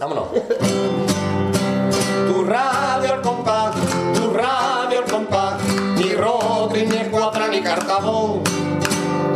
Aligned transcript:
Vámonos. 0.00 0.28
Tu 2.28 2.44
radio 2.44 3.14
al 3.14 3.20
compás, 3.20 3.74
tu 4.14 4.30
radio 4.32 4.98
al 5.00 5.10
compás, 5.10 5.60
ni 5.96 6.14
Rodri, 6.14 6.86
ni 6.86 6.98
Escuadra, 6.98 7.48
ni 7.48 7.60
Cartabón. 7.60 8.44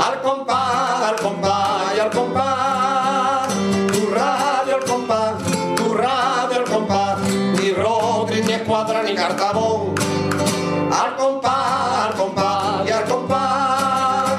Al 0.00 0.22
compás, 0.22 1.02
al 1.02 1.16
compás 1.16 1.96
y 1.96 1.98
al 1.98 2.10
compás. 2.12 3.48
Tu 3.92 4.14
radio 4.14 4.76
al 4.76 4.84
compás, 4.84 5.34
tu 5.74 5.94
radio 5.94 6.58
al 6.58 6.64
compás, 6.64 7.18
ni 7.58 7.72
Rodri, 7.72 8.42
ni 8.42 8.52
Escuadra, 8.52 9.02
ni 9.02 9.16
Cartabón. 9.16 9.96
Al 10.92 11.16
compás, 11.16 12.06
al 12.06 12.14
compás 12.14 12.86
y 12.86 12.90
al 12.92 13.04
compás. 13.06 14.32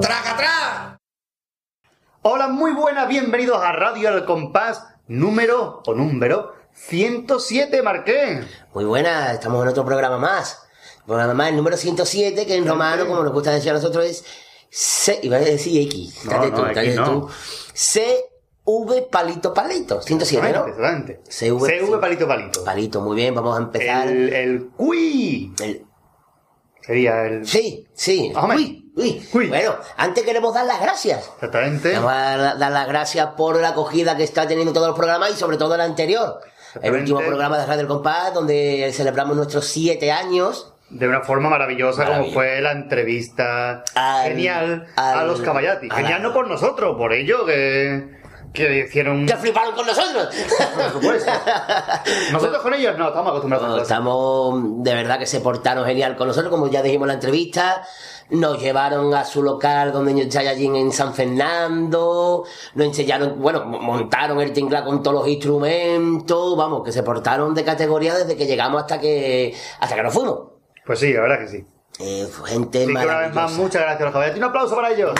¡Traga, 0.00 0.36
traga! 0.36 0.98
Hola, 2.22 2.46
muy 2.46 2.70
buenas, 2.70 3.08
bienvenidos 3.08 3.60
a 3.60 3.72
Radio 3.72 4.10
Al 4.10 4.24
Compás, 4.24 4.94
número 5.08 5.82
o 5.86 5.94
número 5.94 6.52
107, 6.74 7.82
Marqués. 7.82 8.46
Muy 8.74 8.84
buena, 8.84 9.32
estamos 9.32 9.62
en 9.62 9.68
otro 9.68 9.84
programa 9.84 10.18
más. 10.18 10.62
Programa 11.06 11.34
más, 11.34 11.48
el 11.48 11.56
número 11.56 11.76
107, 11.76 12.46
que 12.46 12.54
en 12.54 12.66
romano, 12.66 13.06
como 13.06 13.22
nos 13.22 13.32
gusta 13.32 13.50
decir 13.50 13.70
a 13.70 13.74
nosotros, 13.74 14.04
es 14.04 14.24
C, 14.70 15.18
iba 15.22 15.38
a 15.38 15.40
decir 15.40 15.80
X, 15.86 16.24
No, 16.24 16.30
cállate 16.30 16.50
no, 16.50 16.56
tú, 16.56 16.62
cállate 16.74 16.94
no. 16.96 17.04
tú. 17.22 17.28
CV 17.72 19.02
palito 19.10 19.54
palito, 19.54 20.02
107, 20.02 20.52
¿no? 20.52 20.66
Excelente. 20.68 21.20
CV, 21.28 21.58
CV 21.80 21.98
palito 21.98 22.28
palito. 22.28 22.64
Palito, 22.64 23.00
muy 23.00 23.16
bien, 23.16 23.34
vamos 23.34 23.58
a 23.58 23.62
empezar. 23.62 24.06
El, 24.08 24.32
el 24.34 24.66
cui 24.76 25.54
El- 25.62 25.86
sería 26.82 27.24
el... 27.24 27.46
Sí, 27.46 27.86
sí. 27.94 28.30
Hombre. 28.36 28.82
Uy, 28.98 29.26
uy. 29.32 29.46
Bueno, 29.48 29.76
antes 29.96 30.24
queremos 30.24 30.52
dar 30.54 30.66
las 30.66 30.80
gracias. 30.80 31.30
Exactamente. 31.36 31.94
Vamos 31.94 32.12
a 32.12 32.54
dar 32.56 32.70
las 32.72 32.88
gracias 32.88 33.28
por 33.36 33.60
la 33.60 33.68
acogida 33.68 34.16
que 34.16 34.24
está 34.24 34.46
teniendo 34.46 34.72
todos 34.72 34.88
los 34.88 34.96
programas 34.96 35.30
y 35.30 35.36
sobre 35.36 35.56
todo 35.56 35.74
el 35.76 35.80
anterior. 35.80 36.40
El 36.82 36.92
último 36.94 37.20
programa 37.20 37.56
de 37.58 37.66
Radio 37.66 37.80
El 37.82 37.86
Compás, 37.88 38.34
donde 38.34 38.90
celebramos 38.92 39.36
nuestros 39.36 39.66
siete 39.66 40.12
años. 40.12 40.72
De 40.90 41.06
una 41.06 41.20
forma 41.20 41.48
maravillosa, 41.50 42.06
como 42.06 42.32
fue 42.32 42.60
la 42.60 42.72
entrevista 42.72 43.84
Al- 43.94 44.28
genial 44.28 44.86
al- 44.96 45.18
a 45.18 45.24
los 45.24 45.40
Caballati. 45.42 45.88
a 45.90 45.94
Genial 45.96 46.22
la- 46.22 46.28
no 46.28 46.34
por 46.34 46.48
nosotros, 46.48 46.96
por 46.96 47.12
ellos 47.12 47.42
que, 47.46 48.17
que 48.52 48.86
hicieron... 48.86 49.26
¡Que 49.26 49.36
fliparon 49.36 49.74
con 49.74 49.86
nosotros! 49.86 50.28
Por 50.74 50.92
supuesto. 50.92 51.30
Nosotros 52.32 52.62
con 52.62 52.74
ellos 52.74 52.96
no, 52.98 53.08
estamos 53.08 53.28
acostumbrados 53.30 53.68
No, 53.68 53.82
estamos 53.82 54.82
de 54.84 54.94
verdad 54.94 55.18
que 55.18 55.26
se 55.26 55.40
portaron 55.40 55.84
genial 55.84 56.16
con 56.16 56.28
nosotros, 56.28 56.50
como 56.50 56.68
ya 56.68 56.82
dijimos 56.82 57.04
en 57.04 57.08
la 57.08 57.14
entrevista. 57.14 57.82
Nos 58.30 58.60
llevaron 58.60 59.14
a 59.14 59.24
su 59.24 59.42
local 59.42 59.90
donde 59.92 60.20
estoy 60.22 60.46
allí 60.46 60.66
en 60.66 60.92
San 60.92 61.14
Fernando. 61.14 62.44
Nos 62.74 62.86
enseñaron, 62.86 63.40
bueno, 63.40 63.64
mo- 63.64 63.78
montaron 63.80 64.40
el 64.40 64.52
tingla 64.52 64.84
con 64.84 65.02
todos 65.02 65.20
los 65.20 65.28
instrumentos. 65.28 66.56
Vamos, 66.56 66.82
que 66.84 66.92
se 66.92 67.02
portaron 67.02 67.54
de 67.54 67.64
categoría 67.64 68.14
desde 68.14 68.36
que 68.36 68.46
llegamos 68.46 68.82
hasta 68.82 69.00
que 69.00 69.54
hasta 69.80 69.94
que 69.96 70.02
nos 70.02 70.12
fuimos. 70.12 70.40
Pues 70.84 70.98
sí, 70.98 71.12
la 71.14 71.22
verdad 71.22 71.38
que 71.38 71.48
sí. 71.48 71.64
Eh, 72.00 72.28
gente 72.44 72.78
Así 72.84 72.86
que 72.86 72.92
una 72.92 73.00
vez 73.00 73.08
maravillosa. 73.08 73.40
más, 73.40 73.52
muchas 73.52 73.80
gracias 73.82 74.00
a 74.02 74.04
los 74.04 74.12
Caballati. 74.12 74.38
Un 74.38 74.44
aplauso 74.44 74.76
para 74.76 74.90
ellos. 74.92 75.10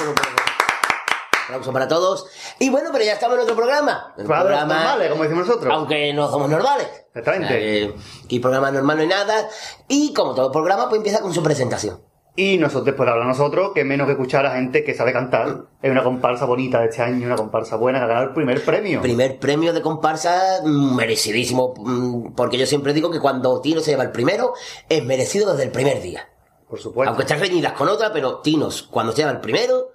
Aplauso 1.48 1.72
para 1.72 1.88
todos. 1.88 2.26
Y 2.58 2.68
bueno, 2.68 2.90
pero 2.92 3.06
ya 3.06 3.14
estamos 3.14 3.38
en 3.38 3.44
otro 3.44 3.56
programa. 3.56 4.12
Los 4.18 4.28
normales, 4.28 5.10
como 5.10 5.22
decimos 5.22 5.46
nosotros. 5.46 5.72
Aunque 5.74 6.12
no 6.12 6.30
somos 6.30 6.50
normales. 6.50 6.86
Exactamente. 7.14 7.94
Aquí 8.22 8.38
programa 8.38 8.70
normal 8.70 8.98
no 8.98 9.02
hay 9.04 9.08
nada. 9.08 9.48
Y 9.88 10.12
como 10.12 10.34
todo 10.34 10.52
programa, 10.52 10.90
pues 10.90 10.98
empieza 10.98 11.22
con 11.22 11.32
su 11.32 11.42
presentación. 11.42 12.02
Y 12.36 12.58
nosotros, 12.58 12.84
después 12.84 13.06
de 13.06 13.12
hablar 13.12 13.26
nosotros, 13.26 13.72
que 13.74 13.82
menos 13.82 14.06
que 14.06 14.12
escuchar 14.12 14.44
a 14.44 14.56
gente 14.56 14.84
que 14.84 14.92
sabe 14.92 15.14
cantar. 15.14 15.64
Es 15.80 15.90
una 15.90 16.04
comparsa 16.04 16.44
bonita 16.44 16.80
de 16.80 16.88
este 16.88 17.00
año, 17.00 17.24
una 17.26 17.36
comparsa 17.36 17.76
buena 17.76 17.98
que 17.98 18.04
ha 18.04 18.08
ganado 18.08 18.26
el 18.26 18.34
primer 18.34 18.62
premio. 18.62 19.00
Primer 19.00 19.38
premio 19.38 19.72
de 19.72 19.80
comparsa 19.80 20.60
mm, 20.62 20.96
merecidísimo. 20.96 21.72
mm, 21.78 22.34
Porque 22.34 22.58
yo 22.58 22.66
siempre 22.66 22.92
digo 22.92 23.10
que 23.10 23.20
cuando 23.20 23.62
Tino 23.62 23.80
se 23.80 23.92
lleva 23.92 24.02
el 24.04 24.12
primero, 24.12 24.52
es 24.90 25.02
merecido 25.02 25.50
desde 25.50 25.64
el 25.64 25.70
primer 25.70 26.02
día. 26.02 26.28
Por 26.68 26.78
supuesto. 26.78 27.08
Aunque 27.08 27.22
estén 27.22 27.40
reñidas 27.40 27.72
con 27.72 27.88
otra, 27.88 28.12
pero 28.12 28.40
Tinos, 28.40 28.82
cuando 28.82 29.12
se 29.12 29.22
lleva 29.22 29.30
el 29.30 29.40
primero, 29.40 29.92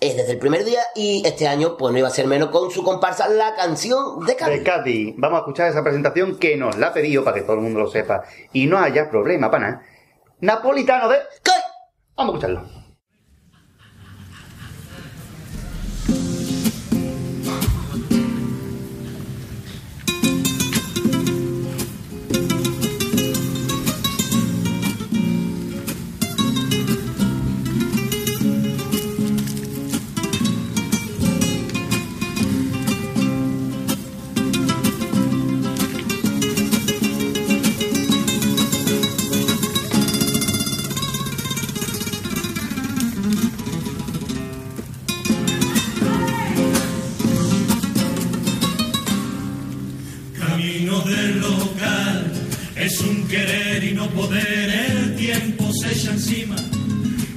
es 0.00 0.16
desde 0.16 0.32
el 0.32 0.38
primer 0.38 0.64
día. 0.64 0.80
Y 0.94 1.22
este 1.26 1.48
año, 1.48 1.76
pues 1.76 1.92
no 1.92 1.98
iba 1.98 2.08
a 2.08 2.12
ser 2.12 2.26
menos 2.26 2.50
con 2.50 2.70
su 2.70 2.82
comparsa, 2.82 3.28
la 3.28 3.54
canción 3.54 4.24
de 4.24 4.36
Cádiz. 4.36 4.58
De 4.58 4.64
Cádiz. 4.64 5.14
Vamos 5.16 5.38
a 5.38 5.40
escuchar 5.40 5.68
esa 5.68 5.82
presentación 5.82 6.38
que 6.38 6.56
nos 6.56 6.76
la 6.76 6.88
ha 6.88 6.92
pedido 6.92 7.24
para 7.24 7.36
que 7.36 7.42
todo 7.42 7.54
el 7.54 7.62
mundo 7.62 7.80
lo 7.80 7.88
sepa. 7.88 8.24
Y 8.52 8.66
no 8.66 8.78
haya 8.78 9.10
problema 9.10 9.50
para 9.50 9.70
nada. 9.70 9.82
Napolitano 10.40 11.08
de... 11.08 11.16
¡Coy! 11.44 11.60
Vamos 12.16 12.34
a 12.34 12.36
escucharlo. 12.36 12.77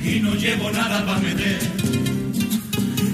Y 0.03 0.19
no 0.19 0.35
llevo 0.35 0.69
nada 0.72 1.06
para 1.06 1.19
meter. 1.19 1.59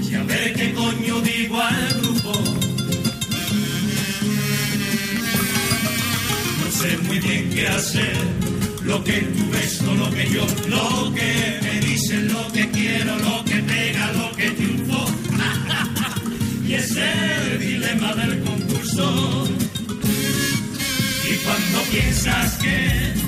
Y 0.09 0.15
a 0.15 0.23
ver 0.23 0.53
qué 0.53 0.73
coño 0.73 1.21
digo 1.21 1.61
al 1.61 1.93
grupo. 2.01 2.31
No 6.59 6.71
sé 6.71 6.97
muy 7.07 7.19
bien 7.19 7.49
qué 7.53 7.67
hacer, 7.67 8.17
lo 8.83 9.03
que 9.03 9.13
tú 9.13 9.49
ves, 9.51 9.81
no 9.83 9.93
lo 9.93 10.09
que 10.09 10.27
yo, 10.27 10.45
lo 10.67 11.13
que 11.13 11.59
me 11.61 11.79
dicen, 11.81 12.33
lo 12.33 12.51
que 12.51 12.67
quiero, 12.71 13.15
lo 13.19 13.43
que 13.45 13.55
pega, 13.57 14.11
lo 14.13 14.31
que 14.35 14.49
triunfó. 14.51 15.05
y 16.67 16.73
es 16.73 16.95
el 16.95 17.59
dilema 17.59 18.15
del 18.15 18.39
concurso. 18.43 19.47
Y 21.29 21.35
cuando 21.45 21.81
piensas 21.91 22.57
que 22.57 23.26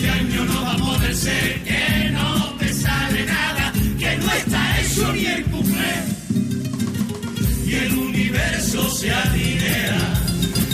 este 0.00 0.10
año 0.12 0.44
no 0.46 0.62
va 0.62 0.72
a 0.72 0.76
poder 0.78 1.14
ser, 1.14 1.62
que 1.62 2.10
no 2.12 2.54
te 2.58 2.72
sale 2.72 3.26
nada, 3.26 3.72
que 3.98 4.16
no 4.16 4.32
está 4.32 4.80
hecho 4.80 5.12
ni 5.12 5.26
el 5.26 5.44
cumple, 5.44 5.92
y 7.66 7.74
el 7.74 7.98
universo 7.98 8.90
se 8.96 9.12
alinea 9.12 10.14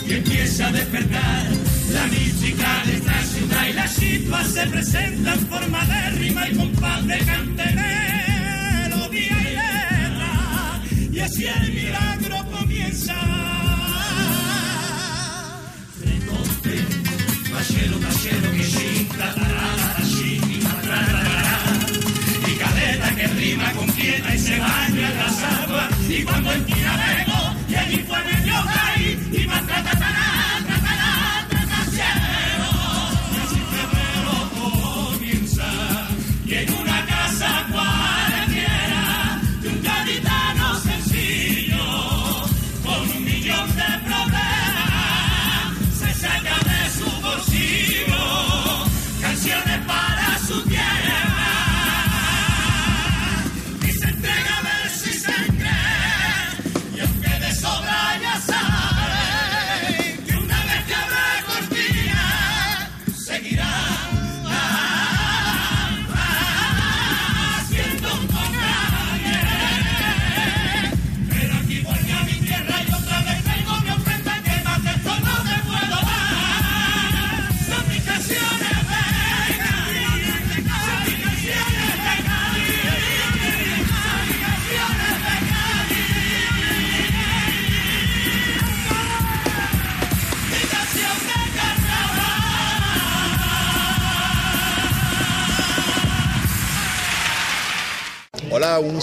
y 0.07 0.13
empieza 0.13 0.69
a 0.69 0.73
despertar. 0.73 1.47
La 1.93 2.07
mística 2.07 2.83
de 2.87 3.01
ciudad 3.25 3.69
y 3.69 3.73
la 3.73 3.89
situación 3.89 4.53
se 4.53 4.67
presenta 4.71 5.35
en 5.35 5.41
forma 5.49 5.85
de 5.87 6.11
rima 6.11 6.49
y 6.49 6.57
compás 6.57 7.07
de 7.07 7.19
cante 7.19 7.65
melodía 7.75 9.39
y 9.41 9.51
letra, 9.57 10.83
y 11.13 11.19
así 11.19 11.47
el 11.47 11.73
milagro 11.73 12.45
comienza. 12.53 13.37
Con 23.75 23.87
quieta 23.89 24.35
y 24.35 24.39
se 24.39 24.59
baña 24.59 25.11
en 25.11 25.17
las 25.17 25.43
aguas. 25.43 25.91
Y 26.09 26.23
cuando 26.23 26.53
tirarego, 26.65 27.55
y 27.69 27.75
allí 27.75 27.99
fue 28.07 28.19
medio 28.25 28.55
caí, 28.75 29.19
y 29.33 29.47
más 29.47 29.67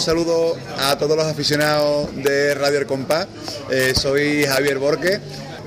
saludo 0.03 0.57
a 0.79 0.97
todos 0.97 1.15
los 1.15 1.25
aficionados 1.25 2.13
de 2.13 2.53
Radio 2.55 2.79
El 2.79 2.85
Compás. 2.85 3.25
Eh, 3.71 3.93
soy 3.95 4.43
Javier 4.43 4.77
Borque, 4.77 5.21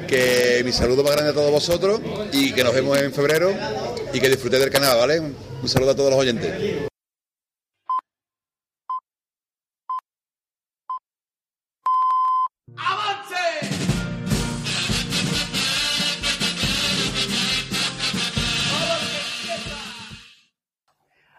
que 0.06 0.60
mi 0.62 0.72
saludo 0.72 1.02
más 1.02 1.12
grande 1.12 1.30
a 1.30 1.34
todos 1.34 1.50
vosotros 1.50 2.02
y 2.32 2.52
que 2.52 2.62
nos 2.62 2.74
vemos 2.74 2.98
en 2.98 3.14
febrero 3.14 3.50
y 4.12 4.20
que 4.20 4.28
disfrutéis 4.28 4.62
del 4.62 4.70
canal, 4.70 4.98
¿vale? 4.98 5.20
Un 5.20 5.68
saludo 5.68 5.92
a 5.92 5.96
todos 5.96 6.10
los 6.10 6.18
oyentes. 6.18 6.52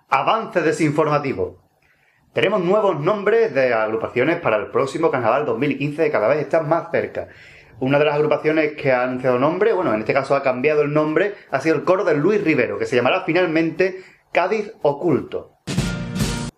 Avance 0.10 0.62
desinformativo. 0.62 1.67
Tenemos 2.38 2.64
nuevos 2.64 3.00
nombres 3.00 3.52
de 3.56 3.74
agrupaciones 3.74 4.40
para 4.40 4.58
el 4.58 4.68
próximo 4.68 5.10
Carnaval 5.10 5.48
2015 5.48 6.04
que 6.04 6.12
cada 6.12 6.28
vez 6.28 6.38
están 6.38 6.70
más 6.70 6.92
cerca. 6.92 7.30
Una 7.80 7.98
de 7.98 8.06
las 8.06 8.14
agrupaciones 8.14 8.74
que 8.74 8.92
ha 8.92 9.02
anunciado 9.02 9.40
nombre, 9.40 9.74
bueno, 9.74 9.92
en 9.92 10.02
este 10.02 10.14
caso 10.14 10.36
ha 10.36 10.44
cambiado 10.44 10.84
el 10.84 10.94
nombre, 10.94 11.34
ha 11.50 11.60
sido 11.62 11.76
el 11.76 11.84
coro 11.84 12.04
de 12.04 12.14
Luis 12.14 12.44
Rivero, 12.44 12.78
que 12.78 12.86
se 12.86 12.96
llamará 12.96 13.24
finalmente 13.24 14.04
Cádiz 14.32 14.72
Oculto. 14.84 15.58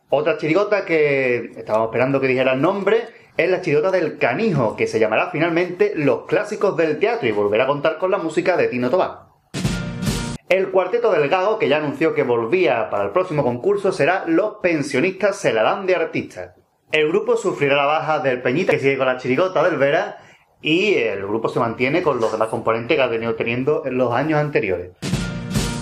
Otra 0.10 0.38
chirigota 0.38 0.84
que 0.84 1.54
estábamos 1.56 1.88
esperando 1.92 2.20
que 2.20 2.28
dijera 2.28 2.52
el 2.56 2.62
nombre 2.62 3.04
es 3.38 3.50
la 3.50 3.62
chirigota 3.62 3.90
del 3.90 4.18
Canijo, 4.18 4.76
que 4.76 4.86
se 4.86 5.00
llamará 5.00 5.30
finalmente 5.32 5.94
Los 5.96 6.26
Clásicos 6.26 6.76
del 6.76 7.00
Teatro 7.00 7.30
y 7.30 7.32
volverá 7.32 7.64
a 7.64 7.68
contar 7.68 8.00
con 8.00 8.12
la 8.12 8.18
música 8.18 8.58
de 8.58 8.68
Tino 8.68 8.90
Tobar. 8.90 9.29
El 10.50 10.72
cuarteto 10.72 11.12
Delgado, 11.12 11.60
que 11.60 11.70
ya 11.70 11.78
anunció 11.78 12.16
que 12.16 12.24
volvía 12.24 12.90
para 12.90 13.04
el 13.04 13.12
próximo 13.12 13.44
concurso, 13.44 13.92
será 13.92 14.24
Los 14.26 14.56
pensionistas 14.64 15.36
se 15.36 15.54
la 15.54 15.62
dan 15.62 15.86
de 15.86 15.96
artistas. 15.96 16.56
El 16.92 17.10
grupo 17.10 17.38
sufrirá 17.38 17.76
la 17.76 17.86
baja 17.86 18.18
del 18.18 18.42
Peñita, 18.42 18.72
que 18.72 18.80
sigue 18.80 18.98
con 18.98 19.06
la 19.06 19.18
chirigota 19.18 19.64
del 19.64 19.78
Vera, 19.78 20.18
y 20.60 20.96
el 20.96 21.22
grupo 21.22 21.50
se 21.50 21.60
mantiene 21.60 22.02
con 22.02 22.20
los 22.20 22.32
demás 22.32 22.48
componentes 22.48 22.98
que 22.98 23.04
ha 23.04 23.06
venido 23.06 23.36
teniendo 23.36 23.86
en 23.86 24.00
los 24.00 24.12
años 24.12 24.40
anteriores. 24.40 24.94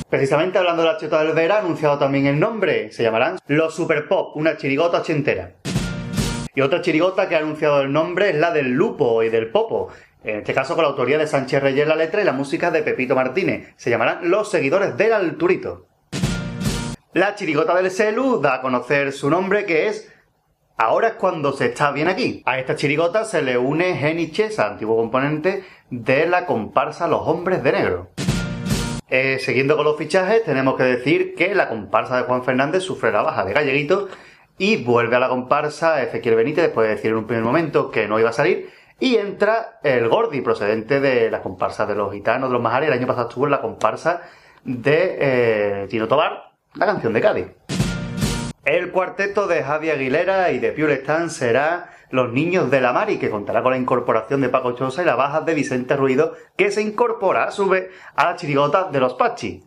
Precisamente 0.09 0.57
hablando 0.57 0.81
de 0.81 0.89
la 0.89 0.97
chirigota 0.97 1.23
del 1.23 1.33
Vera, 1.33 1.55
ha 1.55 1.59
anunciado 1.59 1.97
también 1.97 2.25
el 2.25 2.37
nombre, 2.37 2.91
se 2.91 3.03
llamarán 3.03 3.37
Los 3.47 3.73
Super 3.73 4.09
Pop, 4.09 4.35
una 4.35 4.57
chirigota 4.57 4.99
ochentera. 4.99 5.53
Y 6.53 6.59
otra 6.59 6.81
chirigota 6.81 7.29
que 7.29 7.35
ha 7.35 7.39
anunciado 7.39 7.79
el 7.79 7.93
nombre 7.93 8.31
es 8.31 8.35
la 8.35 8.51
del 8.51 8.71
Lupo 8.71 9.23
y 9.23 9.29
del 9.29 9.49
Popo, 9.49 9.87
en 10.23 10.37
este 10.37 10.53
caso 10.53 10.75
con 10.75 10.83
la 10.83 10.89
autoría 10.89 11.17
de 11.17 11.27
Sánchez 11.27 11.61
Reyes 11.61 11.87
la 11.87 11.95
letra 11.95 12.21
y 12.21 12.25
la 12.25 12.33
música 12.33 12.71
de 12.71 12.81
Pepito 12.81 13.15
Martínez. 13.15 13.73
Se 13.77 13.89
llamarán 13.89 14.29
Los 14.29 14.49
Seguidores 14.49 14.97
del 14.97 15.13
Alturito. 15.13 15.87
La 17.13 17.35
chirigota 17.35 17.75
del 17.75 17.91
Celu 17.91 18.39
da 18.39 18.55
a 18.55 18.61
conocer 18.61 19.11
su 19.11 19.29
nombre 19.29 19.65
que 19.65 19.87
es 19.87 20.11
Ahora 20.79 21.07
es 21.07 21.13
cuando 21.15 21.53
se 21.53 21.65
está 21.65 21.89
bien 21.91 22.07
aquí. 22.07 22.43
A 22.45 22.59
esta 22.59 22.75
chirigota 22.75 23.25
se 23.25 23.41
le 23.41 23.57
une 23.57 23.95
Jenny 23.95 24.31
antiguo 24.59 24.95
componente 24.95 25.63
de 25.89 26.27
la 26.27 26.45
comparsa 26.45 27.07
Los 27.07 27.21
Hombres 27.25 27.63
de 27.63 27.71
Negro. 27.71 28.11
Eh, 29.09 29.39
siguiendo 29.39 29.75
con 29.75 29.85
los 29.85 29.97
fichajes, 29.97 30.43
tenemos 30.43 30.75
que 30.75 30.83
decir 30.83 31.33
que 31.33 31.55
la 31.55 31.69
comparsa 31.69 32.17
de 32.17 32.23
Juan 32.23 32.43
Fernández 32.43 32.83
sufre 32.83 33.11
la 33.11 33.23
baja 33.23 33.43
de 33.43 33.53
Galleguito 33.53 34.07
y 34.59 34.83
vuelve 34.83 35.15
a 35.15 35.19
la 35.19 35.29
comparsa 35.29 36.03
Ezequiel 36.03 36.35
Benítez 36.35 36.65
después 36.65 36.87
de 36.87 36.95
decir 36.95 37.09
en 37.09 37.17
un 37.17 37.25
primer 37.25 37.43
momento 37.43 37.89
que 37.89 38.07
no 38.07 38.19
iba 38.19 38.29
a 38.29 38.33
salir 38.33 38.69
y 38.99 39.15
entra 39.15 39.79
el 39.83 40.07
Gordi, 40.09 40.41
procedente 40.41 40.99
de 40.99 41.29
la 41.29 41.41
comparsa 41.41 41.85
de 41.85 41.95
los 41.95 42.11
gitanos, 42.13 42.49
de 42.49 42.53
los 42.53 42.61
majares. 42.61 42.89
El 42.89 42.97
año 42.97 43.07
pasado 43.07 43.29
estuvo 43.29 43.45
en 43.45 43.51
la 43.51 43.61
comparsa 43.61 44.21
de 44.63 45.17
eh, 45.19 45.87
Tino 45.89 46.07
Tobar, 46.07 46.51
la 46.75 46.85
canción 46.85 47.13
de 47.13 47.21
Cádiz. 47.21 47.47
El 48.65 48.91
cuarteto 48.91 49.47
de 49.47 49.63
Javi 49.63 49.91
Aguilera 49.91 50.51
y 50.51 50.59
de 50.59 50.73
Piul 50.73 50.91
Stan 50.91 51.29
será 51.29 51.93
Los 52.09 52.33
Niños 52.33 52.69
de 52.69 52.81
la 52.81 52.91
Mari, 52.91 53.17
que 53.17 53.29
contará 53.29 53.63
con 53.63 53.71
la 53.71 53.77
incorporación 53.77 54.41
de 54.41 54.49
Paco 54.49 54.73
Chosa 54.73 55.03
y 55.03 55.05
la 55.05 55.15
baja 55.15 55.41
de 55.41 55.53
Vicente 55.53 55.95
Ruido, 55.95 56.33
que 56.57 56.71
se 56.71 56.81
incorpora 56.81 57.45
a 57.45 57.51
su 57.51 57.69
vez 57.69 57.89
a 58.15 58.25
la 58.25 58.35
chirigota 58.35 58.89
de 58.91 58.99
los 58.99 59.13
Pachi. 59.13 59.63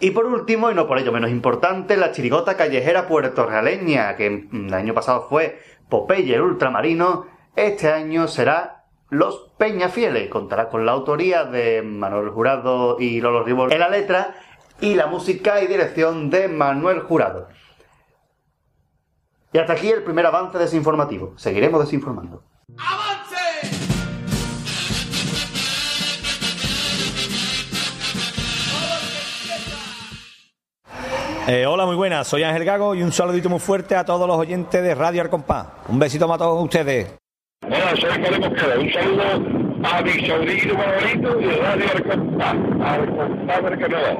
Y 0.00 0.12
por 0.12 0.24
último, 0.26 0.70
y 0.70 0.74
no 0.74 0.86
por 0.86 0.98
ello 0.98 1.12
menos 1.12 1.30
importante, 1.30 1.96
la 1.96 2.12
chirigota 2.12 2.56
callejera 2.56 3.08
puertorrealeña, 3.08 4.16
que 4.16 4.26
el 4.26 4.72
año 4.72 4.94
pasado 4.94 5.26
fue 5.28 5.58
Popeye 5.90 6.34
el 6.34 6.42
Ultramarino, 6.42 7.26
este 7.66 7.92
año 7.92 8.28
será 8.28 8.84
Los 9.10 9.50
Peñafieles. 9.58 10.28
Contará 10.28 10.68
con 10.68 10.86
la 10.86 10.92
autoría 10.92 11.44
de 11.44 11.82
Manuel 11.82 12.30
Jurado 12.30 12.98
y 13.00 13.20
Lolo 13.20 13.42
Ribol 13.42 13.72
en 13.72 13.80
la 13.80 13.88
letra 13.88 14.36
y 14.80 14.94
la 14.94 15.06
música 15.06 15.60
y 15.60 15.66
dirección 15.66 16.30
de 16.30 16.48
Manuel 16.48 17.00
Jurado. 17.00 17.48
Y 19.52 19.58
hasta 19.58 19.72
aquí 19.72 19.88
el 19.88 20.04
primer 20.04 20.26
avance 20.26 20.58
desinformativo. 20.58 21.34
Seguiremos 21.36 21.80
desinformando. 21.80 22.44
Eh, 31.48 31.64
hola, 31.64 31.86
muy 31.86 31.96
buenas. 31.96 32.28
Soy 32.28 32.42
Ángel 32.42 32.66
Gago 32.66 32.94
y 32.94 33.02
un 33.02 33.10
saludito 33.10 33.48
muy 33.48 33.58
fuerte 33.58 33.96
a 33.96 34.04
todos 34.04 34.28
los 34.28 34.36
oyentes 34.36 34.82
de 34.82 34.94
Radio 34.94 35.22
Arcompá. 35.22 35.76
Un 35.88 35.98
besito 35.98 36.30
a 36.30 36.36
todos 36.36 36.62
ustedes. 36.62 37.18
Hola, 37.70 37.94
soy 38.00 38.18
Pablo 38.22 38.48
Mosquera. 38.48 38.78
Un 38.78 38.92
saludo 38.92 39.22
a 39.84 40.00
mi 40.00 40.26
sobrino 40.26 40.74
favorito 40.74 41.40
y 41.40 41.50
Radio. 41.50 41.86
Arcompá 42.82 43.60
del 43.60 43.78
Canadá. 43.78 44.16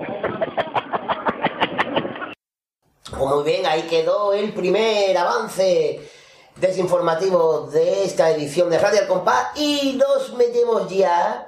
Muy 3.17 3.45
bien, 3.45 3.65
ahí 3.65 3.83
quedó 3.83 4.35
el 4.35 4.53
primer 4.53 5.17
avance 5.17 5.99
desinformativo 6.56 7.69
de 7.73 8.05
esta 8.05 8.31
edición 8.31 8.69
de 8.69 8.79
Radio 8.79 9.00
Al 9.00 9.09
Compás 9.09 9.59
y 9.59 9.99
nos 9.99 10.35
metemos 10.35 10.87
ya. 10.91 11.48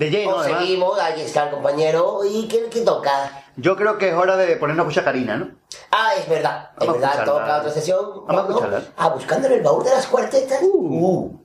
De 0.00 0.08
lleno, 0.08 0.38
además. 0.38 0.60
seguimos, 0.62 0.98
ahí 0.98 1.20
está 1.20 1.44
el 1.44 1.50
compañero. 1.50 2.20
¿Y 2.24 2.48
qué, 2.48 2.70
qué 2.70 2.80
toca? 2.80 3.44
Yo 3.56 3.76
creo 3.76 3.98
que 3.98 4.08
es 4.08 4.14
hora 4.14 4.34
de 4.34 4.56
ponernos 4.56 4.86
mucha 4.86 5.04
carina, 5.04 5.36
¿no? 5.36 5.50
Ah, 5.90 6.12
es 6.16 6.26
verdad, 6.26 6.70
es 6.80 6.86
Vamos 6.86 7.04
a 7.04 7.06
verdad, 7.08 7.24
toca 7.26 7.58
otra 7.58 7.70
sesión. 7.70 8.24
Vamos 8.26 8.44
a 8.44 8.48
escucharla. 8.48 8.82
Ah, 8.96 9.08
buscando 9.10 9.48
en 9.48 9.52
el 9.52 9.60
baúl 9.60 9.84
de 9.84 9.90
las 9.90 10.06
cuartetas. 10.06 10.60
Uh. 10.62 11.36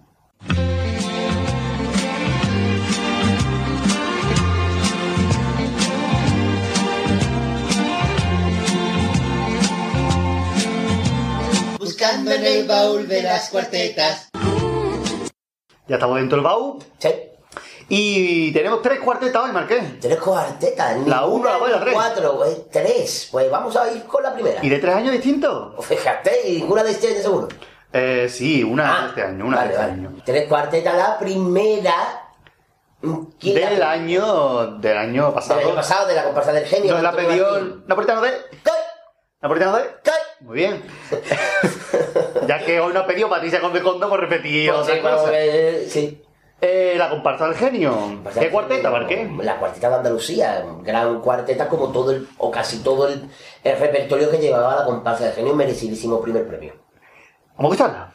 Buscando 11.77 12.31
en 12.31 12.45
el 12.45 12.65
baúl 12.65 13.05
de 13.05 13.21
las 13.21 13.49
cuartetas. 13.49 14.29
Ya 15.89 15.95
estamos 15.95 16.15
dentro 16.15 16.37
del 16.37 16.45
baúl. 16.45 16.81
Sí, 16.99 17.09
Y 17.87 18.51
tenemos 18.51 18.81
tres 18.81 18.99
cuartetas 18.99 19.43
hoy, 19.43 19.51
Marqués. 19.51 19.99
tres 19.99 20.17
cuartetas. 20.19 20.97
La 21.07 21.25
uno, 21.25 21.45
la 21.49 21.57
dos 21.57 21.69
la 21.69 21.79
tres. 21.81 21.93
Cuatro, 21.93 22.37
pues, 22.37 22.69
tres. 22.71 23.29
Pues 23.31 23.49
vamos 23.51 23.75
a 23.75 23.91
ir 23.91 24.03
con 24.05 24.23
la 24.23 24.33
primera. 24.33 24.59
¿Y 24.63 24.69
de 24.69 24.79
tres 24.79 24.95
años 24.95 25.11
distintos? 25.11 25.73
Pues 25.75 25.87
Fíjate, 25.89 26.47
y 26.49 26.61
ninguna 26.61 26.83
de 26.83 26.91
este 26.91 27.09
año 27.09 27.21
seguro. 27.21 27.47
Eh, 27.93 28.27
sí, 28.29 28.63
una 28.63 28.91
Ah, 28.97 29.01
de 29.03 29.07
este 29.09 29.21
año, 29.23 29.45
una 29.45 29.57
vale, 29.57 29.67
de 29.69 29.73
este 29.75 29.85
vale. 29.87 30.01
año. 30.01 30.15
Tres 30.25 30.47
cuartetas, 30.47 30.97
la 30.97 31.19
primera. 31.19 32.21
¿quién 33.39 33.61
la- 33.61 33.69
Del 33.69 33.83
año, 33.83 34.65
del 34.79 34.97
año 34.97 35.33
pasado. 35.33 35.59
Del 35.59 35.67
año 35.67 35.75
pasado, 35.75 36.07
de 36.07 36.15
la 36.15 36.23
comparsa 36.23 36.51
del 36.53 36.65
genio. 36.65 36.93
Nos 36.93 37.03
la 37.03 37.11
pidió 37.11 37.81
napolitano 37.87 38.21
de... 38.21 38.31
¿Napolitano 39.41 39.77
de? 39.77 39.83
Muy 40.41 40.55
bien. 40.57 40.83
ya 42.47 42.65
que 42.65 42.79
hoy 42.79 42.93
nos 42.93 43.03
ha 43.03 43.07
pedido 43.07 43.29
Patricia 43.29 43.61
Conde 43.61 43.79
por 43.79 44.19
repetir 44.19 44.71
Pues 44.71 44.81
otra 44.81 44.95
sí, 44.95 45.01
cosa. 45.01 45.31
que- 45.31 45.87
sí. 45.89 46.21
Eh, 46.61 46.95
la 46.97 47.09
comparsa 47.09 47.45
del 47.47 47.55
genio. 47.55 48.21
¿Qué 48.39 48.49
cuarteta, 48.49 48.89
Marqués? 48.89 49.29
La 49.43 49.59
cuarteta 49.59 49.89
de 49.89 49.95
Andalucía, 49.95 50.65
gran 50.81 51.21
cuarteta 51.21 51.67
como 51.67 51.91
todo 51.91 52.11
el, 52.11 52.27
o 52.37 52.49
casi 52.49 52.79
todo 52.79 53.07
el, 53.07 53.29
el 53.63 53.77
repertorio 53.77 54.31
que 54.31 54.37
llevaba 54.37 54.75
la 54.77 54.85
comparsa 54.85 55.25
del 55.25 55.33
genio, 55.33 55.53
merecidísimo 55.53 56.21
primer 56.21 56.47
premio. 56.47 56.73
Vamos 57.57 57.71
a 57.71 57.75
escucharla. 57.75 58.11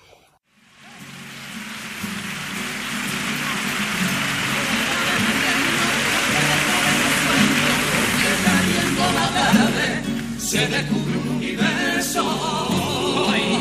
se 10.38 10.66
descubre 10.66 11.16
un 11.16 11.36
universo. 11.36 12.24
Universo 12.24 13.59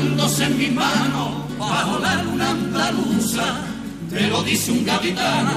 derramándose 0.00 0.44
en 0.44 0.58
mis 0.58 0.72
manos 0.72 1.58
bajo 1.58 1.98
la 1.98 2.22
luna 2.22 2.50
andaluza. 2.50 3.42
Te 4.10 4.26
lo 4.28 4.42
dice 4.42 4.72
un 4.72 4.84
gaditano. 4.84 5.52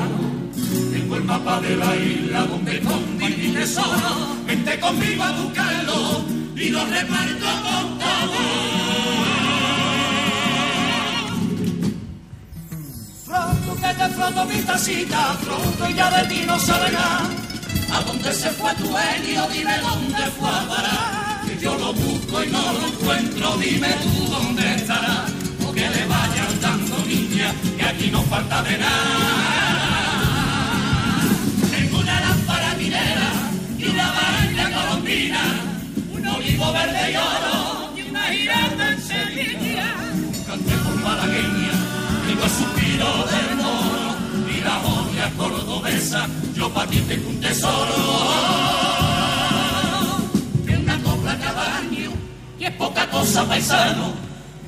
Tengo 0.92 1.16
el 1.16 1.24
mapa 1.24 1.60
de 1.62 1.76
la 1.76 1.96
isla 1.96 2.46
donde 2.46 2.78
escondí 2.78 3.26
mi 3.26 3.54
tesoro. 3.54 4.38
Vente 4.46 4.80
conmigo 4.80 5.24
a 5.24 5.32
buscarlo 5.32 6.26
y 6.56 6.70
lo 6.70 6.86
reparto 6.86 7.46
con 7.64 8.00
todo. 8.00 8.44
Pronto 13.26 13.76
que 13.76 13.94
te 13.94 14.10
froto 14.10 14.46
mi 14.46 14.62
tacita, 14.62 15.38
pronto 15.44 15.90
y 15.90 15.94
ya 15.94 16.10
de 16.12 16.28
ti 16.28 16.44
no 16.46 16.58
nada. 16.58 17.30
¿A 17.92 18.02
dónde 18.02 18.34
se 18.34 18.50
fue 18.50 18.74
tu 18.76 18.94
genio? 18.94 19.48
Dime 19.52 19.78
dónde 19.80 20.26
fue 20.38 20.50
a 20.50 20.68
parar. 20.68 21.23
Yo 21.64 21.78
lo 21.78 21.94
busco 21.94 22.44
y 22.44 22.48
no 22.50 22.74
lo 22.74 22.88
encuentro. 22.88 23.58
Dime 23.58 23.88
tú 24.04 24.26
dónde 24.30 24.76
estará. 24.76 25.26
O 25.66 25.72
que 25.72 25.90
le 25.90 26.06
vayan 26.08 26.60
dando 26.60 26.98
niña, 27.06 27.54
que 27.78 27.86
aquí 27.86 28.12
no 28.12 28.22
falta 28.24 28.62
de 28.64 28.78
nada. 28.78 29.64
Tengo 31.72 32.00
una 32.00 32.20
lámpara 32.20 32.76
minera 32.76 33.32
y 33.78 33.86
una 33.86 34.12
varilla 34.12 34.72
colombina. 34.78 35.42
Un 36.12 36.28
olivo 36.28 36.74
verde 36.74 37.12
y 37.14 37.16
oro 37.16 37.94
y 37.96 38.02
una 38.10 38.24
giralda 38.24 38.92
en 38.92 39.02
Sevilla. 39.02 39.96
Canté 40.46 40.76
por 40.84 40.96
malagueña 40.96 41.76
y 42.30 42.36
los 42.42 42.52
suspiros 42.52 43.32
del 43.32 43.56
moro 43.56 44.16
y 44.54 44.62
la 44.62 44.76
joya 44.84 45.32
cordobesa. 45.38 46.28
Yo 46.56 46.70
pa' 46.74 46.86
ti 46.88 47.00
tengo 47.08 47.30
un 47.30 47.40
tesoro. 47.40 48.93
Y 52.64 52.68
es 52.68 52.72
poca 52.74 53.10
cosa 53.10 53.44
paisano. 53.46 54.14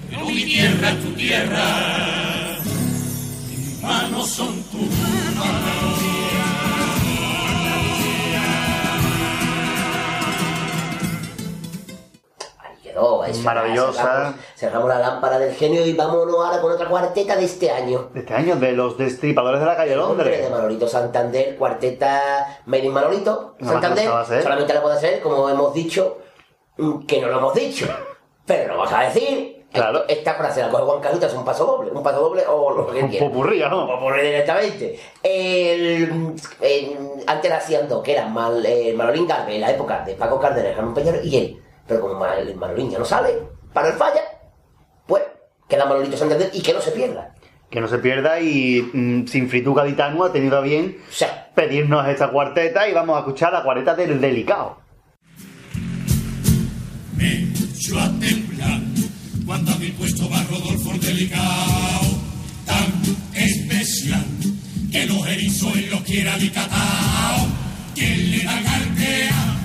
Pero 0.10 0.26
mi 0.26 0.44
tierra 0.44 0.90
es 0.90 1.02
tu 1.02 1.12
tierra. 1.14 1.66
Mis 3.50 3.82
manos 3.82 4.28
son 4.30 4.62
tus 4.64 4.82
manos. 4.82 6.16
Maravillosa. 13.44 14.02
Cerramos, 14.02 14.36
cerramos 14.56 14.90
la 14.90 15.00
lámpara 15.00 15.38
del 15.38 15.54
genio 15.54 15.86
y 15.86 15.94
vámonos 15.94 16.36
ahora 16.36 16.62
con 16.62 16.72
otra 16.72 16.88
cuarteta 16.88 17.36
de 17.36 17.46
este 17.46 17.70
año. 17.70 18.10
De 18.14 18.22
este 18.22 18.34
año, 18.34 18.56
de 18.56 18.72
los 18.72 18.98
destripadores 18.98 19.60
de 19.60 19.66
la 19.66 19.76
calle 19.76 19.98
Hombre, 19.98 20.30
de 20.30 20.38
Londres. 20.38 20.52
Manolito 20.52 20.88
Santander, 20.88 21.56
cuarteta 21.56 22.62
Made 22.66 22.86
in 22.86 22.94
Manolito 22.94 23.56
No, 23.60 23.72
Santander. 23.72 24.06
no 24.06 24.14
va 24.14 24.22
a 24.22 24.26
ser. 24.26 24.44
Solamente 24.44 24.74
la 24.74 24.82
puede 24.82 24.96
hacer, 24.96 25.22
como 25.22 25.50
hemos 25.50 25.74
dicho, 25.74 26.20
que 27.08 27.22
no 27.22 27.28
lo 27.28 27.38
hemos 27.40 27.54
dicho. 27.54 27.88
Pero 28.46 28.74
lo 28.74 28.78
vamos 28.80 28.94
a 28.94 29.02
decir. 29.04 29.66
Claro. 29.74 30.06
Esta 30.08 30.36
frase 30.36 30.62
la 30.62 30.70
coge 30.70 30.84
Juan 30.84 31.02
y 31.22 31.26
hace 31.26 31.36
un 31.36 31.44
paso 31.44 31.66
doble. 31.66 31.92
Un 31.92 32.02
paso 32.02 32.22
doble 32.22 32.44
o 32.48 32.72
lo 32.74 32.88
que 32.92 33.04
Un 33.04 33.10
quiera. 33.10 33.28
popurrí, 33.28 33.60
¿no? 33.60 33.86
Popurrí 33.88 34.22
directamente. 34.22 34.98
El, 35.22 36.36
el- 36.62 36.98
antes 37.28 37.50
la 37.50 37.58
hacían 37.58 37.88
dos, 37.90 38.02
que 38.04 38.14
eran 38.14 38.34
Mal, 38.34 38.66
eh, 38.66 38.94
Manolín 38.96 39.28
en 39.50 39.62
la 39.62 39.72
época 39.72 40.04
de 40.06 40.14
Paco 40.16 40.40
Cárdenas, 40.40 40.76
Ramón 40.78 40.94
Peñero 40.94 41.22
y 41.24 41.36
él. 41.36 41.58
Pero 41.88 42.00
como 42.02 42.16
Mal- 42.16 42.48
el 42.48 42.56
Manolín 42.56 42.90
ya 42.90 43.00
no 43.00 43.06
sale, 43.06 43.34
para 43.74 43.90
el 43.90 43.96
falla, 43.96 44.22
pues 45.06 45.24
queda 45.68 45.86
Manolito 45.86 46.16
Santander 46.16 46.50
y 46.54 46.62
que 46.62 46.74
no 46.74 46.80
se 46.80 46.92
pierda. 46.92 47.34
Que 47.70 47.82
no 47.82 47.88
se 47.90 47.98
pierda 47.98 48.40
y 48.40 48.90
mm, 48.94 49.28
sin 49.28 49.50
frituca 49.50 49.84
Ditano 49.84 50.24
ha 50.24 50.32
tenido 50.32 50.58
a 50.58 50.62
bien 50.62 51.02
O 51.10 51.12
sea, 51.12 51.50
pedirnos 51.54 52.08
esta 52.08 52.30
cuarteta 52.30 52.88
y 52.88 52.94
vamos 52.94 53.18
a 53.18 53.20
escuchar 53.20 53.52
la 53.52 53.64
cuarteta 53.64 53.94
del 53.96 54.22
delicado. 54.22 54.78
Me 57.18 57.48
a 58.00 58.20
temblar 58.20 58.82
cuando 59.46 59.72
a 59.72 59.78
mi 59.78 59.90
puesto 59.92 60.30
va 60.30 60.44
Rodolfo 60.44 60.92
el 60.92 61.00
delicado, 61.00 62.20
tan 62.66 62.92
especial 63.36 64.26
que 64.92 65.06
los 65.06 65.28
erizos 65.28 65.76
él 65.76 65.90
los 65.92 66.02
quiera 66.02 66.34
alicatao, 66.34 67.48
que 67.94 68.16
le 68.18 68.44
da 68.44 68.60
galpea 68.62 69.56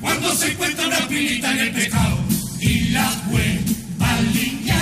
cuando 0.00 0.34
se 0.34 0.52
encuentra 0.52 0.86
una 0.86 1.08
pilita 1.08 1.52
en 1.52 1.58
el 1.58 1.70
pecado 1.72 2.18
y 2.60 2.80
la 2.90 3.10
hueva 3.30 4.20
liña 4.32 4.80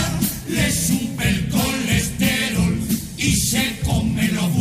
le 0.49 0.71
sube 0.71 1.29
el 1.29 1.49
colesterol 1.49 2.79
y 3.17 3.37
se 3.37 3.79
come 3.85 4.29
los 4.29 4.55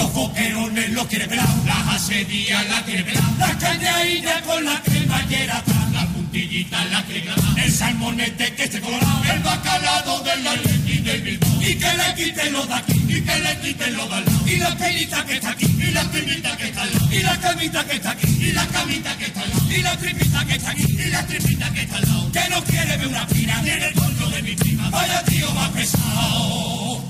los 0.00 0.12
boquerones 0.14 0.90
los 0.90 1.06
quiere 1.08 1.28
pelar 1.28 1.48
las 1.66 1.88
asedías 1.96 2.66
la 2.68 2.82
quiere 2.84 3.04
pelar 3.04 3.24
la 3.38 3.58
cañailla 3.58 4.40
con 4.42 4.64
la 4.64 4.82
cremallera 4.82 5.58
atrás 5.58 5.92
la 5.92 6.06
puntillita 6.06 6.84
la 6.86 7.02
quiere 7.04 7.22
clavar 7.22 7.58
el 7.64 7.72
salmonete 7.72 8.54
que 8.54 8.64
esté 8.64 8.80
colorado 8.80 9.24
el 9.34 9.40
bacalado 9.40 10.20
del 10.20 10.46
Atleti 10.46 10.98
del 10.98 11.20
Bilbao. 11.22 11.62
Y 11.62 11.74
que 11.74 11.92
le 12.00 12.14
quiten 12.16 12.52
lo 12.52 12.66
de 12.66 12.74
aquí 12.74 12.98
y 13.08 13.20
que 13.20 13.38
le 13.44 13.60
quiten 13.60 13.96
lo 13.96 14.08
de 14.08 14.14
al 14.14 14.24
lado 14.24 14.48
y 14.48 14.56
la 14.56 14.76
pelita 14.76 15.26
que 15.26 15.34
está 15.34 15.50
aquí 15.50 15.66
y 15.66 15.90
la 15.90 16.04
primita 16.10 16.56
que 16.56 16.68
está 16.68 16.82
al 16.82 16.92
lado 16.92 17.08
y 17.12 17.22
la 17.22 17.40
camita 17.40 17.84
que 17.84 17.96
está 17.96 18.10
aquí 18.12 18.28
y 18.40 18.52
la 18.52 18.66
camita 18.66 19.16
que 19.18 19.24
está 19.26 19.40
al 19.42 19.50
lado 19.50 19.70
y 19.70 19.82
la 19.82 19.96
tripita 19.98 20.46
que 20.46 20.54
está 20.54 20.70
aquí 20.70 20.86
y 20.88 21.10
la 21.10 21.26
tripita 21.26 21.72
que 21.74 21.80
está 21.82 21.96
al 21.96 22.08
lado 22.08 22.32
que 22.32 22.48
no 22.48 22.64
quiere 22.64 22.96
ver 22.96 23.06
una 23.06 23.26
pira 23.26 23.62
ni 23.62 23.70
en 23.70 23.82
el 23.82 23.94
collo 23.94 24.30
de 24.30 24.42
mi 24.42 24.54
prima. 24.56 24.90
Vaya 24.90 25.22
tío 25.24 25.50
más 25.52 25.70
pesado. 25.70 27.04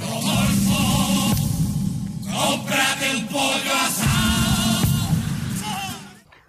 Rodolfo 0.00 1.35
cómprate 2.32 3.16
un 3.16 3.26
pollo 3.28 3.72
asado 3.74 4.16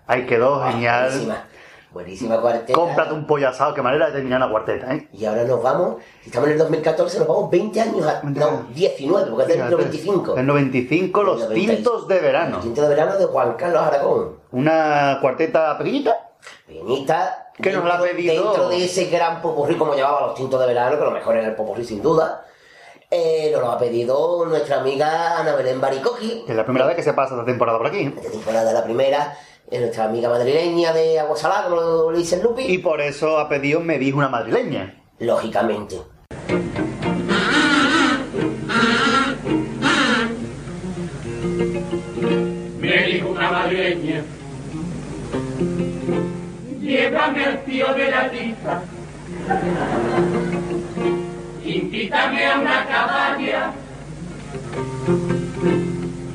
Ahí 0.08 0.26
quedó, 0.26 0.64
genial. 0.64 1.10
buenísima. 1.10 1.44
Buenísima 1.92 2.40
cuarteta. 2.40 2.74
Cómprate 2.74 3.14
un 3.14 3.26
pollo 3.26 3.50
asado, 3.50 3.74
qué 3.74 3.82
manera 3.82 4.06
de 4.08 4.12
terminar 4.14 4.40
la 4.40 4.50
cuarteta, 4.50 4.94
¿eh? 4.94 5.08
Y 5.14 5.26
ahora 5.26 5.44
nos 5.46 5.62
vamos, 5.64 5.96
si 6.22 6.30
estamos 6.30 6.48
en 6.48 6.54
el 6.54 6.60
2014, 6.60 7.20
nos 7.20 7.28
vamos 7.28 7.50
20 7.50 7.82
años, 7.82 8.06
a, 8.06 8.22
no, 8.24 8.68
19, 8.74 9.32
porque 9.32 9.52
es 9.54 9.60
del 9.60 9.70
95. 9.72 10.38
El 10.38 10.46
95, 10.46 11.24
los 11.24 11.40
96. 11.40 11.76
tintos 11.76 12.08
de 12.08 12.20
verano. 12.20 12.58
El 12.58 12.62
tinto 12.62 12.82
de 12.84 12.90
verano 12.90 13.18
de 13.18 13.26
Juan 13.26 13.54
Carlos 13.58 13.82
Aragón. 13.82 14.36
Una 14.52 15.18
cuarteta 15.22 15.78
pequeñita. 15.78 16.30
Pequeñita. 16.68 17.52
Que 17.60 17.72
nos 17.72 17.84
la 17.86 17.96
ha 17.96 18.02
pedido. 18.02 18.44
Dentro 18.44 18.70
de 18.70 18.86
ese 18.86 19.06
gran 19.06 19.42
popurrí 19.42 19.76
como 19.76 19.96
llevaba 19.96 20.28
los 20.28 20.36
tintos 20.36 20.60
de 20.60 20.68
verano, 20.68 20.98
que 21.00 21.04
lo 21.04 21.12
mejor 21.12 21.36
era 21.36 21.48
el 21.48 21.56
popurrí 21.56 21.84
sin 21.84 22.02
duda, 22.02 22.46
eh, 23.10 23.50
nos 23.54 23.62
lo 23.62 23.72
ha 23.72 23.80
pedido 23.80 24.46
nuestra 24.46 24.82
amiga 24.82 25.40
Ana 25.40 25.56
Belén 25.56 25.80
Baricoqui. 25.80 26.44
Que 26.46 26.52
es 26.52 26.58
la 26.58 26.64
primera 26.66 26.86
vez 26.86 26.96
que 26.96 27.04
se 27.04 27.14
pasa 27.14 27.36
esta 27.36 27.46
temporada 27.46 27.78
por 27.78 27.88
aquí. 27.88 28.14
Esta 28.16 28.32
temporada 28.32 28.74
la 28.74 28.84
primera, 28.84 29.38
es 29.70 29.80
nuestra 29.80 30.06
amiga 30.06 30.30
madrileña 30.30 30.94
de 30.94 31.20
Aguasalá, 31.20 31.64
como 31.64 31.76
lo 31.76 32.12
le 32.12 32.20
dice 32.20 32.36
el 32.36 32.44
Lupi. 32.44 32.64
Y 32.64 32.78
por 32.80 33.02
eso 33.02 33.38
ha 33.38 33.50
pedido 33.50 33.80
Me 33.80 33.98
dijo 33.98 34.18
una 34.18 34.30
madrileña. 34.30 35.02
Lógicamente. 35.20 35.98
Me 42.80 43.04
dijo 43.04 43.30
una 43.30 43.52
madrileña, 43.52 44.24
llévame 46.80 47.46
al 47.46 47.66
tío 47.66 47.94
de 47.94 48.12
la 48.12 48.32
tiza, 48.32 48.82
invítame 51.78 52.46
a 52.46 52.60
una 52.60 52.86
caballa 52.86 53.72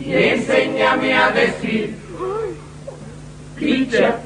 y 0.00 0.12
enséñame 0.12 1.14
a 1.14 1.30
decir, 1.30 1.96
picha. 3.56 4.16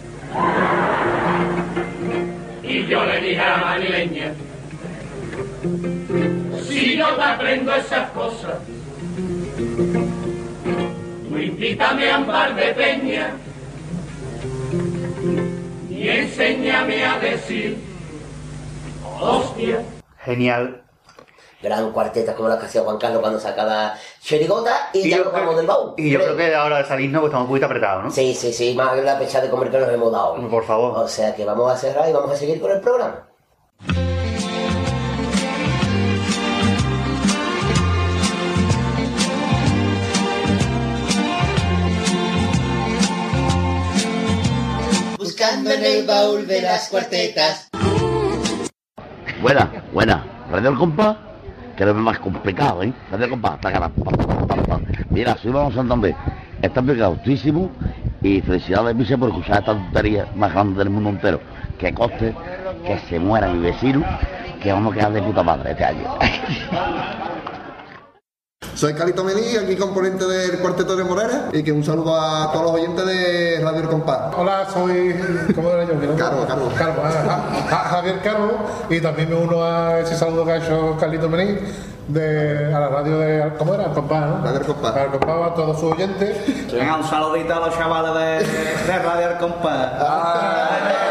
Y 2.62 2.87
yo 2.87 3.04
le 3.06 3.20
dije 3.20 3.40
a 3.40 3.50
la 3.50 3.64
madrileña, 3.64 4.32
si 6.68 6.96
no 6.96 7.14
te 7.14 7.23
aprendo 7.23 7.75
esas 7.75 8.11
cosas, 8.11 8.58
Tú 11.28 11.38
invítame 11.38 12.11
a 12.11 12.18
un 12.18 12.26
bar 12.26 12.54
de 12.54 12.75
peña 12.75 13.30
y 15.88 16.08
enséñame 16.08 17.04
a 17.04 17.18
decir, 17.18 17.78
hostia. 19.20 19.82
Genial. 20.25 20.86
Gran 21.66 21.90
cuarteta 21.90 22.32
como 22.35 22.49
la 22.49 22.58
que 22.61 22.66
hacía 22.66 22.82
Juan 22.82 22.96
Carlos 22.96 23.20
cuando 23.20 23.40
sacaba 23.40 23.94
Chirigota 24.23 24.90
y, 24.92 25.11
ya 25.11 25.18
creo- 25.18 25.32
vamos 25.32 25.56
del 25.56 25.66
baúl. 25.66 25.94
y 25.96 26.11
yo 26.11 26.20
creo 26.20 26.37
que 26.37 26.54
ahora 26.54 26.78
de 26.78 26.85
salirnos 26.85 27.20
pues 27.23 27.30
estamos 27.30 27.46
un 27.46 27.49
poquito 27.49 27.66
apretados, 27.66 28.04
¿no? 28.04 28.11
Sí, 28.12 28.35
sí, 28.35 28.52
sí, 28.52 28.73
más 28.76 28.96
la 29.02 29.18
pecha 29.18 29.40
de 29.40 29.50
comer 29.50 29.68
que 29.73 29.78
nos 29.78 29.88
hemos 29.92 30.12
dado. 30.12 30.37
Por 30.49 30.64
favor. 30.64 30.96
O 30.96 31.08
sea 31.08 31.35
que 31.35 31.44
vamos 31.44 31.73
a 31.73 31.76
cerrar 31.76 32.08
y 32.08 32.12
vamos 32.12 32.30
a 32.30 32.37
seguir 32.37 32.61
con 32.61 32.70
el 32.70 32.80
programa. 32.80 33.26
Buscando 45.18 45.70
en 45.70 45.85
el 45.85 46.06
baúl 46.06 46.46
de 46.46 46.62
las 46.62 46.88
cuartetas. 46.88 47.68
Buena, 49.40 49.85
buena. 49.92 50.25
Radio 50.50 50.70
El 50.70 50.76
Compás, 50.78 51.16
que 51.76 51.85
es 51.85 51.88
lo 51.88 51.95
más 51.95 52.18
complicado, 52.18 52.83
¿eh? 52.83 52.92
Mira, 55.11 55.37
soy 55.37 55.52
Vamos 55.52 55.75
Santander. 55.75 56.14
Está 56.62 56.83
pegautísimo 56.83 57.71
y 58.23 58.40
felicidades, 58.40 58.97
Miche, 58.97 59.18
por 59.18 59.28
escuchar 59.28 59.61
esta 59.61 59.73
tontería 59.75 60.26
más 60.35 60.52
grande 60.52 60.78
del 60.78 60.90
mundo 60.90 61.11
entero. 61.11 61.40
Que 61.78 61.92
coste, 61.92 62.35
que 62.85 62.99
se 63.00 63.18
muera 63.18 63.49
mi 63.49 63.61
vecino, 63.61 64.02
que 64.62 64.73
vamos 64.73 64.92
a 64.92 64.97
quedar 64.97 65.12
de 65.12 65.23
puta 65.23 65.42
madre 65.42 65.73
este 65.73 65.85
año. 65.85 66.04
Soy 68.76 68.92
Calito 68.92 69.25
Melí, 69.25 69.56
aquí 69.56 69.75
componente 69.75 70.26
del 70.26 70.59
Cuarteto 70.59 70.97
de 70.97 71.02
Morera 71.02 71.49
y 71.50 71.62
que 71.62 71.73
un 71.73 71.83
saludo 71.83 72.14
a 72.14 72.52
todos 72.52 72.66
los 72.66 72.75
oyentes 72.75 73.06
de 73.06 73.59
Radio 73.64 73.80
El 73.80 73.88
Compás. 73.88 74.35
Hola, 74.37 74.66
soy. 74.71 75.16
¿Cómo 75.54 75.71
era 75.71 75.85
yo? 75.85 75.95
Carlos, 76.14 76.45
Carlos. 76.47 76.75
Carlos, 76.76 76.99
ah, 77.02 77.25
ah, 77.26 77.68
ah, 77.71 77.88
Javier 77.92 78.21
Carlos, 78.23 78.52
y 78.90 79.00
también 79.00 79.30
me 79.30 79.37
uno 79.37 79.64
a 79.64 80.00
ese 80.00 80.14
saludo 80.14 80.45
que 80.45 80.52
ha 80.52 80.56
hecho 80.59 80.95
Carlito 81.00 81.26
Mení 81.26 81.56
de, 82.09 82.75
a 82.75 82.78
la 82.78 82.88
radio 82.90 83.18
de. 83.18 83.52
¿Cómo 83.56 83.73
era? 83.73 83.85
El 83.87 83.92
Compás, 83.92 84.26
¿no? 84.26 84.45
Radio 84.45 84.61
El 84.61 84.66
Compás. 84.66 84.95
Al 84.95 85.11
Compás, 85.11 85.52
a 85.52 85.54
todos 85.54 85.80
sus 85.80 85.92
oyentes. 85.92 86.71
Venga, 86.71 86.97
un 86.99 87.04
saludito 87.04 87.54
a 87.54 87.61
los 87.68 87.78
chavales 87.78 88.45
de, 88.45 88.92
de 88.92 88.99
Radio 88.99 89.30
El 89.30 89.37
Compás. 89.38 91.05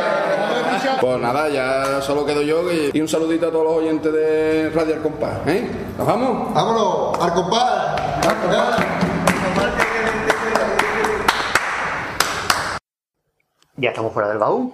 Pues 1.01 1.19
nada, 1.19 1.49
ya 1.49 2.01
solo 2.01 2.25
quedo 2.25 2.41
yo 2.41 2.71
y, 2.71 2.91
y 2.93 3.01
un 3.01 3.07
saludito 3.07 3.47
a 3.47 3.51
todos 3.51 3.65
los 3.65 3.73
oyentes 3.75 4.11
de 4.11 4.69
Radio 4.73 4.95
El 4.95 5.01
Compás. 5.01 5.47
¿eh? 5.47 5.69
¿Nos 5.97 6.07
vamos? 6.07 6.53
¡Vámonos! 6.53 7.19
¡Al 7.19 7.33
compás! 7.33 7.95
Ya 13.77 13.89
estamos 13.89 14.13
fuera 14.13 14.29
del 14.29 14.37
baúl. 14.37 14.71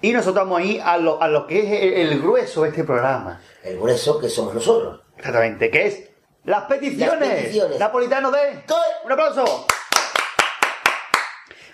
Y 0.00 0.12
nosotros 0.12 0.44
vamos 0.44 0.58
ahí 0.60 0.80
a 0.84 0.96
lo, 0.98 1.22
a 1.22 1.28
lo 1.28 1.46
que 1.46 1.60
es 1.60 1.82
el, 1.82 2.12
el 2.12 2.20
grueso 2.20 2.62
de 2.62 2.70
este 2.70 2.82
programa. 2.84 3.40
El 3.62 3.78
grueso 3.78 4.18
que 4.18 4.28
somos 4.28 4.54
nosotros. 4.54 5.00
Exactamente, 5.16 5.70
que 5.70 5.86
es 5.86 6.10
las 6.44 6.64
peticiones. 6.64 7.20
Las 7.20 7.28
peticiones. 7.36 7.78
Napolitano 7.78 8.30
de... 8.32 8.64
¡Un 9.04 9.12
aplauso! 9.12 9.66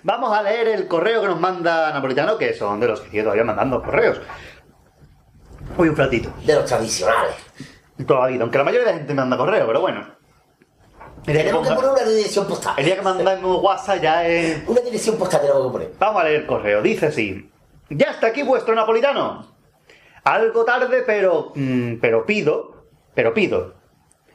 Vamos 0.09 0.35
a 0.35 0.43
leer 0.43 0.69
el 0.69 0.89
correo 0.89 1.21
que 1.21 1.27
nos 1.29 1.39
manda 1.39 1.93
Napolitano, 1.93 2.39
que 2.39 2.55
son 2.55 2.81
de 2.81 2.89
los 2.89 3.01
que 3.03 3.11
sigue 3.11 3.23
todavía 3.23 3.45
mandando 3.45 3.83
correos. 3.83 4.19
Hoy 5.77 5.91
un 5.91 5.95
platito. 5.95 6.31
De 6.47 6.55
los 6.55 6.65
tradicionales. 6.65 7.35
Toda 8.07 8.21
la 8.23 8.27
vida, 8.29 8.43
aunque 8.43 8.57
la 8.57 8.65
mayoría 8.65 8.87
de 8.87 8.93
la 8.93 8.99
gente 9.01 9.13
manda 9.13 9.37
correo, 9.37 9.67
pero 9.67 9.83
bueno. 9.83 10.01
El 11.27 11.35
día 11.35 11.43
que 11.43 11.49
Tenemos 11.51 11.69
que 11.69 11.75
ponga- 11.75 11.77
poner 11.77 11.91
una 11.93 12.11
dirección 12.11 12.47
postal. 12.47 12.75
el 12.79 12.85
día 12.87 12.97
que 12.97 13.03
mandamos 13.03 13.63
WhatsApp 13.63 14.01
ya 14.01 14.27
es... 14.27 14.67
Una 14.67 14.81
dirección 14.81 15.17
postal 15.19 15.43
tenemos 15.43 15.67
que 15.67 15.73
poner. 15.73 15.93
Vamos 15.99 16.23
a 16.23 16.25
leer 16.25 16.41
el 16.41 16.47
correo. 16.47 16.81
Dice 16.81 17.07
así. 17.09 17.51
Ya 17.91 18.13
está 18.13 18.29
aquí 18.29 18.43
vuestro 18.43 18.75
napolitano. 18.75 19.47
Algo 20.25 20.65
tarde, 20.65 21.03
pero... 21.07 21.53
mm, 21.55 21.97
pero 22.01 22.25
pido. 22.25 22.87
Pero 23.15 23.35
pido. 23.35 23.75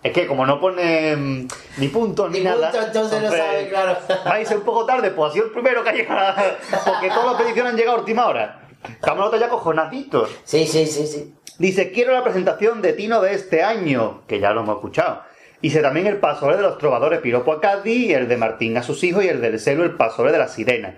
Es 0.04 0.12
que 0.12 0.28
como 0.28 0.46
no 0.46 0.60
pone 0.60 1.16
mm, 1.16 1.48
ni 1.78 1.88
puntos 1.88 2.30
ni, 2.30 2.40
Ni 2.40 2.44
nada... 2.44 2.70
punto, 2.72 2.86
entonces 2.86 3.22
no 3.22 3.32
sabe, 3.32 3.70
claro. 3.70 3.98
Va 4.28 4.36
a 4.36 4.46
ser 4.46 4.58
un 4.58 4.64
poco 4.64 4.86
tarde, 4.86 5.12
pues 5.12 5.32
ha 5.32 5.34
sido 5.34 5.46
el 5.46 5.52
primero 5.52 5.84
que 5.84 5.90
ha 5.90 5.94
llegado. 5.94 6.36
Porque 6.86 7.08
todas 7.08 7.26
las 7.26 7.36
peticiones 7.36 7.72
han 7.72 7.78
llegado 7.78 7.98
a 7.98 8.00
última 8.02 8.28
hora. 8.28 8.60
Estamos 8.90 9.40
ya 9.40 9.48
cojonaditos. 9.48 10.30
Sí, 10.44 10.68
sí, 10.68 10.86
sí, 10.86 11.08
sí. 11.08 11.34
Dice, 11.58 11.92
quiero 11.92 12.14
la 12.14 12.24
presentación 12.24 12.82
de 12.82 12.94
Tino 12.94 13.22
de 13.22 13.34
este 13.34 13.64
año, 13.64 14.24
que 14.28 14.40
ya 14.40 14.52
lo 14.52 14.62
hemos 14.62 14.76
escuchado. 14.76 15.22
Dice 15.62 15.82
también 15.82 16.08
el 16.08 16.18
pasole 16.18 16.58
de 16.58 16.64
los 16.64 16.78
trovadores 16.78 17.20
Piropo 17.20 17.54
a 17.54 17.62
Cádiz, 17.62 18.10
y 18.10 18.14
el 18.14 18.28
de 18.28 18.36
Martín 18.36 18.76
a 18.76 18.84
sus 18.84 19.02
hijos 19.06 19.24
y 19.24 19.30
el 19.30 19.40
del 19.40 19.60
celo 19.60 19.86
el 19.86 19.96
pasole 19.96 20.34
de 20.34 20.38
la 20.40 20.50
sirena. 20.50 20.98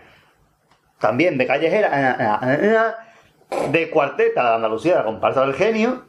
También 0.99 1.37
de 1.37 1.45
callejera, 1.45 1.89
ah, 1.93 2.39
ah, 2.41 2.95
ah, 3.51 3.67
de 3.69 3.89
cuarteta 3.91 4.49
de 4.49 4.55
Andalucía, 4.55 4.95
la 4.95 5.03
comparsa 5.03 5.41
del 5.41 5.53
genio, 5.53 6.05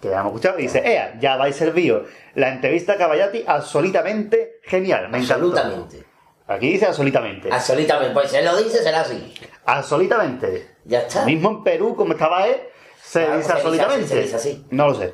que 0.00 0.08
ya 0.08 0.20
hemos 0.20 0.32
escuchado, 0.32 0.58
y 0.58 0.62
dice, 0.62 0.82
ea, 0.84 1.16
ya 1.18 1.36
vais 1.36 1.56
servido. 1.56 2.04
La 2.34 2.52
entrevista 2.52 2.94
a 2.94 2.96
Caballati 2.96 3.44
absolutamente 3.46 4.60
genial, 4.62 5.08
me 5.08 5.18
encantó. 5.18 5.46
Absolutamente. 5.46 6.04
Aquí 6.48 6.72
dice 6.72 6.86
absolutamente. 6.86 7.48
Absolutamente. 7.50 8.14
Pues 8.14 8.30
si 8.30 8.36
él 8.36 8.44
lo 8.44 8.56
dice, 8.56 8.82
será 8.82 9.00
así. 9.00 9.34
Absolutamente. 9.64 10.68
Ya 10.84 11.00
está. 11.00 11.24
Mismo 11.24 11.50
en 11.50 11.64
Perú, 11.64 11.96
como 11.96 12.12
estaba 12.12 12.46
él, 12.46 12.56
se 13.02 13.24
Claro, 13.24 13.38
dice 13.38 13.52
absolutamente. 13.52 14.06
se 14.06 14.22
dice 14.22 14.36
así. 14.36 14.66
No 14.70 14.88
lo 14.88 14.94
sé. 14.94 15.12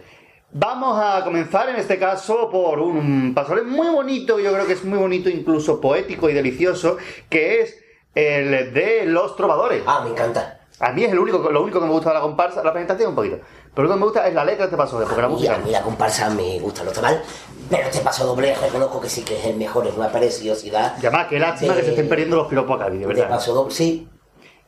Vamos 0.54 1.00
a 1.02 1.24
comenzar 1.24 1.70
en 1.70 1.76
este 1.76 1.98
caso 1.98 2.50
por 2.50 2.78
un 2.78 3.32
pasole 3.34 3.62
muy 3.62 3.88
bonito, 3.88 4.38
yo 4.38 4.52
creo 4.52 4.66
que 4.66 4.74
es 4.74 4.84
muy 4.84 4.98
bonito, 4.98 5.30
incluso 5.30 5.80
poético 5.80 6.28
y 6.28 6.34
delicioso, 6.34 6.98
que 7.30 7.62
es 7.62 7.82
el 8.14 8.74
de 8.74 9.06
los 9.06 9.34
trovadores. 9.34 9.82
Ah, 9.86 10.02
me 10.04 10.10
encanta. 10.10 10.60
A 10.80 10.90
mí 10.92 11.04
es 11.04 11.12
el 11.12 11.18
único, 11.18 11.38
lo 11.50 11.62
único 11.62 11.78
que 11.80 11.86
me 11.86 11.92
gusta 11.92 12.08
de 12.10 12.14
la 12.16 12.20
comparsa, 12.20 12.62
la 12.64 12.72
presentación 12.72 13.10
un 13.10 13.14
poquito. 13.14 13.38
Pero 13.74 13.88
lo 13.88 13.94
que 13.94 13.98
me 14.00 14.04
gusta 14.04 14.26
es 14.26 14.34
la 14.34 14.44
letra 14.44 14.60
de 14.60 14.64
este 14.64 14.76
pasole, 14.76 15.06
porque 15.06 15.22
la 15.22 15.28
música 15.28 15.54
a 15.54 15.58
mí 15.58 15.70
la 15.70 15.82
comparsa 15.82 16.28
me 16.30 16.58
gusta, 16.58 16.82
no 16.82 16.90
está 16.90 17.02
mal. 17.02 17.22
Pero 17.70 17.88
este 17.88 18.00
paso 18.00 18.26
doble 18.26 18.54
reconozco 18.54 19.00
que 19.00 19.08
sí 19.08 19.22
que 19.22 19.38
es 19.38 19.44
el 19.46 19.56
mejor, 19.56 19.86
es 19.86 19.96
una 19.96 20.10
preciosidad. 20.10 20.94
Y 21.00 21.06
además, 21.06 21.26
qué 21.28 21.38
lástima 21.38 21.74
de- 21.74 21.80
que 21.80 21.84
se 21.86 21.90
estén 21.92 22.08
perdiendo 22.08 22.36
los 22.36 22.48
piropos 22.48 22.76
a 22.80 22.84
Cádiz, 22.84 23.00
de 23.00 23.06
De 23.06 23.14
verdad. 23.14 23.28
paso 23.30 23.54
doble, 23.54 23.72
sí. 23.74 24.08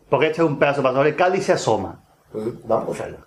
Porque 0.09 0.27
este 0.27 0.43
es 0.43 0.47
un 0.49 0.59
pedazo 0.59 0.83
de 0.83 0.89
pasole, 0.89 1.17
Cádiz 1.17 1.45
se 1.45 1.53
asoma. 1.53 2.05
Mm, 2.33 2.49
Vamos 2.69 2.89
a 2.89 2.91
usarlo. 2.91 3.19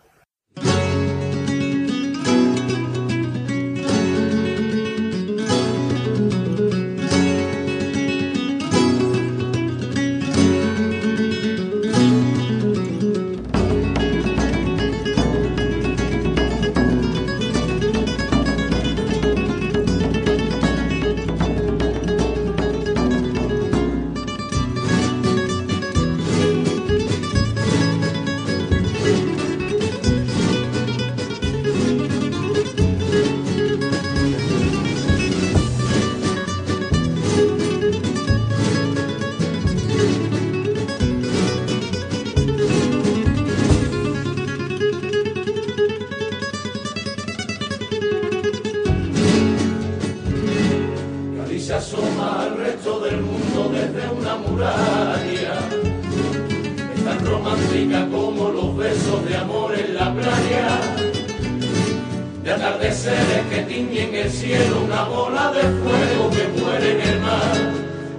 Atardeceres 63.08 63.46
que 63.50 63.74
tiñen 63.74 64.16
el 64.16 64.32
cielo, 64.32 64.82
una 64.86 65.04
bola 65.04 65.52
de 65.52 65.62
fuego 65.62 66.30
que 66.30 66.62
muere 66.62 66.92
en 66.92 67.02
el 67.02 67.20
mar. 67.22 67.58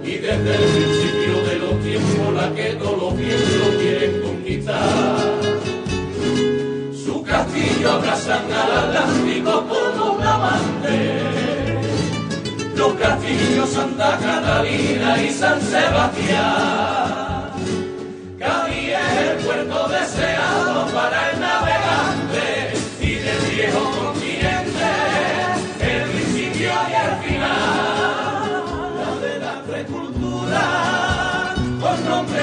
Y 0.03 0.11
desde 0.17 0.55
el 0.55 0.71
principio 0.71 1.43
de 1.47 1.55
los 1.59 1.83
tiempos 1.83 2.33
la 2.33 2.53
que 2.55 2.73
todos 2.73 3.01
los 3.01 3.17
vientos 3.17 3.75
quieren 3.79 4.21
conquistar. 4.21 5.17
Su 7.05 7.23
castillo 7.23 7.91
abrazan 7.91 8.51
al 8.51 8.89
Atlántico 8.89 9.65
como 9.67 10.13
un 10.13 10.23
amante 10.23 11.39
los 12.75 12.93
castillos 12.93 13.69
Santa 13.69 14.17
Catalina 14.17 15.21
y 15.21 15.29
San 15.31 15.61
Sebastián. 15.61 16.98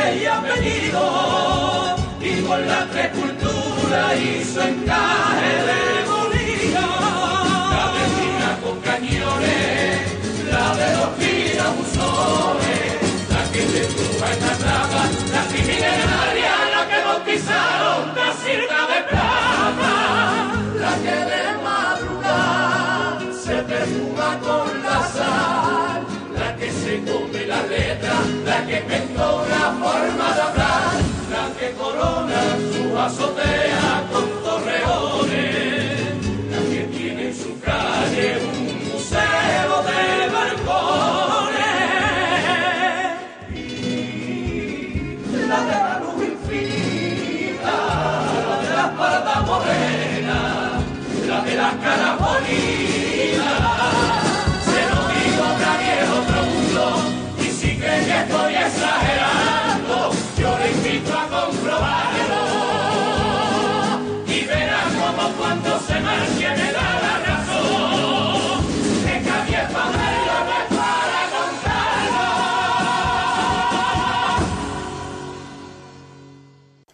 Con 0.07 0.93
nombre 0.93 1.97
y 2.21 2.41
con 2.43 2.67
las 2.67 2.89
tres 2.91 3.09
culturas 3.09 4.17
y 4.17 4.45
su 4.45 4.61
encaje 4.61 5.53
de 5.67 5.81
molino. 6.09 6.87
La 7.71 7.91
vecina 7.93 8.59
con 8.63 8.81
cañones 8.83 10.17
la 10.51 10.75
de 10.77 10.97
los 10.97 11.17
tirabuzones, 11.19 12.91
la 13.31 13.53
que 13.53 13.63
se 13.67 13.81
estuvo 13.83 14.25
esta 14.27 14.53
traba, 14.59 15.03
la 15.33 15.43
criminalaria, 15.49 16.53
la 16.75 16.89
que 16.89 16.99
bautizaron 17.05 18.15
la 18.15 18.33
circa 18.45 18.81
de 18.93 19.01
plata, 19.11 19.93
la 20.79 20.93
que 21.03 21.17
de 21.31 21.46
la 27.57 27.63
letra, 27.67 28.15
la 28.45 28.67
que 28.67 28.79
inventó 28.81 29.43
una 29.45 29.65
forma 29.83 30.35
de 30.35 30.41
hablar, 30.43 30.93
la 31.35 31.45
que 31.59 31.73
corona 31.73 32.43
su 32.73 32.99
azotea 32.99 34.05
con 34.13 34.27
torreones, 34.45 36.17
la 36.51 36.59
que 36.71 36.81
tiene 36.97 37.29
en 37.29 37.35
su 37.35 37.59
calle 37.61 38.39
un 38.49 38.93
museo 38.93 39.75
de 39.89 40.03
balcones. 40.35 41.67
La 45.49 45.61
de 45.69 45.77
la 45.87 46.01
luz 46.01 46.19
infinita, 46.33 47.77
la 48.49 48.57
de 48.63 48.71
las 48.77 48.91
pardas 48.99 49.47
morenas, 49.47 50.85
la 51.29 51.41
de 51.43 51.55
las 51.55 51.75
caras 51.77 52.21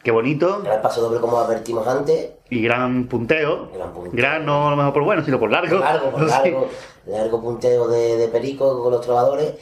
Qué 0.02 0.10
bonito. 0.10 0.60
Gran 0.62 0.82
paso 0.82 1.00
doble 1.00 1.20
como 1.20 1.38
advertimos 1.38 1.86
antes. 1.86 2.30
Y 2.50 2.62
gran 2.62 3.06
punteo. 3.08 3.68
Gran, 4.12 4.44
no 4.44 4.66
a 4.68 4.70
lo 4.70 4.76
mejor 4.76 4.92
por 4.92 5.04
bueno, 5.04 5.24
sino 5.24 5.38
por 5.38 5.50
largo. 5.50 5.78
Largo, 5.78 6.10
por 6.10 6.22
largo. 6.28 6.68
Largo 7.06 7.40
punteo 7.40 7.88
de, 7.88 8.16
de 8.16 8.28
Perico 8.28 8.82
con 8.82 8.92
los 8.92 9.00
trovadores. 9.00 9.54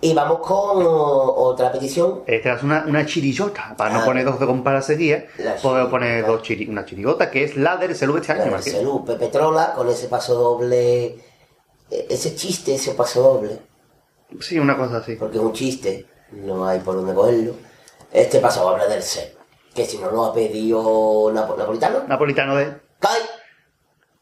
Y 0.00 0.14
vamos 0.14 0.38
con 0.38 0.84
otra 0.86 1.72
petición. 1.72 2.22
Esta 2.26 2.52
es 2.54 2.62
una, 2.62 2.84
una 2.86 3.04
chirillota. 3.04 3.74
Para 3.76 3.92
no 3.94 4.00
Ah. 4.00 4.04
poner 4.04 4.24
dos 4.24 4.38
de 4.38 4.46
comparas 4.46 4.86
seguidas, 4.86 5.24
La 5.38 5.56
puedo 5.56 5.90
poner 5.90 6.24
dos 6.24 6.42
chiri- 6.42 6.68
una 6.68 6.84
chirigota, 6.84 7.28
que 7.32 7.42
es 7.42 7.56
la 7.56 7.76
del 7.76 7.96
Selú 7.96 8.14
de 8.14 8.20
este 8.20 8.32
año, 8.32 8.44
La 8.52 9.04
Pepe 9.04 9.26
Trola, 9.26 9.72
con 9.74 9.88
ese 9.88 10.06
paso 10.06 10.34
doble. 10.34 11.06
eh, 11.90 12.06
Ese 12.08 12.36
chiste, 12.36 12.76
ese 12.76 12.92
paso 12.92 13.20
doble. 13.22 13.58
Sí, 14.40 14.60
una 14.60 14.76
cosa 14.76 14.98
así. 14.98 15.16
Porque 15.16 15.38
es 15.38 15.42
un 15.42 15.52
chiste, 15.52 16.06
no 16.30 16.64
hay 16.68 16.78
por 16.78 16.94
dónde 16.94 17.12
cogerlo. 17.14 17.54
Este 18.12 18.38
paso 18.38 18.62
doble 18.62 18.86
del 18.86 19.02
ser. 19.02 19.36
Que 19.78 19.84
si 19.86 19.96
no 19.98 20.10
lo 20.10 20.24
ha 20.24 20.32
pedido 20.34 21.30
Napo- 21.32 21.54
Napolitano, 21.56 22.02
Napolitano 22.08 22.56
de. 22.56 22.64
¡Cay! 22.98 23.20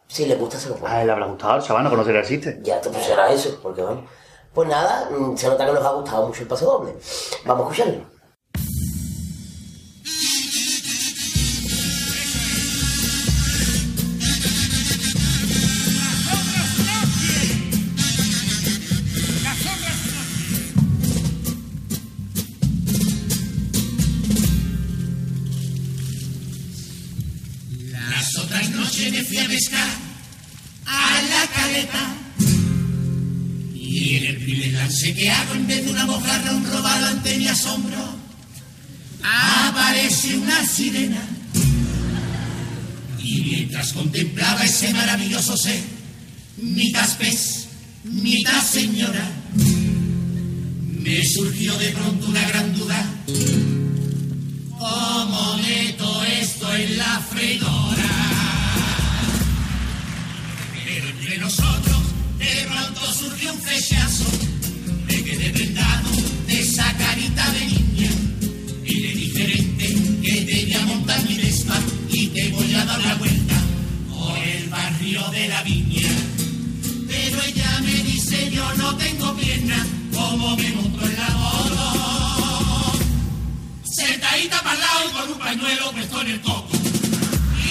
Si 0.07 0.27
le 0.27 0.35
gusta, 0.37 0.59
se 0.59 0.69
lo 0.69 0.75
pone. 0.75 0.93
Ah, 0.95 1.03
le 1.03 1.11
habrá 1.11 1.25
gustado 1.25 1.53
al 1.55 1.63
chaval, 1.63 1.83
no 1.85 1.89
conocerá 1.89 2.21
el 2.21 2.27
chiste. 2.27 2.59
Ya 2.63 2.79
te 2.79 2.91
pusieras 2.91 3.33
eso, 3.33 3.59
porque 3.63 3.81
vamos. 3.81 4.05
Pues 4.53 4.69
nada, 4.69 5.09
mm, 5.11 5.35
se 5.35 5.49
nota 5.49 5.65
que 5.65 5.73
nos 5.73 5.83
ha 5.83 5.93
gustado 5.93 6.27
mucho 6.27 6.43
el 6.43 6.49
paso 6.49 6.67
doble. 6.67 6.95
Vamos 7.47 7.67
a 7.69 7.73
escucharlo. 7.73 8.05
Las 27.91 28.37
otras 28.37 28.71
noches 28.71 29.13
me 29.13 29.23
fui 29.23 29.39
a 29.39 29.47
pescar 29.47 29.89
a 30.87 31.23
la 31.23 31.47
caleta. 31.55 32.17
Y 33.75 34.17
en 34.17 34.25
el 34.25 34.37
primer 34.39 34.73
lance 34.73 35.15
que 35.15 35.31
hago, 35.31 35.55
en 35.55 35.67
vez 35.67 35.85
de 35.85 35.91
una 35.91 36.07
mojarra, 36.07 36.53
un 36.53 36.65
robado 36.65 37.07
ante 37.07 37.39
mi 37.39 37.49
asombro, 37.49 38.17
aparece 39.23 40.37
una 40.37 40.67
sirena. 40.67 41.23
Y 43.19 43.41
mientras 43.43 43.93
contemplaba 43.93 44.65
ese 44.65 44.93
maravilloso 44.93 45.57
ser, 45.57 45.81
mitad 46.59 47.17
pez, 47.19 47.67
mitad 48.05 48.63
señora, 48.63 49.29
me 51.03 51.25
surgió 51.25 51.77
de 51.79 51.91
pronto 51.91 52.27
una 52.27 52.47
gran 52.49 52.75
duda. 52.75 53.05
¿Cómo 54.89 55.57
meto 55.57 56.25
esto 56.25 56.73
en 56.77 56.97
la 56.97 57.21
freidora? 57.31 58.13
Pero 60.85 61.09
entre 61.09 61.39
nosotros 61.39 62.03
de 62.39 62.67
pronto 62.71 63.13
surgió 63.13 63.53
un 63.53 63.61
flechazo. 63.61 64.25
Me 65.09 65.25
quedé 65.25 65.51
prendado 65.51 66.11
de 66.47 66.61
esa 66.61 66.93
carita 66.97 67.51
de 67.51 67.67
niña. 67.67 68.11
Y 68.85 68.95
le 69.01 69.13
diferente 69.15 69.87
que 70.23 70.35
te 70.43 70.65
voy 70.67 70.75
a 70.75 70.87
montar 70.87 71.21
mi 71.29 71.35
Vespa 71.35 71.79
y 72.11 72.27
te 72.29 72.49
voy 72.51 72.75
a 72.75 72.85
dar 72.85 73.01
la 73.01 73.15
vuelta 73.17 73.57
por 74.09 74.39
el 74.39 74.69
barrio 74.69 75.29
de 75.31 75.49
la 75.49 75.63
viña. 75.65 76.09
Pero 77.09 77.43
ella 77.43 77.81
me 77.83 77.95
dice 78.05 78.51
yo 78.53 78.73
no 78.75 78.97
tengo 78.97 79.37
pierna, 79.37 79.85
como 80.15 80.57
me 80.57 80.71
monto 80.71 81.07
en 81.07 81.16
Y 84.39 84.49
con 84.49 85.33
un 85.33 85.39
pañuelo 85.39 85.91
puesto 85.93 86.21
en 86.21 86.27
el 86.29 86.41
coco. 86.43 86.69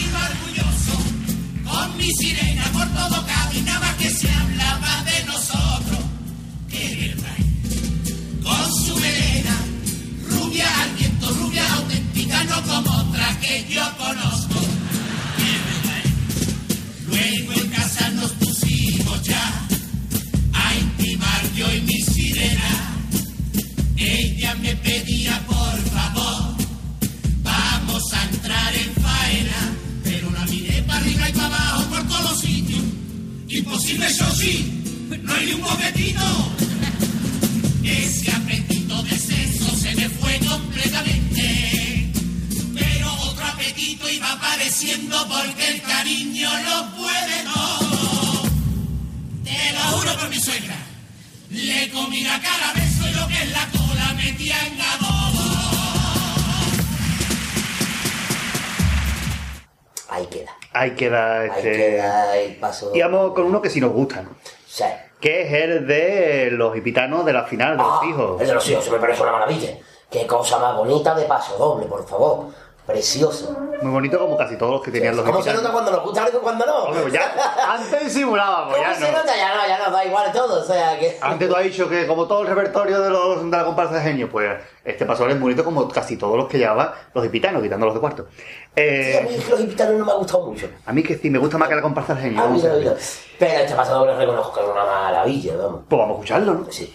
Iba 0.04 0.30
orgulloso, 0.32 0.98
con 1.64 1.98
mi 1.98 2.10
sirena 2.18 2.64
por 2.74 2.88
todo 2.90 3.24
caminaba 3.28 3.96
que 3.98 4.10
se 4.10 4.32
hablaba 4.32 5.04
de 5.04 5.26
nosotros. 5.26 6.00
Qué 6.68 7.14
verdad. 7.14 7.38
Con 8.42 8.74
su 8.84 8.96
melena, 8.98 9.58
rubia 10.28 10.68
al 10.82 11.36
rubia 11.36 11.74
auténtica, 11.76 12.44
no 12.46 12.64
como 12.64 12.98
otra 12.98 13.40
que 13.42 13.68
yo 13.70 13.84
conozco. 13.98 14.60
Qué 15.38 15.52
verdad. 15.70 16.04
Luego 17.08 17.62
en 17.62 17.70
casa 17.70 18.10
nos 18.10 18.32
pusimos 18.32 19.22
ya 19.22 19.68
a 20.54 20.76
intimar 20.76 21.54
yo 21.54 21.72
y 21.72 21.82
mi 21.82 22.02
sirena. 22.02 22.96
Ella 23.98 24.56
me 24.56 24.76
pedía 24.78 25.25
Imposible, 33.56 34.06
eso 34.08 34.30
sí, 34.36 34.84
no 35.24 35.34
hay 35.34 35.46
ni 35.46 35.54
un. 35.54 35.64
Ese 37.86 38.30
apetito 38.32 39.02
de 39.04 39.18
sexo 39.18 39.78
se 39.78 39.96
me 39.96 40.10
fue 40.10 40.38
completamente, 40.40 42.12
pero 42.74 43.14
otro 43.14 43.46
apetito 43.46 44.10
iba 44.10 44.30
apareciendo 44.34 45.26
porque 45.30 45.70
el 45.70 45.82
cariño 45.84 46.50
lo 46.50 46.98
puede 46.98 47.44
todo. 47.46 48.44
Te 49.46 49.72
lo 49.72 49.80
juro 49.80 50.18
por 50.18 50.30
mi 50.30 50.40
suegra. 50.42 50.76
Le 51.50 51.90
comí 51.92 52.24
la 52.24 52.42
cara 52.42 52.74
beso 52.74 53.08
y 53.10 53.14
lo 53.14 53.26
que 53.30 53.42
es 53.42 53.52
la 53.52 53.70
cola 53.70 54.14
metía 54.16 54.68
en 54.68 54.82
adobo. 54.82 55.44
Ahí 60.10 60.28
queda. 60.30 60.65
Ahí 60.76 60.92
queda 60.92 61.40
Ahí 61.40 61.50
este. 61.56 61.72
queda 61.72 62.38
el 62.38 62.56
paso. 62.58 62.92
Y 62.94 63.02
vamos 63.02 63.34
con 63.34 63.46
uno 63.46 63.62
que 63.62 63.70
sí 63.70 63.80
nos 63.80 63.94
gusta, 63.94 64.22
¿no? 64.22 64.32
Sí. 64.68 64.84
Que 65.22 65.44
es 65.44 65.54
el 65.54 65.88
de 65.88 66.50
los 66.52 66.76
hipitanos 66.76 67.26
de 67.26 67.32
la 67.32 67.44
final 67.44 67.78
de 67.78 67.84
los 67.84 68.04
hijos. 68.04 68.42
El 68.42 68.48
de 68.48 68.54
los 68.56 68.70
hijos, 68.70 68.84
se 68.84 68.92
me 68.92 69.00
parece 69.00 69.22
una 69.24 69.32
maravilla. 69.32 69.70
Qué 70.12 70.28
cosa 70.28 70.60
más 70.60 70.76
bonita 70.76 71.16
de 71.16 71.24
paso 71.26 71.58
doble, 71.58 71.86
por 71.86 72.06
favor. 72.06 72.48
Precioso. 72.86 73.58
Muy 73.82 73.92
bonito 73.92 74.20
como 74.20 74.38
casi 74.38 74.58
todos 74.58 74.74
los 74.74 74.82
que 74.84 74.92
tenían 74.92 75.16
los 75.16 75.26
¿Cómo 75.26 75.42
se 75.42 75.52
nota 75.54 75.72
cuando 75.72 75.92
nos 75.92 76.04
gusta 76.04 76.24
algo 76.24 76.38
y 76.38 76.42
cuando 76.42 76.66
no? 76.66 76.76
Hombre, 76.86 77.02
pues 77.02 77.14
ya, 77.14 77.34
antes 77.74 78.04
disimulábamos, 78.06 78.74
¿Cómo 78.76 78.86
ya 78.88 78.94
se 78.96 79.12
no. 79.12 79.18
nota? 79.18 79.36
Ya 79.36 79.56
no, 79.56 79.68
ya 79.68 79.78
nos 79.80 79.92
da 79.92 80.06
igual 80.06 80.32
todo. 80.32 80.62
O 80.62 80.64
sea 80.64 80.98
que. 81.00 81.18
Antes 81.20 81.50
tú 81.50 81.56
has 81.56 81.64
dicho 81.64 81.90
que 81.90 82.06
como 82.08 82.28
todo 82.28 82.42
el 82.44 82.48
repertorio 82.48 83.02
de, 83.02 83.10
los, 83.10 83.44
de 83.44 83.58
la 83.58 83.66
comparsa 83.66 83.96
de 83.96 84.02
genio, 84.02 84.30
pues 84.30 84.56
este 84.84 85.06
paso 85.06 85.28
es 85.28 85.40
bonito 85.40 85.64
como 85.66 85.88
casi 85.90 86.16
todos 86.16 86.38
los 86.38 86.48
que 86.48 86.58
llevaba 86.60 86.94
los 87.14 87.26
hipitanos, 87.26 87.62
quitando 87.64 87.86
los 87.88 87.96
de 87.96 88.00
cuarto. 88.02 88.28
Eh, 88.76 89.12
Sí, 89.12 89.18
a 89.18 89.30
mí 89.32 89.44
que 89.44 89.50
los 89.52 89.60
invitados 89.60 89.96
no 89.96 90.06
me 90.06 90.12
ha 90.12 90.16
gustado 90.16 90.46
mucho. 90.46 90.70
a 90.86 90.94
mí 90.94 91.04
que 91.04 91.18
sí, 91.18 91.30
me 91.30 91.40
gusta 91.40 91.58
más 91.58 91.68
que 91.70 91.76
la 91.76 91.82
comparsa 91.82 92.14
de 92.16 92.22
genio. 92.22 92.44
A 92.44 92.48
mira, 92.48 92.70
ver. 92.74 92.80
mira. 92.80 92.94
Pero 93.40 93.54
este 93.62 93.76
paso 93.76 93.94
doble 93.96 94.16
reconozco 94.16 94.54
que 94.54 94.60
es 94.62 94.68
una 94.72 94.86
maravilla, 94.86 95.58
vamos. 95.58 95.82
Pues 95.90 96.00
vamos 96.00 96.12
a 96.12 96.14
escucharlo, 96.20 96.54
¿no? 96.54 96.72
Sí. 96.72 96.94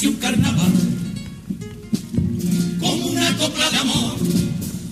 Nació 0.00 0.10
un 0.12 0.16
carnaval. 0.16 0.72
Como 2.80 3.06
una 3.08 3.36
copla 3.36 3.70
de 3.70 3.76
amor 3.76 4.16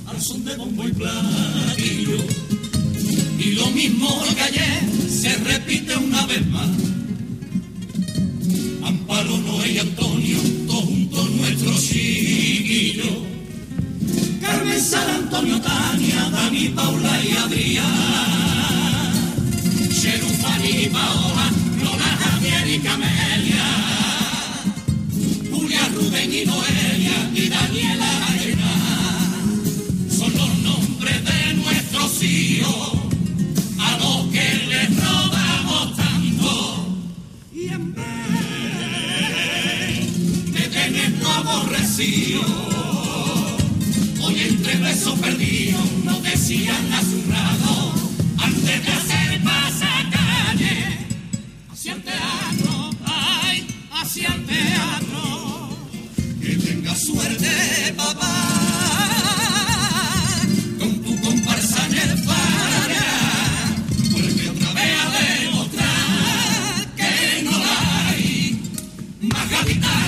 al 0.07 0.21
son 0.21 0.45
de 0.45 0.55
bombo 0.57 0.87
y 0.87 0.93
platillo. 0.93 2.19
Y 3.39 3.53
lo 3.53 3.71
mismo 3.71 4.23
que 4.35 4.43
ayer 4.43 4.83
se 5.09 5.35
repite 5.37 5.97
una 5.97 6.27
vez 6.27 6.47
más. 6.49 6.69
Amparo, 8.85 9.39
Noé 9.39 9.73
y 9.73 9.79
Antonio 9.79 10.39
todos 10.67 10.85
juntos 10.85 11.31
nuestro 11.31 11.73
chiquillo. 11.79 13.25
Carmen, 14.43 14.81
San 14.81 15.09
Antonio, 15.09 15.59
Tania, 15.63 16.29
Dani, 16.31 16.69
Paula 16.69 17.25
y 17.25 17.33
Adrián. 17.33 19.09
Cherufani 19.89 20.83
y 20.83 20.89
Paola, 20.91 21.51
Lola, 21.83 22.19
Javier 22.21 22.69
y 22.69 22.79
Camelia, 22.81 23.48
Rubén 25.95 26.33
y 26.33 26.45
Noelia 26.45 27.31
y 27.35 27.49
Daniela 27.49 28.11
Hernández 28.43 29.75
son 30.17 30.33
los 30.37 30.59
nombres 30.59 31.25
de 31.25 31.55
nuestros 31.55 32.23
hijos 32.23 32.93
a 33.79 33.99
los 33.99 34.27
que 34.33 34.67
les 34.69 34.97
robamos 34.97 35.97
tanto. 35.97 36.51
Y 37.55 37.69
en 37.69 37.95
vez 37.95 38.05
de 40.53 40.63
tenerlo 40.69 41.29
aborrecido, 41.31 42.43
hoy 44.23 44.41
entre 44.41 44.77
besos 44.77 45.19
perdidos 45.19 45.93
nos 46.05 46.23
decían 46.23 46.93
a 46.93 46.99
antes 48.45 48.85
de 48.85 48.93
hacer 48.93 49.43
pasacalle 49.43 51.07
hacia 51.71 51.93
el 51.93 52.03
teatro, 52.03 52.91
ay, 53.05 53.67
hacia 53.93 54.29
el 54.29 54.45
teatro 54.47 54.78
suerte, 57.09 57.95
papá, 57.97 58.35
con 60.79 60.93
tu 61.03 61.21
comparsa 61.23 61.87
en 61.87 61.95
el 61.95 62.19
fara, 62.19 63.07
porque 64.13 64.51
otra 64.51 64.73
vez 64.75 64.93
a 65.05 65.09
demostrar 65.19 66.95
que 66.97 67.43
no 67.45 67.57
hay 67.57 68.61
más 69.23 69.47
capital. 69.49 70.08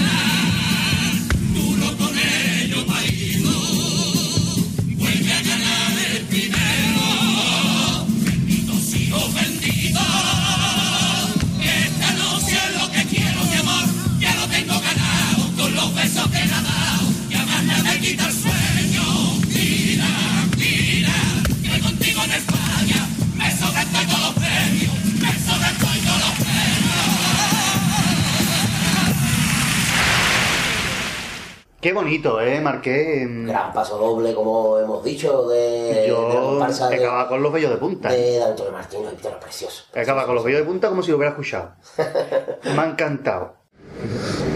Bonito, 32.11 32.41
¿eh, 32.41 32.61
Marqués? 32.61 33.47
Gran 33.47 33.73
paso 33.73 33.97
doble, 33.97 34.35
como 34.35 34.77
hemos 34.81 35.05
dicho, 35.05 35.47
de, 35.49 35.57
de 35.95 35.95
la 36.03 36.07
Yo 36.09 36.41
comparsa 36.43 36.89
de, 36.89 37.09
con 37.29 37.41
los 37.41 37.53
vellos 37.53 37.71
de 37.71 37.77
punta. 37.77 38.11
de 38.11 38.43
Antonio 38.43 38.73
Martín, 38.73 39.03
precioso. 39.41 39.85
He 39.95 40.01
acabado 40.01 40.27
con 40.27 40.35
los 40.35 40.45
vellos 40.45 40.59
de 40.61 40.67
punta 40.67 40.89
como 40.89 41.05
si 41.05 41.13
lo 41.13 41.19
hubiera 41.19 41.31
escuchado. 41.31 41.71
Me 42.65 42.81
ha 42.83 42.87
encantado. 42.87 43.55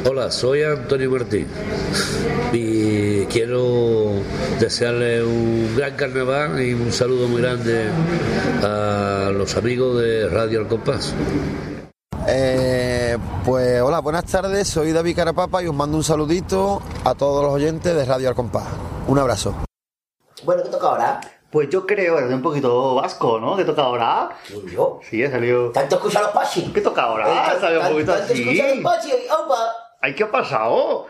Hola, 0.04 0.32
soy 0.32 0.64
Antonio 0.64 1.10
Martín 1.10 1.46
y 2.52 3.24
quiero 3.26 4.10
desearle 4.58 5.22
un 5.22 5.76
gran 5.76 5.94
carnaval 5.94 6.60
y 6.60 6.72
un 6.74 6.90
saludo 6.92 7.28
muy 7.28 7.40
grande 7.40 7.84
a 8.62 9.30
los 9.32 9.56
amigos 9.56 10.00
de 10.02 10.28
Radio 10.28 10.58
Al 10.60 10.66
Compás. 10.66 11.14
Eh, 12.26 12.73
pues 13.44 13.80
hola, 13.80 14.00
buenas 14.00 14.24
tardes, 14.24 14.68
soy 14.68 14.92
David 14.92 15.16
Carapapa 15.16 15.62
y 15.62 15.66
os 15.66 15.74
mando 15.74 15.96
un 15.96 16.04
saludito 16.04 16.82
a 17.04 17.14
todos 17.14 17.42
los 17.44 17.52
oyentes 17.52 17.94
de 17.94 18.04
Radio 18.04 18.28
Al 18.28 18.34
Compás. 18.34 18.64
Un 19.06 19.18
abrazo. 19.18 19.54
Bueno, 20.44 20.62
¿qué 20.62 20.68
toca 20.70 20.86
ahora? 20.86 21.20
Pues 21.50 21.68
yo 21.70 21.86
creo, 21.86 22.18
es 22.18 22.32
un 22.32 22.42
poquito 22.42 22.96
vasco, 22.96 23.38
¿no? 23.38 23.56
¿Qué 23.56 23.64
toca 23.64 23.82
ahora? 23.82 24.30
¿Quién, 24.46 24.66
yo? 24.66 24.98
Sí, 25.08 25.24
ha 25.24 25.30
salido. 25.30 25.70
¿Tanto 25.70 25.96
escucha 25.96 26.20
los 26.20 26.30
pachi? 26.30 26.72
¿Qué 26.72 26.80
toca 26.80 27.02
ahora? 27.02 27.46
Ha 27.46 27.60
salido 27.60 27.80
un 27.82 27.88
poquito 27.92 28.12
¿Tanto 28.12 28.32
escucha 28.32 28.64
así. 28.64 28.74
los 28.82 28.82
pachi? 28.82 29.12
¡Opa! 29.30 29.72
Ay, 30.00 30.14
¿qué 30.14 30.24
ha 30.24 30.30
pasado? 30.30 31.06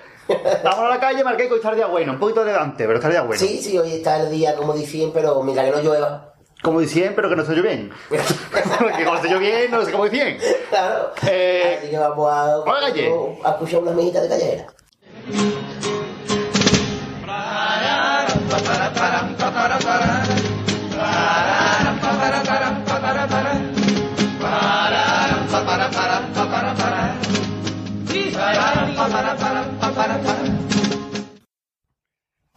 Vamos 0.62 0.80
a 0.80 0.88
la 0.88 1.00
calle, 1.00 1.24
Marqués, 1.24 1.46
que 1.46 1.52
hoy 1.54 1.58
está 1.58 1.70
el 1.70 1.76
día 1.76 1.86
bueno. 1.86 2.12
Un 2.12 2.18
poquito 2.18 2.44
de 2.44 2.52
Dante, 2.52 2.84
pero 2.84 2.96
está 2.96 3.08
el 3.08 3.14
día 3.14 3.22
bueno. 3.22 3.40
Sí, 3.40 3.58
sí, 3.62 3.78
hoy 3.78 3.92
está 3.92 4.20
el 4.20 4.30
día 4.30 4.54
como 4.54 4.74
dicen, 4.74 5.10
pero 5.14 5.42
mira 5.42 5.64
que 5.64 5.70
no 5.70 5.80
llueva. 5.80 6.33
Como 6.64 6.80
dicen, 6.80 7.12
pero 7.14 7.28
que 7.28 7.36
no 7.36 7.44
se 7.44 7.60
bien. 7.60 7.92
que 8.96 9.04
como 9.04 9.20
se 9.20 9.36
bien, 9.36 9.70
no 9.70 9.84
sé 9.84 9.92
cómo 9.92 10.08
dicen. 10.08 10.38
Claro. 10.70 11.12
Eh, 11.26 11.76
Así 11.78 11.90
que 11.90 11.98
vamos 11.98 12.32
a, 12.32 12.80
calle. 12.80 13.12
a 13.44 13.50
escuchar 13.50 13.80
una 13.80 13.92
mijita 13.92 14.22
de 14.22 14.28
callejera. 14.30 14.66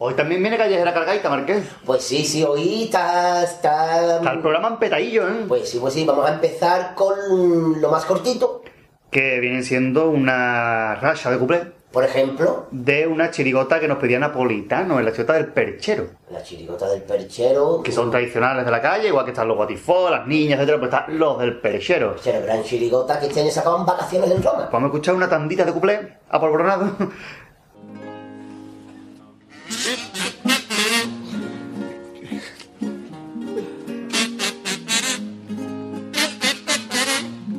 Hoy 0.00 0.14
también 0.14 0.40
viene 0.40 0.56
callejera 0.56 0.94
cargadita, 0.94 1.28
Marqués. 1.28 1.64
Pues 1.84 2.04
sí, 2.04 2.24
sí, 2.24 2.44
hoy 2.44 2.84
está, 2.84 3.42
está... 3.42 4.18
Está 4.18 4.30
el 4.32 4.38
programa 4.40 4.68
en 4.68 4.76
petadillo, 4.76 5.28
¿eh? 5.28 5.44
Pues 5.48 5.68
sí, 5.68 5.78
pues 5.80 5.92
sí, 5.92 6.04
vamos 6.04 6.24
a 6.30 6.34
empezar 6.34 6.94
con 6.94 7.80
lo 7.80 7.90
más 7.90 8.04
cortito. 8.04 8.62
Que 9.10 9.40
viene 9.40 9.64
siendo 9.64 10.08
una 10.08 10.94
racha 10.94 11.32
de 11.32 11.38
cuplé. 11.38 11.78
Por 11.90 12.04
ejemplo, 12.04 12.66
De 12.70 13.06
una 13.06 13.30
chirigota 13.30 13.80
que 13.80 13.88
nos 13.88 13.96
pedía 13.96 14.18
Napolitano, 14.18 14.98
en 14.98 15.06
la 15.06 15.10
chirigota 15.10 15.32
del 15.32 15.46
perchero. 15.46 16.06
la 16.30 16.42
chirigota 16.42 16.86
del 16.86 17.02
perchero. 17.02 17.82
Que 17.82 17.90
son 17.90 18.10
tradicionales 18.10 18.66
de 18.66 18.70
la 18.70 18.82
calle, 18.82 19.08
igual 19.08 19.24
que 19.24 19.30
están 19.30 19.48
los 19.48 19.56
guatifós, 19.56 20.10
las 20.10 20.26
niñas, 20.26 20.58
etcétera, 20.60 20.78
pues 20.78 20.92
están 20.92 21.18
los 21.18 21.38
del 21.38 21.58
perchero. 21.58 22.12
Perchero, 22.12 22.42
gran 22.44 22.62
chirigota 22.62 23.18
que 23.18 23.26
este 23.26 23.40
año 23.40 23.50
sacaban 23.50 23.86
vacaciones 23.86 24.30
en 24.30 24.42
Roma. 24.42 24.68
Vamos 24.70 24.88
a 24.88 24.92
escuchar 24.92 25.14
una 25.14 25.28
tandita 25.30 25.64
de 25.64 25.72
cuplé 25.72 26.18
a 26.28 26.38
polvoronado. 26.38 26.92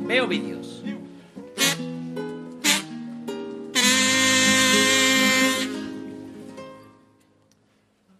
Veo 0.06 0.26
vídeos. 0.26 0.82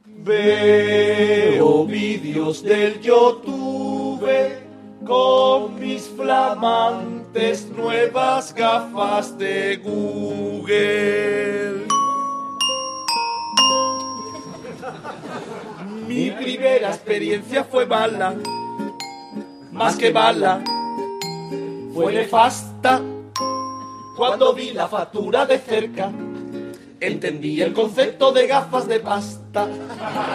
Veo 0.06 1.84
vídeos 1.86 2.62
del 2.62 3.00
YouTube 3.00 4.24
con 5.04 5.80
mis 5.80 6.08
flamantes 6.10 7.68
nuevas 7.70 8.54
gafas 8.54 9.36
de 9.36 9.78
Google. 9.78 11.49
Mi 16.10 16.28
primera 16.32 16.88
experiencia 16.88 17.62
fue 17.62 17.86
mala, 17.86 18.34
más 19.70 19.94
que 19.94 20.10
mala, 20.10 20.60
fue 21.94 22.12
nefasta. 22.12 23.00
Cuando 24.16 24.52
vi 24.52 24.72
la 24.72 24.88
factura 24.88 25.46
de 25.46 25.60
cerca, 25.60 26.10
entendí 26.98 27.62
el 27.62 27.72
concepto 27.72 28.32
de 28.32 28.48
gafas 28.48 28.88
de 28.88 28.98
pasta. 28.98 29.68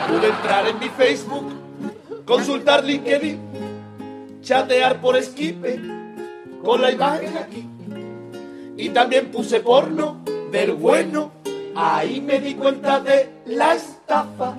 Pude 0.08 0.28
entrar 0.30 0.66
en 0.66 0.80
mi 0.80 0.88
Facebook, 0.88 1.52
consultar 2.24 2.86
LinkedIn, 2.86 4.40
chatear 4.44 5.02
por 5.02 5.22
Skype 5.22 5.82
con 6.64 6.82
la 6.82 6.92
imagen 6.92 7.38
aquí. 7.38 7.68
Y 8.78 8.88
también 8.92 9.30
puse 9.30 9.60
porno 9.60 10.24
del 10.54 10.72
bueno. 10.72 11.34
Ahí 11.76 12.22
me 12.22 12.40
di 12.40 12.54
cuenta 12.54 13.02
de 13.02 13.30
la 13.48 13.76
estafa. 13.76 14.56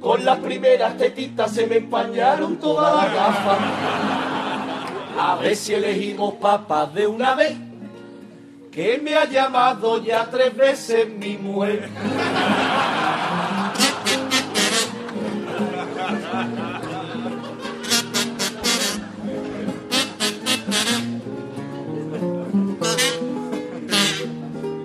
Con 0.00 0.24
las 0.24 0.38
primeras 0.38 0.96
tetitas 0.96 1.52
se 1.52 1.66
me 1.66 1.76
empañaron 1.76 2.56
todas 2.58 2.94
las 2.94 3.14
gafas. 3.14 3.58
A 5.18 5.36
ver 5.36 5.56
si 5.56 5.74
elegimos 5.74 6.34
papas 6.34 6.94
de 6.94 7.06
una 7.06 7.34
vez. 7.34 7.56
Que 8.70 8.98
me 8.98 9.16
ha 9.16 9.24
llamado 9.24 10.02
ya 10.02 10.30
tres 10.30 10.56
veces 10.56 11.08
mi 11.08 11.36
mujer. 11.36 11.88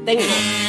Tengo. 0.06 0.63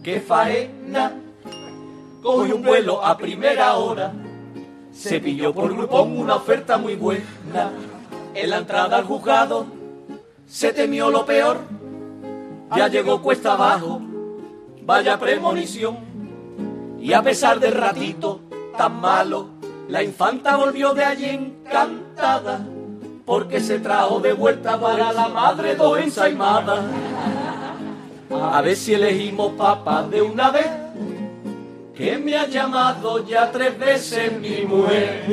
¡Qué 0.05 0.19
faena! 0.19 1.13
Cogí 2.21 2.51
un 2.51 2.61
vuelo 2.61 3.03
a 3.03 3.17
primera 3.17 3.75
hora, 3.77 4.13
Se 4.91 5.19
pilló 5.19 5.51
por 5.51 5.75
grupón 5.75 6.19
una 6.19 6.35
oferta 6.35 6.77
muy 6.77 6.95
buena. 6.95 7.71
En 8.35 8.51
la 8.51 8.57
entrada 8.57 8.97
al 8.97 9.05
juzgado 9.05 9.65
se 10.45 10.73
temió 10.73 11.09
lo 11.09 11.25
peor. 11.25 11.57
Ya 12.75 12.87
llegó 12.87 13.19
cuesta 13.23 13.53
abajo, 13.53 13.99
vaya 14.83 15.17
premonición. 15.17 15.97
Y 16.99 17.11
a 17.11 17.23
pesar 17.23 17.59
del 17.59 17.73
ratito 17.73 18.41
tan 18.77 19.01
malo, 19.01 19.47
la 19.87 20.03
infanta 20.03 20.55
volvió 20.55 20.93
de 20.93 21.03
allí 21.03 21.29
encantada. 21.29 22.63
Porque 23.25 23.59
se 23.59 23.79
trajo 23.79 24.19
de 24.19 24.33
vuelta 24.33 24.79
para 24.79 25.11
la 25.11 25.29
madre 25.29 25.75
dos 25.75 25.97
ensaimadas. 25.97 26.85
A 28.29 28.61
ver 28.61 28.75
si 28.75 28.93
elegimos 28.93 29.53
papa 29.53 30.03
de 30.03 30.21
una 30.21 30.49
vez 30.51 30.67
que 31.95 32.17
me 32.17 32.35
ha 32.35 32.47
llamado 32.47 33.25
ya 33.25 33.51
tres 33.51 33.77
veces 33.77 34.31
mi 34.39 34.65
mujer. 34.65 35.23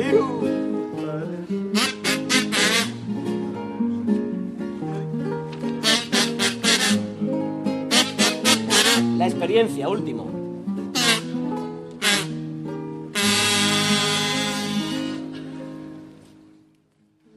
La 9.17 9.25
experiencia, 9.27 9.89
último. 9.89 10.29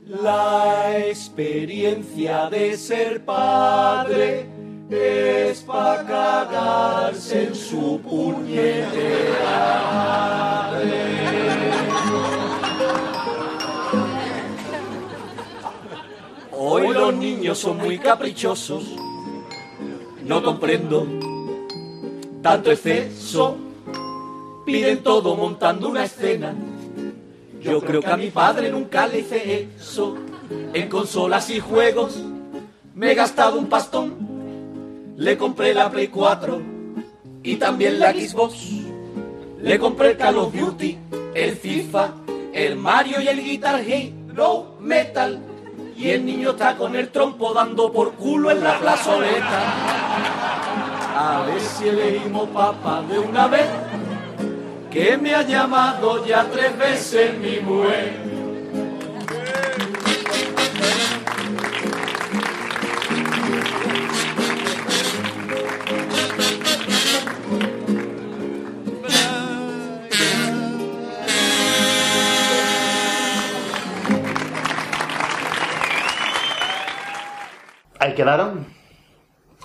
La 0.07 0.99
experiencia 0.99 2.49
de 2.51 2.77
ser 2.77 3.25
padre 3.25 4.56
es 4.91 5.65
en 7.33 7.55
su 7.55 8.01
puñetera. 8.01 9.61
Hoy 16.53 16.89
los 16.89 17.15
niños 17.15 17.59
son 17.59 17.79
muy 17.79 17.99
caprichosos, 17.99 18.85
no 20.25 20.43
comprendo 20.43 21.07
tanto 22.43 22.71
exceso, 22.71 23.57
piden 24.65 25.03
todo 25.03 25.35
montando 25.35 25.89
una 25.89 26.05
escena. 26.05 26.55
Yo 27.61 27.81
creo 27.81 28.01
que 28.01 28.11
a 28.11 28.17
mi 28.17 28.31
padre 28.31 28.71
nunca 28.71 29.07
le 29.09 29.21
hice 29.21 29.69
eso. 29.77 30.17
En 30.73 30.89
consolas 30.89 31.51
y 31.51 31.59
juegos 31.59 32.23
me 32.95 33.13
he 33.13 33.15
gastado 33.15 33.59
un 33.59 33.67
pastón. 33.67 34.26
Le 35.17 35.39
compré 35.39 35.73
la 35.73 35.91
Play 35.91 36.09
4 36.09 36.61
y 37.43 37.57
también 37.57 37.99
la 37.99 38.13
Xbox. 38.13 38.55
Le 39.63 39.79
compré 39.79 40.11
el 40.11 40.17
Call 40.19 40.37
of 40.37 40.55
Duty, 40.55 40.99
el 41.35 41.57
FIFA, 41.57 42.11
el 42.53 42.77
Mario 42.77 43.23
y 43.23 43.29
el 43.29 43.43
Guitar 43.43 43.81
Hero 43.81 44.77
Metal. 44.79 45.41
Y 45.97 46.11
el 46.11 46.27
niño 46.27 46.51
está 46.51 46.77
con 46.77 46.95
el 46.95 47.09
trompo 47.09 47.55
dando 47.55 47.91
por 47.91 48.13
culo 48.13 48.51
en 48.51 48.63
la 48.63 48.79
plazoleta. 48.79 49.63
A 51.17 51.47
ver 51.47 51.61
si 51.63 51.89
elegimos 51.89 52.51
papa 52.51 53.03
de 53.09 53.19
una 53.19 53.47
vez 53.47 53.67
que 54.91 55.17
me 55.17 55.35
ha 55.35 55.41
llamado 55.43 56.27
ya 56.27 56.47
tres 56.51 56.77
veces 56.77 57.39
mi 57.39 57.59
mujer. 57.61 58.26
Ahí 77.99 78.15
quedaron. 78.15 78.67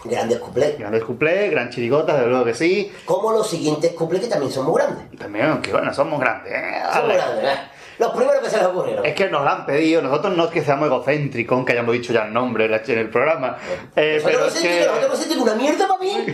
Grandes 0.03 0.39
cuplés. 0.39 0.79
Grandes 0.79 1.03
cuplés, 1.03 1.51
gran 1.51 1.69
chirigota, 1.69 2.15
desde 2.15 2.29
luego 2.29 2.45
que 2.45 2.53
sí. 2.53 2.91
Como 3.05 3.31
los 3.31 3.49
siguientes 3.49 3.91
cuplés 3.93 4.21
que 4.23 4.27
también 4.27 4.51
son 4.51 4.65
muy 4.65 4.75
grandes. 4.81 5.11
También, 5.17 5.61
que 5.61 5.71
bueno, 5.71 5.93
somos 5.93 6.19
grandes, 6.19 6.53
¿eh? 6.53 6.81
Vale. 6.91 7.15
grandes, 7.15 7.43
¿eh? 7.45 7.57
Los 8.01 8.11
primeros 8.15 8.41
que 8.43 8.49
se 8.49 8.57
les 8.57 8.65
ocurrieron. 8.65 9.05
Es 9.05 9.13
que 9.13 9.29
nos 9.29 9.43
lo 9.43 9.49
han 9.49 9.65
pedido, 9.65 10.01
nosotros 10.01 10.35
no 10.35 10.45
es 10.45 10.49
que 10.49 10.63
seamos 10.63 10.87
egocéntricos, 10.87 11.63
que 11.63 11.73
hayamos 11.73 11.93
dicho 11.93 12.11
ya 12.11 12.25
el 12.25 12.33
nombre 12.33 12.65
en 12.65 12.71
la- 12.71 12.77
el 12.77 13.09
programa, 13.09 13.57
eh, 13.95 14.19
pero 14.25 14.39
Nosotros 14.39 14.55
es 14.55 14.61
que... 14.61 14.85
nosotros 14.87 15.37
una 15.37 15.53
mierda 15.55 15.87
para 15.87 15.99
mí. 15.99 16.25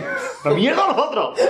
¡La 0.44 0.50
mierda 0.52 0.84
a 0.84 0.88
nosotros! 0.88 1.38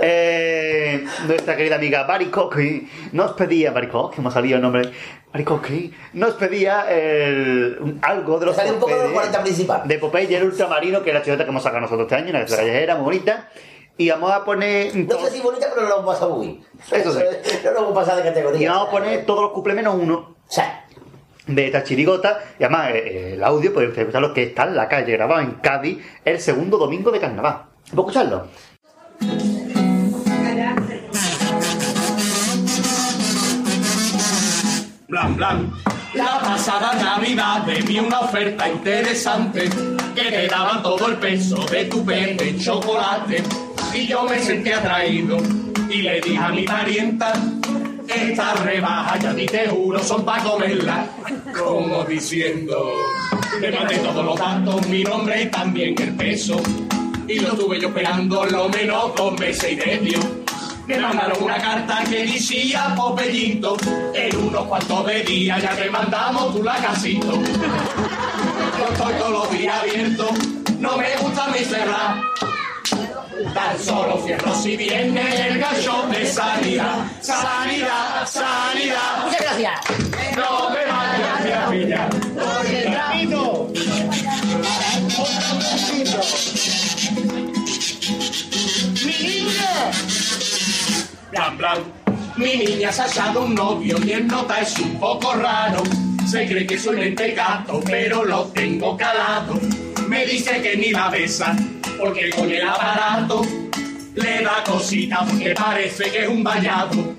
Eh, 0.00 1.04
nuestra 1.26 1.56
querida 1.56 1.76
amiga 1.76 2.04
Baricoqui 2.04 2.88
nos 3.12 3.32
pedía, 3.32 3.70
Baricoqui, 3.72 4.20
hemos 4.20 4.32
salido 4.32 4.56
el 4.56 4.62
nombre, 4.62 4.90
Baricoqui, 5.32 5.92
nos 6.14 6.34
pedía 6.34 6.86
el- 6.90 7.98
algo 8.02 8.38
de 8.38 8.46
los 8.46 8.56
sale 8.56 8.72
un 8.72 8.78
poco 8.78 8.90
de 8.92 8.96
los 8.96 9.02
Popeye, 9.04 9.14
40 9.14 9.42
principales. 9.42 9.88
de 9.88 9.98
Popeye 9.98 10.30
y 10.30 10.34
el 10.34 10.44
ultramarino, 10.44 11.02
que 11.02 11.10
es 11.10 11.14
la 11.14 11.22
chuleta 11.22 11.44
que 11.44 11.50
hemos 11.50 11.62
sacado 11.62 11.80
nosotros 11.82 12.06
este 12.06 12.14
año, 12.16 12.30
una 12.30 12.40
letra 12.40 12.56
callejera 12.56 12.94
muy 12.96 13.04
bonita, 13.04 13.48
y 13.98 14.10
vamos 14.10 14.30
a 14.30 14.44
poner... 14.44 14.94
No 14.94 15.18
sé 15.18 15.30
si 15.30 15.40
bonita, 15.40 15.68
pero 15.70 15.82
no 15.82 15.88
lo 15.88 16.00
hemos 16.00 16.14
pasado 16.14 16.36
muy 16.36 16.46
bien. 16.46 16.64
Eso 16.92 17.12
sí. 17.12 17.20
No 17.64 17.70
lo 17.72 17.78
hemos 17.78 17.94
pasado 17.94 18.18
de 18.18 18.24
categoría. 18.24 18.60
Y 18.60 18.66
vamos 18.66 18.88
a 18.88 18.90
poner 18.90 19.26
todos 19.26 19.42
los 19.42 19.52
cumples 19.52 19.76
menos 19.76 19.94
uno. 19.94 20.36
De 21.46 21.66
esta 21.66 21.82
chirigota. 21.82 22.40
Y 22.58 22.64
además, 22.64 22.90
eh, 22.92 23.34
el 23.34 23.44
audio, 23.44 23.72
podéis 23.72 23.90
ustedes 23.90 24.08
escucharlo, 24.08 24.34
que 24.34 24.42
está 24.42 24.64
en 24.64 24.76
la 24.76 24.88
calle, 24.88 25.12
grabado 25.12 25.40
en 25.40 25.52
Cádiz, 25.52 26.04
el 26.24 26.40
segundo 26.40 26.76
domingo 26.76 27.10
de 27.10 27.20
carnaval. 27.20 27.62
¿Puedo 27.94 28.08
escucharlo? 28.08 28.48
Blan, 35.08 35.36
blan. 35.36 35.72
La 36.14 36.40
pasada 36.40 36.94
Navidad 36.94 37.64
me 37.64 37.80
vi 37.80 37.98
una 37.98 38.20
oferta 38.20 38.68
interesante 38.68 39.70
que 40.14 40.30
te 40.30 40.48
daban 40.48 40.82
todo 40.82 41.06
el 41.06 41.16
peso 41.16 41.64
de 41.66 41.84
tu 41.84 42.04
pene 42.04 42.36
en 42.40 42.58
chocolate. 42.58 43.42
Y 43.96 44.06
yo 44.08 44.24
me 44.24 44.38
sentí 44.38 44.70
atraído 44.70 45.38
y 45.88 46.02
le 46.02 46.20
dije 46.20 46.36
a 46.36 46.50
mi 46.50 46.64
parienta, 46.64 47.32
esta 48.06 48.52
rebaja 48.56 49.18
ya 49.18 49.32
ni 49.32 49.46
te 49.46 49.68
juro 49.68 49.98
son 50.02 50.22
para 50.22 50.42
comerla. 50.42 51.06
Como 51.58 52.04
diciendo, 52.04 52.92
le 53.58 53.72
mandé 53.72 53.96
todos 53.96 54.22
los 54.22 54.38
datos, 54.38 54.86
mi 54.88 55.02
nombre 55.02 55.44
y 55.44 55.46
también 55.46 55.94
el 55.98 56.14
peso. 56.14 56.60
Y 57.26 57.38
lo 57.38 57.56
tuve 57.56 57.80
yo 57.80 57.88
esperando 57.88 58.44
lo 58.44 58.68
menos 58.68 59.14
dos 59.16 59.40
meses 59.40 59.72
y 59.72 59.76
medio. 59.76 60.18
Me 60.86 60.98
mandaron 60.98 61.42
una 61.42 61.56
carta 61.56 62.04
que 62.04 62.26
decía 62.26 62.94
Popeyito, 62.94 63.78
en 64.14 64.36
unos 64.36 64.66
cuantos 64.66 65.06
de 65.06 65.22
días 65.22 65.62
ya 65.62 65.74
te 65.74 65.88
mandamos 65.88 66.54
tu 66.54 66.62
la 66.62 66.76
casito. 66.76 67.32
Yo 67.32 68.92
estoy 68.92 69.14
todos 69.14 69.32
los 69.32 69.50
días 69.50 69.74
abierto, 69.82 70.28
no 70.80 70.98
me 70.98 71.16
gusta 71.16 71.48
mi 71.48 71.60
cerrar. 71.60 72.36
Tan 73.56 73.78
solo 73.82 74.22
cierro 74.22 74.54
si 74.54 74.76
viene 74.76 75.48
el 75.48 75.58
gallo 75.58 76.06
de 76.08 76.26
sanidad. 76.26 77.06
Sanidad, 77.22 78.28
sanidad. 78.28 79.24
Muchas 79.24 79.40
gracias. 79.40 79.80
No 80.36 80.68
me 80.68 80.84
vayas 80.84 81.56
a 81.56 81.70
pillar. 81.70 82.10
Mi 89.06 89.16
niña. 89.26 89.90
Blan, 91.30 91.56
blan. 91.56 91.78
Mi 92.36 92.56
niña 92.58 92.92
se 92.92 93.00
ha 93.00 93.04
hallado 93.06 93.46
un 93.46 93.54
novio 93.54 93.96
y 94.04 94.12
el 94.12 94.26
nota 94.26 94.60
es 94.60 94.78
un 94.80 95.00
poco 95.00 95.32
raro. 95.32 95.82
Se 96.30 96.46
cree 96.46 96.66
que 96.66 96.78
soy 96.78 96.98
mentecato, 96.98 97.80
pero 97.86 98.22
lo 98.22 98.48
tengo 98.48 98.98
calado. 98.98 99.58
Me 100.08 100.24
dice 100.26 100.60
que 100.62 100.76
ni 100.76 100.90
la 100.90 101.10
besa, 101.10 101.56
porque 101.98 102.30
con 102.30 102.50
el 102.50 102.66
aparato 102.66 103.42
le 104.14 104.42
da 104.42 104.62
cosita 104.64 105.24
porque 105.28 105.52
parece 105.52 106.10
que 106.10 106.22
es 106.22 106.28
un 106.28 106.42
vallado. 106.42 107.14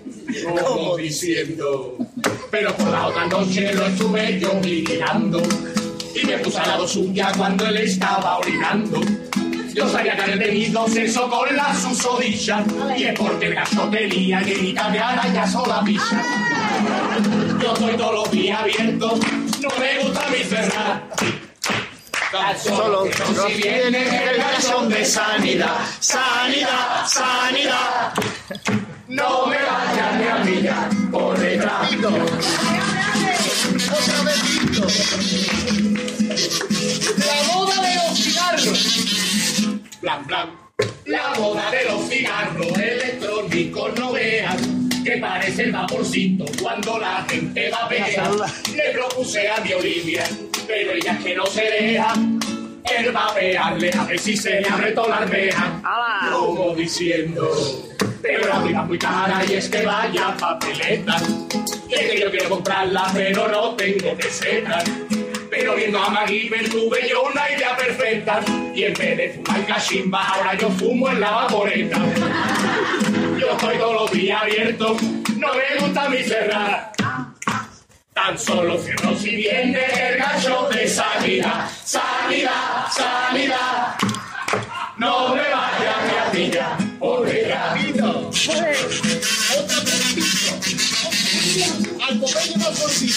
Como 0.63 0.97
diciendo. 0.97 1.97
Pero 2.49 2.75
por 2.75 2.88
la 2.88 3.07
otra 3.07 3.25
noche 3.27 3.73
lo 3.73 3.85
estuve 3.88 4.39
yo 4.39 4.59
vigilando. 4.61 5.41
Y 6.15 6.25
me 6.25 6.38
puse 6.39 6.57
al 6.59 6.67
lado 6.69 6.88
suya 6.88 7.31
cuando 7.38 7.65
él 7.67 7.77
estaba 7.77 8.38
orinando. 8.38 9.01
Yo 9.73 9.88
sabía 9.89 10.15
que 10.15 10.21
había 10.23 10.39
tenido 10.39 10.88
sexo 10.88 11.29
con 11.29 11.55
la 11.55 11.75
susodilla. 11.75 12.63
Y 12.97 13.03
es 13.03 13.19
porque 13.19 13.47
el 13.47 13.55
gasto 13.55 13.88
tenía 13.89 14.41
llenita 14.41 14.89
de 14.89 14.99
arañas 14.99 15.55
o 15.55 15.65
la 15.67 15.83
pilla. 15.83 16.23
Yo 17.61 17.73
estoy 17.73 17.95
todos 17.95 18.13
los 18.13 18.31
días 18.31 18.59
abierto, 18.59 19.19
no 19.61 19.69
me 19.79 19.99
gusta 19.99 20.29
mi 20.29 20.43
cerrar. 20.43 21.46
Solo 22.61 23.05
si 23.47 23.53
viene 23.61 24.01
el 24.01 24.38
gachón 24.38 24.89
de 24.89 25.05
sanidad, 25.05 25.78
sanidad, 26.01 27.07
sanidad. 27.07 28.13
No 29.07 29.47
me 29.47 29.55
vayan 29.55 30.19
ni 30.19 30.28
a 30.28 30.43
pillar 30.43 30.89
por 31.09 31.39
detrás. 31.39 31.89
La 37.17 37.43
moda 37.53 37.82
de 37.82 37.95
los 37.95 38.19
cigarros. 38.19 39.05
Blan, 40.01 40.28
blan. 40.28 40.49
La 41.05 41.34
moda 41.38 41.71
de 41.71 41.86
los 41.86 42.09
cigarros 42.09 42.78
electrónicos 42.78 43.97
no 43.97 44.11
vean 44.11 44.76
que 45.08 45.18
parece 45.18 45.64
el 45.64 45.72
vaporcito 45.72 46.43
cuando 46.62 46.99
la 46.99 47.26
gente 47.30 47.70
va 47.70 47.86
a 47.86 47.88
ver. 47.88 48.01
Le 48.76 48.91
propuse 48.91 49.47
a 49.49 49.62
mi 49.62 49.72
Olivia, 49.72 50.24
pero 50.68 50.91
ella 50.91 51.14
es 51.14 51.24
que 51.24 51.36
no 51.36 51.45
se 51.45 51.62
deja. 51.62 52.14
Él 52.14 53.16
va 53.16 53.28
a 53.28 53.74
ver 53.74 54.20
si 54.20 54.36
se 54.36 54.60
le 54.60 54.68
abre 54.68 54.91
toda 54.91 55.08
la 55.08 55.18
armeja. 55.18 55.82
Como 56.30 56.76
diciendo, 56.76 57.49
pero 58.22 58.47
la 58.47 58.60
vida 58.60 58.82
muy 58.84 58.97
cara 58.97 59.43
y 59.47 59.53
es 59.53 59.70
que 59.70 59.86
vaya 59.86 60.36
papeleta. 60.38 61.16
Y 61.89 61.93
es 61.93 62.12
que 62.12 62.20
yo 62.20 62.30
quiero 62.30 62.49
comprarla, 62.49 63.10
pero 63.14 63.47
no 63.47 63.76
tengo 63.76 64.14
pesetas. 64.16 64.84
Pero 65.49 65.76
viendo 65.76 65.99
a 65.99 66.10
Maggie 66.10 66.49
tuve 66.70 67.10
yo 67.10 67.24
una 67.24 67.49
idea 67.49 67.78
perfecta. 67.78 68.41
Y 68.76 68.84
en 68.84 68.93
vez 68.93 69.18
de 69.18 69.30
fumar 69.30 69.66
cachimba, 69.66 70.28
ahora 70.28 70.53
yo 70.55 70.70
fumo 70.72 71.10
en 71.10 71.22
la 71.22 71.32
vaporeta. 71.32 71.97
Yo 73.39 73.51
estoy 73.51 73.77
todos 73.77 73.93
los 73.93 74.11
días 74.11 74.41
abierto, 74.41 74.97
no 75.35 75.47
me 75.53 75.79
gusta 75.79 76.09
mi 76.09 76.23
cerrar. 76.23 76.91
Tan 78.13 78.38
solo 78.38 78.77
cierro 78.79 79.15
si 79.15 79.35
viene 79.35 79.79
el 80.09 80.17
gallo 80.17 80.67
de 80.69 80.88
sanidad. 80.88 81.69
Sanidad, 81.83 82.88
sanidad. 82.91 83.95
No 84.97 85.35
me 85.35 85.41
vaya 85.41 86.27
a 86.27 86.31
pillar 86.31 86.77
por 86.97 87.27
detrás. 87.27 87.79
Al 92.09 92.19
Popeye 92.19 92.57
más 92.57 92.79
gordito. 92.81 93.15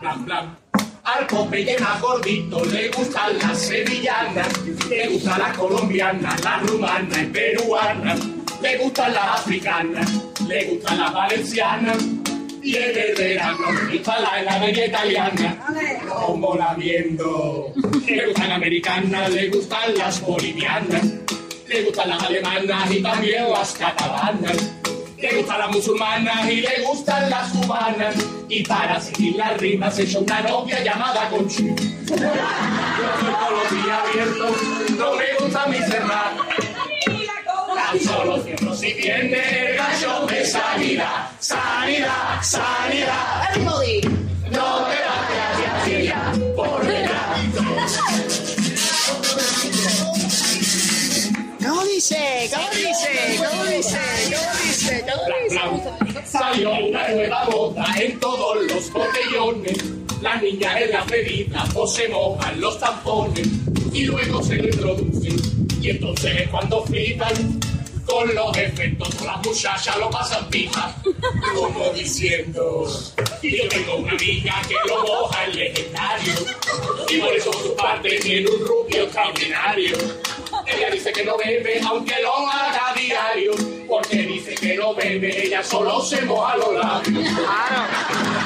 Blan, 0.00 0.24
blan. 0.24 0.81
Al 1.04 1.26
Popeye 1.26 1.76
más 1.80 2.00
gordito 2.00 2.64
le 2.66 2.88
gustan 2.90 3.36
las 3.40 3.58
sevillanas, 3.58 4.48
le 4.88 5.08
gusta 5.08 5.36
la 5.36 5.52
colombiana, 5.52 6.36
la 6.44 6.58
rumana 6.60 7.22
y 7.22 7.26
peruana, 7.26 8.14
le 8.62 8.78
gustan 8.78 9.12
las 9.12 9.40
africanas, 9.40 10.08
le 10.46 10.64
gustan 10.66 11.00
las 11.00 11.12
valencianas. 11.12 11.98
Y 12.62 12.76
el 12.76 13.14
verano 13.16 13.72
le 13.72 13.96
gusta 13.96 14.20
la 14.20 14.40
heladería 14.40 14.86
italiana, 14.86 15.66
como 16.08 16.54
la 16.54 16.74
viendo. 16.74 17.74
Le 18.06 18.26
gustan 18.28 18.52
americanas, 18.52 19.30
le 19.30 19.48
gustan 19.48 19.98
las 19.98 20.20
bolivianas, 20.20 21.02
le 21.66 21.82
gustan 21.82 22.10
las 22.10 22.22
alemanas 22.22 22.92
y 22.92 23.02
también 23.02 23.50
las 23.50 23.72
catalanas. 23.72 24.72
Le 25.22 25.36
gustan 25.36 25.58
las 25.60 25.70
musulmanas 25.70 26.50
y 26.50 26.56
le 26.62 26.82
gustan 26.84 27.30
las 27.30 27.52
cubanas. 27.52 28.16
Y 28.48 28.64
para 28.64 29.00
seguir 29.00 29.36
las 29.36 29.56
rimas 29.56 29.94
se 29.94 30.02
echó 30.02 30.18
una 30.18 30.40
novia 30.40 30.82
llamada 30.82 31.28
Conchi. 31.30 31.68
Yo 31.68 32.16
los 32.16 33.70
días 33.70 34.00
abierto, 34.04 34.56
no 34.98 35.14
me 35.14 35.24
gusta 35.38 35.66
mi 35.66 35.78
cerrar. 35.78 36.32
Tan 37.72 38.00
solo 38.00 38.42
cierro 38.42 38.74
si 38.74 38.92
viene 38.94 39.70
el 39.70 39.76
gallo 39.76 40.26
de 40.26 40.44
sanidad. 40.44 41.30
Sanidad, 41.38 42.42
sanidad. 42.42 43.48
Everybody. 43.50 44.00
No 44.50 44.86
te 44.88 44.98
vayas 45.06 45.86
de 45.86 46.12
aquí 46.12 46.42
por 46.56 46.91
dice? 51.94 52.50
¿Cómo 52.52 52.68
dice? 52.70 53.36
¿Cómo 53.38 53.64
dice? 53.64 53.98
¿Cómo 54.34 54.52
dice? 54.64 55.04
¿Cómo 55.06 56.08
dice? 56.10 56.26
Salió 56.26 56.70
una 56.70 57.08
nueva 57.08 57.44
moda 57.44 57.94
en 57.98 58.18
todos 58.20 58.66
los 58.66 58.90
botellones. 58.92 59.78
Las 60.20 60.40
niñas 60.40 60.80
en 60.80 60.90
la 60.92 61.04
bebida 61.04 61.64
o 61.74 61.86
se 61.86 62.08
mojan 62.08 62.60
los 62.60 62.78
tampones 62.78 63.48
y 63.92 64.04
luego 64.04 64.42
se 64.42 64.56
lo 64.56 64.68
introducen. 64.68 65.36
Y 65.80 65.90
entonces 65.90 66.48
cuando 66.48 66.84
flipan 66.84 67.60
con 68.06 68.34
los 68.34 68.56
efectos, 68.56 69.20
las 69.22 69.44
muchachas 69.44 69.96
lo 69.98 70.10
pasan 70.10 70.48
pipa. 70.48 70.94
Como 71.54 71.90
diciendo, 71.90 72.88
y 73.42 73.58
yo 73.58 73.68
tengo 73.68 73.96
una 73.96 74.12
amiga 74.12 74.62
que 74.68 74.76
lo 74.88 75.02
moja 75.02 75.44
el 75.44 75.56
legendario. 75.56 76.34
Y 77.08 77.18
por 77.18 77.34
eso 77.34 77.52
su 77.52 77.74
parte 77.74 78.18
tiene 78.20 78.48
un 78.48 78.66
rubio 78.66 79.02
extraordinario. 79.02 79.96
Ella 80.76 80.90
dice 80.90 81.12
que 81.12 81.24
no 81.24 81.36
bebe, 81.36 81.80
aunque 81.86 82.14
lo 82.22 82.48
haga 82.48 82.92
diario. 82.94 83.52
Porque 83.88 84.16
dice 84.18 84.54
que 84.54 84.76
no 84.76 84.94
bebe, 84.94 85.46
ella 85.46 85.62
solo 85.62 86.00
se 86.02 86.22
moja 86.22 86.56
los 86.56 86.74
labios. 86.74 87.24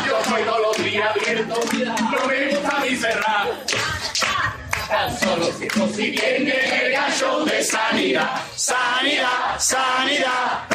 Yo 0.07 0.25
soy 0.29 0.43
todos 0.43 0.61
los 0.61 0.85
días 0.85 1.11
abierto, 1.15 1.55
no 1.55 2.27
me 2.27 2.49
gusta 2.49 2.79
ni 2.81 2.97
cerrar. 2.97 3.49
Tan 4.89 5.19
solo 5.19 5.47
si 5.95 6.11
viene 6.11 6.55
el 6.81 6.93
gallo 6.93 7.45
de 7.45 7.63
sanidad. 7.65 8.41
Sanidad, 8.55 9.59
sanidad. 9.59 10.67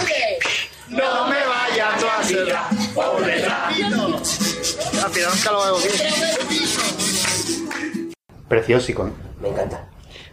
No 0.89 1.27
me 1.27 1.37
vayas 1.45 1.99
tú 1.99 2.05
a 2.05 2.21
tirar 2.21 2.69
por 2.93 3.25
detrás. 3.25 3.73
Final 3.73 5.31
nunca 5.33 5.51
lo 5.51 5.63
veo 5.63 5.77
Precioso, 8.49 8.91
¿no? 9.05 9.13
Me 9.39 9.49
encanta. 9.49 9.87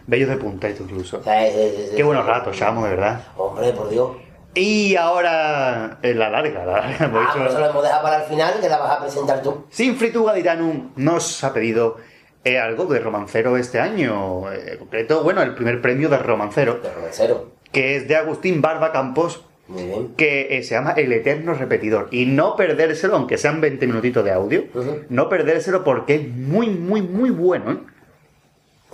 Bellos 0.09 0.29
de 0.29 0.37
punta 0.37 0.69
incluso. 0.69 1.21
Sí, 1.23 1.29
sí. 1.53 1.95
Qué 1.95 2.03
buenos 2.03 2.25
ratos, 2.25 2.57
chamo, 2.57 2.83
de 2.85 2.91
verdad. 2.91 3.21
Hombre, 3.37 3.71
por 3.73 3.89
Dios. 3.89 4.11
Y 4.55 4.95
ahora, 4.95 5.99
en 6.01 6.17
la 6.17 6.29
larga, 6.31 6.65
la 6.65 6.81
larga, 6.81 7.11
Ah, 7.13 7.45
eso 7.47 7.59
lo 7.59 7.65
hemos 7.69 7.83
dejado 7.83 8.01
para 8.03 8.23
el 8.23 8.29
final, 8.29 8.53
que 8.59 8.67
la 8.67 8.77
vas 8.79 8.97
a 8.97 8.99
presentar 9.01 9.41
tú. 9.43 9.65
Sinfritu 9.69 10.23
Gaditanum 10.25 10.89
nos 10.95 11.43
ha 11.43 11.53
pedido 11.53 11.97
eh, 12.43 12.57
algo 12.57 12.85
de 12.85 12.99
romancero 12.99 13.57
este 13.57 13.79
año. 13.79 14.51
eh, 14.51 14.71
En 14.73 14.77
concreto, 14.79 15.21
bueno, 15.23 15.43
el 15.43 15.53
primer 15.53 15.81
premio 15.81 16.09
de 16.09 16.17
romancero. 16.17 16.79
De 16.81 16.91
romancero. 16.91 17.51
Que 17.71 17.95
es 17.95 18.07
de 18.07 18.15
Agustín 18.15 18.61
Barba 18.61 18.91
Campos. 18.91 19.45
Muy 19.67 19.83
bien. 19.83 20.15
Que 20.17 20.57
eh, 20.57 20.63
se 20.63 20.73
llama 20.73 20.93
El 20.97 21.13
Eterno 21.13 21.53
Repetidor. 21.53 22.07
Y 22.09 22.25
no 22.25 22.55
perdérselo, 22.55 23.17
aunque 23.17 23.37
sean 23.37 23.61
20 23.61 23.85
minutitos 23.85 24.25
de 24.25 24.31
audio, 24.31 24.63
no 25.09 25.29
perdérselo 25.29 25.83
porque 25.83 26.15
es 26.15 26.27
muy, 26.27 26.71
muy, 26.71 27.03
muy 27.03 27.29
bueno. 27.29 27.81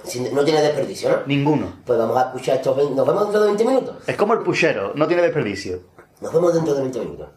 Sin- 0.05 0.33
No 0.33 0.43
tiene 0.43 0.61
desperdicio, 0.61 1.09
¿no? 1.09 1.17
Ninguno. 1.25 1.73
Pues 1.85 1.97
vamos 1.99 2.17
a 2.17 2.21
escuchar 2.27 2.55
estos 2.57 2.75
20. 2.77 2.95
¿Nos 2.95 3.05
vemos 3.07 3.23
dentro 3.23 3.41
de 3.41 3.47
20 3.47 3.65
minutos? 3.65 3.95
Es 4.07 4.15
como 4.17 4.33
el 4.33 4.39
puchero, 4.39 4.91
no 4.95 5.07
tiene 5.07 5.21
desperdicio. 5.23 5.79
Nos 6.21 6.31
vemos 6.33 6.53
dentro 6.53 6.73
de 6.73 6.81
20 6.81 6.99
minutos. 6.99 7.27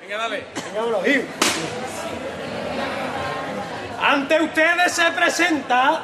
Venga, 0.00 0.18
dale. 0.18 0.44
Venga, 0.72 0.86
Elohim. 0.88 1.22
Ante 4.00 4.40
ustedes 4.42 4.92
se 4.92 5.10
presenta 5.12 6.02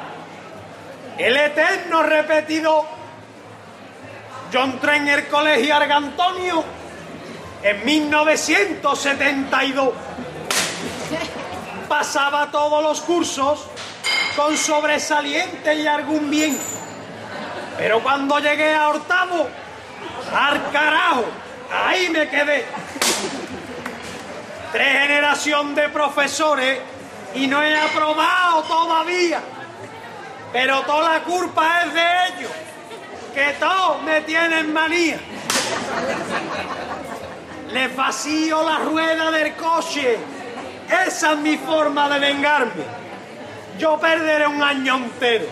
el 1.17 1.35
eterno 1.37 2.03
repetido 2.03 2.85
John 4.51 4.79
Trenner 4.79 5.27
Colegio 5.29 5.75
Argantonio 5.75 6.63
en 7.63 7.85
1972. 7.85 9.93
Pasaba 11.91 12.49
todos 12.49 12.81
los 12.81 13.01
cursos 13.01 13.65
con 14.37 14.55
sobresaliente 14.55 15.75
y 15.75 15.85
algún 15.85 16.29
bien. 16.29 16.57
Pero 17.77 18.01
cuando 18.01 18.39
llegué 18.39 18.73
a 18.73 18.87
octavo, 18.91 19.49
al 20.33 20.71
carajo, 20.71 21.25
ahí 21.69 22.07
me 22.07 22.29
quedé. 22.29 22.65
Tres 24.71 24.99
generaciones 25.01 25.75
de 25.75 25.89
profesores 25.89 26.79
y 27.35 27.47
no 27.47 27.61
he 27.61 27.77
aprobado 27.77 28.63
todavía. 28.63 29.41
Pero 30.53 30.83
toda 30.83 31.15
la 31.15 31.23
culpa 31.23 31.81
es 31.81 31.93
de 31.93 32.01
ellos, 32.29 32.51
que 33.35 33.53
todos 33.59 34.01
me 34.03 34.21
tienen 34.21 34.71
manía. 34.71 35.19
Les 37.73 37.93
vacío 37.93 38.63
la 38.63 38.77
rueda 38.77 39.29
del 39.29 39.53
coche. 39.57 40.40
Esa 40.91 41.33
es 41.33 41.37
mi 41.37 41.57
forma 41.57 42.09
de 42.09 42.19
vengarme. 42.19 42.83
Yo 43.77 43.97
perderé 43.97 44.47
un 44.47 44.61
año 44.61 44.97
entero, 44.97 45.45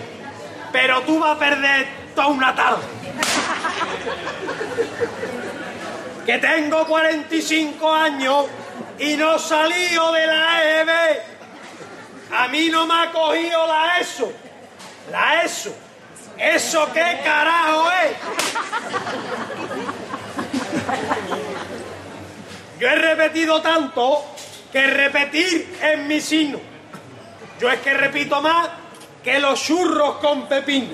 pero 0.71 1.01
tú 1.01 1.19
vas 1.19 1.35
a 1.35 1.39
perder 1.39 1.87
toda 2.13 2.27
una 2.27 2.55
tarde. 2.55 2.83
Que 6.25 6.37
tengo 6.37 6.85
45 6.85 7.91
años 7.91 8.45
y 8.99 9.15
no 9.15 9.39
salío 9.39 10.11
de 10.11 10.27
la 10.27 10.81
EB. 10.81 10.89
A 12.37 12.47
mí 12.49 12.69
no 12.69 12.85
me 12.85 12.93
ha 12.93 13.11
cogido 13.11 13.65
la 13.65 13.97
ESO. 13.99 14.31
La 15.11 15.41
ESO. 15.41 15.73
¿Eso 16.37 16.87
qué 16.93 17.19
carajo 17.23 17.89
es? 18.03 18.11
Yo 22.79 22.87
he 22.87 22.95
repetido 22.95 23.61
tanto 23.61 24.23
que 24.71 24.87
repetir 24.87 25.77
es 25.81 25.99
mi 25.99 26.21
sino. 26.21 26.59
Yo 27.59 27.69
es 27.69 27.79
que 27.81 27.93
repito 27.93 28.41
más 28.41 28.69
que 29.23 29.39
los 29.39 29.61
churros 29.61 30.17
con 30.17 30.47
pepino. 30.47 30.93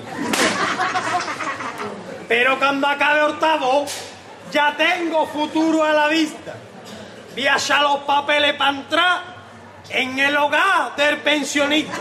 Pero 2.28 2.58
cuando 2.58 2.88
acabe 2.88 3.22
octavo, 3.22 3.86
ya 4.50 4.74
tengo 4.76 5.26
futuro 5.26 5.84
a 5.84 5.92
la 5.92 6.08
vista. 6.08 6.54
Voy 7.34 7.46
a 7.46 7.56
echar 7.56 7.82
los 7.82 7.98
papeles 8.00 8.54
para 8.54 8.70
entrar 8.70 9.22
en 9.90 10.18
el 10.18 10.36
hogar 10.36 10.96
del 10.96 11.18
pensionista. 11.18 11.96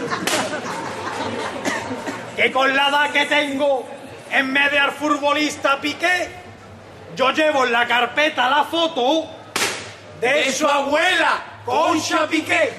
Que 2.35 2.51
con 2.51 2.75
la 2.75 2.89
edad 2.89 3.11
que 3.11 3.25
tengo, 3.25 3.87
en 4.31 4.53
vez 4.53 4.71
de 4.71 4.79
al 4.79 4.91
futbolista 4.91 5.79
Piqué, 5.79 6.29
yo 7.15 7.31
llevo 7.31 7.65
en 7.65 7.71
la 7.71 7.87
carpeta 7.87 8.49
la 8.49 8.63
foto 8.63 9.27
de 10.19 10.51
su 10.51 10.67
abuela, 10.67 11.54
Concha 11.65 12.27
Piqué. 12.27 12.73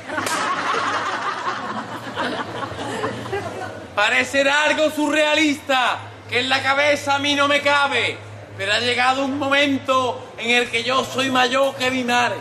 Parecerá 3.95 4.65
algo 4.65 4.91
surrealista, 4.91 5.99
que 6.29 6.41
en 6.41 6.49
la 6.49 6.63
cabeza 6.63 7.17
a 7.17 7.19
mí 7.19 7.35
no 7.35 7.49
me 7.49 7.61
cabe, 7.63 8.17
pero 8.57 8.73
ha 8.73 8.79
llegado 8.79 9.25
un 9.25 9.39
momento 9.39 10.33
en 10.39 10.51
el 10.51 10.71
que 10.71 10.85
yo 10.85 11.05
soy 11.05 11.31
mayor 11.31 11.75
que 11.75 11.91
madre. 12.05 12.37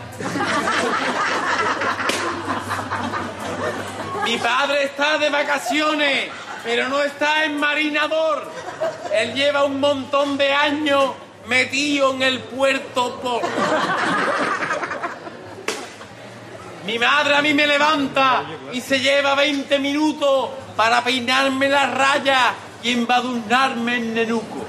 Mi 4.24 4.38
padre 4.38 4.84
está 4.84 5.18
de 5.18 5.30
vacaciones, 5.30 6.30
pero 6.62 6.88
no 6.88 7.02
está 7.02 7.44
en 7.44 7.58
marinador. 7.58 8.50
Él 9.12 9.34
lleva 9.34 9.64
un 9.64 9.80
montón 9.80 10.36
de 10.36 10.52
años 10.52 11.12
metido 11.46 12.12
en 12.12 12.22
el 12.22 12.40
puerto 12.40 13.20
Port. 13.20 13.46
Mi 16.86 17.00
madre 17.00 17.34
a 17.34 17.42
mí 17.42 17.52
me 17.52 17.66
levanta 17.66 18.44
y 18.72 18.80
se 18.80 19.00
lleva 19.00 19.34
20 19.34 19.80
minutos 19.80 20.50
para 20.76 21.02
peinarme 21.02 21.68
las 21.68 21.92
rayas 21.92 22.52
y 22.80 22.92
embadurnarme 22.92 23.96
en 23.96 24.14
nenuco. 24.14 24.64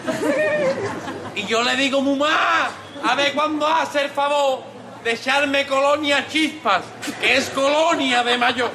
Y 1.36 1.46
yo 1.46 1.62
le 1.62 1.76
digo, 1.76 2.02
mamá, 2.02 2.70
a 3.04 3.14
ver 3.14 3.34
cuándo 3.34 3.68
hace 3.68 4.06
el 4.06 4.10
favor 4.10 4.64
de 5.04 5.12
echarme 5.12 5.68
colonia 5.68 6.28
chispas, 6.28 6.82
que 7.22 7.38
es 7.38 7.50
colonia 7.52 8.24
de 8.24 8.38
mayor. 8.40 8.72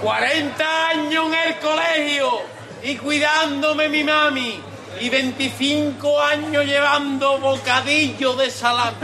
¡40 0.00 0.62
años 0.90 1.26
en 1.26 1.34
el 1.34 1.58
colegio 1.58 2.59
y 2.82 2.96
cuidándome 2.96 3.88
mi 3.88 4.04
mami! 4.04 4.60
Y 5.00 5.08
25 5.08 6.20
años 6.20 6.64
llevando 6.64 7.38
bocadillo 7.38 8.34
de 8.34 8.50
salami. 8.50 8.96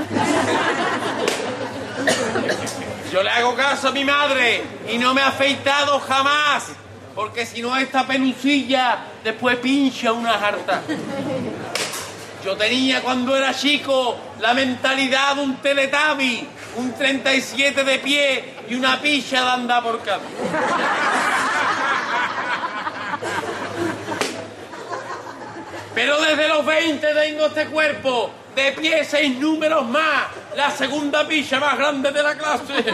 Yo 3.12 3.22
le 3.22 3.30
hago 3.30 3.54
caso 3.54 3.88
a 3.88 3.92
mi 3.92 4.04
madre 4.04 4.62
y 4.92 4.98
no 4.98 5.14
me 5.14 5.22
he 5.22 5.24
afeitado 5.24 6.00
jamás, 6.00 6.64
porque 7.14 7.46
si 7.46 7.62
no 7.62 7.74
esta 7.76 8.06
penucilla 8.06 8.98
después 9.24 9.56
pincha 9.56 10.12
una 10.12 10.32
jarta. 10.32 10.82
Yo 12.44 12.56
tenía 12.56 13.00
cuando 13.00 13.36
era 13.36 13.54
chico 13.54 14.16
la 14.40 14.54
mentalidad 14.54 15.36
de 15.36 15.42
un 15.42 15.56
teletabi, 15.56 16.46
un 16.76 16.92
37 16.92 17.84
de 17.84 17.98
pie 18.00 18.54
y 18.68 18.74
una 18.74 19.00
picha 19.00 19.42
de 19.42 19.50
andar 19.50 19.82
por 19.82 20.02
casa. 20.02 20.20
Pero 25.96 26.20
desde 26.20 26.46
los 26.46 26.66
20 26.66 27.14
tengo 27.14 27.46
este 27.46 27.68
cuerpo, 27.68 28.30
de 28.54 28.72
pie 28.72 29.02
seis 29.02 29.34
números 29.38 29.88
más, 29.88 30.26
la 30.54 30.70
segunda 30.70 31.26
picha 31.26 31.58
más 31.58 31.78
grande 31.78 32.10
de 32.10 32.22
la 32.22 32.36
clase. 32.36 32.84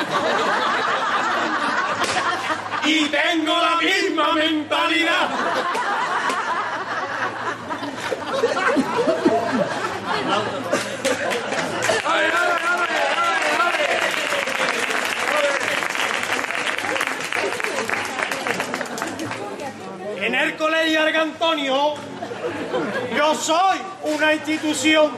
Y 2.85 3.07
tengo 3.07 3.57
la 3.57 3.77
misma 3.79 4.35
mentalidad. 4.35 5.31
En 20.21 20.35
el 20.37 20.57
colegio 20.57 21.03
Argantonio 21.03 22.12
yo 23.17 23.35
soy 23.35 23.79
una 24.03 24.35
institución 24.35 25.11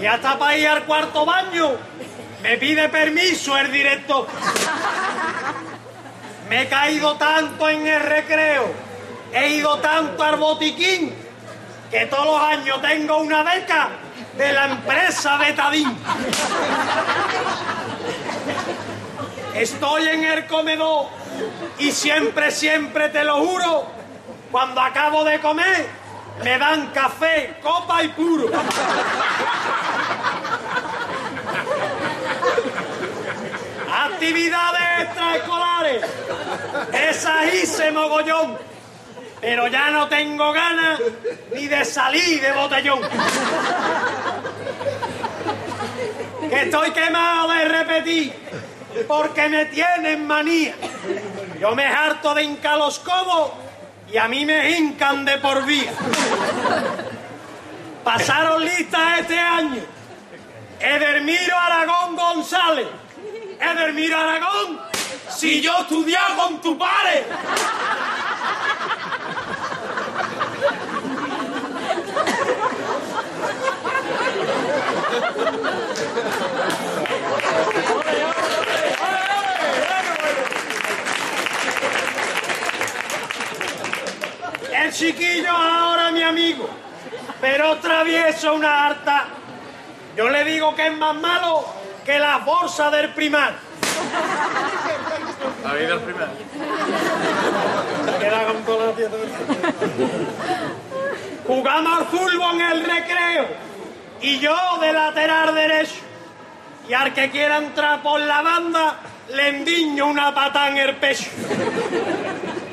y 0.00 0.06
hasta 0.06 0.38
para 0.38 0.56
ir 0.56 0.68
al 0.68 0.84
cuarto 0.84 1.24
baño 1.24 1.76
me 2.42 2.56
pide 2.56 2.88
permiso 2.88 3.56
el 3.56 3.70
director. 3.72 4.26
Me 6.48 6.62
he 6.62 6.68
caído 6.68 7.16
tanto 7.16 7.68
en 7.68 7.86
el 7.86 8.00
recreo, 8.00 8.72
he 9.32 9.48
ido 9.48 9.78
tanto 9.78 10.22
al 10.22 10.36
botiquín, 10.36 11.14
que 11.90 12.06
todos 12.06 12.26
los 12.26 12.40
años 12.40 12.80
tengo 12.80 13.18
una 13.18 13.42
beca 13.42 13.88
de 14.36 14.52
la 14.52 14.66
empresa 14.66 15.36
Betadín. 15.36 15.98
Estoy 19.54 20.08
en 20.08 20.24
el 20.24 20.46
comedor 20.46 21.06
y 21.78 21.90
siempre, 21.90 22.50
siempre 22.50 23.08
te 23.08 23.24
lo 23.24 23.44
juro, 23.44 23.86
cuando 24.50 24.80
acabo 24.80 25.24
de 25.24 25.40
comer, 25.40 25.88
me 26.42 26.58
dan 26.58 26.88
café, 26.88 27.56
copa 27.62 28.02
y 28.02 28.08
puro. 28.08 28.48
Actividades 33.92 35.00
extraescolares. 35.00 36.04
Esas 36.92 37.54
hice 37.54 37.90
mogollón. 37.92 38.58
Pero 39.40 39.68
ya 39.68 39.90
no 39.90 40.08
tengo 40.08 40.52
ganas 40.52 41.00
ni 41.54 41.68
de 41.68 41.84
salir 41.84 42.40
de 42.40 42.52
botellón. 42.52 43.00
Que 46.48 46.62
estoy 46.62 46.90
quemado 46.90 47.52
de 47.52 47.64
repetir 47.66 48.32
porque 49.06 49.48
me 49.48 49.66
tienen 49.66 50.26
manía. 50.26 50.74
Yo 51.60 51.74
me 51.74 51.86
harto 51.86 52.34
de 52.34 52.42
hincar 52.42 52.78
y 54.12 54.16
a 54.16 54.28
mí 54.28 54.44
me 54.44 54.70
hincan 54.70 55.24
de 55.24 55.38
por 55.38 55.64
vía. 55.64 55.92
Pasaron 58.04 58.64
listas 58.64 59.20
este 59.20 59.38
año. 59.38 59.82
Edermiro 60.80 61.58
Aragón 61.58 62.16
González. 62.16 62.86
Edermiro 63.60 64.16
Aragón, 64.16 64.80
si 65.28 65.60
yo 65.60 65.78
estudiaba 65.80 66.36
con 66.36 66.60
tu 66.60 66.78
padre. 66.78 67.26
El 84.88 84.94
chiquillo 84.94 85.50
ahora 85.50 86.10
mi 86.10 86.22
amigo, 86.22 86.66
pero 87.42 87.76
travieso 87.76 88.54
una 88.54 88.86
harta. 88.86 89.26
Yo 90.16 90.30
le 90.30 90.44
digo 90.44 90.74
que 90.74 90.86
es 90.86 90.96
más 90.96 91.14
malo 91.14 91.62
que 92.06 92.18
la 92.18 92.38
bolsa 92.38 92.90
del 92.90 93.10
primar. 93.10 93.52
La 95.62 95.74
vida 95.74 95.88
del 95.90 96.00
primer. 96.00 96.28
Queda 98.18 98.44
con 98.46 98.62
toda 98.64 98.86
la 98.86 98.92
tía 98.92 99.08
todo 99.10 99.22
el- 99.24 99.28
Jugamos 101.46 101.98
al 101.98 102.06
fútbol 102.06 102.54
en 102.54 102.60
el 102.62 102.84
recreo 102.84 103.46
y 104.22 104.38
yo 104.38 104.56
de 104.80 104.90
lateral 104.94 105.54
derecho. 105.54 106.00
Y 106.88 106.94
al 106.94 107.12
que 107.12 107.30
quiera 107.30 107.58
entrar 107.58 108.00
por 108.02 108.20
la 108.20 108.40
banda, 108.40 108.96
le 109.34 109.48
endiño 109.48 110.06
una 110.06 110.34
pata 110.34 110.68
en 110.68 110.78
el 110.78 110.96
pecho. 110.96 111.28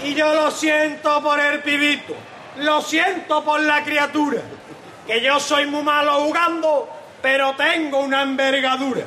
Y 0.06 0.14
yo 0.14 0.36
lo 0.36 0.52
siento 0.52 1.20
por 1.24 1.40
el 1.40 1.64
pibito, 1.64 2.14
lo 2.58 2.80
siento 2.80 3.44
por 3.44 3.60
la 3.60 3.84
criatura, 3.84 4.40
que 5.08 5.20
yo 5.20 5.40
soy 5.40 5.66
muy 5.66 5.82
malo 5.82 6.26
jugando, 6.26 6.88
pero 7.24 7.56
tengo 7.56 8.02
una 8.02 8.22
envergadura. 8.22 9.02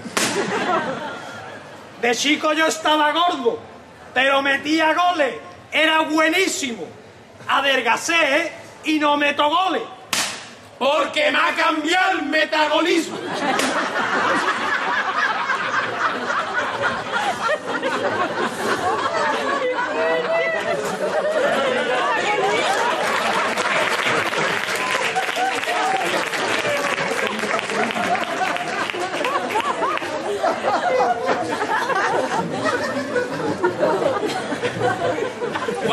De 2.03 2.15
chico 2.17 2.53
yo 2.53 2.67
estaba 2.67 3.13
gordo, 3.13 3.61
pero 4.13 4.43
metía 4.43 4.93
goles, 4.93 5.37
era 5.71 6.01
buenísimo. 6.01 6.85
Adelgacé 7.47 8.41
¿eh? 8.41 8.53
y 8.83 8.99
no 8.99 9.17
meto 9.17 9.49
goles, 9.49 9.83
porque 10.81 11.31
me 11.31 11.39
ha 11.39 11.55
cambiado 11.55 12.11
el 12.19 12.23
metabolismo. 12.23 13.19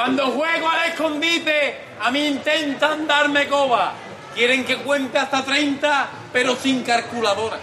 Cuando 0.06 0.28
juego 0.28 0.70
al 0.70 0.90
escondite, 0.92 1.80
a 2.00 2.12
mí 2.12 2.28
intentan 2.28 3.08
darme 3.08 3.48
coba. 3.48 3.94
Quieren 4.36 4.64
que 4.64 4.78
cuente 4.78 5.18
hasta 5.18 5.44
30, 5.44 6.10
pero 6.32 6.56
sin 6.56 6.84
calculadora. 6.84 7.58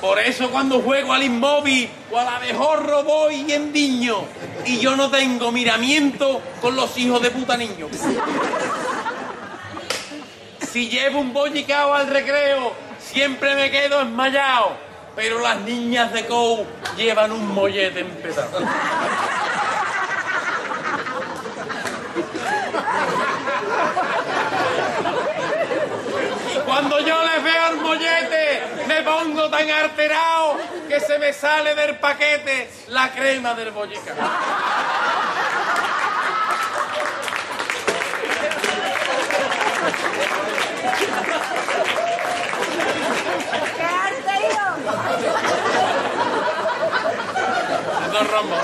Por 0.00 0.18
eso 0.18 0.50
cuando 0.50 0.80
juego 0.80 1.12
al 1.12 1.22
inmóvil 1.22 1.86
o 2.10 2.18
a 2.18 2.24
la 2.24 2.38
mejor 2.38 3.04
voy 3.04 3.44
y 3.46 3.52
endiño. 3.52 4.24
Y 4.64 4.78
yo 4.78 4.96
no 4.96 5.10
tengo 5.10 5.52
miramiento 5.52 6.40
con 6.62 6.76
los 6.76 6.96
hijos 6.96 7.20
de 7.20 7.30
puta 7.30 7.58
niños. 7.58 7.90
Si 10.66 10.88
llevo 10.88 11.20
un 11.20 11.34
bollicao 11.34 11.92
al 11.92 12.06
recreo, 12.06 12.72
siempre 12.98 13.54
me 13.54 13.70
quedo 13.70 14.00
esmayado. 14.00 14.78
Pero 15.14 15.40
las 15.40 15.60
niñas 15.60 16.10
de 16.10 16.24
COU 16.24 16.64
llevan 16.96 17.32
un 17.32 17.52
mollete 17.52 18.00
empezado. 18.00 18.60
Cuando 26.82 26.98
yo 27.06 27.22
les 27.22 27.44
veo 27.44 27.68
el 27.70 27.76
mollete, 27.76 28.62
me 28.88 29.02
pongo 29.02 29.48
tan 29.48 29.70
alterado 29.70 30.58
que 30.88 30.98
se 30.98 31.16
me 31.18 31.32
sale 31.32 31.76
del 31.76 31.96
paquete 31.98 32.68
la 32.88 33.12
crema 33.12 33.54
del 33.54 33.72
rombos, 33.72 34.12
dos 48.12 48.30
rombos. 48.30 48.58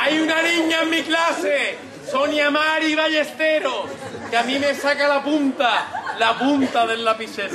Hay 0.00 0.20
una 0.20 0.42
niña 0.42 0.82
en 0.82 0.90
mi 0.90 1.02
clase, 1.02 1.78
Sonia 2.16 2.50
Mari 2.50 2.94
Ballesteros, 2.94 3.90
que 4.30 4.36
a 4.38 4.42
mí 4.42 4.58
me 4.58 4.74
saca 4.74 5.06
la 5.06 5.22
punta, 5.22 6.14
la 6.18 6.32
punta 6.38 6.86
del 6.86 7.04
lapicero. 7.04 7.54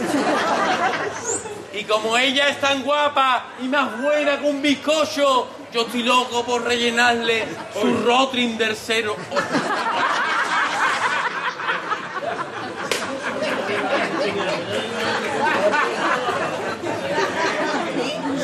Y 1.74 1.84
como 1.86 2.16
ella 2.16 2.48
es 2.50 2.60
tan 2.60 2.84
guapa 2.84 3.54
y 3.60 3.68
más 3.68 4.00
buena 4.00 4.40
que 4.40 4.46
un 4.46 4.62
bizcocho, 4.62 5.50
yo 5.74 5.82
estoy 5.82 6.04
loco 6.04 6.46
por 6.46 6.64
rellenarle 6.64 7.48
su 7.74 8.04
rotring 8.04 8.56
del 8.60 8.76
cero. 8.76 9.16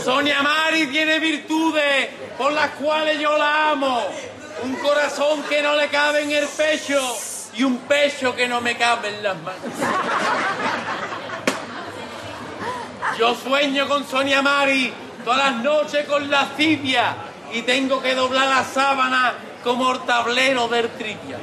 Sonia 0.04 0.42
Mari 0.42 0.88
tiene 0.88 1.20
virtudes 1.20 2.08
por 2.40 2.54
las 2.54 2.72
cuales 2.72 3.20
yo 3.20 3.38
la 3.38 3.70
amo. 3.70 4.02
Un 4.64 4.76
corazón 4.76 5.44
que 5.44 5.62
no 5.62 5.76
le 5.76 5.88
cabe 5.90 6.24
en 6.24 6.32
el 6.32 6.48
pecho 6.48 7.00
y 7.54 7.64
un 7.64 7.78
pecho 7.80 8.36
que 8.36 8.48
no 8.48 8.62
me 8.62 8.78
cabe 8.78 9.10
en 9.10 9.24
las 9.24 9.38
manos. 9.38 9.62
Yo 13.18 13.36
sueño 13.36 13.88
con 13.88 14.08
Sonia 14.08 14.42
Mari 14.42 14.94
todas 15.24 15.52
las 15.52 15.64
noches 15.64 16.06
con 16.08 16.30
la 16.30 16.48
cipia 16.56 17.16
y 17.52 17.62
tengo 17.64 18.02
que 18.02 18.16
doblar 18.16 18.48
la 18.48 18.64
sábana 18.64 19.34
como 19.64 19.92
el 19.92 20.00
tablero 20.02 20.68
del 20.68 20.90
trivia. 20.92 21.38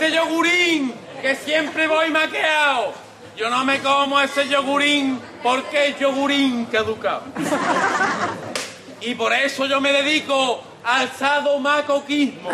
Este 0.00 0.12
yogurín, 0.12 0.94
que 1.20 1.34
siempre 1.34 1.88
voy 1.88 2.08
maqueado. 2.10 2.94
Yo 3.36 3.50
no 3.50 3.64
me 3.64 3.80
como 3.80 4.20
ese 4.20 4.48
yogurín 4.48 5.20
porque 5.42 5.88
es 5.88 5.98
yogurín 5.98 6.66
caducado. 6.66 7.24
Y 9.00 9.16
por 9.16 9.32
eso 9.32 9.66
yo 9.66 9.80
me 9.80 9.92
dedico 9.92 10.62
al 10.84 11.10
sadomacoquismo. 11.10 12.48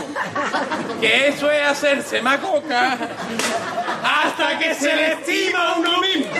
Que 1.02 1.28
eso 1.28 1.50
es 1.50 1.66
hacerse 1.66 2.22
macoca 2.22 2.96
hasta 4.02 4.58
que 4.58 4.74
se 4.74 4.96
le 4.96 5.12
estima 5.12 5.68
a 5.68 5.74
uno 5.74 6.00
mismo. 6.00 6.32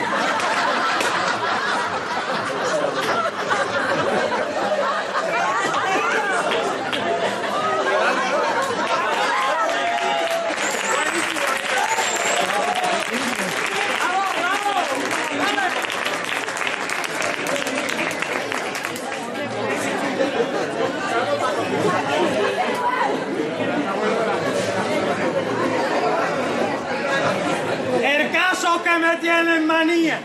El 28.02 28.30
me 28.98 29.16
tienen 29.16 29.66
manía 29.66 30.20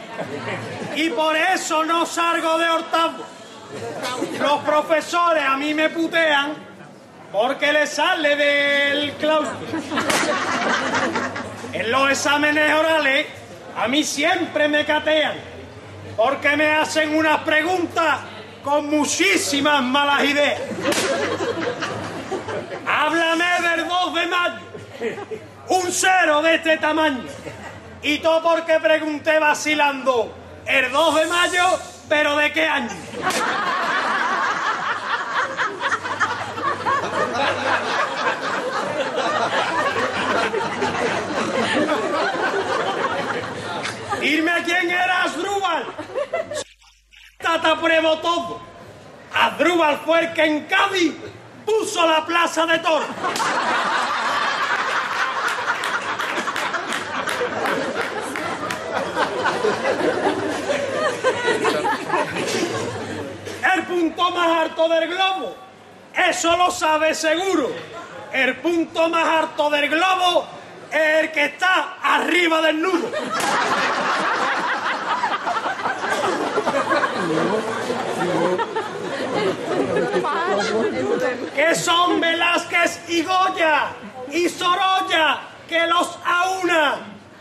y 0.95 1.09
por 1.09 1.35
eso 1.35 1.83
no 1.85 2.05
salgo 2.05 2.57
de 2.57 2.69
octavo. 2.69 3.23
Los 4.39 4.61
profesores 4.63 5.43
a 5.45 5.57
mí 5.57 5.73
me 5.73 5.89
putean 5.89 6.53
porque 7.31 7.71
les 7.71 7.89
sale 7.89 8.35
del 8.35 9.13
claustro. 9.13 9.57
En 11.73 11.91
los 11.91 12.09
exámenes 12.09 12.73
orales 12.73 13.27
a 13.77 13.87
mí 13.87 14.03
siempre 14.03 14.67
me 14.67 14.85
catean 14.85 15.35
porque 16.17 16.57
me 16.57 16.71
hacen 16.71 17.15
unas 17.15 17.41
preguntas 17.41 18.19
con 18.63 18.89
muchísimas 18.89 19.81
malas 19.83 20.23
ideas. 20.23 20.61
Háblame 22.87 23.45
del 23.69 23.87
2 23.87 24.13
de 24.15 24.27
mayo 24.27 24.69
un 25.69 25.91
cero 25.91 26.41
de 26.41 26.55
este 26.55 26.77
tamaño. 26.77 27.23
Y 28.01 28.19
todo 28.19 28.41
porque 28.41 28.79
pregunté 28.79 29.39
vacilando 29.39 30.33
el 30.65 30.91
2 30.91 31.15
de 31.15 31.25
mayo, 31.27 31.79
pero 32.07 32.37
¿de 32.37 32.53
qué 32.53 32.65
año? 32.65 32.95
Irme 44.21 44.51
a 44.51 44.63
quién 44.63 44.91
era 44.91 45.23
Asdrúbal. 45.23 45.85
Tata 47.37 47.79
pruebo 47.79 48.17
todo. 48.19 48.61
Asdrúbal 49.33 49.99
fue 50.05 50.19
el 50.21 50.33
que 50.33 50.45
en 50.45 50.65
Cádiz 50.65 51.15
puso 51.65 52.05
la 52.07 52.25
plaza 52.25 52.65
de 52.65 52.79
toros. 52.79 53.07
El 63.75 63.83
punto 63.83 64.31
más 64.31 64.47
alto 64.47 64.87
del 64.87 65.09
globo. 65.09 65.55
Eso 66.13 66.55
lo 66.57 66.71
sabe 66.71 67.13
seguro. 67.13 67.69
El 68.31 68.57
punto 68.57 69.09
más 69.09 69.25
alto 69.25 69.69
del 69.69 69.89
globo 69.89 70.45
es 70.91 71.23
el 71.23 71.31
que 71.31 71.45
está 71.45 71.97
arriba 72.01 72.61
del 72.61 72.81
nudo. 72.81 73.11
Que 81.55 81.75
son 81.75 82.19
Velázquez 82.19 83.09
y 83.09 83.23
Goya 83.23 83.87
y 84.31 84.49
Sorolla 84.49 85.41
que 85.67 85.85
los 85.87 86.17
aúna. 86.25 86.95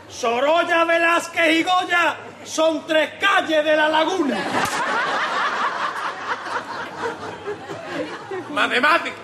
Sorolla, 0.09 0.85
Velázquez 0.85 1.53
y 1.53 1.62
Goya 1.62 2.16
son 2.45 2.87
tres 2.87 3.12
calles 3.20 3.64
de 3.64 3.76
la 3.76 3.89
laguna. 3.89 4.37
Matemática. 8.59 9.16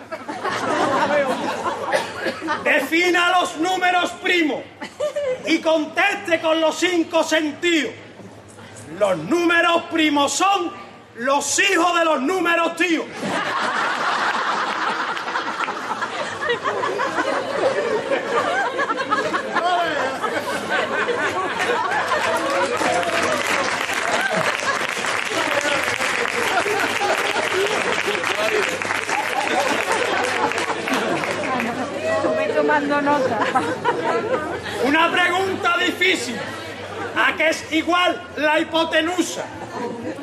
Defina 2.62 3.40
los 3.40 3.56
números 3.56 4.12
primos 4.22 4.62
y 5.44 5.58
conteste 5.58 6.40
con 6.40 6.60
los 6.60 6.76
cinco 6.76 7.24
sentidos. 7.24 7.92
Los 8.96 9.18
números 9.18 9.82
primos 9.90 10.32
son 10.32 10.70
los 11.16 11.58
hijos 11.58 11.98
de 11.98 12.04
los 12.04 12.22
números 12.22 12.76
tíos. 12.76 13.06
Estuve 32.16 32.46
tomando 32.54 33.00
nota. 33.00 33.38
Una 34.84 35.10
pregunta 35.10 35.76
difícil. 35.78 36.36
¿A 37.16 37.36
qué 37.36 37.50
es 37.50 37.72
igual 37.72 38.20
la 38.36 38.58
hipotenusa? 38.58 39.44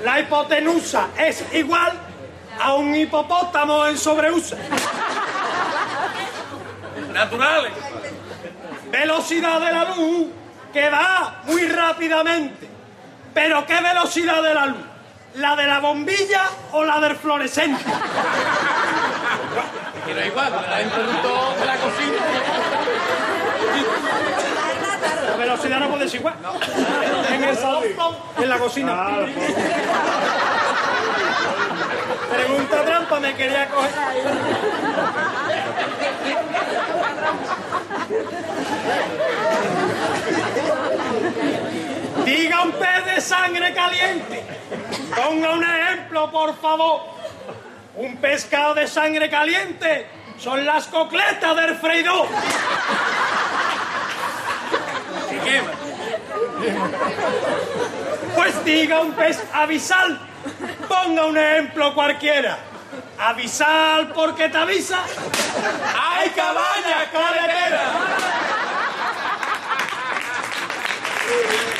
La 0.03 0.19
hipotenusa 0.19 1.07
es 1.17 1.43
igual 1.53 1.93
a 2.59 2.73
un 2.73 2.95
hipopótamo 2.95 3.87
en 3.87 3.97
sobreuso. 3.97 4.55
Naturales. 7.13 7.71
Velocidad 8.91 9.59
de 9.59 9.71
la 9.71 9.95
luz 9.95 10.27
que 10.73 10.89
va 10.89 11.41
muy 11.45 11.67
rápidamente. 11.67 12.69
Pero 13.33 13.65
¿qué 13.65 13.79
velocidad 13.81 14.43
de 14.43 14.53
la 14.53 14.65
luz? 14.65 14.85
¿La 15.35 15.55
de 15.55 15.65
la 15.65 15.79
bombilla 15.79 16.43
o 16.73 16.83
la 16.83 16.99
del 16.99 17.15
fluorescente? 17.15 17.83
Que 20.05 20.13
no 20.13 20.19
es 20.19 20.27
igual, 20.27 20.67
la 20.69 20.81
interruptor 20.81 21.55
de 21.59 21.65
la 21.65 21.77
cocina. 21.77 22.17
La 25.29 25.35
velocidad 25.37 25.79
no 25.79 25.89
puede 25.89 26.09
ser 26.09 26.19
igual. 26.19 26.35
En 27.29 27.43
el 27.43 27.55
salón, 27.55 27.83
en 28.37 28.49
la 28.49 28.57
cocina. 28.57 29.19
Pregunta 32.31 32.85
trampa, 32.85 33.19
me 33.19 33.35
quería 33.35 33.69
coger. 33.69 33.91
Diga 42.25 42.63
un 42.63 42.71
pez 42.71 43.05
de 43.05 43.21
sangre 43.21 43.73
caliente. 43.73 44.43
Ponga 45.15 45.53
un 45.53 45.63
ejemplo, 45.63 46.31
por 46.31 46.55
favor. 46.59 47.20
Un 48.01 48.17
pescado 48.17 48.73
de 48.73 48.87
sangre 48.87 49.29
caliente 49.29 50.07
son 50.39 50.65
las 50.65 50.87
cocletas 50.87 51.55
del 51.55 51.75
freidor. 51.75 52.27
Se 55.29 55.37
quema. 55.37 55.71
Pues 58.33 58.65
diga 58.65 59.01
un 59.01 59.13
pez 59.13 59.43
avisal. 59.53 60.19
Ponga 60.87 61.27
un 61.27 61.37
ejemplo 61.37 61.93
cualquiera. 61.93 62.57
Avisal 63.19 64.11
porque 64.13 64.49
te 64.49 64.57
avisa. 64.57 65.03
¡Hay 65.95 66.31
cabaña 66.31 67.07
carretera! 67.11 67.91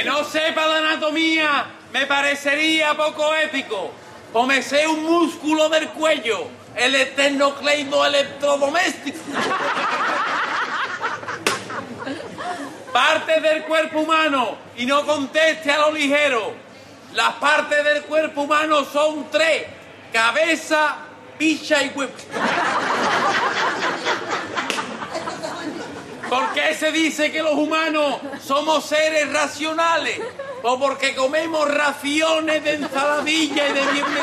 Que 0.00 0.06
no 0.06 0.24
sepa 0.24 0.66
la 0.66 0.78
anatomía 0.78 1.66
me 1.92 2.06
parecería 2.06 2.94
poco 2.94 3.34
épico. 3.34 3.92
O 4.32 4.46
me 4.46 4.62
sé 4.62 4.86
un 4.86 5.04
músculo 5.04 5.68
del 5.68 5.90
cuello, 5.90 6.46
el 6.74 6.94
esternocleido 6.94 8.06
electrodoméstico. 8.06 9.18
Partes 12.90 13.42
del 13.42 13.64
cuerpo 13.64 14.00
humano 14.00 14.56
y 14.78 14.86
no 14.86 15.04
conteste 15.04 15.70
a 15.70 15.80
lo 15.80 15.92
ligero. 15.92 16.54
Las 17.12 17.34
partes 17.34 17.84
del 17.84 18.02
cuerpo 18.04 18.40
humano 18.40 18.86
son 18.86 19.30
tres: 19.30 19.66
cabeza, 20.14 20.96
picha 21.36 21.82
y 21.82 21.92
huevo. 21.94 22.12
¿Por 26.30 26.52
qué 26.52 26.74
se 26.76 26.92
dice 26.92 27.32
que 27.32 27.42
los 27.42 27.54
humanos 27.54 28.18
somos 28.40 28.84
seres 28.86 29.32
racionales? 29.32 30.20
O 30.62 30.78
porque 30.78 31.16
comemos 31.16 31.68
raciones 31.68 32.62
de 32.62 32.74
ensaladilla 32.74 33.68
y 33.68 33.72
de 33.72 33.80
viernes. 33.80 34.22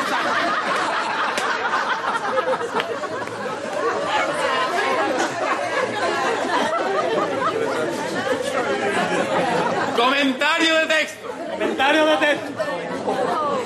Comentario 9.94 10.74
de 10.76 10.86
texto. 10.86 11.28
Comentario 11.50 12.06
de 12.06 12.16
texto. 12.16 13.57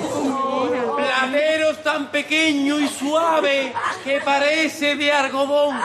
Tan 1.83 2.07
pequeño 2.07 2.79
y 2.79 2.87
suave 2.87 3.73
que 4.03 4.19
parece 4.19 4.95
de 4.95 5.11
algodón. 5.11 5.79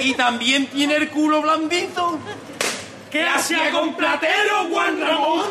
Y 0.00 0.14
también 0.14 0.66
tiene 0.66 0.96
el 0.96 1.08
culo 1.08 1.42
blandito. 1.42 2.18
¿Qué 3.10 3.24
hacía 3.24 3.72
con 3.72 3.94
platero, 3.94 4.68
Juan 4.70 5.00
Ramón? 5.00 5.46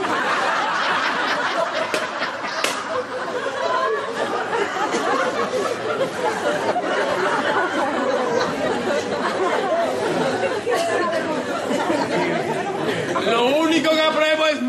Lo 13.26 13.46
único 13.58 13.92
que 13.92 14.02
apruebo 14.02 14.48
es 14.48 14.62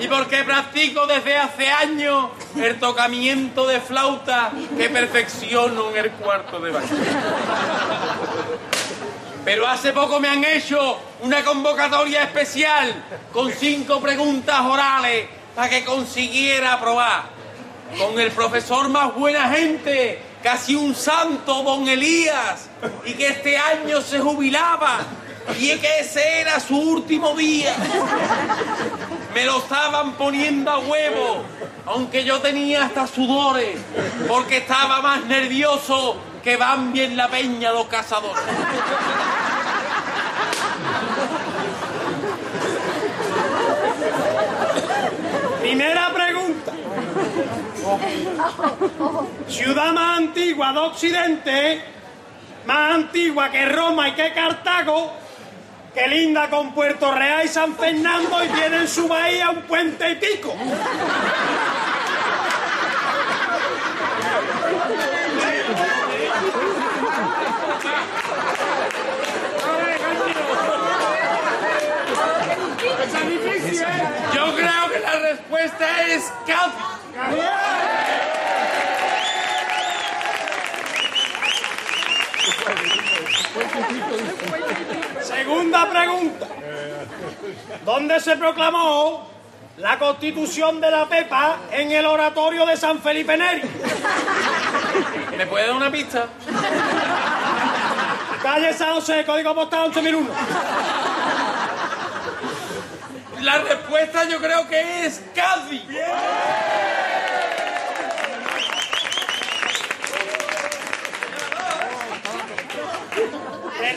y 0.00 0.06
porque 0.08 0.44
practico 0.44 1.06
desde 1.06 1.36
hace 1.36 1.68
años 1.68 2.28
el 2.56 2.78
tocamiento 2.78 3.66
de 3.66 3.80
flauta 3.80 4.52
que 4.76 4.90
perfecciono 4.90 5.90
en 5.90 5.96
el 5.96 6.10
cuarto 6.12 6.60
de 6.60 6.70
baño. 6.70 6.88
Pero 9.44 9.66
hace 9.66 9.92
poco 9.92 10.20
me 10.20 10.28
han 10.28 10.44
hecho 10.44 10.98
una 11.22 11.42
convocatoria 11.42 12.24
especial 12.24 13.02
con 13.32 13.50
cinco 13.50 13.98
preguntas 14.00 14.60
orales 14.60 15.26
para 15.54 15.70
que 15.70 15.84
consiguiera 15.84 16.74
aprobar. 16.74 17.38
Con 17.98 18.20
el 18.20 18.30
profesor 18.32 18.90
más 18.90 19.14
buena 19.14 19.48
gente, 19.48 20.20
casi 20.42 20.74
un 20.74 20.94
santo, 20.94 21.62
don 21.62 21.88
Elías, 21.88 22.68
y 23.06 23.14
que 23.14 23.28
este 23.28 23.56
año 23.56 24.02
se 24.02 24.18
jubilaba 24.18 24.98
y 25.56 25.78
que 25.78 26.00
ese 26.00 26.40
era 26.40 26.60
su 26.60 26.76
último 26.76 27.34
día. 27.34 27.74
Me 29.34 29.44
lo 29.44 29.58
estaban 29.58 30.12
poniendo 30.12 30.70
a 30.70 30.78
huevo, 30.78 31.42
aunque 31.86 32.24
yo 32.24 32.40
tenía 32.40 32.84
hasta 32.84 33.06
sudores, 33.06 33.78
porque 34.26 34.58
estaba 34.58 35.00
más 35.00 35.24
nervioso 35.24 36.16
que 36.42 36.56
van 36.56 36.92
bien 36.92 37.16
la 37.16 37.28
peña 37.28 37.72
los 37.72 37.86
cazadores. 37.86 38.42
Primera 45.60 46.12
pregunta. 46.12 46.72
Ciudad 49.48 49.92
más 49.92 50.18
antigua 50.18 50.72
de 50.72 50.78
Occidente, 50.78 51.82
más 52.66 52.94
antigua 52.94 53.50
que 53.50 53.66
Roma 53.66 54.08
y 54.08 54.12
que 54.12 54.32
Cartago, 54.32 55.12
que 55.98 56.06
linda 56.06 56.48
con 56.48 56.72
Puerto 56.74 57.12
Real 57.12 57.44
y 57.44 57.48
San 57.48 57.74
Fernando 57.74 58.44
y 58.44 58.48
tiene 58.48 58.76
en 58.76 58.88
su 58.88 59.08
bahía 59.08 59.50
un 59.50 59.62
puente 59.62 60.08
y 60.10 60.14
pico. 60.14 60.54
Yo 74.34 74.54
creo 74.54 74.88
que 74.92 75.00
la 75.00 75.18
respuesta 75.18 76.06
es 76.06 76.32
Cádiz. 76.46 76.88
Segunda 85.48 85.88
pregunta. 85.88 86.46
¿Dónde 87.82 88.20
se 88.20 88.36
proclamó 88.36 89.30
la 89.78 89.98
constitución 89.98 90.78
de 90.78 90.90
la 90.90 91.08
Pepa 91.08 91.60
en 91.72 91.90
el 91.90 92.04
oratorio 92.04 92.66
de 92.66 92.76
San 92.76 93.00
Felipe 93.00 93.34
Neri? 93.34 93.62
¿Me 95.38 95.46
puede 95.46 95.68
dar 95.68 95.76
una 95.76 95.90
pista? 95.90 96.26
Calle 98.42 98.74
San 98.74 98.92
José, 98.92 99.24
código 99.24 99.54
postal 99.54 99.90
11001. 99.90 100.28
La 103.40 103.58
respuesta 103.58 104.24
yo 104.28 104.38
creo 104.40 104.68
que 104.68 105.06
es 105.06 105.22
Cádiz. 105.34 105.82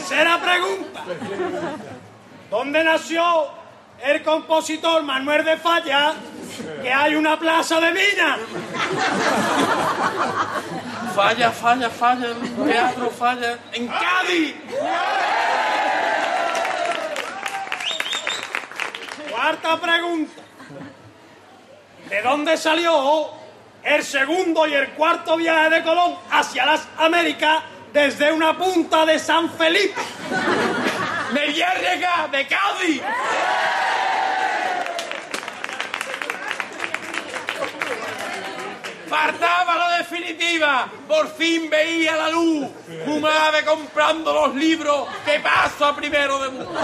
Tercera 0.02 0.42
pregunta. 0.42 1.04
¿Dónde 2.50 2.84
nació 2.84 3.52
el 4.04 4.24
compositor 4.24 5.04
Manuel 5.04 5.46
de 5.46 5.58
Falla 5.58 6.16
que 6.82 6.92
hay 6.92 7.14
una 7.14 7.38
plaza 7.38 7.80
de 7.80 7.92
mina? 7.92 8.38
Falla, 11.16 11.52
falla, 11.52 11.90
falla, 11.92 12.30
el 12.30 12.66
teatro 12.66 13.12
falla. 13.12 13.60
¡En 13.74 13.88
Cádiz! 13.88 14.56
Cuarta 19.30 19.80
pregunta. 19.80 20.42
¿De 22.10 22.22
dónde 22.24 22.58
salió 22.58 23.30
el 23.84 24.04
segundo 24.04 24.66
y 24.66 24.74
el 24.74 24.90
cuarto 24.94 25.38
viaje 25.38 25.70
de 25.70 25.84
Colón 25.84 26.16
hacia 26.32 26.66
las 26.66 26.88
Américas 26.98 27.62
desde 27.94 28.32
una 28.32 28.58
punta 28.58 29.06
de 29.06 29.20
San 29.20 29.50
Felipe? 29.52 30.02
Mediárrega 31.34 32.28
de 32.32 32.48
Cádiz. 32.48 33.02
Faltaba 39.08 39.78
la 39.78 39.98
definitiva. 39.98 40.90
Por 41.08 41.28
fin 41.36 41.70
veía 41.70 42.16
la 42.16 42.30
luz. 42.30 42.70
Madre 43.22 43.66
comprando 43.66 44.34
los 44.34 44.56
libros 44.56 45.08
que 45.26 45.40
paso 45.40 45.86
a 45.86 45.96
primero 45.96 46.40
de 46.40 46.50
mundo. 46.50 46.80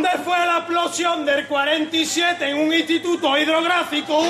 ¿Dónde 0.00 0.16
fue 0.24 0.38
la 0.46 0.58
explosión 0.58 1.26
del 1.26 1.48
47 1.48 2.50
en 2.50 2.58
un 2.60 2.72
instituto 2.72 3.36
hidrográfico? 3.36 4.22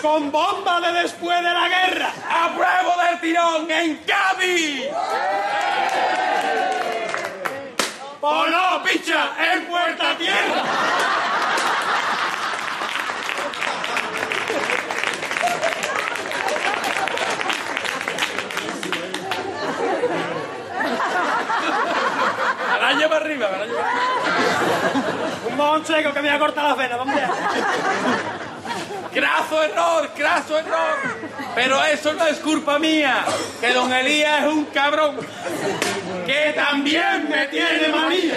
Con 0.00 0.30
bomba 0.30 0.80
de 0.80 0.92
después 1.02 1.36
de 1.38 1.52
la 1.52 1.68
guerra. 1.68 2.12
¡A 2.30 2.54
prueba 2.54 3.08
del 3.08 3.20
tirón 3.20 3.68
en 3.68 3.96
Cádiz! 4.06 4.84
¡Oh 8.20 8.46
no, 8.46 8.80
picha! 8.84 9.30
¡En 9.52 9.66
Puerta 9.66 10.16
Tierra! 10.16 11.19
Araña 22.90 23.08
para 23.08 23.24
arriba, 23.24 23.46
araña 23.46 23.72
para 23.72 23.88
arriba. 23.88 25.46
Un 25.48 25.56
mojón 25.56 25.86
seco 25.86 26.12
que 26.12 26.22
me 26.22 26.30
ha 26.30 26.38
cortado 26.40 26.70
la 26.70 26.74
vena, 26.74 26.96
vamos 26.96 27.14
allá. 27.14 27.30
Graso 29.14 29.62
error, 29.62 30.10
graso 30.16 30.58
error. 30.58 30.98
Pero 31.54 31.84
eso 31.84 32.12
no 32.14 32.26
es 32.26 32.38
culpa 32.38 32.80
mía, 32.80 33.24
que 33.60 33.72
don 33.72 33.92
Elías 33.92 34.42
es 34.42 34.52
un 34.52 34.64
cabrón. 34.66 35.18
Que 36.26 36.52
también 36.56 37.28
me 37.28 37.46
tiene 37.46 37.88
manía. 37.90 38.34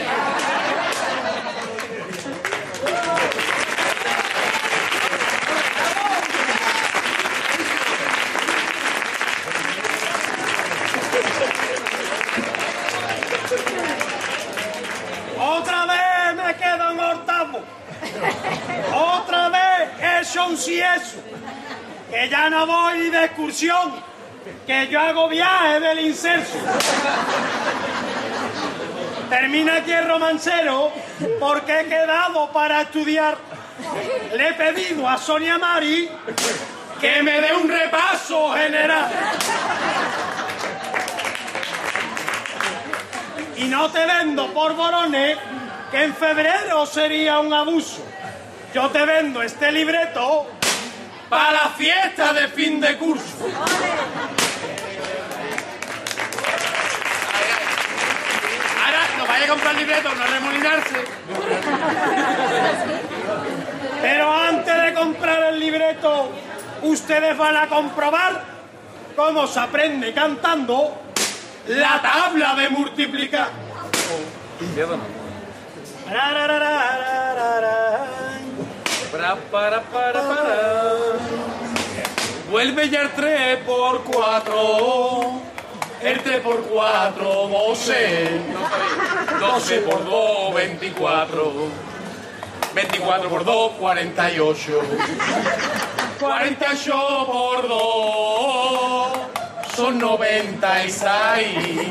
Otra 18.93 19.49
vez 19.49 20.21
eso 20.21 20.47
un 20.47 20.57
sí 20.57 20.79
eso. 20.79 21.17
Que 22.09 22.29
ya 22.29 22.49
no 22.49 22.65
voy 22.67 23.09
de 23.09 23.25
excursión. 23.25 23.93
Que 24.67 24.87
yo 24.87 24.99
hago 24.99 25.29
viaje 25.29 25.79
del 25.79 25.99
incenso. 25.99 26.57
Termina 29.29 29.77
aquí 29.77 29.91
el 29.91 30.07
romancero 30.07 30.91
porque 31.39 31.81
he 31.81 31.85
quedado 31.85 32.51
para 32.51 32.81
estudiar. 32.81 33.37
Le 34.35 34.49
he 34.49 34.53
pedido 34.53 35.07
a 35.07 35.17
Sonia 35.17 35.57
Mari 35.57 36.09
que 37.03 37.21
me 37.21 37.41
dé 37.41 37.53
un 37.53 37.67
repaso 37.67 38.53
general. 38.53 39.11
Y 43.57 43.65
no 43.65 43.89
te 43.91 44.05
vendo 44.05 44.53
por 44.53 44.73
borones, 44.75 45.37
que 45.93 46.03
en 46.05 46.15
febrero 46.15 46.87
sería 46.87 47.39
un 47.39 47.53
abuso. 47.53 48.03
Yo 48.73 48.89
te 48.89 49.05
vendo 49.05 49.43
este 49.43 49.71
libreto 49.71 50.47
para 51.29 51.51
la 51.51 51.69
fiesta 51.69 52.33
de 52.33 52.47
fin 52.47 52.81
de 52.81 52.97
curso. 52.97 53.45
Ahora 58.83 59.01
no 59.19 59.27
vaya 59.27 59.45
a 59.45 59.47
comprar 59.47 59.75
libreto, 59.75 60.15
no 60.15 60.25
remolinarse. 60.25 61.05
Pero 64.01 64.33
antes 64.33 64.81
de 64.81 64.93
comprar 64.95 65.43
el 65.43 65.59
libreto, 65.59 66.31
ustedes 66.81 67.37
van 67.37 67.55
a 67.55 67.67
comprobar 67.67 68.43
cómo 69.15 69.45
se 69.45 69.59
aprende 69.59 70.11
cantando 70.11 70.97
la 71.67 72.01
tabla 72.01 72.55
de 72.55 72.69
multiplicar. 72.69 73.49
Para, 79.11 79.35
para, 79.51 79.81
para, 79.83 80.21
para. 80.21 80.23
Vuelve 82.49 82.83
el 82.83 83.09
3 83.11 83.59
por 83.65 84.03
4. 84.03 85.41
El 86.01 86.21
3 86.21 86.41
por 86.41 86.63
4, 86.63 87.47
12. 87.47 88.29
12 89.39 89.79
por 89.79 90.05
2, 90.05 90.53
24. 90.53 91.53
24 92.75 93.29
por 93.29 93.45
2, 93.45 93.71
48. 93.79 94.81
48 96.19 97.27
por 97.31 97.67
2 97.67 99.07
son 99.75 99.97
96. 99.99 101.87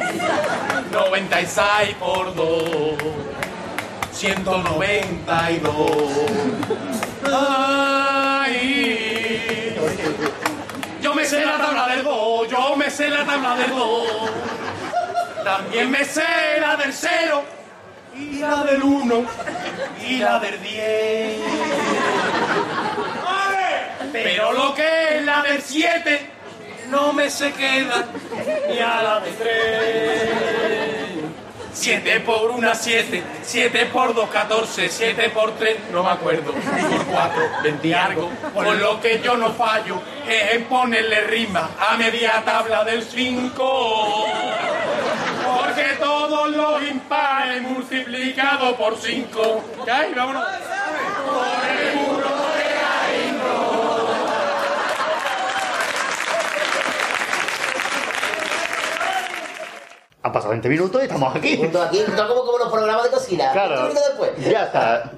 96 0.91 1.95
por 1.99 2.35
2. 2.35 3.32
192. 4.23 6.13
Ay. 8.45 8.55
Yo 11.01 11.13
me 11.13 11.25
sé 11.25 11.45
la 11.45 11.59
tabla 11.59 11.89
del 11.89 12.05
2, 12.05 12.49
yo 12.49 12.77
me 12.77 12.89
sé 12.89 13.09
la 13.09 13.25
tabla 13.25 13.57
del 13.57 13.71
2. 13.71 14.07
También 15.43 15.91
me 15.91 16.05
sé 16.05 16.23
la 16.61 16.77
del 16.77 16.93
0 16.93 17.43
y 18.17 18.39
la 18.39 18.63
del 18.63 18.85
1 18.85 19.25
y 20.07 20.19
la 20.19 20.39
del 20.39 20.63
10. 20.63 21.41
Pero 24.13 24.53
lo 24.53 24.73
que 24.73 25.17
es 25.17 25.25
la 25.25 25.43
del 25.43 25.61
7 25.61 26.31
no 26.91 27.13
me 27.13 27.29
se 27.29 27.53
queda 27.55 28.07
ni 28.69 28.79
a 28.79 29.03
la 29.03 29.19
de 29.19 29.33
3. 29.33 31.32
7 31.73 32.21
por 32.21 32.51
1, 32.51 32.75
7. 32.75 33.23
7 33.43 33.87
por 33.87 34.15
2, 34.15 34.29
14. 34.31 34.89
7 34.89 35.31
por 35.31 35.53
3, 35.53 35.91
no 35.91 36.03
me 36.03 36.11
acuerdo. 36.11 36.53
Por 36.53 37.07
4, 37.07 37.43
20 37.63 37.95
algo. 37.95 38.31
Por 38.55 38.77
lo 38.77 39.01
que 39.01 39.21
yo 39.21 39.37
no 39.37 39.53
fallo 39.53 40.01
es 40.29 40.55
en 40.55 40.65
ponerle 40.65 41.23
rima 41.23 41.71
a 41.79 41.97
media 41.97 42.43
tabla 42.45 42.85
del 42.85 43.03
5. 43.03 44.27
Porque 45.45 45.85
todos 45.99 46.51
los 46.51 46.83
impares 46.83 47.63
multiplicados 47.63 48.75
por 48.75 48.97
5. 48.99 49.65
¿Ya? 49.87 50.09
Y 50.09 50.15
vámonos. 50.15 50.45
Por 51.27 51.71
el 51.71 51.95
muro 51.97 52.29
de 52.57 52.65
Ainhoa. 53.17 53.93
Han 60.25 60.33
pasado 60.33 60.51
20 60.51 60.69
minutos 60.69 61.01
y 61.01 61.05
estamos 61.05 61.35
aquí. 61.35 61.57
Juntos 61.57 61.85
aquí, 61.87 61.99
como, 62.05 62.45
como 62.45 62.59
los 62.59 62.73
programas 62.73 63.05
de 63.05 63.11
cocina. 63.11 63.51
Claro. 63.53 63.83
20 63.85 63.89
minutos 63.89 64.09
después. 64.09 64.51
Ya 64.51 64.65
está. 64.65 65.13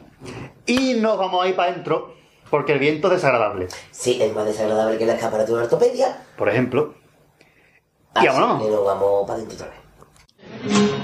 Y 0.66 0.94
nos 0.94 1.18
vamos 1.18 1.44
a 1.44 1.48
ir 1.48 1.54
para 1.56 1.70
adentro 1.72 2.14
porque 2.50 2.72
el 2.72 2.78
viento 2.78 3.08
es 3.08 3.14
desagradable, 3.14 3.68
Sí, 3.90 4.22
es 4.22 4.32
más 4.34 4.44
desagradable 4.46 4.96
que 4.96 5.04
la 5.06 5.14
escaparate 5.14 5.48
de 5.48 5.54
una 5.54 5.64
ortopedia. 5.64 6.22
por 6.38 6.48
ejemplo. 6.48 6.94
Y 8.14 8.18
Así 8.18 8.26
vámonos. 8.28 8.62
que 8.62 8.70
nos 8.70 8.84
vamos 8.84 9.26
para 9.26 9.34
adentro 9.38 9.56
otra 9.56 9.68
vez. 9.68 10.94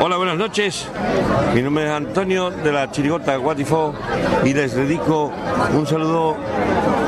Hola, 0.00 0.16
buenas 0.16 0.36
noches. 0.36 0.88
Mi 1.54 1.62
nombre 1.62 1.84
es 1.84 1.90
Antonio 1.90 2.50
de 2.50 2.72
la 2.72 2.90
Chirigota 2.90 3.36
Guatifó 3.36 3.94
y 4.44 4.52
les 4.52 4.74
dedico 4.74 5.32
un 5.72 5.86
saludo 5.86 6.34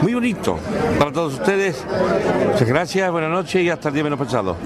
muy 0.02 0.14
bonito 0.14 0.58
para 0.98 1.10
todos 1.10 1.34
ustedes. 1.34 1.84
Muchas 2.46 2.68
gracias, 2.68 3.10
buenas 3.10 3.30
noches 3.30 3.62
y 3.62 3.70
hasta 3.70 3.88
el 3.88 3.94
día 3.94 4.04
menos 4.04 4.18
pensado. 4.18 4.56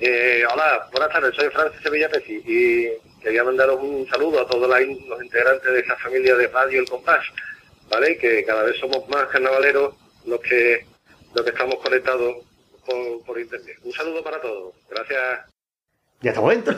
Eh, 0.00 0.44
hola, 0.50 0.88
buenas 0.92 1.10
tardes, 1.10 1.34
soy 1.34 1.50
Francis 1.50 1.82
Sevilla 1.82 2.08
Peci 2.08 2.40
y 2.46 2.86
quería 3.20 3.42
mandaros 3.42 3.80
un 3.82 4.06
saludo 4.08 4.40
a 4.40 4.46
todos 4.46 4.68
los 4.68 5.22
integrantes 5.22 5.72
de 5.72 5.80
esta 5.80 5.96
familia 5.96 6.36
de 6.36 6.46
Radio 6.46 6.80
El 6.80 6.88
Compás, 6.88 7.24
¿vale? 7.90 8.16
Que 8.16 8.44
cada 8.44 8.62
vez 8.62 8.78
somos 8.78 9.08
más 9.08 9.24
carnavaleros 9.26 9.94
los 10.24 10.40
que, 10.40 10.86
los 11.34 11.44
que 11.44 11.50
estamos 11.50 11.76
conectados 11.82 12.47
por, 12.88 13.24
por 13.24 13.40
internet. 13.40 13.76
Un 13.84 13.92
saludo 13.92 14.22
para 14.22 14.40
todos, 14.40 14.74
gracias. 14.88 15.40
Ya 16.20 16.30
estamos 16.30 16.50
dentro. 16.50 16.72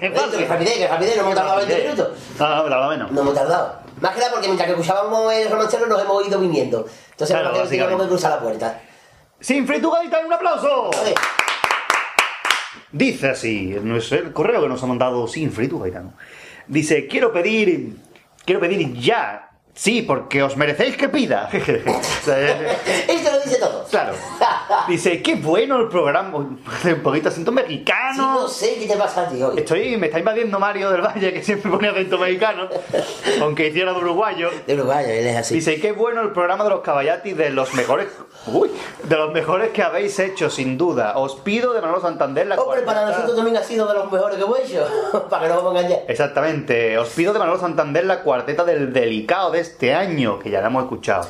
Dentro, 0.00 0.30
que 0.36 0.46
rapidez, 0.46 0.78
que 0.78 0.88
rapidez, 0.88 1.16
no 1.16 1.22
hemos 1.22 1.34
tardado 1.36 1.58
20 1.58 1.82
minutos. 1.82 2.18
No, 2.38 2.68
no, 2.68 2.88
menos. 2.88 3.12
No 3.12 3.20
hemos 3.20 3.34
tardado. 3.34 3.80
Más 4.00 4.12
que 4.14 4.18
nada 4.20 4.32
porque 4.32 4.48
mientras 4.48 4.66
que 4.66 4.72
escuchábamos 4.72 5.32
el 5.32 5.48
romancero 5.48 5.86
nos 5.86 6.02
hemos 6.02 6.26
ido 6.26 6.40
viniendo. 6.40 6.86
Entonces 7.12 7.36
Claro, 7.36 7.56
no 7.56 7.68
teníamos 7.68 8.02
que 8.02 8.08
cruzar 8.08 8.30
la 8.32 8.40
puerta. 8.40 8.80
Sin 9.38 9.64
tu 9.66 9.90
gadita, 9.90 10.18
un 10.26 10.32
aplauso. 10.32 10.90
Dice 12.92 13.28
así, 13.28 13.76
no 13.82 13.96
es 13.96 14.10
el 14.10 14.32
correo 14.32 14.62
que 14.62 14.68
nos 14.68 14.82
ha 14.82 14.86
mandado 14.86 15.28
Sinfree, 15.28 15.68
tu 15.68 15.78
gaitano. 15.78 16.14
Dice, 16.66 17.06
quiero 17.06 17.32
pedir, 17.32 17.96
quiero 18.44 18.60
pedir 18.60 18.92
ya. 18.94 19.50
Sí, 19.72 20.02
porque 20.02 20.42
os 20.42 20.56
merecéis 20.56 20.96
que 20.96 21.08
pida. 21.08 21.48
Dice 23.50 23.60
todo. 23.60 23.84
Claro. 23.90 24.12
Dice, 24.88 25.22
qué 25.22 25.34
bueno 25.34 25.80
el 25.80 25.88
programa. 25.88 26.38
Un 26.38 26.60
poquito 27.02 27.28
acento 27.28 27.50
mexicano. 27.50 28.42
no 28.42 28.48
sé 28.48 28.76
qué 28.78 28.86
te 28.86 28.96
pasa 28.96 29.22
a 29.22 29.28
ti 29.28 29.42
hoy. 29.42 29.58
Estoy, 29.58 29.96
me 29.96 30.06
está 30.06 30.18
invadiendo 30.18 30.58
Mario 30.58 30.90
del 30.90 31.00
Valle, 31.00 31.32
que 31.32 31.42
siempre 31.42 31.70
pone 31.70 31.88
acento 31.88 32.18
mexicano, 32.18 32.68
aunque 33.40 33.68
hiciera 33.68 33.92
de 33.92 33.98
uruguayo. 33.98 34.50
De 34.66 34.74
uruguayo, 34.74 35.08
él 35.08 35.26
es 35.26 35.36
así. 35.36 35.54
Dice, 35.54 35.80
qué 35.80 35.92
bueno 35.92 36.22
el 36.22 36.30
programa 36.30 36.64
de 36.64 36.70
los 36.70 36.80
caballatis, 36.80 37.36
de 37.36 37.50
los 37.50 37.74
mejores, 37.74 38.08
uy, 38.46 38.70
de 39.04 39.16
los 39.16 39.32
mejores 39.32 39.70
que 39.70 39.82
habéis 39.82 40.18
hecho, 40.18 40.50
sin 40.50 40.78
duda. 40.78 41.16
Os 41.16 41.36
pido 41.36 41.72
de 41.72 41.80
Manolo 41.80 42.00
Santander 42.00 42.46
la 42.46 42.56
Hombre, 42.56 42.82
para 42.82 43.06
nosotros 43.06 43.34
también 43.34 43.56
ha 43.56 43.62
sido 43.62 43.86
de 43.88 43.94
los 43.94 44.10
mejores 44.10 44.36
que 44.36 44.44
hemos 44.44 44.60
hecho. 44.60 44.86
para 45.30 45.42
que 45.42 45.48
no 45.48 45.56
vamos 45.56 45.74
a 45.74 45.78
engañar. 45.80 46.00
Exactamente. 46.08 46.98
Os 46.98 47.08
pido 47.10 47.32
de 47.32 47.38
Manolo 47.38 47.58
Santander 47.58 48.04
la 48.04 48.22
cuarteta 48.22 48.64
del 48.64 48.92
delicado 48.92 49.50
de 49.50 49.60
este 49.60 49.94
año, 49.94 50.38
que 50.38 50.50
ya 50.50 50.60
la 50.60 50.68
hemos 50.68 50.84
escuchado. 50.84 51.28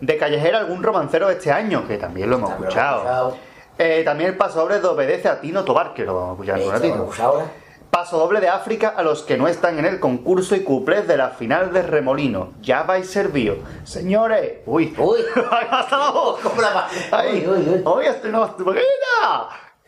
De 0.00 0.16
Callejera 0.16 0.58
algún 0.58 0.82
romancero 0.82 1.28
de 1.28 1.34
este 1.34 1.50
año, 1.50 1.57
que 1.86 1.98
también 1.98 2.30
lo 2.30 2.36
hemos 2.36 2.50
escuchado. 2.50 3.36
Eh, 3.78 4.02
también 4.04 4.30
el 4.30 4.36
paso 4.36 4.60
doble 4.60 4.80
de 4.80 4.86
Obedece 4.86 5.28
a 5.28 5.40
Tino 5.40 5.64
Tobar, 5.64 5.94
que 5.94 6.04
lo 6.04 6.14
vamos 6.14 6.30
a 6.30 6.32
escuchar 6.56 6.60
un 6.60 6.72
ratito. 6.72 7.10
Paso 7.90 8.18
doble 8.18 8.40
de 8.40 8.48
África 8.48 8.92
a 8.96 9.02
los 9.02 9.22
que 9.22 9.38
no 9.38 9.48
están 9.48 9.78
en 9.78 9.86
el 9.86 9.98
concurso 9.98 10.54
y 10.54 10.60
cuplés 10.60 11.08
de 11.08 11.16
la 11.16 11.30
final 11.30 11.72
de 11.72 11.82
Remolino. 11.82 12.52
Ya 12.60 12.82
vais 12.82 13.08
servido. 13.10 13.56
Señores. 13.84 14.58
Uy. 14.66 14.94
Uy. 14.98 15.20
hasta 15.70 15.96
abajo. 15.96 16.38
Ay. 17.12 17.46
Hoy 17.84 18.06
estoy 18.06 18.30
no, 18.30 18.54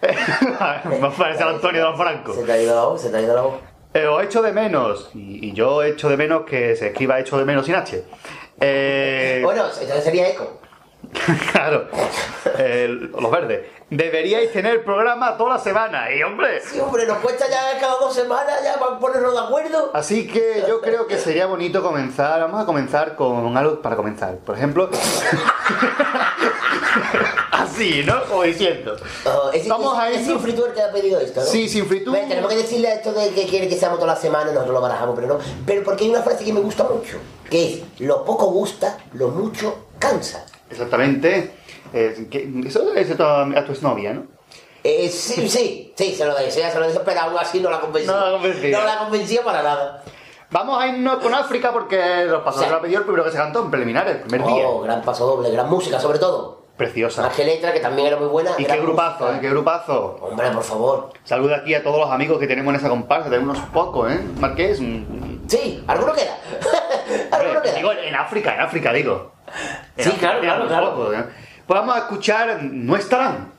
Me 0.01 1.11
parece 1.18 1.43
al 1.43 1.57
Antonio 1.57 1.83
de 1.85 1.91
los 1.91 1.99
Francos. 1.99 2.37
Se 2.37 2.43
te 2.43 2.53
ha 2.53 2.62
ido 2.62 2.75
la 2.75 2.85
voz, 2.85 3.03
se 3.03 3.11
te 3.11 3.16
ha 3.18 3.21
ido 3.21 3.35
la 3.35 3.43
voz. 3.43 3.55
Eh, 3.93 4.07
os 4.07 4.23
echo 4.23 4.41
de 4.41 4.53
menos, 4.53 5.11
y, 5.14 5.49
y 5.49 5.53
yo 5.53 5.83
echo 5.83 6.09
de 6.09 6.16
menos 6.16 6.45
que 6.45 6.77
se 6.77 6.89
escriba 6.89 7.18
echo 7.18 7.37
de 7.39 7.45
menos 7.45 7.66
sin 7.66 7.75
H. 7.75 8.05
Eh, 8.61 9.41
Bueno, 9.43 9.64
entonces 9.64 10.05
sería 10.05 10.29
eco. 10.29 10.61
claro, 11.53 11.87
los 13.21 13.31
verdes. 13.31 13.67
Deberíais 13.91 14.53
tener 14.53 14.85
programa 14.85 15.37
toda 15.37 15.55
la 15.55 15.59
semana, 15.59 16.15
y 16.15 16.23
hombre. 16.23 16.61
Sí, 16.63 16.79
hombre, 16.79 17.05
nos 17.07 17.19
cuesta 17.19 17.47
ya 17.51 17.77
cada 17.81 17.97
dos 17.99 18.15
semanas 18.15 18.63
ya 18.63 18.79
para 18.79 18.99
ponernos 19.01 19.33
de 19.33 19.41
acuerdo. 19.41 19.91
Así 19.93 20.29
que 20.29 20.65
yo 20.69 20.81
creo 20.81 21.09
que 21.09 21.19
sería 21.19 21.47
bonito 21.47 21.83
comenzar. 21.83 22.41
Vamos 22.41 22.63
a 22.63 22.67
comenzar 22.67 23.17
con 23.17 23.57
algo 23.57 23.83
para 23.83 23.97
comenzar. 23.97 24.37
Por 24.37 24.57
ejemplo. 24.57 24.89
Así, 27.51 28.03
¿no? 28.05 28.23
Como 28.25 28.43
diciendo. 28.45 28.97
Oh, 29.25 29.51
es, 29.53 29.67
Vamos 29.69 29.93
es- 29.95 29.99
a 30.01 30.11
es 30.11 30.25
sin 30.27 30.39
fritur 30.41 30.73
que 30.73 30.83
ha 30.83 30.91
pedido 30.93 31.19
esto, 31.21 31.41
¿no? 31.41 31.47
Sí, 31.47 31.69
sin 31.69 31.87
fritur. 31.87 32.15
Tenemos 32.17 32.51
que 32.51 32.57
decirle 32.59 32.89
a 32.89 32.95
esto 32.95 33.13
de 33.13 33.31
que 33.31 33.47
quiere 33.47 33.69
que 33.69 33.77
seamos 33.77 33.99
toda 33.99 34.15
la 34.15 34.21
semana, 34.21 34.47
nosotros 34.47 34.73
lo 34.75 34.81
barajamos, 34.81 35.15
pero 35.17 35.27
no. 35.29 35.39
Pero 35.67 35.83
porque 35.83 36.05
hay 36.05 36.11
una 36.11 36.23
frase 36.23 36.45
que 36.45 36.53
me 36.53 36.61
gusta 36.61 36.85
mucho, 36.85 37.19
que 37.51 37.75
es, 37.75 38.01
lo 38.01 38.25
poco 38.25 38.47
gusta, 38.47 38.99
lo 39.15 39.29
mucho 39.29 39.87
cansa. 39.99 40.47
Exactamente. 40.71 41.53
Eh, 41.93 42.27
que- 42.31 42.49
eso 42.66 42.95
es 42.95 43.11
a 43.11 43.16
tu, 43.16 43.23
a 43.25 43.64
tu 43.64 43.73
exnovia, 43.73 44.12
¿no? 44.14 44.25
Eh, 44.83 45.09
sí, 45.11 45.49
sí, 45.49 45.93
sí, 45.97 46.14
se 46.14 46.25
lo 46.25 46.35
desea, 46.35 46.71
se 46.71 46.79
lo 46.79 46.87
deseo, 46.87 47.03
pero 47.05 47.21
aún 47.21 47.37
así 47.39 47.61
no 47.61 47.71
la 47.71 47.81
convenció. 47.81 48.12
No 48.12 48.25
la 48.27 48.33
convenció. 48.33 48.79
No 48.79 48.85
la 48.85 48.99
convenció 48.99 49.43
para 49.45 49.62
nada. 49.62 50.03
Vamos 50.53 50.83
a 50.83 50.89
irnos 50.89 51.18
con 51.18 51.33
África 51.35 51.71
porque 51.73 52.25
los 52.27 52.43
pasos 52.43 52.62
de 52.62 52.71
la 52.71 52.81
pidió 52.81 52.99
el 52.99 53.05
primero 53.05 53.25
que 53.25 53.31
se 53.31 53.37
cantó 53.37 53.62
en 53.62 53.71
preliminares, 53.71 54.16
el 54.16 54.23
primer 54.23 54.47
día. 54.47 54.66
Oh, 54.68 54.81
gran 54.81 55.03
paso 55.03 55.27
doble, 55.27 55.51
gran 55.51 55.68
música 55.68 56.01
sobre 56.01 56.18
todo. 56.18 56.61
Preciosa. 56.77 57.23
Más 57.23 57.37
que 57.37 57.45
letra, 57.45 57.75
que 57.75 57.81
también 57.81 58.09
era 58.09 58.16
muy 58.16 58.29
buena. 58.29 58.53
Y 58.57 58.64
qué 58.64 58.81
grupazo, 58.81 59.25
música. 59.25 59.37
¿eh? 59.37 59.41
Qué 59.43 59.51
grupazo. 59.51 60.16
Hombre, 60.23 60.51
por 60.51 60.62
favor. 60.64 61.11
Saluda 61.25 61.57
aquí 61.59 61.75
a 61.75 61.83
todos 61.85 61.99
los 62.01 62.11
amigos 62.11 62.39
que 62.39 62.47
tenemos 62.47 62.73
en 62.73 62.81
esa 62.81 62.89
comparsa, 62.89 63.29
tenemos 63.29 63.59
unos 63.59 63.68
pocos, 63.71 64.11
¿eh? 64.11 64.18
Marqués. 64.41 64.81
mm, 64.81 65.05
Sí, 65.51 65.82
alguno 65.88 66.12
queda. 66.12 66.36
Hombre, 67.57 67.72
Digo, 67.74 67.90
en 67.92 68.14
África, 68.14 68.55
en 68.55 68.61
África, 68.61 68.92
digo. 68.92 69.32
En 69.96 70.05
Sí, 70.05 70.11
África 70.11 70.20
claro, 70.20 70.40
claro, 70.40 70.68
claro. 70.68 70.90
pocos, 70.94 71.14
¿eh? 71.16 71.24
Pues 71.66 71.80
vamos 71.80 71.96
a 71.96 71.98
escuchar 71.98 72.62
No 72.62 72.94
estarán. 72.94 73.53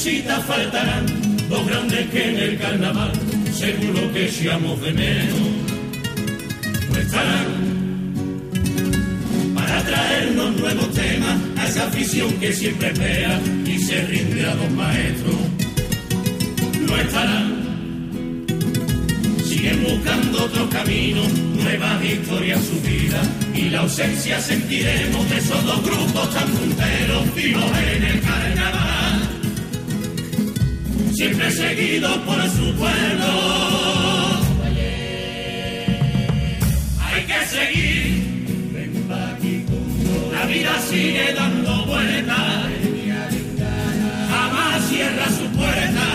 Cita 0.00 0.40
faltarán 0.40 1.04
los 1.50 1.66
grandes 1.66 2.08
que 2.08 2.30
en 2.30 2.36
el 2.38 2.58
carnaval 2.58 3.12
seguro 3.52 4.10
que 4.14 4.28
echamos 4.28 4.80
de 4.80 4.92
menos. 4.92 5.38
No 6.88 6.98
estarán 6.98 7.46
para 9.54 9.82
traernos 9.84 10.56
nuevos 10.56 10.90
temas 10.92 11.38
a 11.58 11.68
esa 11.68 11.86
afición 11.86 12.32
que 12.40 12.50
siempre 12.50 12.88
espera 12.88 13.38
y 13.66 13.78
se 13.78 14.00
rinde 14.06 14.46
a 14.46 14.54
los 14.54 14.70
maestros. 14.70 15.36
No 16.80 16.96
estarán, 16.96 18.46
siguen 19.44 19.84
buscando 19.84 20.44
otros 20.44 20.70
caminos, 20.70 21.30
nuevas 21.62 22.02
historias 22.02 22.60
su 22.64 22.80
vida 22.88 23.20
y 23.54 23.68
la 23.68 23.80
ausencia 23.80 24.40
sentiremos 24.40 25.28
de 25.28 25.36
esos 25.36 25.62
dos 25.66 25.84
grupos 25.84 26.32
tan 26.32 26.48
punteros 26.48 27.34
vivos 27.34 27.70
en 27.94 28.04
el 28.04 28.20
carnaval. 28.22 28.99
Siempre 31.20 31.50
seguidos 31.50 32.16
por 32.24 32.40
su 32.48 32.74
pueblo. 32.76 33.30
Hay 36.98 37.22
que 37.26 37.44
seguir. 37.44 38.24
La 40.32 40.46
vida 40.46 40.80
sigue 40.88 41.34
dando 41.34 41.84
vueltas. 41.84 42.70
Jamás 44.30 44.88
cierra 44.88 45.26
su 45.28 45.44
puerta. 45.58 46.06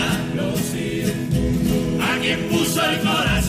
A 2.02 2.18
quien 2.18 2.40
puso 2.48 2.84
el 2.90 2.98
corazón. 2.98 3.45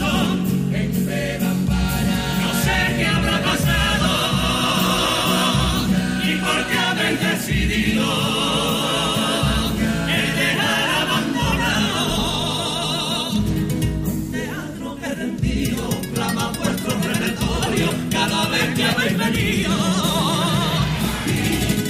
Y 19.33 19.65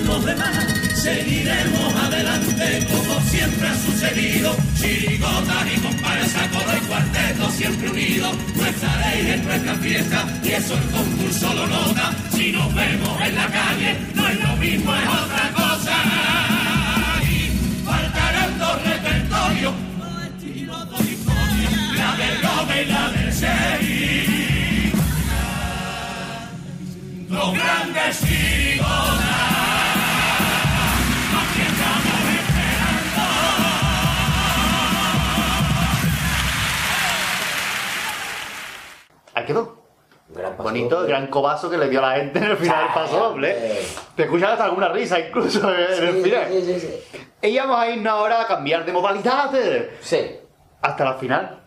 los 0.05 0.25
demás 0.25 0.65
seguiremos 0.95 1.95
adelante 1.95 2.87
como 2.91 3.21
siempre 3.29 3.67
ha 3.67 3.75
sucedido. 3.75 4.55
Chirigotas 4.75 5.67
y 5.75 5.79
comparsa, 5.79 6.49
coro 6.49 6.77
y 6.77 6.87
cuarteto 6.87 7.51
siempre 7.51 7.89
unidos. 7.91 8.35
No 8.55 8.65
estaréis 8.65 9.29
en 9.29 9.45
nuestra 9.45 9.75
fiesta 9.75 10.25
y 10.43 10.49
eso 10.49 10.73
el 10.77 10.89
concurso 10.89 11.53
lo 11.53 11.67
nota. 11.67 12.11
Si 12.31 12.51
nos 12.51 12.73
vemos 12.73 13.21
en 13.21 13.35
la 13.35 13.47
calle, 13.47 13.97
no 14.15 14.27
es 14.27 14.43
lo 14.43 14.55
mismo, 14.57 14.95
es 14.95 15.07
otra 15.07 15.51
cosa. 15.53 15.95
Y 17.29 17.51
faltarán 17.85 18.59
dos 18.59 18.83
repertorios, 18.83 19.73
la 21.95 22.15
del 22.15 22.41
Robe 22.41 22.83
y 22.83 22.85
la 22.85 23.09
del 23.11 23.33
Seri. 23.33 24.36
Los 27.37 27.53
grandes 27.53 28.17
estamos 28.17 29.27
Ahí 39.35 39.45
quedó. 39.45 39.77
Gran 40.29 40.57
Bonito, 40.57 40.95
doble. 40.95 41.09
gran 41.09 41.27
cobazo 41.27 41.69
que 41.69 41.77
le 41.77 41.89
dio 41.89 42.03
a 42.03 42.09
la 42.09 42.15
gente 42.17 42.39
en 42.39 42.45
el 42.45 42.57
final 42.57 42.85
del 42.85 42.93
paso 42.93 43.17
doble. 43.17 43.55
Te 44.15 44.23
escuchas 44.23 44.51
hasta 44.51 44.65
alguna 44.65 44.89
risa 44.89 45.19
incluso 45.19 45.73
en 45.73 46.07
el 46.07 46.23
final. 46.23 46.47
sí, 46.49 46.61
sí, 46.63 46.79
sí. 46.79 47.19
Y 47.43 47.57
vamos 47.57 47.77
a 47.77 47.89
irnos 47.89 48.13
ahora 48.13 48.41
a 48.41 48.47
cambiar 48.47 48.83
de 48.83 48.91
modalidad. 48.91 49.51
Sí. 50.01 50.37
Hasta 50.81 51.05
la 51.05 51.13
final. 51.13 51.66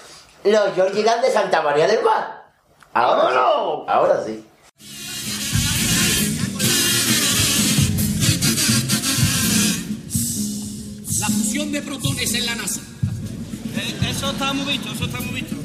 Los 0.43 0.73
Georgie 0.73 1.03
Dan 1.03 1.21
de 1.21 1.31
Santa 1.31 1.61
María 1.61 1.87
del 1.87 2.03
Mar. 2.03 2.51
Ahora 2.93 3.29
sí. 3.29 3.37
Ahora 3.87 4.25
sí. 4.25 4.43
La 11.19 11.27
fusión 11.27 11.71
de 11.71 11.81
protones 11.81 12.33
en 12.33 12.45
la 12.47 12.55
NASA. 12.55 12.81
eso 14.09 14.31
está 14.31 14.53
muy 14.53 14.65
visto, 14.73 14.91
eso 14.91 15.05
está 15.05 15.19
muy 15.19 15.41
visto. 15.41 15.55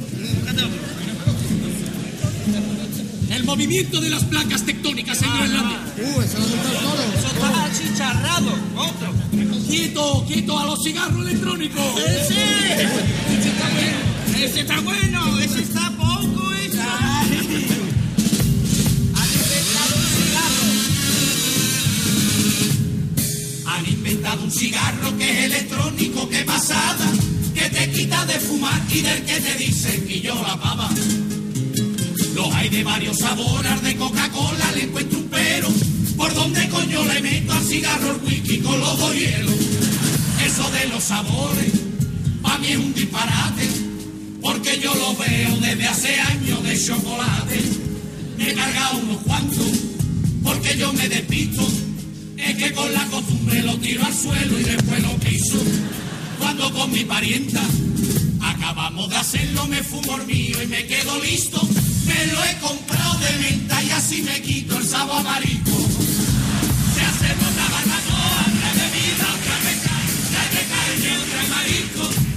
El 3.31 3.45
movimiento 3.45 4.01
de 4.01 4.11
las 4.11 4.25
placas 4.25 4.65
tectónicas 4.65 5.23
en 5.23 5.35
Groenlandia. 5.35 5.79
Uh, 5.97 6.21
eso 6.21 6.39
está 6.39 7.65
achicharrado. 7.65 8.51
Otro. 8.77 9.13
Quieto, 9.67 10.25
quieto 10.27 10.59
a 10.59 10.67
los 10.67 10.83
cigarros 10.83 11.27
electrónicos. 11.27 12.01
¡Ese! 12.01 12.87
Ese 14.39 14.61
está 14.61 14.79
bueno. 14.81 15.39
Ese 15.39 15.61
está 15.61 15.61
bueno. 15.61 15.61
Ese 15.61 15.63
está 15.63 15.91
poco, 15.97 16.53
eso. 16.55 16.77
Han 23.67 23.89
inventado 23.89 24.45
un 24.45 24.51
cigarro 24.51 25.17
que 25.17 25.31
es 25.31 25.39
electrónico, 25.47 26.29
que 26.29 26.45
pasada, 26.45 27.11
que 27.55 27.71
te 27.71 27.91
quita 27.93 28.27
de 28.27 28.35
fumar 28.35 28.83
y 28.91 29.01
del 29.01 29.25
que 29.25 29.41
te 29.41 29.55
dicen 29.57 30.05
y 30.09 30.21
yo 30.21 30.35
la 30.35 30.61
pava. 30.61 30.91
Los 32.35 32.55
hay 32.55 32.69
de 32.69 32.85
varios 32.85 33.17
sabores, 33.19 33.83
de 33.83 33.97
Coca-Cola 33.97 34.73
le 34.75 34.83
encuentro 34.83 35.19
un 35.19 35.29
pero. 35.29 35.69
¿Por 36.17 36.35
dónde 36.35 36.69
coño 36.69 37.03
le 37.05 37.23
meto 37.23 37.53
al 37.53 37.65
cigarro 37.65 38.21
el 38.27 38.63
con 38.63 38.79
los 38.81 38.99
dos 38.99 39.15
hielos? 39.15 39.55
Eso 40.45 40.71
de 40.71 40.89
los 40.89 41.03
sabores, 41.03 41.73
para 42.43 42.59
mí 42.59 42.67
es 42.69 42.77
un 42.77 42.93
disparate, 42.95 43.86
porque 44.47 44.79
yo 44.79 44.95
lo 44.95 45.17
veo 45.17 45.57
desde 45.57 45.89
hace 45.89 46.21
años 46.21 46.63
de 46.63 46.81
chocolate. 46.81 47.61
Me 48.39 48.51
he 48.51 48.55
cargado 48.55 48.99
unos 48.99 49.17
cuantos, 49.23 49.73
porque 50.45 50.79
yo 50.79 50.93
me 50.93 51.09
despisto. 51.09 51.67
Es 52.37 52.55
que 52.55 52.73
con 52.73 52.93
la 52.95 53.05
costumbre 53.07 53.61
lo 53.65 53.77
tiro 53.79 54.07
al 54.07 54.15
suelo 54.15 54.61
y 54.61 54.63
después 54.63 55.03
lo 55.03 55.17
piso. 55.17 55.59
Cuando 56.39 56.73
con 56.73 56.93
mi 56.93 57.05
parienta 57.05 57.61
acabamos 58.41 59.11
de 59.11 59.17
hacerlo, 59.17 59.67
me 59.67 59.83
fumo 59.83 60.17
el 60.17 60.27
mío 60.29 60.63
y 60.63 60.67
me 60.69 60.87
quedo 60.87 61.21
listo. 61.25 61.61
Me 62.07 62.27
lo 62.33 62.45
he 62.45 62.57
comprado 62.59 63.19
de 63.19 63.39
menta 63.39 63.83
y 63.83 63.91
así 63.91 64.23
me 64.23 64.41
quito 64.43 64.79
el 64.79 64.87
sabor 64.87 65.27
amarillo. 65.27 65.77
Se 66.95 67.03
hacemos 67.03 67.49
una 67.53 67.69
barbacoa, 67.75 68.47
otra 68.47 68.71
bebida, 68.79 69.27
otra 69.39 69.57
de 70.55 70.63
carne, 70.71 71.19
otra 71.19 71.43
de 71.43 71.49
marisco. 71.49 72.36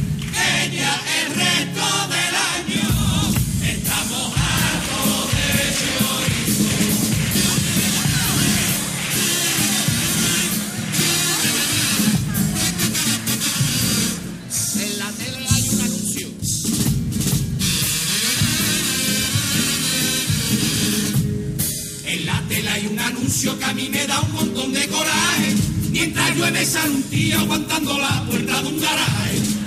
Que 23.57 23.65
a 23.65 23.73
mí 23.73 23.89
me 23.89 24.06
da 24.06 24.19
un 24.19 24.34
montón 24.34 24.73
de 24.73 24.88
coraje. 24.88 25.56
Mientras 25.91 26.35
llueve 26.35 26.68
un 26.91 27.03
tío 27.03 27.39
aguantando 27.39 27.98
la 27.98 28.26
puerta 28.26 28.61
de 28.61 28.68
un 28.68 28.81
garaje. 28.81 29.59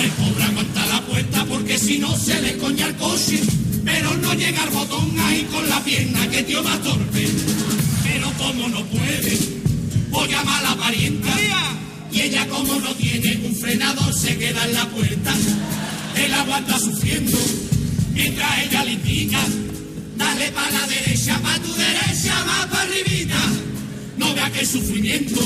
El 0.00 0.10
pobre 0.10 0.44
aguanta 0.44 0.86
la 0.86 1.00
puerta 1.02 1.44
porque 1.44 1.78
si 1.78 1.98
no 1.98 2.16
se 2.16 2.40
le 2.42 2.56
coña 2.58 2.86
el 2.86 2.96
coche. 2.96 3.40
Pero 3.84 4.14
no 4.16 4.34
llega 4.34 4.62
al 4.62 4.70
botón 4.70 5.14
ahí 5.20 5.46
con 5.52 5.68
la 5.68 5.82
pierna 5.84 6.28
que 6.28 6.42
tío 6.42 6.62
más 6.62 6.82
torpe. 6.82 7.28
Pero 8.02 8.32
como 8.38 8.68
no 8.68 8.84
puede, 8.86 9.38
voy 10.10 10.24
a 10.24 10.38
llamar 10.38 10.64
a 10.64 10.70
la 10.70 10.76
parienta. 10.76 11.28
Y 12.10 12.20
ella 12.20 12.46
como 12.48 12.74
no 12.80 12.94
tiene 12.94 13.46
un 13.46 13.54
frenador 13.54 14.12
se 14.14 14.36
queda 14.36 14.64
en 14.64 14.74
la 14.74 14.88
puerta. 14.88 15.34
Él 16.16 16.32
aguanta 16.32 16.78
sufriendo 16.78 17.38
mientras 18.12 18.64
ella 18.64 18.84
le 18.84 18.92
indica. 18.92 19.40
Dale 20.16 20.50
para 20.52 20.70
la 20.70 20.86
derecha, 20.86 21.38
para 21.40 21.58
tu 21.58 21.74
derecha, 21.74 22.44
más 22.46 22.66
para 22.66 22.82
arribita. 22.82 23.40
No 24.16 24.34
vea 24.34 24.50
qué 24.52 24.64
sufrimiento 24.64 25.40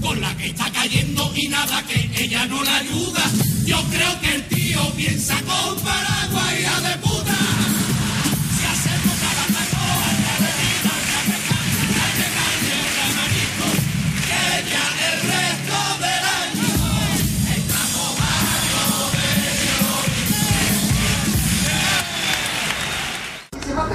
con 0.00 0.20
la 0.20 0.36
que 0.36 0.46
está 0.46 0.70
cayendo 0.72 1.32
y 1.34 1.48
nada 1.48 1.84
que 1.86 2.24
ella 2.24 2.46
no 2.46 2.62
la 2.62 2.76
ayuda. 2.76 3.30
Yo 3.68 3.76
creo 3.90 4.20
que 4.22 4.34
el 4.34 4.48
tío 4.48 4.80
piensa 4.96 5.34
con 5.42 5.76
paraguas, 5.80 6.82
de 6.84 7.06
puta. 7.06 7.27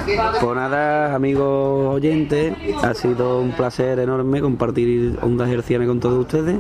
Pues 0.06 0.56
nada, 0.56 1.16
amigos 1.16 1.96
oyentes, 1.96 2.54
ha 2.84 2.94
sido 2.94 3.40
un 3.40 3.52
placer 3.52 4.00
enorme 4.00 4.42
compartir 4.42 5.18
ondas 5.22 5.50
hercianas 5.50 5.88
con 5.88 6.00
todos 6.00 6.20
ustedes 6.20 6.58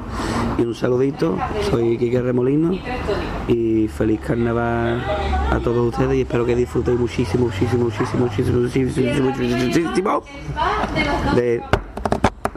y 0.57 0.61
un 0.61 0.73
saludito, 0.73 1.37
soy 1.69 1.97
Quique 1.97 2.21
Remolino 2.21 2.71
y 3.47 3.87
feliz 3.89 4.21
carnaval 4.21 5.03
a 5.51 5.59
todos 5.61 5.89
ustedes 5.89 6.15
y 6.15 6.21
espero 6.21 6.45
que 6.45 6.55
disfrutéis 6.55 6.97
muchísimo, 6.97 7.45
muchísimo, 7.45 7.85
muchísimo, 7.85 8.25
muchísimo, 8.25 8.59
muchísimo, 8.61 9.31
muchísimo, 9.67 10.23
de 11.35 11.61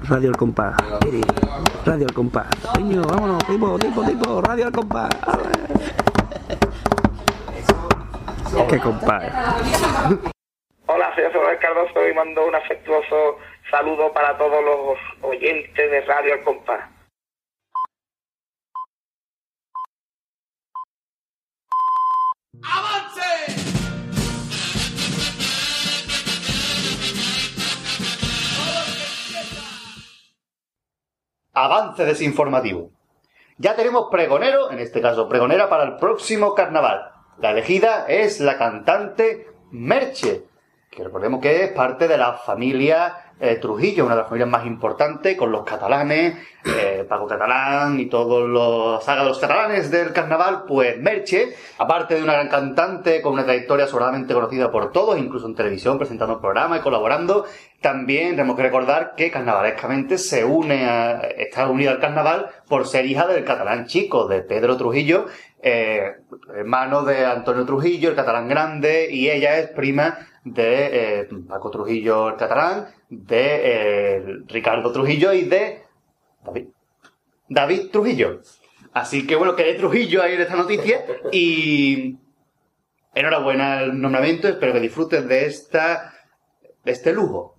Radio 0.04 0.28
El 0.28 0.36
Compás. 0.36 0.76
Radio 1.84 2.06
El 2.06 2.14
Compás. 2.14 2.46
Vámonos, 2.74 3.44
tipo, 3.44 3.78
tipo, 3.78 4.02
tipo, 4.04 4.40
Radio 4.40 4.66
El 4.66 4.72
Compás. 4.72 5.10
Qué 8.68 8.80
compás. 8.80 9.22
Hola, 10.88 11.12
soy 11.16 11.24
José 11.24 11.58
Cardoso 11.58 12.08
y 12.08 12.14
mando 12.14 12.46
un 12.46 12.54
afectuoso 12.54 13.38
saludo 13.72 14.12
para 14.12 14.38
todos 14.38 14.64
los 14.64 14.96
oyentes 15.20 15.90
de 15.90 16.00
Radio 16.02 16.34
El 16.34 16.44
Compás. 16.44 16.88
Avance 31.52 32.04
desinformativo. 32.04 32.90
Ya 33.58 33.74
tenemos 33.74 34.06
pregonero, 34.08 34.70
en 34.70 34.78
este 34.78 35.00
caso 35.02 35.28
pregonera, 35.28 35.68
para 35.68 35.82
el 35.82 35.96
próximo 35.96 36.54
carnaval. 36.54 37.10
La 37.38 37.50
elegida 37.50 38.06
es 38.06 38.38
la 38.38 38.56
cantante 38.56 39.48
Merche, 39.72 40.44
que 40.96 41.04
recordemos 41.04 41.40
que 41.40 41.64
es 41.64 41.72
parte 41.72 42.08
de 42.08 42.16
la 42.16 42.32
familia 42.32 43.26
eh, 43.38 43.56
Trujillo, 43.56 44.06
una 44.06 44.14
de 44.14 44.22
las 44.22 44.28
familias 44.30 44.48
más 44.48 44.64
importantes, 44.64 45.36
con 45.36 45.52
los 45.52 45.62
catalanes, 45.62 46.38
eh, 46.64 47.04
Paco 47.06 47.26
Catalán 47.26 48.00
y 48.00 48.06
todos 48.06 48.48
los 48.48 49.04
saga 49.04 49.22
los 49.24 49.38
catalanes 49.38 49.90
del 49.90 50.14
carnaval, 50.14 50.64
pues 50.66 50.98
Merche, 50.98 51.54
aparte 51.76 52.14
de 52.14 52.22
una 52.22 52.32
gran 52.32 52.48
cantante 52.48 53.20
con 53.20 53.34
una 53.34 53.44
trayectoria 53.44 53.86
sobradamente 53.86 54.32
conocida 54.32 54.70
por 54.70 54.90
todos, 54.90 55.18
incluso 55.18 55.46
en 55.46 55.54
televisión, 55.54 55.98
presentando 55.98 56.40
programas 56.40 56.80
y 56.80 56.82
colaborando, 56.82 57.44
también 57.86 58.30
tenemos 58.30 58.56
que 58.56 58.64
recordar 58.64 59.14
que 59.16 59.30
carnavalescamente 59.30 60.18
se 60.18 60.44
une 60.44 60.86
a, 60.86 61.20
está 61.20 61.68
unida 61.68 61.92
al 61.92 62.00
carnaval 62.00 62.48
por 62.66 62.84
ser 62.84 63.06
hija 63.06 63.28
del 63.28 63.44
catalán 63.44 63.86
chico, 63.86 64.26
de 64.26 64.42
Pedro 64.42 64.76
Trujillo, 64.76 65.26
eh, 65.62 66.16
hermano 66.52 67.04
de 67.04 67.24
Antonio 67.24 67.64
Trujillo, 67.64 68.08
el 68.08 68.16
catalán 68.16 68.48
grande, 68.48 69.06
y 69.08 69.30
ella 69.30 69.58
es 69.58 69.68
prima 69.68 70.18
de 70.42 71.20
eh, 71.20 71.28
Paco 71.46 71.70
Trujillo, 71.70 72.30
el 72.30 72.34
catalán, 72.34 72.88
de 73.08 73.60
eh, 73.62 74.24
Ricardo 74.48 74.90
Trujillo 74.90 75.32
y 75.32 75.44
de 75.44 75.84
David, 77.48 77.90
Trujillo. 77.92 78.40
Así 78.94 79.28
que 79.28 79.36
bueno, 79.36 79.54
quedé 79.54 79.74
Trujillo 79.74 80.24
ahí 80.24 80.34
en 80.34 80.40
esta 80.40 80.56
noticia 80.56 81.04
y 81.30 82.18
enhorabuena 83.14 83.82
el 83.82 84.00
nombramiento, 84.00 84.48
espero 84.48 84.72
que 84.72 84.80
disfruten 84.80 85.28
de 85.28 85.46
esta 85.46 86.15
este 86.86 87.12
lujo. 87.12 87.56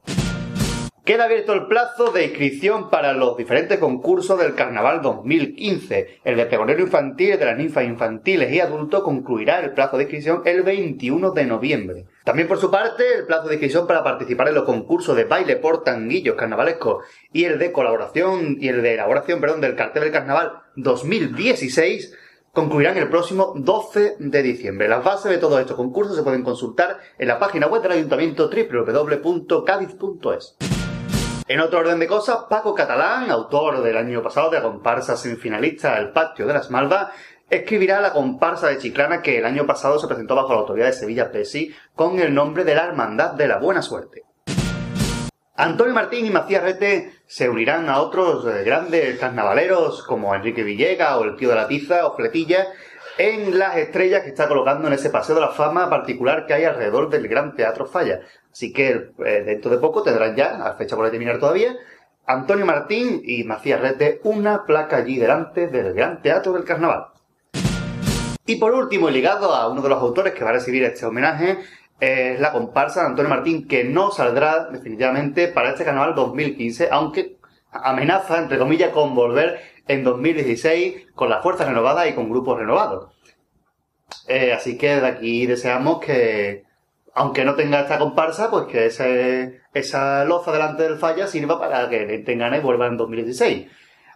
Queda 1.07 1.23
abierto 1.23 1.53
el 1.53 1.67
plazo 1.67 2.11
de 2.11 2.25
inscripción 2.25 2.89
para 2.89 3.13
los 3.13 3.37
diferentes 3.37 3.79
concursos 3.79 4.37
del 4.37 4.55
Carnaval 4.55 5.01
2015. 5.01 6.19
El 6.25 6.35
de 6.35 6.45
pregonero 6.47 6.81
infantil 6.81 7.39
de 7.39 7.45
las 7.45 7.57
ninfas 7.57 7.85
infantiles 7.85 8.51
y 8.51 8.59
adultos 8.59 9.03
concluirá 9.03 9.61
el 9.61 9.71
plazo 9.71 9.95
de 9.95 10.03
inscripción 10.03 10.41
el 10.43 10.63
21 10.63 11.31
de 11.31 11.45
noviembre. 11.45 12.05
También 12.25 12.49
por 12.49 12.57
su 12.57 12.69
parte, 12.69 13.05
el 13.19 13.25
plazo 13.25 13.47
de 13.47 13.53
inscripción 13.53 13.87
para 13.87 14.03
participar 14.03 14.49
en 14.49 14.55
los 14.55 14.65
concursos 14.65 15.15
de 15.15 15.23
baile 15.23 15.55
por 15.55 15.85
tanguillos 15.85 16.35
carnavalescos 16.35 17.05
y 17.31 17.45
el 17.45 17.57
de 17.57 17.71
colaboración 17.71 18.57
y 18.59 18.67
el 18.67 18.81
de 18.81 18.95
elaboración, 18.95 19.39
perdón, 19.39 19.61
del 19.61 19.77
cartel 19.77 20.03
del 20.03 20.11
Carnaval 20.11 20.63
2016 20.75 22.17
concluirán 22.57 22.97
el 22.97 23.07
próximo 23.07 23.53
12 23.55 24.15
de 24.17 24.41
diciembre. 24.41 24.87
Las 24.87 25.03
bases 25.03 25.29
de 25.29 25.37
todos 25.37 25.59
estos 25.59 25.75
concursos 25.75 26.15
se 26.15 26.23
pueden 26.23 26.41
consultar 26.41 26.97
en 27.19 27.27
la 27.27 27.37
página 27.37 27.67
web 27.67 27.83
del 27.83 27.91
ayuntamiento 27.91 28.49
www.cádiz.es. 28.49 30.57
En 31.47 31.59
otro 31.59 31.77
orden 31.77 31.99
de 31.99 32.07
cosas, 32.07 32.45
Paco 32.49 32.73
Catalán, 32.73 33.29
autor 33.29 33.83
del 33.83 33.95
año 33.95 34.23
pasado 34.23 34.49
de 34.49 34.57
la 34.57 34.63
comparsa 34.63 35.15
semifinalista 35.15 35.99
El 35.99 36.09
Patio 36.09 36.47
de 36.47 36.55
las 36.55 36.71
Malvas, 36.71 37.09
escribirá 37.47 38.01
la 38.01 38.11
comparsa 38.11 38.69
de 38.69 38.79
Chiclana 38.79 39.21
que 39.21 39.37
el 39.37 39.45
año 39.45 39.67
pasado 39.67 39.99
se 39.99 40.07
presentó 40.07 40.33
bajo 40.33 40.53
la 40.53 40.61
autoridad 40.61 40.87
de 40.87 40.93
Sevilla 40.93 41.31
Pesi 41.31 41.75
con 41.93 42.17
el 42.17 42.33
nombre 42.33 42.63
de 42.63 42.73
la 42.73 42.85
Hermandad 42.85 43.33
de 43.33 43.49
la 43.49 43.59
Buena 43.59 43.83
Suerte. 43.83 44.26
Antonio 45.59 45.91
Martín 45.91 46.23
y 46.27 46.29
Macías 46.29 46.61
Rete 46.61 47.13
se 47.25 47.49
unirán 47.49 47.89
a 47.89 47.99
otros 47.99 48.45
eh, 48.45 48.63
grandes 48.63 49.17
carnavaleros 49.17 50.03
como 50.03 50.35
Enrique 50.35 50.61
Villega 50.61 51.17
o 51.17 51.23
el 51.23 51.35
Tío 51.35 51.49
de 51.49 51.55
la 51.55 51.67
Tiza 51.67 52.05
o 52.05 52.15
Fletilla 52.15 52.67
en 53.17 53.57
las 53.57 53.75
estrellas 53.75 54.21
que 54.21 54.29
está 54.29 54.47
colocando 54.47 54.87
en 54.87 54.93
ese 54.93 55.09
paseo 55.09 55.33
de 55.33 55.41
la 55.41 55.49
fama 55.49 55.89
particular 55.89 56.45
que 56.45 56.53
hay 56.53 56.65
alrededor 56.65 57.09
del 57.09 57.27
Gran 57.27 57.55
Teatro 57.55 57.87
Falla. 57.87 58.21
Así 58.51 58.71
que 58.71 59.09
eh, 59.25 59.43
dentro 59.43 59.71
de 59.71 59.79
poco 59.79 60.03
tendrán 60.03 60.35
ya, 60.35 60.63
a 60.63 60.75
fecha 60.75 60.95
por 60.95 61.05
determinar 61.05 61.39
todavía, 61.39 61.75
Antonio 62.27 62.67
Martín 62.67 63.23
y 63.25 63.43
Macías 63.43 63.81
Rete 63.81 64.21
una 64.25 64.63
placa 64.63 64.97
allí 64.97 65.17
delante 65.17 65.69
del 65.69 65.95
Gran 65.95 66.21
Teatro 66.21 66.53
del 66.53 66.65
Carnaval. 66.65 67.07
Y 68.45 68.55
por 68.55 68.73
último, 68.73 69.09
ligado 69.09 69.53
a 69.53 69.67
uno 69.67 69.81
de 69.81 69.89
los 69.89 70.01
autores 70.01 70.33
que 70.33 70.43
va 70.43 70.51
a 70.51 70.53
recibir 70.53 70.83
este 70.83 71.05
homenaje, 71.05 71.57
es 71.99 72.39
la 72.39 72.51
comparsa 72.51 73.01
de 73.01 73.07
Antonio 73.07 73.29
Martín, 73.29 73.67
que 73.67 73.83
no 73.83 74.11
saldrá 74.11 74.65
definitivamente 74.65 75.47
para 75.47 75.69
este 75.69 75.83
carnaval 75.83 76.15
2015, 76.15 76.89
aunque 76.91 77.37
amenaza, 77.71 78.37
entre 78.39 78.57
comillas, 78.57 78.91
con 78.91 79.15
volver 79.15 79.59
en 79.87 80.03
2016 80.03 81.07
con 81.15 81.29
las 81.29 81.41
fuerzas 81.41 81.67
renovadas 81.67 82.07
y 82.07 82.13
con 82.13 82.29
grupos 82.29 82.59
renovados. 82.59 83.13
Eh, 84.27 84.53
así 84.53 84.77
que 84.77 84.99
de 84.99 85.07
aquí 85.07 85.45
deseamos 85.45 85.99
que, 85.99 86.65
aunque 87.13 87.45
no 87.45 87.55
tenga 87.55 87.81
esta 87.81 87.97
comparsa, 87.97 88.49
pues 88.49 88.65
que 88.67 88.85
esa 89.73 90.25
loza 90.25 90.51
delante 90.51 90.83
del 90.83 90.97
falla 90.97 91.27
sirva 91.27 91.59
para 91.59 91.89
que 91.89 92.19
tengan 92.19 92.53
y 92.53 92.59
vuelva 92.59 92.87
en 92.87 92.97
2016. 92.97 93.67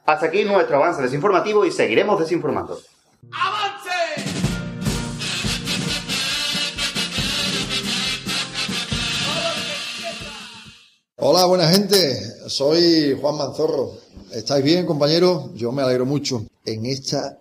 Hasta 0.05 0.25
aquí 0.27 0.43
nuestro 0.43 0.77
avance 0.77 1.01
desinformativo 1.01 1.65
y 1.65 1.71
seguiremos 1.71 2.19
desinformando. 2.19 2.77
Hola, 11.23 11.45
buena 11.45 11.67
gente. 11.67 12.49
Soy 12.49 13.15
Juan 13.21 13.37
Manzorro. 13.37 13.91
¿Estáis 14.31 14.63
bien, 14.63 14.87
compañeros? 14.87 15.53
Yo 15.53 15.71
me 15.71 15.83
alegro 15.83 16.03
mucho. 16.03 16.41
En 16.65 16.83
esta 16.87 17.37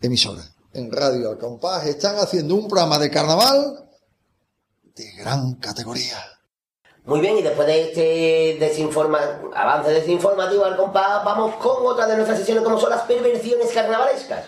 emisora, 0.00 0.42
en 0.72 0.90
Radio 0.90 1.28
Al 1.28 1.36
Compás, 1.36 1.84
están 1.84 2.16
haciendo 2.16 2.54
un 2.54 2.66
programa 2.66 2.98
de 2.98 3.10
carnaval 3.10 3.90
de 4.96 5.04
gran 5.18 5.56
categoría. 5.56 6.16
Muy 7.04 7.20
bien, 7.20 7.36
y 7.36 7.42
después 7.42 7.66
de 7.68 7.82
este 7.88 8.56
desinforma... 8.58 9.18
avance 9.54 9.90
desinformativo 9.90 10.64
al 10.64 10.78
compás, 10.78 11.22
vamos 11.26 11.56
con 11.56 11.86
otra 11.86 12.06
de 12.06 12.16
nuestras 12.16 12.38
sesiones 12.38 12.64
como 12.64 12.80
son 12.80 12.88
las 12.88 13.02
perversiones 13.02 13.70
carnavalescas. 13.70 14.46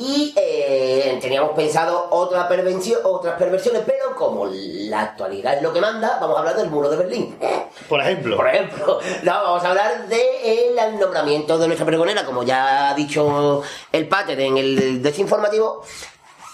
Y 0.00 0.32
eh, 0.34 1.18
teníamos 1.20 1.50
pensado 1.50 2.08
otra 2.08 2.48
pervención, 2.48 3.00
otras 3.04 3.36
perversiones, 3.36 3.82
pero 3.84 4.16
como 4.16 4.46
la 4.46 5.02
actualidad 5.02 5.58
es 5.58 5.62
lo 5.62 5.74
que 5.74 5.80
manda, 5.82 6.16
vamos 6.18 6.36
a 6.36 6.38
hablar 6.38 6.56
del 6.56 6.70
muro 6.70 6.88
de 6.88 6.96
Berlín. 6.96 7.36
Por 7.88 8.00
ejemplo. 8.00 8.38
Por 8.38 8.48
ejemplo. 8.48 8.98
No, 9.22 9.32
vamos 9.32 9.62
a 9.62 9.68
hablar 9.68 10.08
del 10.08 10.98
nombramiento 10.98 11.58
de 11.58 11.66
nuestra 11.66 11.84
pregonera, 11.84 12.24
como 12.24 12.42
ya 12.44 12.88
ha 12.88 12.94
dicho 12.94 13.62
el 13.92 14.08
pater 14.08 14.40
en 14.40 14.56
el 14.56 15.02
desinformativo, 15.02 15.84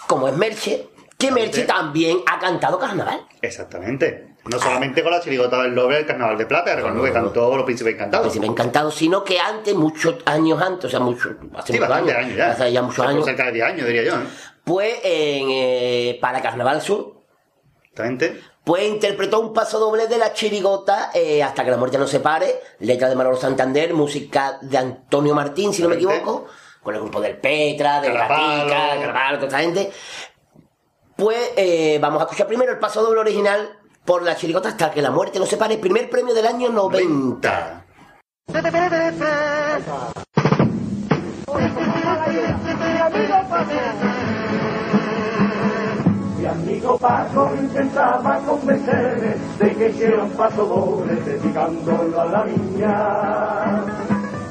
como 0.07 0.27
es 0.27 0.35
Merche, 0.35 0.89
que 1.17 1.31
Merche 1.31 1.63
también 1.63 2.19
ha 2.29 2.39
cantado 2.39 2.77
carnaval. 2.77 3.25
Exactamente. 3.41 4.35
No 4.49 4.59
solamente 4.59 5.03
con 5.03 5.11
la 5.11 5.19
chirigota 5.19 5.61
del 5.61 5.73
Lobre 5.73 5.97
del 5.97 6.05
Carnaval 6.05 6.37
de 6.37 6.45
Plata, 6.45 6.75
recuerdo 6.75 7.03
que 7.03 7.11
cantó 7.13 7.55
Los 7.55 7.65
Príncipes 7.65 7.93
Encantados. 7.93 8.25
Los 8.27 8.33
Príncipes 8.33 8.53
Encantados, 8.53 8.95
sino 8.95 9.23
que 9.23 9.39
antes, 9.39 9.73
muchos 9.75 10.15
años 10.25 10.61
antes, 10.61 10.85
o 10.85 10.89
sea, 10.89 10.99
muchos, 10.99 11.33
hace 11.55 11.73
Sí, 11.73 11.79
muchos 11.79 11.95
años, 11.95 12.15
años 12.15 12.37
ya. 12.37 12.51
hace 12.51 12.71
ya 12.71 12.81
muchos 12.81 13.05
años, 13.05 13.25
cerca 13.25 13.45
de 13.45 13.51
10 13.53 13.65
años, 13.65 13.87
diría 13.87 14.03
yo. 14.03 14.15
¿eh? 14.15 14.27
pues 14.63 14.95
en, 15.03 15.47
eh, 15.49 16.17
para 16.21 16.41
Carnaval 16.41 16.81
Sur, 16.81 17.21
Exactamente. 17.83 18.41
pues 18.63 18.83
interpretó 18.87 19.39
un 19.39 19.53
paso 19.53 19.79
doble 19.79 20.07
de 20.07 20.17
la 20.17 20.33
chirigota 20.33 21.09
eh, 21.13 21.41
hasta 21.41 21.63
que 21.63 21.71
la 21.71 21.77
muerte 21.77 21.97
nos 21.97 22.09
separe, 22.09 22.59
letra 22.79 23.07
de 23.09 23.15
Manolo 23.15 23.37
Santander, 23.37 23.93
música 23.93 24.59
de 24.61 24.77
Antonio 24.77 25.33
Martín, 25.33 25.73
si 25.73 25.81
no 25.81 25.89
me 25.89 25.95
equivoco, 25.95 26.45
con 26.83 26.93
el 26.95 27.01
grupo 27.01 27.21
del 27.21 27.37
Petra, 27.37 28.01
del. 28.01 28.13
Gatica, 28.13 28.99
Carapalo, 28.99 29.37
toda 29.37 29.47
esta 29.47 29.59
gente. 29.59 29.91
Pues 31.15 31.53
eh, 31.55 31.97
vamos 31.99 32.21
a 32.21 32.25
escuchar 32.25 32.45
primero 32.47 32.71
el 32.71 32.77
paso 32.79 33.01
doble 33.01 33.21
original 33.21 33.79
por 34.07 34.23
la 34.23 34.37
chirigota 34.37 34.69
hasta 34.69 34.89
que 34.89 35.01
la 35.01 35.11
muerte 35.11 35.37
nos 35.37 35.49
separe, 35.49 35.77
primer 35.77 36.09
premio 36.09 36.33
del 36.33 36.47
año 36.47 36.69
90. 36.69 37.85
Mi 46.39 46.45
amigo 46.45 46.97
Paco 46.97 47.51
intentaba 47.59 48.39
convencerme 48.45 49.35
de 49.59 49.75
que 49.75 49.89
hiciera 49.89 50.23
un 50.23 50.31
paso 50.31 50.65
doble 50.65 51.13
dedicándolo 51.15 52.21
a 52.21 52.25
la 52.25 52.45
niña. 52.45 53.83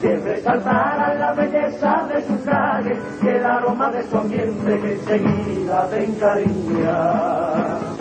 Que 0.03 0.17
resaltara 0.17 1.15
la 1.15 1.33
belleza 1.33 2.07
de 2.13 2.27
su 2.27 2.45
calle 2.45 2.97
y 3.23 3.27
el 3.27 3.47
aroma 3.47 3.91
de 3.91 4.07
su 4.11 4.19
ambiente 4.19 4.81
que 4.81 4.93
enseguida 4.93 5.89
te 5.89 6.05
encariña. 6.05 7.97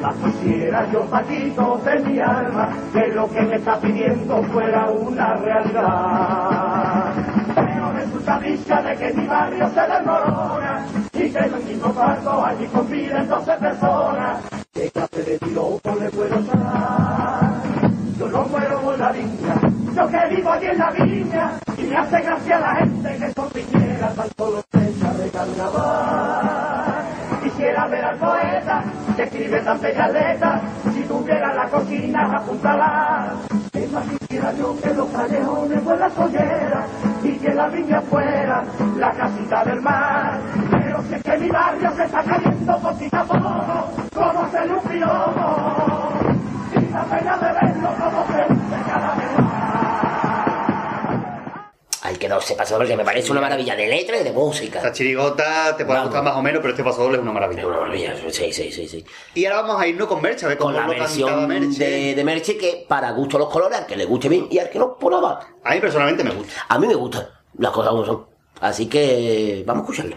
Quisiera 0.00 0.90
yo, 0.90 1.04
Paquito, 1.10 1.78
de 1.84 1.98
mi 2.00 2.18
alma, 2.20 2.68
que 2.92 3.06
lo 3.08 3.28
que 3.28 3.42
me 3.42 3.56
está 3.56 3.78
pidiendo 3.78 4.42
fuera 4.44 4.88
una 4.88 5.34
realidad. 5.34 7.12
Pero 7.54 7.92
resulta 7.92 8.40
dicha 8.40 8.82
de 8.82 8.96
que 8.96 9.12
mi 9.12 9.26
barrio 9.26 9.68
se 9.68 9.80
desmorona 9.80 10.86
y 11.12 11.30
que 11.30 11.38
el 11.38 11.64
mismo 11.64 11.92
parto 11.92 12.44
allí 12.44 12.66
conviven 12.68 13.28
12 13.28 13.52
personas. 13.52 14.42
¿Qué 14.72 14.90
clase 14.90 15.22
de 15.22 15.38
piropo 15.38 15.94
le 15.94 16.10
puedo 16.10 16.42
dar? 16.44 17.62
Yo 18.18 18.28
no 18.28 18.44
muero 18.44 18.80
con 18.80 18.98
la 18.98 19.12
viña, 19.12 19.54
yo 19.94 20.08
que 20.08 20.34
vivo 20.34 20.50
allí 20.50 20.66
en 20.66 20.78
la 20.78 20.90
viña 20.90 21.50
y 21.76 21.82
me 21.82 21.96
hace 21.96 22.20
gracia 22.22 22.58
la 22.58 22.76
gente 22.76 23.16
que 23.18 23.32
son 23.32 23.48
piñeras 23.50 24.14
tan 24.14 24.28
solo 24.36 24.62
fecha 24.70 25.12
de 25.12 25.30
carnaval. 25.30 26.69
Ver 27.88 28.04
al 28.04 28.16
poeta 28.18 28.84
que 29.16 29.22
escribe 29.22 29.60
tan 29.62 29.80
bellas 29.80 30.12
letras, 30.12 30.62
si 30.94 31.02
tuviera 31.04 31.54
la 31.54 31.66
cocina 31.68 32.36
apuntalar. 32.36 33.32
Es 33.72 33.90
más 33.90 34.04
quisiera 34.06 34.52
yo 34.52 34.76
que 34.80 34.94
los 34.94 35.08
callejones 35.08 35.82
fueran 35.82 36.14
solleras 36.14 36.86
y 37.24 37.38
que 37.38 37.54
la 37.54 37.68
viña 37.68 38.00
fuera 38.02 38.62
la 38.96 39.10
casita 39.12 39.64
del 39.64 39.80
mar. 39.80 40.38
Pero 40.70 41.02
si 41.02 41.14
es 41.14 41.22
que 41.22 41.38
mi 41.38 41.48
barrio 41.48 41.90
se 41.96 42.04
está 42.04 42.22
cayendo 42.22 42.78
poquito 42.78 43.16
a 43.16 43.24
poco, 43.24 43.92
como 44.14 44.40
hacerle 44.40 44.74
un 44.74 44.82
piropo. 44.82 46.10
Y 46.74 46.92
la 46.92 47.02
pena 47.04 47.36
de 47.38 47.52
verlo 47.52 47.88
como 47.98 48.26
se 48.26 48.52
hunde 48.52 48.76
cada 48.86 49.14
vez 49.16 49.49
Hay 52.02 52.16
que 52.16 52.28
no 52.28 52.40
se 52.40 52.54
paso 52.54 52.74
doble, 52.74 52.88
que 52.88 52.96
me 52.96 53.04
parece 53.04 53.30
una 53.30 53.42
maravilla 53.42 53.76
de 53.76 53.86
letra 53.86 54.18
y 54.18 54.24
de 54.24 54.32
música. 54.32 54.82
La 54.82 54.90
chirigota 54.90 55.76
te 55.76 55.84
puede 55.84 56.00
gustar 56.00 56.22
más 56.22 56.34
o 56.34 56.40
menos, 56.42 56.60
pero 56.62 56.72
este 56.72 56.82
paso 56.82 57.02
doble 57.02 57.16
es 57.18 57.22
una 57.22 57.32
maravilla. 57.32 57.66
Una 57.66 57.76
maravilla, 57.80 58.14
sí, 58.30 58.52
sí, 58.52 58.72
sí, 58.72 58.88
sí. 58.88 59.04
Y 59.34 59.44
ahora 59.44 59.60
vamos 59.62 59.82
a 59.82 59.86
irnos 59.86 60.08
con 60.08 60.22
Merche, 60.22 60.46
a 60.46 60.48
ver 60.48 60.56
Con 60.56 60.72
la 60.72 60.80
lo 60.80 60.86
cantaba 60.88 61.06
versión 61.06 61.46
Merche. 61.46 61.84
de, 61.84 62.14
de 62.14 62.24
Merche 62.24 62.56
que 62.56 62.86
para 62.88 63.10
gusto 63.10 63.38
los 63.38 63.50
colores, 63.50 63.78
al 63.78 63.86
que 63.86 63.96
le 63.96 64.06
guste 64.06 64.30
bien 64.30 64.48
y 64.50 64.58
al 64.58 64.70
que 64.70 64.78
no, 64.78 64.96
por 64.96 65.12
nada. 65.12 65.46
A 65.62 65.74
mí 65.74 65.80
personalmente 65.80 66.24
me 66.24 66.30
gusta. 66.30 66.64
A 66.68 66.78
mí 66.78 66.86
me 66.86 66.94
gustan 66.94 67.28
las 67.58 67.70
cosas 67.70 67.90
como 67.90 68.06
son. 68.06 68.26
Así 68.62 68.86
que 68.86 69.62
vamos 69.66 69.82
a 69.82 69.84
escucharlo. 69.84 70.16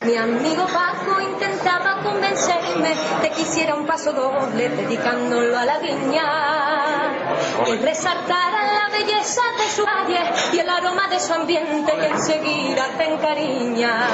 Mi 0.00 0.16
amigo 0.16 0.66
Paco 0.66 1.20
intentaba 1.20 2.02
convencerme 2.02 2.88
de 3.22 3.30
que 3.30 3.40
hiciera 3.42 3.74
un 3.74 3.86
paso 3.86 4.12
doble 4.12 4.68
dedicándolo 4.68 5.56
a 5.56 5.64
la 5.64 5.78
viña. 5.78 7.33
Y 7.66 7.76
resaltaran 7.76 8.74
la 8.74 8.88
belleza 8.90 9.42
de 9.58 9.70
su 9.70 9.84
calle 9.84 10.20
y 10.52 10.58
el 10.58 10.68
aroma 10.68 11.08
de 11.08 11.20
su 11.20 11.32
ambiente 11.32 11.92
que 11.92 12.06
enseguida 12.06 12.86
te 12.96 13.12
encariña. 13.12 14.08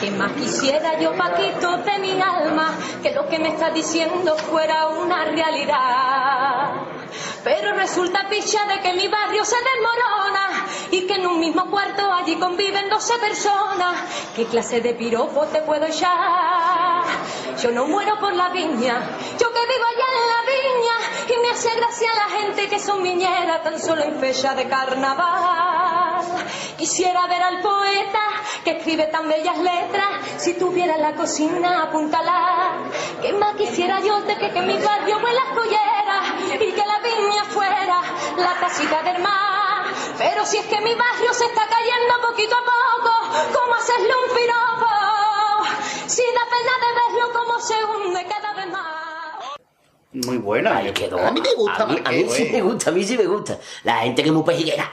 ¿Qué 0.00 0.10
más 0.10 0.32
quisiera 0.32 0.98
yo, 0.98 1.12
Paquito, 1.16 1.78
de 1.78 1.98
mi 1.98 2.20
alma, 2.20 2.74
que 3.02 3.12
lo 3.12 3.28
que 3.28 3.38
me 3.38 3.50
estás 3.50 3.72
diciendo 3.74 4.36
fuera 4.36 4.88
una 4.88 5.24
realidad? 5.26 6.91
Pero 7.44 7.74
resulta 7.74 8.28
picha 8.28 8.64
de 8.66 8.80
que 8.80 8.92
mi 8.94 9.08
barrio 9.08 9.44
se 9.44 9.56
desmorona 9.56 10.66
y 10.90 11.06
que 11.06 11.14
en 11.14 11.26
un 11.26 11.40
mismo 11.40 11.70
cuarto 11.70 12.12
allí 12.12 12.36
conviven 12.36 12.88
12 12.88 13.18
personas. 13.18 13.96
¿Qué 14.36 14.44
clase 14.46 14.80
de 14.80 14.94
piropo 14.94 15.46
te 15.46 15.60
puedo 15.62 15.86
echar? 15.86 17.02
Yo 17.60 17.70
no 17.70 17.86
muero 17.86 18.18
por 18.18 18.32
la 18.34 18.48
viña, 18.48 19.00
yo 19.38 19.52
que 19.52 19.60
vivo 19.60 19.84
allá 19.84 20.06
en 20.20 20.28
la 20.34 20.42
viña 20.52 21.36
y 21.36 21.42
me 21.42 21.50
hace 21.50 21.74
gracia 21.76 22.08
la 22.14 22.38
gente 22.38 22.68
que 22.68 22.78
son 22.78 23.02
viñeras 23.02 23.62
tan 23.62 23.78
solo 23.78 24.02
en 24.02 24.18
fecha 24.18 24.54
de 24.54 24.68
carnaval. 24.68 26.24
Quisiera 26.76 27.26
ver 27.26 27.42
al 27.42 27.60
poeta 27.60 28.20
que 28.64 28.72
escribe 28.72 29.06
tan 29.06 29.28
bellas 29.28 29.58
letras, 29.58 30.08
si 30.38 30.54
tuviera 30.54 30.96
la 30.96 31.14
cocina 31.14 31.82
apúntala. 31.82 32.90
¿Qué 33.20 33.32
más 33.32 33.54
quisiera 33.56 34.00
yo 34.00 34.20
de 34.22 34.36
que, 34.36 34.50
que 34.50 34.62
mi 34.62 34.78
barrio 34.78 35.18
huela 35.18 35.40
a 35.50 35.54
collera 35.92 36.64
y 36.64 36.72
que 36.72 36.84
la 36.86 36.98
viña 37.00 37.44
fuera 37.44 38.02
la 38.36 38.60
casita 38.60 39.02
del 39.02 39.22
mar? 39.22 39.84
Pero 40.18 40.44
si 40.46 40.58
es 40.58 40.66
que 40.66 40.80
mi 40.80 40.94
barrio 40.94 41.32
se 41.32 41.44
está 41.46 41.62
cayendo 41.68 42.28
poquito 42.28 42.54
a 42.56 42.64
poco, 42.64 43.58
¿cómo 43.58 43.74
hacerle 43.74 44.12
un 44.28 44.34
piropo? 44.36 44.90
Si 46.06 46.22
da 46.22 46.44
pena 46.50 46.72
de 46.82 46.94
verlo 47.00 47.32
como 47.32 47.60
se 47.60 47.74
hunde 47.84 48.26
cada 48.28 48.54
vez 48.54 48.66
más. 48.68 48.86
Muy 50.26 50.36
buena. 50.38 50.76
Ahí 50.78 50.92
quedó. 50.92 51.18
A 51.26 51.30
mí 51.30 51.40
me 51.40 51.54
gusta, 51.54 51.84
A 51.84 51.86
mí, 51.86 51.96
a 52.04 52.10
mí 52.10 52.26
sí 52.28 52.48
me 52.52 52.60
gusta, 52.60 52.90
a 52.90 52.92
mí 52.92 53.02
sí 53.04 53.16
me 53.16 53.24
gusta. 53.24 53.58
La 53.84 53.96
gente 53.98 54.22
que 54.22 54.28
es 54.28 54.34
muy 54.34 54.44
pejiguera. 54.44 54.90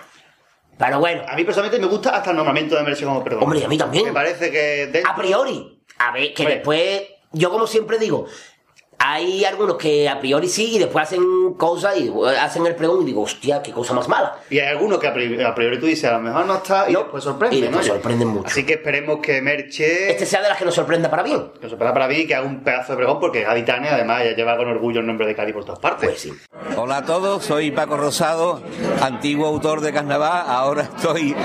Pero 0.77 0.99
bueno. 0.99 1.23
A 1.27 1.35
mí 1.35 1.43
personalmente 1.43 1.85
me 1.85 1.91
gusta 1.91 2.11
hasta 2.15 2.29
el 2.31 2.37
nombramiento 2.37 2.75
de 2.75 2.83
Merche 2.83 3.03
como 3.03 3.21
perdón. 3.23 3.43
Hombre, 3.43 3.65
a 3.65 3.67
mí 3.67 3.77
también. 3.77 4.05
Me 4.05 4.13
parece 4.13 4.49
que... 4.49 4.87
de- 4.87 5.03
A 5.05 5.13
priori. 5.15 5.83
A 5.97 6.11
ver, 6.13 6.33
que 6.33 6.43
Hombre. 6.43 6.55
después, 6.55 7.01
yo 7.33 7.49
como 7.49 7.67
siempre 7.67 7.99
digo, 7.99 8.27
hay 9.01 9.45
algunos 9.45 9.77
que 9.77 10.09
a 10.09 10.19
priori 10.19 10.49
sí 10.49 10.75
y 10.75 10.79
después 10.79 11.03
hacen 11.03 11.53
cosas 11.53 11.97
y 11.97 12.11
hacen 12.37 12.65
el 12.65 12.75
pregón 12.75 13.01
y 13.03 13.05
digo, 13.05 13.21
hostia, 13.21 13.61
qué 13.63 13.71
cosa 13.71 13.93
más 13.93 14.09
mala. 14.09 14.37
Y 14.49 14.59
hay 14.59 14.67
algunos 14.67 14.99
que 14.99 15.07
a 15.07 15.13
priori, 15.13 15.41
a 15.41 15.55
priori 15.55 15.79
tú 15.79 15.85
dices, 15.85 16.09
a 16.09 16.13
lo 16.13 16.19
mejor 16.19 16.45
no 16.45 16.55
está 16.55 16.89
y 16.89 16.93
después 16.93 17.23
sorprende. 17.23 17.55
y 17.55 17.61
después 17.61 17.87
¿no? 17.87 17.93
sorprenden 17.93 18.27
mucho. 18.27 18.47
Así 18.47 18.65
que 18.65 18.73
esperemos 18.73 19.19
que 19.21 19.41
Merche... 19.41 20.11
Este 20.11 20.25
sea 20.25 20.41
de 20.41 20.49
las 20.49 20.57
que 20.57 20.65
nos 20.65 20.75
sorprenda 20.75 21.09
para 21.09 21.23
bien. 21.23 21.49
Que 21.53 21.61
nos 21.61 21.69
sorprenda 21.71 21.93
para 21.93 22.07
mí 22.09 22.15
y 22.15 22.27
que 22.27 22.35
haga 22.35 22.45
un 22.45 22.61
pedazo 22.61 22.91
de 22.91 22.97
pregón 22.97 23.19
porque 23.21 23.43
Gaditane 23.43 23.87
además 23.87 24.23
ya 24.25 24.35
lleva 24.35 24.57
con 24.57 24.67
orgullo 24.67 24.99
el 24.99 25.07
nombre 25.07 25.25
de 25.25 25.33
Cádiz 25.33 25.53
por 25.53 25.63
todas 25.63 25.79
partes. 25.79 26.09
Pues 26.09 26.21
sí. 26.21 26.33
Hola 26.75 26.97
a 26.97 27.05
todos, 27.05 27.43
soy 27.43 27.71
Paco 27.71 27.95
Rosado, 27.97 28.61
antiguo 29.01 29.47
autor 29.47 29.81
de 29.81 29.93
carnaval, 29.93 30.43
ahora 30.47 30.83
estoy 30.83 31.35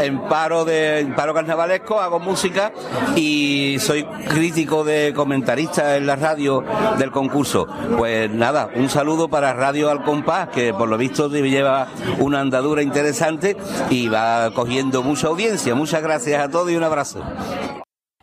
en 0.00 0.20
paro 0.22 0.64
de 0.64 1.00
en 1.00 1.14
paro 1.14 1.34
carnavalesco, 1.34 2.00
hago 2.00 2.18
música 2.18 2.72
y 3.14 3.76
soy 3.78 4.04
crítico 4.04 4.84
de 4.84 5.12
comentarista 5.14 5.96
en 5.96 6.06
la 6.06 6.16
radio 6.16 6.64
del 6.98 7.10
concurso. 7.10 7.66
Pues 7.96 8.30
nada, 8.30 8.68
un 8.74 8.88
saludo 8.88 9.28
para 9.28 9.52
Radio 9.52 9.90
Al 9.90 10.02
Compás, 10.04 10.48
que 10.48 10.72
por 10.74 10.88
lo 10.88 10.96
visto 10.96 11.28
lleva 11.28 11.88
una 12.18 12.40
andadura 12.40 12.82
interesante 12.82 13.56
y 13.90 14.08
va 14.08 14.50
cogiendo 14.54 15.02
mucha 15.02 15.28
audiencia. 15.28 15.74
Muchas 15.74 16.02
gracias 16.02 16.42
a 16.42 16.50
todos 16.50 16.70
y 16.70 16.76
un 16.76 16.84
abrazo. 16.84 17.22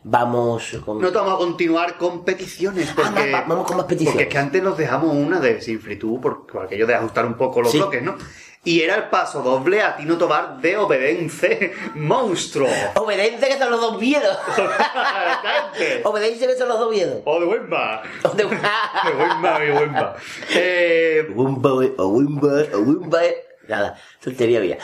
Vamos 0.04 0.76
con... 0.84 1.00
No 1.00 1.10
te 1.12 1.18
vamos 1.18 1.34
a 1.34 1.38
continuar 1.38 1.96
con 1.96 2.24
peticiones 2.24 2.92
porque... 2.94 3.30
va- 3.30 3.44
vamos 3.46 3.64
con 3.66 3.76
más 3.76 3.86
peticiones. 3.86 4.14
Porque 4.14 4.22
es 4.24 4.28
que 4.30 4.38
antes 4.38 4.60
nos 4.62 4.76
dejamos 4.76 5.14
una 5.14 5.38
de 5.38 5.60
Sinfritud 5.60 6.18
por, 6.20 6.44
por 6.46 6.64
aquello 6.64 6.88
de 6.88 6.94
ajustar 6.96 7.24
un 7.24 7.34
poco 7.34 7.62
los 7.62 7.70
Sí. 7.70 7.78
bloques, 7.78 8.02
¿no? 8.02 8.16
Y 8.64 8.80
era 8.80 8.94
el 8.94 9.04
paso 9.08 9.42
doble 9.42 9.82
a 9.82 9.96
Tino 9.96 10.16
Tobar 10.16 10.58
de 10.58 10.76
Obedence 10.76 11.72
Monstruo. 11.96 12.68
Obedece 12.94 13.48
que 13.48 13.58
son 13.58 13.72
los 13.72 13.80
dos 13.80 14.00
miedos. 14.00 14.38
Obedece 16.04 16.46
que 16.46 16.56
son 16.56 16.68
los 16.68 16.78
dos 16.78 16.90
miedos. 16.92 17.22
O 17.24 17.40
de 17.40 17.46
Wemba. 17.46 18.02
O 18.22 18.28
de 18.28 18.44
De 18.44 19.14
Wemba, 19.16 19.58
de 19.58 19.72
Wemba. 19.72 20.16
Eh, 20.54 21.26
Wimba, 21.34 21.70
o 21.98 22.06
Wimba, 22.06 22.62
o 22.72 22.78
Wimba. 22.78 23.20
Nada, 23.66 23.98
tontería 24.22 24.60
mía. 24.60 24.78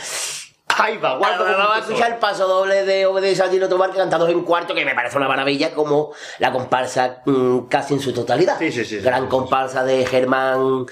Ahí 0.77 0.97
va, 0.99 1.17
guarda 1.17 1.39
Ahora 1.39 1.57
vamos 1.57 1.77
a 1.77 1.79
escuchar 1.79 2.13
el 2.13 2.19
paso 2.19 2.49
doble 2.49 2.85
de 2.85 3.07
Obedece 3.07 3.45
a 3.45 3.51
Tino 3.51 3.69
Tomar, 3.69 3.93
que 3.93 3.99
cantados 3.99 4.29
en 4.29 4.43
cuarto, 4.43 4.75
que 4.75 4.85
me 4.85 4.95
parece 4.97 5.17
una 5.17 5.29
maravilla, 5.29 5.73
como 5.73 6.13
la 6.41 6.51
comparsa 6.51 7.23
mm, 7.25 7.67
casi 7.69 7.95
en 7.95 8.01
su 8.01 8.13
totalidad. 8.13 8.59
Sí, 8.59 8.73
sí, 8.73 8.85
sí, 8.85 8.97
sí. 8.97 9.05
Gran 9.05 9.29
comparsa 9.29 9.85
de 9.85 10.05
Germán 10.05 10.87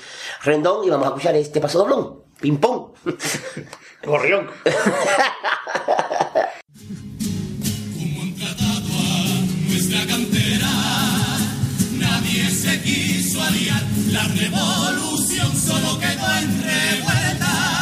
Rendón, 0.44 0.84
y 0.84 0.90
vamos 0.90 1.06
a 1.06 1.08
escuchar 1.10 1.34
este 1.34 1.60
paso 1.60 1.80
doblón. 1.80 2.25
Ping 2.40 2.58
pong. 2.58 2.92
Gorrión. 4.04 4.50
nuestra 9.68 10.06
cantera. 10.06 10.70
Nadie 11.98 12.50
se 12.50 12.80
quiso 12.82 13.42
aliar, 13.42 13.82
la 14.10 14.24
revolución 14.24 15.56
solo 15.56 15.98
quedó 15.98 16.36
en 16.38 16.62
revuelta. 16.62 17.75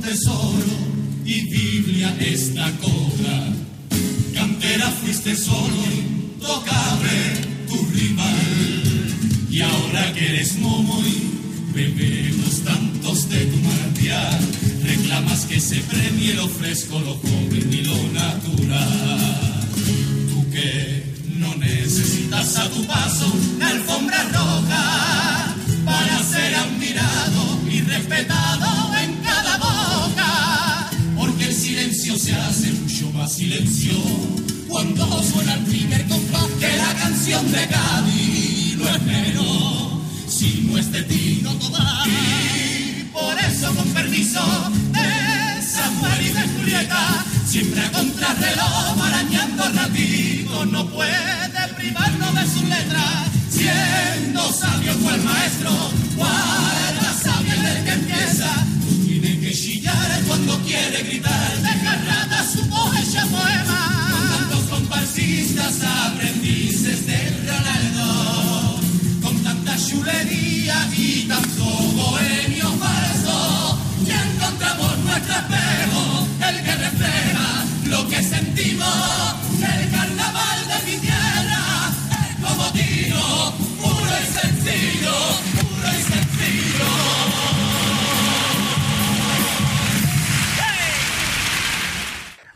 Tesoro 0.00 0.76
y 1.24 1.40
Biblia 1.50 2.16
esta 2.20 2.70
cobra. 2.78 3.52
Cantera 4.34 4.90
fuiste 4.90 5.36
solo, 5.36 5.76
intocable, 5.86 7.18
tu 7.68 7.76
rival. 7.90 9.48
Y 9.50 9.60
ahora 9.60 10.12
que 10.14 10.28
eres 10.28 10.58
momo 10.58 11.00
y 11.00 11.74
bebemos 11.74 12.60
tantos 12.64 13.28
de 13.28 13.44
tu 13.46 13.56
manantial, 13.58 14.38
reclamas 14.84 15.46
que 15.46 15.60
se 15.60 15.76
premie 15.80 16.34
lo 16.34 16.48
fresco, 16.48 16.98
lo 17.00 17.14
joven 17.14 17.68
y 17.72 17.82
lo 17.82 18.12
natural. 18.12 19.68
Tú 20.30 20.50
que 20.50 21.04
no 21.36 21.54
necesitas 21.56 22.56
a 22.56 22.68
tu 22.70 22.84
paso 22.86 23.32
la 23.58 23.68
alfombra 23.68 24.22
roja 24.24 25.56
para 25.84 26.22
ser 26.22 26.54
admirado 26.54 27.58
y 27.70 27.80
respetado 27.80 28.57
se 32.28 32.34
hace 32.34 32.72
mucho 32.72 33.10
más 33.12 33.32
silencio 33.32 33.94
cuando 34.68 35.22
suena 35.22 35.54
el 35.54 35.64
primer 35.64 36.06
compás 36.08 36.44
que 36.60 36.76
la 36.76 36.92
canción 37.00 37.50
de 37.50 37.66
Cádiz 37.66 38.76
no 38.76 38.86
es 38.86 39.02
menos 39.02 39.92
si 40.28 40.66
no 40.68 40.76
es 40.76 40.92
de 40.92 41.02
ti 41.04 41.40
no 41.42 41.54
toda. 41.54 42.04
Y 42.06 43.04
por 43.14 43.34
eso 43.38 43.74
con 43.74 43.88
permiso 43.94 44.42
de 44.92 45.62
Samuel 45.62 46.20
y 46.20 46.28
de 46.28 46.42
Julieta 46.52 47.24
siempre 47.46 47.80
a 47.80 47.92
contrarreloj 47.92 49.02
arañando 49.06 49.64
ratito 49.70 50.66
no 50.66 50.86
puede 50.90 51.16
privarnos 51.78 52.34
de 52.34 52.46
sus 52.46 52.64
letras 52.64 53.14
siendo 53.48 54.52
sabio 54.52 54.98
cual 54.98 55.22
maestro 55.22 55.70
guarda 56.14 57.10
sabia 57.22 57.54
desde 57.54 57.84
que 57.84 57.92
empieza. 57.92 58.50
Tiene 59.06 59.40
que 59.40 59.52
chillar 59.54 60.22
cuando 60.26 60.58
quiere 60.58 61.02
gritar 61.04 61.37
hecha 62.54 63.26
poema. 63.26 64.08
Con 64.10 64.28
tantos 64.30 64.64
comparsistas 64.70 65.82
aprendices 65.82 67.06
de 67.06 67.30
Ronaldo. 67.46 68.80
Con 69.22 69.36
tanta 69.42 69.76
chulería 69.76 70.88
y 70.96 71.26
tanto 71.28 71.64
bohemio 71.64 72.70
falso 72.78 73.78
ya 74.06 74.22
encontramos 74.22 74.98
nuestro 74.98 75.34
espejo 75.34 76.26
el 76.48 76.64
que 76.64 76.74
refleja 76.76 77.64
lo 77.86 78.08
que 78.08 78.22
sentimos 78.22 79.47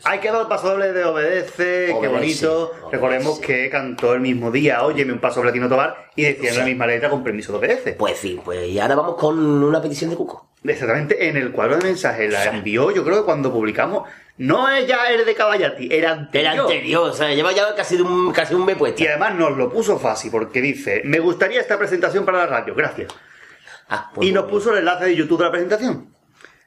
Hay 0.05 0.19
que 0.19 0.31
dar 0.31 0.41
el 0.41 0.47
paso 0.47 0.69
doble 0.69 0.91
de 0.91 1.05
Obedece, 1.05 1.85
qué 1.87 1.93
Obedece, 1.93 2.07
bonito. 2.47 2.71
Recordemos 2.91 3.39
que 3.39 3.69
cantó 3.69 4.13
el 4.13 4.19
mismo 4.19 4.51
día 4.51 4.83
Óyeme 4.83 5.13
un 5.13 5.19
paso 5.19 5.37
doble 5.37 5.51
a 5.51 5.53
Tino 5.53 5.69
Tobar 5.69 6.09
y 6.15 6.23
decía 6.23 6.49
en 6.51 6.57
la 6.57 6.65
misma 6.65 6.87
letra 6.87 7.09
con 7.09 7.23
permiso 7.23 7.53
de 7.53 7.59
Obedece. 7.59 7.93
Pues 7.93 8.17
sí, 8.17 8.39
pues 8.43 8.67
y 8.67 8.79
ahora 8.79 8.95
vamos 8.95 9.15
con 9.15 9.39
una 9.39 9.81
petición 9.81 10.09
de 10.09 10.17
Cuco. 10.17 10.49
Exactamente, 10.65 11.27
en 11.27 11.37
el 11.37 11.51
cuadro 11.51 11.77
de 11.77 11.83
mensajes 11.83 12.31
la 12.31 12.45
envió, 12.45 12.91
yo 12.91 13.03
creo 13.03 13.17
que 13.19 13.25
cuando 13.25 13.51
publicamos, 13.51 14.07
no 14.37 14.69
es 14.69 14.87
ya 14.87 15.07
el 15.07 15.25
de 15.25 15.35
Caballati, 15.35 15.89
era 15.91 16.11
anterior. 16.11 16.53
Era 16.53 16.63
anterior, 16.63 17.09
o 17.09 17.13
sea, 17.13 17.33
lleva 17.33 17.51
ya 17.51 17.75
casi 17.75 17.95
un, 17.95 18.31
casi 18.31 18.53
un 18.55 18.65
mes 18.65 18.77
puesto. 18.77 19.03
Y 19.03 19.07
además 19.07 19.35
nos 19.35 19.57
lo 19.57 19.69
puso 19.69 19.99
fácil, 19.99 20.31
porque 20.31 20.61
dice, 20.61 21.01
me 21.05 21.19
gustaría 21.19 21.59
esta 21.59 21.77
presentación 21.77 22.25
para 22.25 22.39
la 22.39 22.47
radio, 22.47 22.75
gracias. 22.75 23.13
Ah, 23.89 24.09
pues 24.13 24.27
y 24.27 24.31
nos 24.31 24.45
puso 24.45 24.71
el 24.71 24.79
enlace 24.79 25.05
de 25.05 25.15
YouTube 25.15 25.39
de 25.39 25.45
la 25.45 25.51
presentación. 25.51 26.12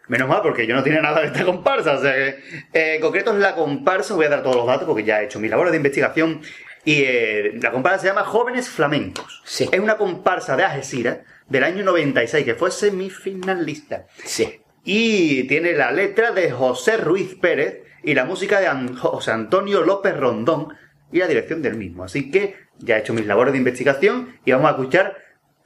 Menos 0.08 0.28
mal, 0.28 0.40
porque 0.42 0.66
yo 0.66 0.74
no 0.74 0.82
tiene 0.82 1.00
nada 1.02 1.20
de 1.20 1.26
esta 1.28 1.44
comparsa. 1.44 1.94
O 1.94 2.00
sea 2.00 2.12
que, 2.14 2.28
eh, 2.72 2.94
en 2.96 3.00
concreto 3.00 3.32
es 3.32 3.38
la 3.38 3.54
comparsa, 3.54 4.14
voy 4.14 4.26
a 4.26 4.28
dar 4.28 4.42
todos 4.42 4.56
los 4.56 4.66
datos 4.66 4.86
porque 4.86 5.02
ya 5.04 5.20
he 5.20 5.24
hecho 5.24 5.40
mi 5.40 5.48
labor 5.48 5.70
de 5.70 5.76
investigación. 5.78 6.42
Y 6.84 7.02
eh, 7.04 7.58
la 7.60 7.72
comparsa 7.72 7.98
se 7.98 8.06
llama 8.06 8.22
Jóvenes 8.22 8.68
Flamencos. 8.68 9.42
Es 9.72 9.80
una 9.80 9.96
comparsa 9.96 10.56
de 10.56 10.62
Algeciras 10.64 11.18
del 11.48 11.64
año 11.64 11.82
96, 11.84 12.44
que 12.44 12.54
fue 12.54 12.70
semifinalista. 12.70 14.06
Sí. 14.24 14.60
Y 14.84 15.44
tiene 15.48 15.72
la 15.72 15.90
letra 15.90 16.30
de 16.30 16.50
José 16.52 16.96
Ruiz 16.96 17.34
Pérez 17.40 17.82
y 18.04 18.14
la 18.14 18.24
música 18.24 18.60
de 18.60 18.68
An- 18.68 18.96
José 18.96 19.32
Antonio 19.32 19.82
López 19.82 20.16
Rondón 20.16 20.68
y 21.10 21.18
la 21.18 21.26
dirección 21.26 21.60
del 21.62 21.76
mismo. 21.76 22.04
Así 22.04 22.30
que 22.30 22.54
ya 22.78 22.96
he 22.96 23.00
hecho 23.00 23.12
mis 23.14 23.26
labores 23.26 23.52
de 23.52 23.58
investigación 23.58 24.38
y 24.44 24.52
vamos 24.52 24.68
a 24.68 24.70
escuchar 24.72 25.16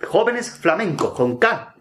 Jóvenes 0.03 0.59
Flamencos 0.59 1.13
con 1.13 1.39
K. 1.39 1.75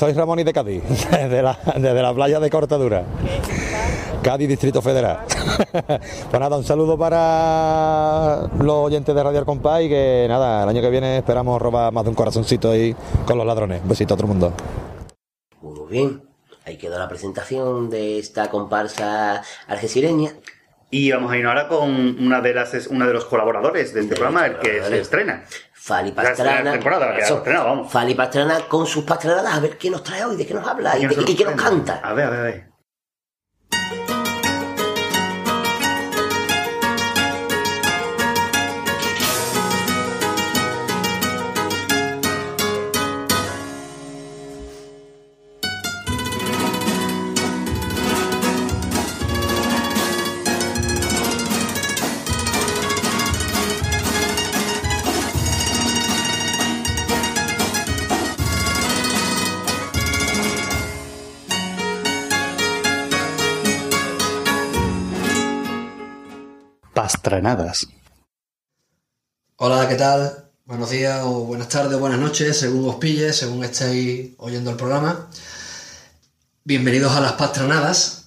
Soy 0.00 0.14
Ramón 0.14 0.38
y 0.38 0.44
de 0.44 0.54
Cádiz, 0.54 0.82
desde 1.10 1.42
la, 1.42 1.58
desde 1.76 2.00
la 2.00 2.14
playa 2.14 2.40
de 2.40 2.48
Cortadura. 2.48 3.04
Cádiz, 4.22 4.48
Distrito 4.48 4.80
Federal. 4.80 5.26
pues 6.30 6.40
nada, 6.40 6.56
un 6.56 6.64
saludo 6.64 6.96
para 6.96 8.48
los 8.58 8.76
oyentes 8.76 9.14
de 9.14 9.22
Radio 9.22 9.44
Compás 9.44 9.82
y 9.82 9.90
que 9.90 10.24
nada, 10.26 10.62
el 10.62 10.70
año 10.70 10.80
que 10.80 10.88
viene 10.88 11.18
esperamos 11.18 11.60
robar 11.60 11.92
más 11.92 12.04
de 12.04 12.08
un 12.08 12.16
corazoncito 12.16 12.70
ahí 12.70 12.96
con 13.26 13.36
los 13.36 13.46
ladrones. 13.46 13.82
Un 13.82 13.90
besito 13.90 14.14
a 14.14 14.16
todo 14.16 14.26
el 14.26 14.32
mundo. 14.32 14.54
Muy 15.60 15.90
bien. 15.90 16.22
Ahí 16.64 16.78
quedó 16.78 16.98
la 16.98 17.06
presentación 17.06 17.90
de 17.90 18.18
esta 18.18 18.48
comparsa 18.48 19.42
algecireña. 19.66 20.30
Y 20.90 21.12
vamos 21.12 21.30
a 21.30 21.36
ir 21.36 21.44
ahora 21.44 21.68
con 21.68 21.90
una 21.90 22.40
de 22.40 22.54
las 22.54 22.86
una 22.86 23.06
de 23.06 23.12
los 23.12 23.26
colaboradores 23.26 23.92
de 23.92 24.00
este 24.00 24.16
programa, 24.16 24.46
el 24.46 24.58
que 24.60 24.82
se 24.82 24.98
estrena. 24.98 25.44
Fali 25.90 26.12
Pastrana. 26.12 26.72
temporada, 26.72 27.14
que 27.14 27.22
ha 27.22 27.24
Eso. 27.24 27.36
estrenado, 27.38 27.64
vamos. 27.66 27.92
Fali 27.92 28.14
Pastrana 28.14 28.60
con 28.68 28.86
sus 28.86 29.04
pastranadas, 29.04 29.54
a 29.54 29.60
ver 29.60 29.76
qué 29.76 29.90
nos 29.90 30.02
trae 30.04 30.24
hoy, 30.24 30.36
de 30.36 30.46
qué 30.46 30.54
nos 30.54 30.66
habla 30.66 30.94
y, 30.96 30.98
¿Quién 31.00 31.10
de- 31.10 31.16
nos 31.16 31.28
y 31.30 31.34
qué 31.36 31.44
nos 31.44 31.54
canta. 31.54 32.00
A 32.02 32.12
ver, 32.12 32.26
a 32.26 32.30
ver, 32.30 32.40
a 32.40 32.42
ver. 32.44 32.69
Pastranadas. 67.10 67.88
Hola, 69.56 69.88
¿qué 69.88 69.96
tal? 69.96 70.44
Buenos 70.64 70.90
días 70.90 71.20
o 71.24 71.40
buenas 71.40 71.68
tardes 71.68 71.94
o 71.94 71.98
buenas 71.98 72.20
noches, 72.20 72.56
según 72.56 72.88
os 72.88 72.94
pille, 72.96 73.32
según 73.32 73.64
estéis 73.64 74.30
oyendo 74.38 74.70
el 74.70 74.76
programa. 74.76 75.28
Bienvenidos 76.62 77.10
a 77.16 77.20
las 77.20 77.32
pastranadas. 77.32 78.26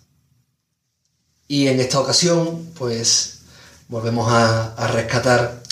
Y 1.47 1.67
en 1.67 1.79
esta 1.79 2.01
ocasión, 2.01 2.73
pues, 2.77 3.43
volvemos 3.87 4.29
a, 4.29 4.75
rescatar 4.87 5.63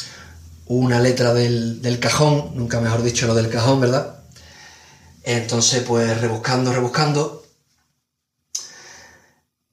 una 0.68 1.02
letra 1.02 1.34
del, 1.34 1.82
del 1.82 2.00
cajón, 2.00 2.54
nunca 2.56 2.80
mejor 2.80 3.04
dicho 3.04 3.28
lo 3.28 3.36
del 3.36 3.50
cajón, 3.50 3.82
¿verdad? 3.82 4.22
Entonces, 5.24 5.84
pues, 5.86 6.22
rebuscando, 6.22 6.72
rebuscando, 6.72 7.41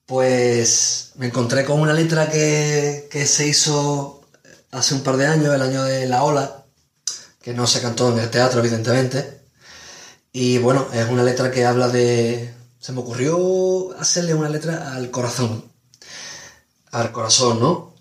pues 0.09 1.13
me 1.17 1.27
encontré 1.27 1.67
con 1.67 1.81
una 1.81 1.93
letra 1.93 2.31
que, 2.31 3.09
que 3.11 3.27
se 3.27 3.47
hizo 3.47 4.23
hace 4.71 4.95
un 4.95 5.03
par 5.03 5.19
de 5.19 5.27
años, 5.27 5.55
el 5.55 5.61
año 5.61 5.85
de 5.85 6.07
la 6.07 6.25
ola, 6.25 6.65
que 7.43 7.53
no 7.53 7.67
se 7.67 7.83
cantó 7.83 8.11
en 8.11 8.19
el 8.19 8.31
teatro, 8.31 8.61
evidentemente. 8.61 9.43
Y 10.33 10.57
bueno, 10.59 10.89
es 10.95 11.07
una 11.11 11.23
letra 11.23 11.51
que 11.51 11.67
habla 11.67 11.89
de... 11.89 12.55
Se 12.81 12.93
me 12.93 13.01
ocurrió 13.01 13.95
hacerle 13.99 14.33
una 14.33 14.49
letra 14.49 14.95
al 14.95 15.11
corazón. 15.11 15.71
Al 16.91 17.13
corazón, 17.13 17.61
¿no? 17.61 17.95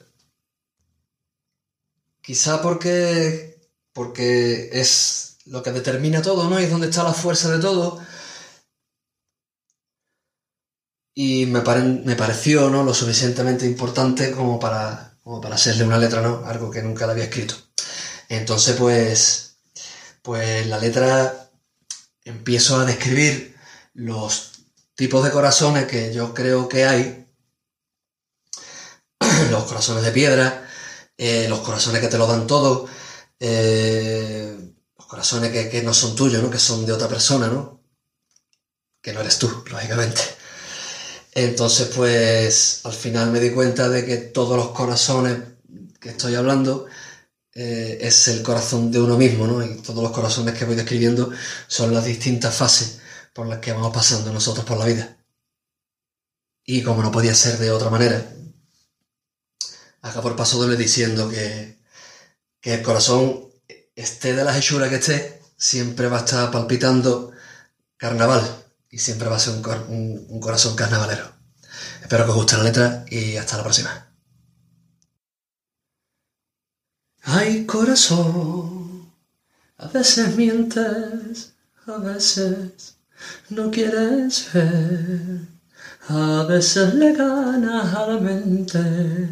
Quizá 2.22 2.62
porque, 2.62 3.60
porque 3.92 4.70
es 4.72 5.40
lo 5.46 5.62
que 5.62 5.74
determina 5.74 6.22
todo, 6.22 6.50
¿no? 6.50 6.58
Y 6.58 6.64
es 6.64 6.72
donde 6.72 6.88
está 6.88 7.04
la 7.04 7.14
fuerza 7.14 7.52
de 7.52 7.60
todo. 7.60 8.00
Y 11.24 11.46
me, 11.48 11.62
pare- 11.62 11.82
me 11.84 12.16
pareció, 12.16 12.70
¿no? 12.70 12.84
Lo 12.84 12.94
suficientemente 12.94 13.66
importante 13.66 14.32
como 14.32 14.60
para, 14.60 15.18
como 15.24 15.42
para 15.42 15.56
hacerle 15.56 15.84
una 15.84 15.98
letra, 15.98 16.22
¿no? 16.22 16.44
Algo 16.46 16.72
que 16.72 16.82
nunca 16.82 17.06
le 17.06 17.12
había 17.14 17.26
escrito. 17.26 17.56
Entonces, 18.30 18.76
pues, 18.78 19.58
pues 20.24 20.68
la 20.68 20.80
letra 20.80 21.52
empiezo 22.26 22.80
a 22.80 22.86
describir 22.86 23.58
los 23.94 24.54
tipos 24.96 25.24
de 25.24 25.32
corazones 25.32 25.86
que 25.88 26.14
yo 26.14 26.34
creo 26.34 26.70
que 26.70 26.86
hay. 26.86 27.28
los 29.52 29.64
corazones 29.66 30.04
de 30.04 30.12
piedra, 30.12 30.68
eh, 31.18 31.48
los 31.50 31.60
corazones 31.60 32.02
que 32.02 32.08
te 32.08 32.18
lo 32.18 32.28
dan 32.28 32.48
todo, 32.48 32.88
eh, 33.40 34.58
los 34.98 35.08
corazones 35.08 35.52
que, 35.52 35.70
que 35.70 35.82
no 35.84 35.94
son 35.94 36.16
tuyos, 36.16 36.42
¿no? 36.44 36.50
Que 36.50 36.60
son 36.60 36.86
de 36.86 36.94
otra 36.94 37.08
persona, 37.08 37.48
¿no? 37.48 37.82
Que 39.02 39.12
no 39.12 39.22
eres 39.22 39.40
tú, 39.40 39.64
lógicamente. 39.72 40.22
Entonces, 41.40 41.90
pues, 41.96 42.82
al 42.84 42.94
final 42.94 43.30
me 43.30 43.40
di 43.40 43.52
cuenta 43.52 43.88
de 43.90 44.04
que 44.04 44.18
todos 44.18 44.58
los 44.58 44.70
corazones 44.70 45.38
que 46.00 46.10
estoy 46.10 46.34
hablando 46.34 46.88
eh, 47.54 48.00
es 48.02 48.28
el 48.30 48.42
corazón 48.42 48.92
de 48.92 49.00
uno 49.00 49.18
mismo, 49.20 49.46
¿no? 49.46 49.64
Y 49.64 49.76
todos 49.84 50.02
los 50.02 50.12
corazones 50.12 50.56
que 50.58 50.66
voy 50.66 50.76
describiendo 50.76 51.30
son 51.68 51.94
las 51.94 52.06
distintas 52.06 52.56
fases 52.56 53.02
por 53.34 53.46
las 53.46 53.60
que 53.60 53.72
vamos 53.72 53.94
pasando 53.94 54.34
nosotros 54.34 54.66
por 54.66 54.80
la 54.80 54.86
vida. 54.86 55.16
Y 56.66 56.82
como 56.82 57.04
no 57.04 57.12
podía 57.12 57.36
ser 57.36 57.60
de 57.60 57.70
otra 57.70 57.92
manera, 57.92 58.34
acá 60.02 60.24
por 60.24 60.36
paso 60.36 60.58
doble 60.58 60.76
diciendo 60.76 61.30
que, 61.30 61.78
que 62.60 62.74
el 62.74 62.82
corazón, 62.82 63.48
esté 63.96 64.34
de 64.34 64.44
la 64.44 64.58
hechura 64.58 64.90
que 64.90 64.96
esté, 64.96 65.40
siempre 65.56 66.08
va 66.08 66.18
a 66.18 66.26
estar 66.26 66.50
palpitando 66.50 67.32
carnaval 67.98 68.67
y 68.92 69.00
siempre 69.00 69.30
va 69.30 69.38
a 69.38 69.40
ser 69.40 69.54
un, 69.56 69.62
cor- 69.62 69.88
un- 69.90 70.40
corazón 70.42 70.76
carnavalero. 70.76 71.32
Espero 72.02 72.26
que 72.26 72.32
os 72.32 72.38
guste 72.38 72.58
la 72.58 72.64
letra 72.64 73.06
y 73.10 73.38
hasta 73.38 73.58
la 73.58 73.64
próxima. 73.64 74.08
Ay, 77.38 77.66
corazón, 77.68 79.12
a 79.78 79.88
veces 79.90 80.36
mientes, 80.38 81.54
a 81.88 81.98
veces 81.98 82.98
no 83.50 83.72
quieres 83.72 84.52
ver, 84.54 85.42
a 86.10 86.44
veces 86.50 86.94
le 86.96 87.14
ganas 87.14 87.94
a 87.96 88.08
la 88.08 88.20
mente, 88.20 89.30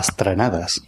Pastranadas. 0.00 0.80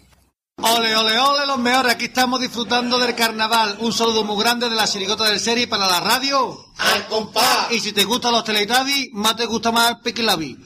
Ole, 0.57 0.97
ole, 0.97 1.19
ole, 1.19 1.47
los 1.47 1.59
mejores. 1.59 1.93
Aquí 1.93 2.07
estamos 2.07 2.41
disfrutando 2.41 2.99
del 2.99 3.15
carnaval. 3.15 3.77
Un 3.81 3.93
saludo 3.93 4.25
muy 4.25 4.43
grande 4.43 4.71
de 4.71 4.75
la 4.75 4.87
chirigota 4.87 5.25
del 5.25 5.39
serie 5.39 5.69
para 5.69 5.87
la 5.87 6.01
radio. 6.01 6.57
¡Al 6.79 7.07
compás! 7.09 7.71
Y 7.73 7.81
si 7.81 7.93
te 7.93 8.05
gustan 8.05 8.33
los 8.33 8.43
Teletubbies, 8.43 9.11
más 9.13 9.37
te 9.37 9.45
gusta 9.45 9.71
más 9.71 9.97
Piquilabi. 10.03 10.57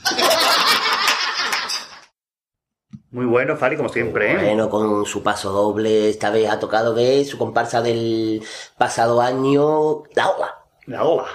Muy 3.10 3.27
bueno, 3.27 3.56
Fari, 3.56 3.77
como 3.77 3.89
siempre, 3.89 4.31
¿eh? 4.31 4.36
Bueno, 4.36 4.70
con 4.70 5.05
su 5.06 5.24
paso 5.24 5.51
doble, 5.51 6.09
esta 6.09 6.31
vez 6.31 6.48
ha 6.48 6.60
tocado 6.60 6.94
de 6.94 7.24
su 7.24 7.39
comparsa 7.39 7.82
del 7.82 8.44
pasado 8.78 9.20
año, 9.20 10.05
La 10.14 10.28
Ola. 10.31 10.55
La 10.86 11.02
Ola. 11.02 11.27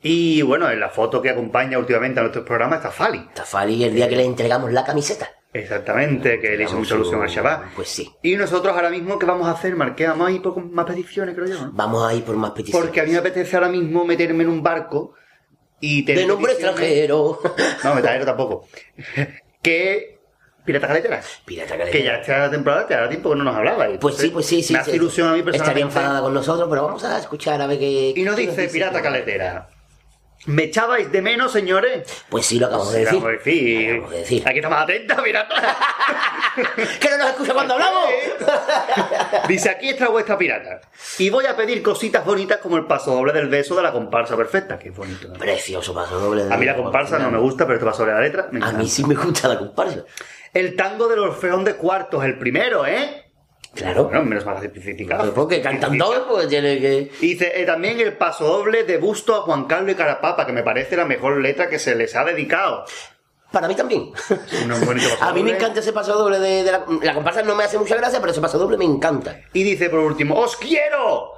Y 0.00 0.40
bueno, 0.40 0.70
en 0.70 0.80
la 0.80 0.88
foto 0.88 1.20
que 1.20 1.28
acompaña 1.28 1.78
últimamente 1.78 2.20
a 2.20 2.22
nuestros 2.22 2.46
programas 2.46 2.78
está 2.78 2.90
Fali. 2.90 3.18
Está 3.18 3.44
Fali 3.44 3.84
el 3.84 3.94
día 3.94 4.08
que 4.08 4.16
le 4.16 4.24
entregamos 4.24 4.72
la 4.72 4.86
camiseta. 4.86 5.35
Exactamente, 5.58 6.40
que 6.40 6.56
le 6.56 6.64
hizo 6.64 6.76
mucha 6.76 6.94
ilusión 6.94 7.22
al 7.22 7.28
Shabbat. 7.28 7.74
Pues 7.74 7.88
sí. 7.88 8.10
Y 8.22 8.36
nosotros 8.36 8.74
ahora 8.74 8.90
mismo, 8.90 9.18
¿qué 9.18 9.26
vamos 9.26 9.46
a 9.48 9.52
hacer? 9.52 9.74
Marqué, 9.74 10.06
vamos 10.06 10.28
a 10.28 10.32
ir 10.32 10.42
por 10.42 10.62
más 10.62 10.84
peticiones, 10.84 11.34
creo 11.34 11.46
yo. 11.46 11.66
¿no? 11.66 11.72
Vamos 11.72 12.06
a 12.06 12.14
ir 12.14 12.22
por 12.24 12.36
más 12.36 12.50
peticiones. 12.50 12.86
Porque 12.86 13.00
a 13.00 13.04
mí 13.04 13.12
me 13.12 13.18
apetece 13.18 13.56
ahora 13.56 13.68
mismo 13.68 14.04
meterme 14.04 14.44
en 14.44 14.50
un 14.50 14.62
barco 14.62 15.14
y 15.80 16.04
tener. 16.04 16.22
De 16.22 16.28
nombre 16.28 16.52
extranjero. 16.52 17.40
No, 17.84 17.94
metalero 17.94 18.24
tampoco. 18.24 18.68
que. 19.62 20.16
Pirata 20.64 20.88
Caletera. 20.88 21.22
Pirata 21.44 21.78
Caletera. 21.78 21.92
Que 21.92 22.04
ya 22.04 22.14
esta 22.16 22.50
temporada 22.50 22.86
te 22.86 22.94
hará 22.94 23.08
tiempo 23.08 23.30
que 23.30 23.36
no 23.36 23.44
nos 23.44 23.54
hablaba. 23.54 23.86
Pues 24.00 24.16
sí, 24.16 24.30
pues 24.30 24.46
sí, 24.46 24.62
sí. 24.62 24.72
Me 24.72 24.80
hace 24.80 24.90
sí. 24.90 24.96
ilusión 24.96 25.28
a 25.28 25.32
mí 25.32 25.42
personalmente. 25.42 25.80
Estaría 25.80 25.84
enfadada 25.84 26.20
con 26.20 26.34
nosotros, 26.34 26.68
pero 26.68 26.84
vamos 26.86 27.04
a 27.04 27.18
escuchar 27.18 27.60
a 27.62 27.66
ver 27.68 27.78
qué. 27.78 28.14
Y 28.16 28.22
nos 28.22 28.34
qué 28.34 28.48
dice 28.48 28.68
Pirata 28.68 29.00
Caletera. 29.00 29.68
¿Me 30.44 30.64
echabais 30.64 31.10
de 31.10 31.22
menos, 31.22 31.50
señores? 31.50 32.24
Pues 32.28 32.46
sí, 32.46 32.60
lo 32.60 32.66
acabamos 32.66 32.92
de 32.92 33.00
decir. 33.00 33.18
Acabamos 33.18 34.10
de 34.10 34.18
decir. 34.18 34.42
Aquí 34.46 34.58
estamos 34.58 34.78
atentos, 34.78 35.20
pirata. 35.20 35.76
que 37.00 37.10
no 37.10 37.18
nos 37.18 37.30
escucha 37.30 37.54
cuando 37.54 37.74
hablamos. 37.74 38.04
Dice, 39.48 39.70
aquí 39.70 39.88
está 39.88 40.08
vuestra 40.08 40.38
pirata. 40.38 40.82
Y 41.18 41.30
voy 41.30 41.46
a 41.46 41.56
pedir 41.56 41.82
cositas 41.82 42.24
bonitas 42.24 42.58
como 42.58 42.76
el 42.76 42.86
paso 42.86 43.12
doble 43.12 43.32
del 43.32 43.48
beso 43.48 43.74
de 43.74 43.82
la 43.82 43.92
comparsa 43.92 44.36
perfecta, 44.36 44.78
que 44.78 44.90
es 44.90 44.96
bonito. 44.96 45.28
¿no? 45.28 45.34
Precioso 45.34 45.92
paso 45.92 46.20
doble. 46.20 46.44
de 46.44 46.54
A 46.54 46.56
mí 46.56 46.64
la 46.64 46.76
comparsa 46.76 47.18
no 47.18 47.30
me 47.30 47.38
gusta, 47.38 47.64
pero 47.66 47.78
este 47.78 47.86
paso 47.86 48.02
doble 48.02 48.12
de 48.12 48.18
la 48.20 48.24
letra 48.26 48.48
me 48.52 48.64
A 48.64 48.72
mí 48.72 48.88
sí 48.88 49.04
me 49.04 49.16
gusta 49.16 49.48
la 49.48 49.58
comparsa. 49.58 50.04
El 50.54 50.76
tango 50.76 51.08
del 51.08 51.18
Orfeón 51.18 51.64
de 51.64 51.74
Cuartos, 51.74 52.24
el 52.24 52.38
primero, 52.38 52.86
¿eh? 52.86 53.25
Claro. 53.76 54.04
Bueno, 54.04 54.24
menos 54.24 54.44
mal 54.44 54.64
especificado. 54.64 55.32
Porque 55.34 55.60
cantan 55.60 55.98
todos, 55.98 56.22
pues 56.28 56.48
tiene 56.48 56.80
que... 56.80 57.12
Y 57.20 57.34
dice, 57.34 57.52
eh, 57.60 57.66
también 57.66 58.00
el 58.00 58.14
paso 58.14 58.46
doble 58.46 58.84
de 58.84 58.96
Busto 58.96 59.34
a 59.36 59.42
Juan 59.42 59.64
Carlos 59.66 59.92
y 59.92 59.94
Carapapa, 59.94 60.46
que 60.46 60.52
me 60.52 60.62
parece 60.62 60.96
la 60.96 61.04
mejor 61.04 61.40
letra 61.40 61.68
que 61.68 61.78
se 61.78 61.94
les 61.94 62.16
ha 62.16 62.24
dedicado. 62.24 62.84
Para 63.52 63.68
mí 63.68 63.74
también. 63.74 64.10
A 65.20 65.32
mí 65.32 65.42
me 65.42 65.52
encanta 65.52 65.80
ese 65.80 65.92
paso 65.92 66.14
doble 66.18 66.40
de, 66.40 66.64
de 66.64 66.72
la... 66.72 66.84
La 67.02 67.14
comparsa 67.14 67.42
no 67.42 67.54
me 67.54 67.64
hace 67.64 67.78
mucha 67.78 67.96
gracia, 67.96 68.18
pero 68.18 68.32
ese 68.32 68.40
paso 68.40 68.58
doble 68.58 68.76
me 68.76 68.84
encanta. 68.84 69.40
Y 69.52 69.62
dice 69.62 69.88
por 69.88 70.00
último, 70.00 70.34
¡Os 70.34 70.56
quiero! 70.56 71.32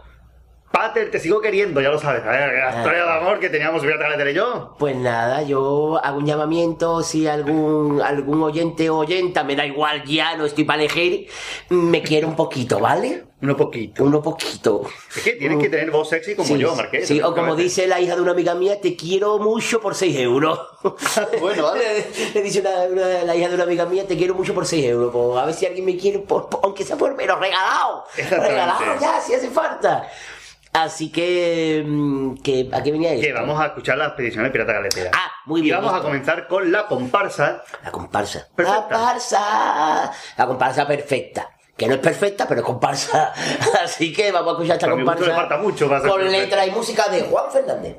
Pater, 0.73 1.11
te 1.11 1.19
sigo 1.19 1.41
queriendo, 1.41 1.81
ya 1.81 1.89
lo 1.89 1.99
sabes. 1.99 2.23
A 2.25 2.29
ver, 2.31 2.53
la 2.53 2.77
historia 2.79 3.05
de 3.05 3.11
amor 3.11 3.41
que 3.41 3.49
teníamos 3.49 3.81
Pirata 3.81 4.05
Galetera 4.05 4.31
y 4.31 4.35
yo. 4.35 4.77
Pues 4.79 4.95
nada, 4.97 5.43
yo 5.43 5.99
hago 6.05 6.19
un 6.19 6.27
llamamiento, 6.27 7.03
si 7.03 7.27
algún, 7.27 8.03
algún 8.03 8.43
oyente 8.43 8.91
o 8.91 8.99
oyenta, 8.99 9.45
me 9.45 9.57
da 9.57 9.65
igual 9.65 10.05
ya, 10.05 10.37
no 10.37 10.45
estoy 10.45 10.65
para 10.65 10.83
elegir, 10.83 11.29
me 11.71 12.03
quiere 12.03 12.27
un 12.27 12.37
poquito, 12.37 12.79
¿vale? 12.81 13.25
Uno 13.41 13.57
poquito. 13.57 14.05
Uno 14.05 14.21
poquito. 14.21 14.83
Es 15.17 15.23
que 15.23 15.33
tienes 15.33 15.59
que 15.59 15.69
tener 15.71 15.91
voz 15.91 16.09
sexy 16.11 16.35
como 16.35 16.49
Sí, 16.49 16.59
yo, 16.59 16.75
Marqués. 16.75 17.07
Sí, 17.09 17.23
o 17.23 17.35
como 17.35 17.55
dice 17.57 17.87
la 17.87 18.01
hija 18.01 18.15
de 18.17 18.21
una 18.21 18.33
amiga 18.33 18.55
mía, 18.55 18.81
te 18.81 18.95
quiero 18.95 19.39
mucho 19.39 19.81
por 19.81 19.95
6 19.95 20.17
euros. 20.19 20.59
bueno, 21.41 21.63
vale. 21.63 22.05
le, 22.17 22.31
le 22.35 22.43
dice 22.43 22.61
una- 22.61 22.83
una- 22.91 23.23
la 23.25 23.37
hija 23.37 23.49
de 23.49 23.55
una 23.55 23.65
amiga 23.65 23.87
mía, 23.87 24.07
te 24.07 24.17
quiero 24.17 24.35
mucho 24.35 24.55
por 24.55 24.67
6 24.67 24.85
euros. 24.87 25.13
Pues 25.13 25.39
a 25.41 25.47
ver 25.47 25.55
si 25.55 25.67
alguien 25.67 25.85
me 25.87 25.97
quiere, 25.97 26.19
por- 26.19 26.49
por- 26.51 26.61
aunque 26.65 26.85
sea 26.85 26.97
por 26.97 27.15
menos, 27.15 27.39
regalado. 27.41 28.05
Regalado 28.17 28.85
ya, 29.01 29.21
si 29.21 29.35
hace 29.35 29.49
falta. 29.51 30.09
Así 30.73 31.11
que, 31.11 31.83
mm, 31.87 32.35
que 32.37 32.69
¿a 32.73 32.83
qué 32.83 32.93
venía 32.93 33.13
esto? 33.13 33.27
Que 33.27 33.33
vamos 33.33 33.61
a 33.61 33.67
escuchar 33.67 33.99
la 33.99 34.07
expedición 34.07 34.45
de 34.45 34.51
Pirata 34.51 34.75
Galetera. 34.75 35.11
Ah, 35.15 35.31
muy 35.47 35.63
bien. 35.63 35.75
Y 35.77 35.81
vamos 35.81 35.99
a 35.99 36.03
comenzar 36.03 36.47
con 36.47 36.71
la 36.71 36.87
comparsa. 36.87 37.63
La 37.85 37.91
comparsa. 37.91 38.47
Perfecta. 38.55 38.81
La 38.81 38.89
comparsa. 38.89 40.13
La 40.37 40.47
comparsa 40.47 40.87
perfecta. 40.87 41.51
Que 41.77 41.87
no 41.87 41.95
es 41.95 42.01
perfecta, 42.01 42.47
pero 42.49 42.61
es 42.61 42.67
comparsa. 42.67 43.33
Así 43.83 44.13
que 44.13 44.31
vamos 44.33 44.49
a 44.49 44.53
escuchar 44.53 44.77
esta 44.77 44.87
Pero 44.87 44.95
a 44.95 44.97
mi 44.97 45.03
gusto 45.05 45.19
comparsa. 45.19 45.43
le 45.43 45.49
falta 45.49 45.63
mucho 45.63 45.89
para 45.89 46.01
ser 46.01 46.11
con 46.11 46.33
letra 46.33 46.67
y 46.67 46.71
música 46.71 47.09
de 47.09 47.23
Juan 47.23 47.51
Fernández. 47.51 47.97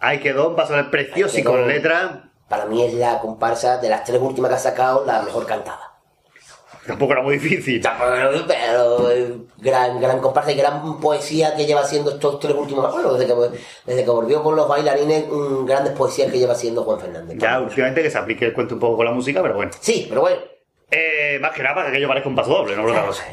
Ahí 0.00 0.18
quedó 0.20 0.48
un 0.48 0.56
paso 0.56 0.72
doble 0.72 0.88
precioso 0.88 1.38
y 1.38 1.42
con 1.42 1.68
letra. 1.68 2.30
Para 2.48 2.64
mí 2.66 2.82
es 2.82 2.94
la 2.94 3.20
comparsa 3.20 3.78
de 3.78 3.88
las 3.88 4.02
tres 4.04 4.20
últimas 4.20 4.48
que 4.50 4.56
ha 4.56 4.58
sacado, 4.58 5.04
la 5.06 5.22
mejor 5.22 5.46
cantada. 5.46 5.90
Tampoco 6.86 7.12
era 7.12 7.22
muy 7.22 7.38
difícil. 7.38 7.80
Pero, 7.80 8.46
pero, 8.48 9.10
eh, 9.10 9.36
gran, 9.58 10.00
gran 10.00 10.18
comparsa 10.18 10.50
y 10.50 10.56
gran 10.56 10.98
poesía 10.98 11.54
que 11.54 11.66
lleva 11.66 11.82
haciendo 11.82 12.12
estos 12.12 12.40
tres 12.40 12.54
últimos 12.54 12.90
bueno, 12.92 13.12
desde 13.14 13.26
que, 13.26 13.58
desde 13.86 14.04
que 14.04 14.10
volvió 14.10 14.42
con 14.42 14.56
los 14.56 14.66
bailarines, 14.66 15.26
grandes 15.66 15.92
poesías 15.92 16.32
que 16.32 16.38
lleva 16.38 16.54
haciendo 16.54 16.82
Juan 16.82 16.98
Fernández. 16.98 17.36
Ya 17.38 17.60
últimamente 17.60 18.02
que 18.02 18.10
se 18.10 18.18
aplique 18.18 18.46
el 18.46 18.54
cuento 18.54 18.74
un 18.74 18.80
poco 18.80 18.96
con 18.96 19.06
la 19.06 19.12
música, 19.12 19.42
pero 19.42 19.54
bueno. 19.54 19.70
Sí, 19.78 20.06
pero 20.08 20.22
bueno. 20.22 20.38
Eh, 20.90 21.38
más 21.40 21.52
que 21.52 21.62
nada 21.62 21.74
para 21.74 21.86
que 21.86 21.92
aquello 21.92 22.08
parezca 22.08 22.28
un 22.28 22.34
paso 22.34 22.50
doble, 22.50 22.74
no 22.74 22.84
otra 22.84 23.06
cosa. 23.06 23.24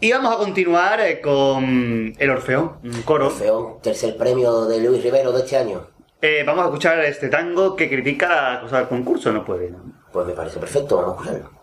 Y 0.00 0.12
vamos 0.12 0.34
a 0.34 0.38
continuar 0.38 1.00
eh, 1.00 1.20
con 1.20 2.14
el 2.18 2.30
Orfeón, 2.30 2.78
un 2.82 3.02
coro. 3.02 3.28
Orfeón, 3.28 3.80
tercer 3.80 4.16
premio 4.16 4.66
de 4.66 4.80
Luis 4.80 5.02
Rivero 5.02 5.32
de 5.32 5.40
este 5.40 5.56
año. 5.56 5.97
Eh, 6.20 6.42
vamos 6.44 6.64
a 6.64 6.66
escuchar 6.66 6.98
este 7.04 7.28
tango 7.28 7.76
que 7.76 7.88
critica 7.88 8.54
la 8.54 8.60
cosa 8.60 8.78
del 8.78 8.88
concurso, 8.88 9.32
no 9.32 9.44
puede. 9.44 9.72
Pues 10.12 10.26
me 10.26 10.32
parece 10.32 10.58
perfecto, 10.58 10.96
vamos 10.96 11.18
a 11.18 11.30
escucharlo. 11.30 11.57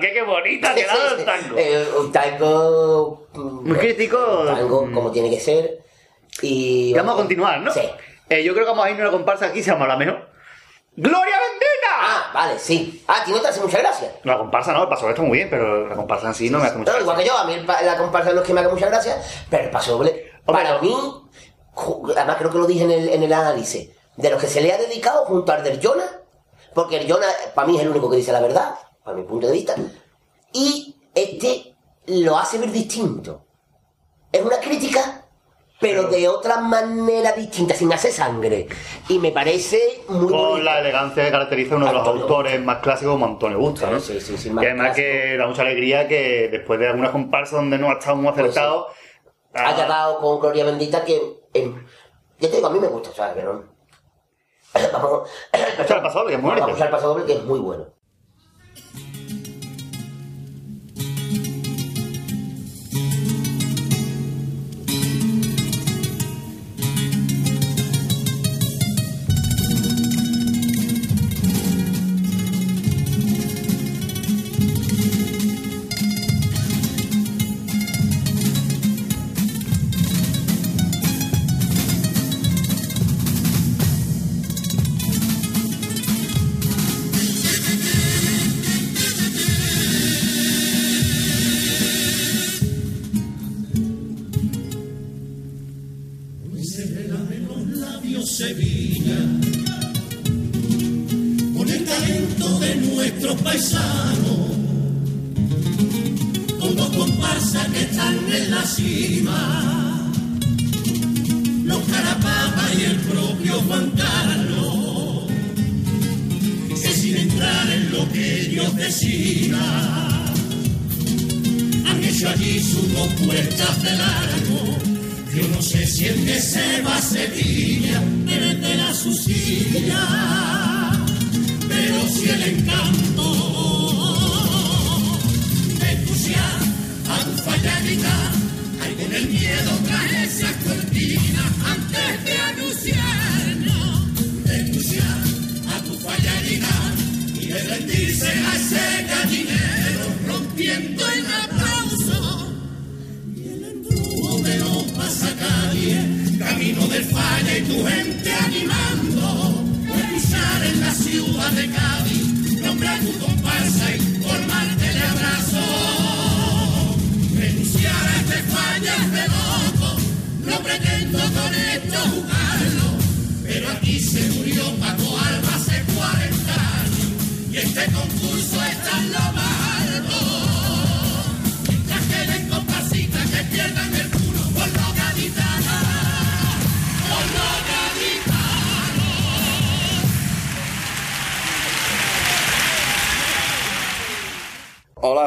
Qué 0.00 0.22
bonita 0.22 0.70
ha 0.70 0.74
quedado 0.74 1.16
el 1.18 1.24
tango? 1.24 1.56
Eh, 1.58 1.88
un 1.98 2.12
tango. 2.12 3.28
Muy 3.34 3.78
crítico. 3.78 4.40
Un 4.40 4.46
tango 4.46 4.92
como 4.92 5.10
tiene 5.10 5.30
que 5.30 5.40
ser. 5.40 5.78
Y. 6.42 6.90
Y 6.90 6.94
vamos 6.94 7.14
a 7.14 7.16
continuar, 7.16 7.60
¿no? 7.60 7.72
Sí. 7.72 7.82
Eh, 8.28 8.44
yo 8.44 8.52
creo 8.52 8.66
que 8.66 8.70
vamos 8.70 8.84
a 8.84 8.90
ir 8.90 9.00
a 9.00 9.02
una 9.02 9.10
comparsa 9.10 9.46
aquí, 9.46 9.62
se 9.62 9.70
llama 9.70 9.86
la 9.86 9.96
mejor. 9.96 10.28
¡Gloria 10.96 11.36
bendita! 11.38 11.88
Ah, 12.00 12.30
vale, 12.34 12.58
sí. 12.58 13.04
Ah, 13.06 13.20
a 13.22 13.24
ti 13.24 13.30
no 13.30 13.40
te 13.40 13.48
hace 13.48 13.60
mucha 13.60 13.78
gracia. 13.78 14.12
La 14.24 14.36
comparsa 14.36 14.72
no, 14.72 14.82
el 14.82 14.88
paso 14.88 15.08
está 15.08 15.22
muy 15.22 15.38
bien, 15.38 15.48
pero 15.48 15.88
la 15.88 15.94
comparsa 15.94 16.26
en 16.26 16.34
sí 16.34 16.50
no 16.50 16.58
me 16.58 16.66
hace 16.66 16.76
mucha 16.76 16.92
No, 16.92 17.00
igual 17.00 17.16
que 17.16 17.24
yo, 17.24 17.38
a 17.38 17.44
mí 17.44 17.54
el 17.54 17.66
la 17.66 17.96
comparsa 17.96 18.32
no 18.32 18.40
es 18.40 18.46
que 18.46 18.52
me 18.52 18.60
haga 18.60 18.68
mucha 18.68 18.86
gracia, 18.86 19.16
pero 19.48 19.64
el 19.64 19.70
paso 19.70 19.92
doble, 19.92 20.32
para 20.44 20.78
mí, 20.80 20.92
además 22.16 22.36
creo 22.38 22.50
que 22.50 22.58
lo 22.58 22.66
dije 22.66 22.82
en 22.82 22.90
el, 22.90 23.08
en 23.10 23.22
el 23.22 23.32
análisis, 23.32 23.90
de 24.16 24.30
los 24.30 24.40
que 24.40 24.48
se 24.48 24.60
le 24.60 24.72
ha 24.72 24.76
dedicado 24.76 25.24
junto 25.24 25.52
al 25.52 25.62
del 25.62 25.80
Jonah, 25.80 26.22
porque 26.74 26.96
el 26.96 27.10
Jonah 27.10 27.28
para 27.54 27.68
mí 27.68 27.76
es 27.76 27.82
el 27.82 27.90
único 27.90 28.10
que 28.10 28.16
dice 28.16 28.32
la 28.32 28.40
verdad, 28.40 28.74
para 29.08 29.20
mi 29.20 29.26
punto 29.26 29.46
de 29.46 29.54
vista, 29.54 29.74
y 30.52 30.94
este 31.14 31.74
lo 32.08 32.36
hace 32.36 32.58
ver 32.58 32.70
distinto. 32.70 33.42
Es 34.30 34.42
una 34.42 34.60
crítica, 34.60 35.24
pero 35.80 36.08
de 36.08 36.28
otra 36.28 36.60
manera 36.60 37.32
distinta, 37.32 37.74
sin 37.74 37.90
hacer 37.90 38.12
sangre. 38.12 38.68
Y 39.08 39.18
me 39.18 39.30
parece 39.30 40.02
muy 40.08 40.28
Con 40.28 40.32
bonito. 40.32 40.58
la 40.58 40.80
elegancia 40.80 41.24
que 41.24 41.30
caracteriza 41.30 41.72
a 41.72 41.76
uno 41.78 41.86
de 41.86 41.92
los 41.94 42.06
autores 42.06 42.62
más 42.62 42.80
clásicos 42.80 43.14
como 43.14 43.24
Antonio 43.24 43.58
Busta, 43.58 43.90
¿no? 43.90 43.98
Sí, 43.98 44.20
sí, 44.20 44.36
sí, 44.36 44.50
y 44.50 44.52
más 44.52 44.62
además 44.62 44.94
que 44.94 45.38
da 45.38 45.46
mucha 45.46 45.62
alegría 45.62 46.06
que 46.06 46.50
después 46.52 46.78
de 46.78 46.88
algunas 46.88 47.10
comparsas 47.10 47.52
donde 47.52 47.78
no 47.78 47.88
ha 47.88 47.94
estado 47.94 48.16
muy 48.16 48.28
acertado, 48.28 48.88
haya 49.54 49.86
dado 49.86 50.18
con 50.18 50.38
Gloria 50.38 50.66
Bendita 50.66 51.02
que. 51.02 51.18
yo 51.54 52.50
te 52.50 52.56
digo, 52.56 52.66
a 52.66 52.70
mí 52.70 52.78
me 52.78 52.88
gusta, 52.88 53.10
¿sabes? 53.14 53.36
Pero. 53.36 53.64
Vamos. 54.92 55.30
El 55.78 56.02
paso 56.02 56.18
doble, 56.18 56.32
que 56.32 56.36
es 56.36 56.42
muy. 56.42 56.60
Vamos 56.60 56.78
al 56.78 57.24
que 57.24 57.32
es 57.32 57.44
muy 57.44 57.58
bueno. 57.58 57.97
Yeah. 58.78 59.07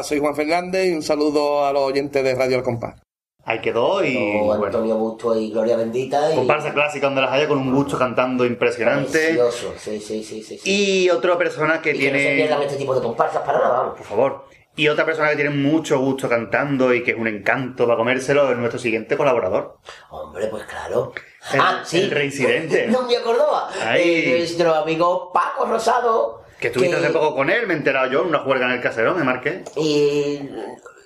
Hola, 0.02 0.08
soy 0.08 0.18
Juan 0.18 0.34
Fernández 0.34 0.88
y 0.90 0.94
un 0.94 1.02
saludo 1.02 1.64
a 1.64 1.72
los 1.72 1.82
oyentes 1.82 2.24
de 2.24 2.34
Radio 2.34 2.56
Al 2.56 2.64
Compás. 2.64 3.00
Ahí 3.44 3.60
quedó 3.60 4.04
y. 4.04 4.36
Bueno, 4.40 4.64
Antonio 4.64 4.96
Busto 4.96 5.38
y 5.38 5.52
Gloria 5.52 5.76
Bendita. 5.76 6.32
Y... 6.32 6.34
comparsa 6.34 6.72
clásica 6.74 7.06
donde 7.06 7.20
las 7.22 7.30
haya 7.30 7.46
con 7.46 7.58
un 7.58 7.72
gusto 7.72 7.96
cantando 7.96 8.44
impresionante. 8.44 9.12
Precioso, 9.12 9.74
sí, 9.76 10.00
sí, 10.00 10.24
sí, 10.24 10.42
sí. 10.42 10.58
sí. 10.58 11.04
Y 11.04 11.08
otra 11.10 11.38
persona 11.38 11.80
que 11.80 11.94
Y 11.94 12.00
que 12.00 12.10
no 12.10 12.18
se 12.18 12.24
tiene. 12.24 12.34
pierdan 12.34 12.62
este 12.62 12.76
tipo 12.78 12.96
de 12.96 13.00
comparsas 13.00 13.42
para 13.42 13.60
nada, 13.60 13.78
vamos. 13.78 13.98
Por 13.98 14.06
favor. 14.06 14.44
Y 14.74 14.88
otra 14.88 15.04
persona 15.04 15.30
que 15.30 15.36
tiene 15.36 15.50
mucho 15.50 16.00
gusto 16.00 16.28
cantando 16.28 16.92
y 16.92 17.04
que 17.04 17.12
es 17.12 17.16
un 17.16 17.28
encanto 17.28 17.86
para 17.86 17.96
comérselo 17.96 18.50
es 18.50 18.58
nuestro 18.58 18.80
siguiente 18.80 19.16
colaborador. 19.16 19.78
Hombre, 20.10 20.48
pues 20.48 20.64
claro. 20.64 21.12
El, 21.52 21.60
ah, 21.60 21.82
sí. 21.84 22.00
el 22.00 22.10
reincidente. 22.10 22.86
No 22.90 23.02
me 23.02 23.16
acordaba. 23.16 23.68
Ahí. 23.84 24.32
Eh, 24.32 24.38
nuestro 24.38 24.74
amigo 24.74 25.30
Paco 25.32 25.64
Rosado. 25.66 26.41
Que 26.62 26.68
estuviste 26.68 26.96
hace 26.96 27.10
poco 27.10 27.34
con 27.34 27.50
él, 27.50 27.66
me 27.66 27.74
he 27.74 27.76
enterado 27.76 28.10
yo, 28.10 28.22
una 28.22 28.38
juerga 28.38 28.66
en 28.66 28.72
el 28.72 28.80
caserón, 28.80 29.18
me 29.18 29.24
marqué. 29.24 29.64
Y 29.76 30.48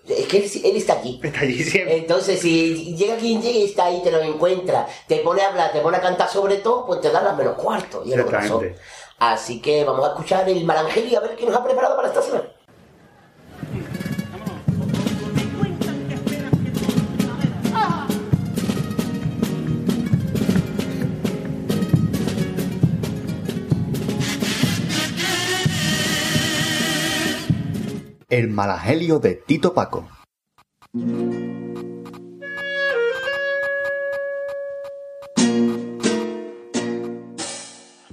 es 0.06 0.26
que 0.26 0.36
él, 0.36 0.50
él 0.64 0.76
está 0.76 0.92
aquí. 0.92 1.18
Está 1.22 1.40
allí 1.40 1.64
siempre. 1.64 1.96
Entonces, 1.96 2.40
si 2.40 2.94
llega 2.94 3.16
quien 3.16 3.40
llegue 3.40 3.60
y 3.60 3.64
está 3.64 3.86
ahí, 3.86 4.02
te 4.04 4.12
lo 4.12 4.20
encuentra, 4.20 4.86
te 5.08 5.16
pone 5.20 5.40
a 5.42 5.48
hablar, 5.48 5.72
te 5.72 5.80
pone 5.80 5.96
a 5.96 6.00
cantar 6.00 6.28
sobre 6.28 6.58
todo, 6.58 6.86
pues 6.86 7.00
te 7.00 7.10
dan 7.10 7.24
las 7.24 7.36
menos 7.36 7.54
cuarto. 7.54 8.02
Y 8.04 8.12
es 8.12 8.18
lo 8.18 8.26
que 8.26 8.32
pasó. 8.32 8.44
Exactamente. 8.60 8.80
Así 9.18 9.62
que 9.62 9.82
vamos 9.82 10.04
a 10.04 10.08
escuchar 10.08 10.46
el 10.48 10.62
Marangeli 10.64 11.08
y 11.12 11.14
a 11.16 11.20
ver 11.20 11.36
qué 11.36 11.46
nos 11.46 11.56
ha 11.56 11.64
preparado 11.64 11.96
para 11.96 12.08
esta 12.08 12.20
semana. 12.20 12.44
El 28.28 28.48
malagelio 28.48 29.20
de 29.20 29.36
Tito 29.36 29.72
Paco. 29.72 30.08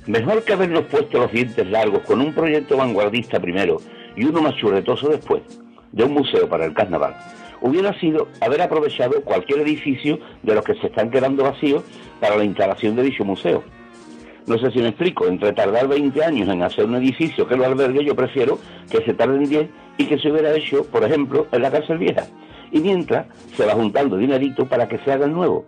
Mejor 0.06 0.44
que 0.44 0.53
habernos 0.53 0.84
puesto 0.84 1.18
los 1.18 1.31
dientes 1.31 1.65
largos 1.65 2.03
con 2.03 2.22
un 2.22 2.31
proyecto 2.31 2.77
vanguardista 2.77 3.40
primero 3.40 3.77
y 4.15 4.26
uno 4.26 4.44
más 4.44 4.56
churretoso 4.56 5.10
después, 5.10 5.41
de 5.91 6.03
un 6.03 6.14
museo 6.14 6.48
para 6.48 6.65
el 6.65 6.76
carnaval, 6.76 7.15
hubiera 7.61 7.99
sido 7.99 8.27
haber 8.40 8.61
aprovechado 8.61 9.23
cualquier 9.23 9.61
edificio 9.61 10.19
de 10.44 10.53
los 10.53 10.64
que 10.64 10.76
se 10.76 10.88
están 10.88 11.10
quedando 11.10 11.44
vacíos 11.44 11.84
para 12.19 12.38
la 12.38 12.44
instalación 12.44 12.95
de 12.95 13.02
dicho 13.02 13.26
museo. 13.26 13.64
No 14.45 14.57
sé 14.57 14.72
si 14.72 14.80
me 14.80 14.90
explico, 14.90 15.26
entre 15.26 15.53
tardar 15.53 15.88
20 15.88 16.24
años 16.24 16.49
en 16.49 16.64
hacer 16.64 16.86
un 16.86 16.95
edificio 16.95 17.48
que 17.48 17.56
lo 17.56 17.65
albergue, 17.65 18.03
yo 18.03 18.15
prefiero 18.15 18.60
que 18.90 19.02
se 19.03 19.14
tarden 19.14 19.48
10 19.48 19.70
y 19.98 20.06
que 20.06 20.18
se 20.20 20.32
hubiera 20.32 20.53
hecho, 20.53 20.86
por 20.86 21.03
ejemplo, 21.03 21.48
en 21.52 21.61
la 21.61 21.72
cárcel 21.72 21.98
vieja. 21.98 22.26
Y 22.72 22.82
mientras 22.82 23.28
se 23.56 23.65
va 23.65 23.74
juntando 23.74 24.18
dinerito 24.18 24.65
para 24.65 24.88
que 24.88 24.98
se 24.99 25.11
haga 25.14 25.26
el 25.26 25.34
nuevo. 25.34 25.65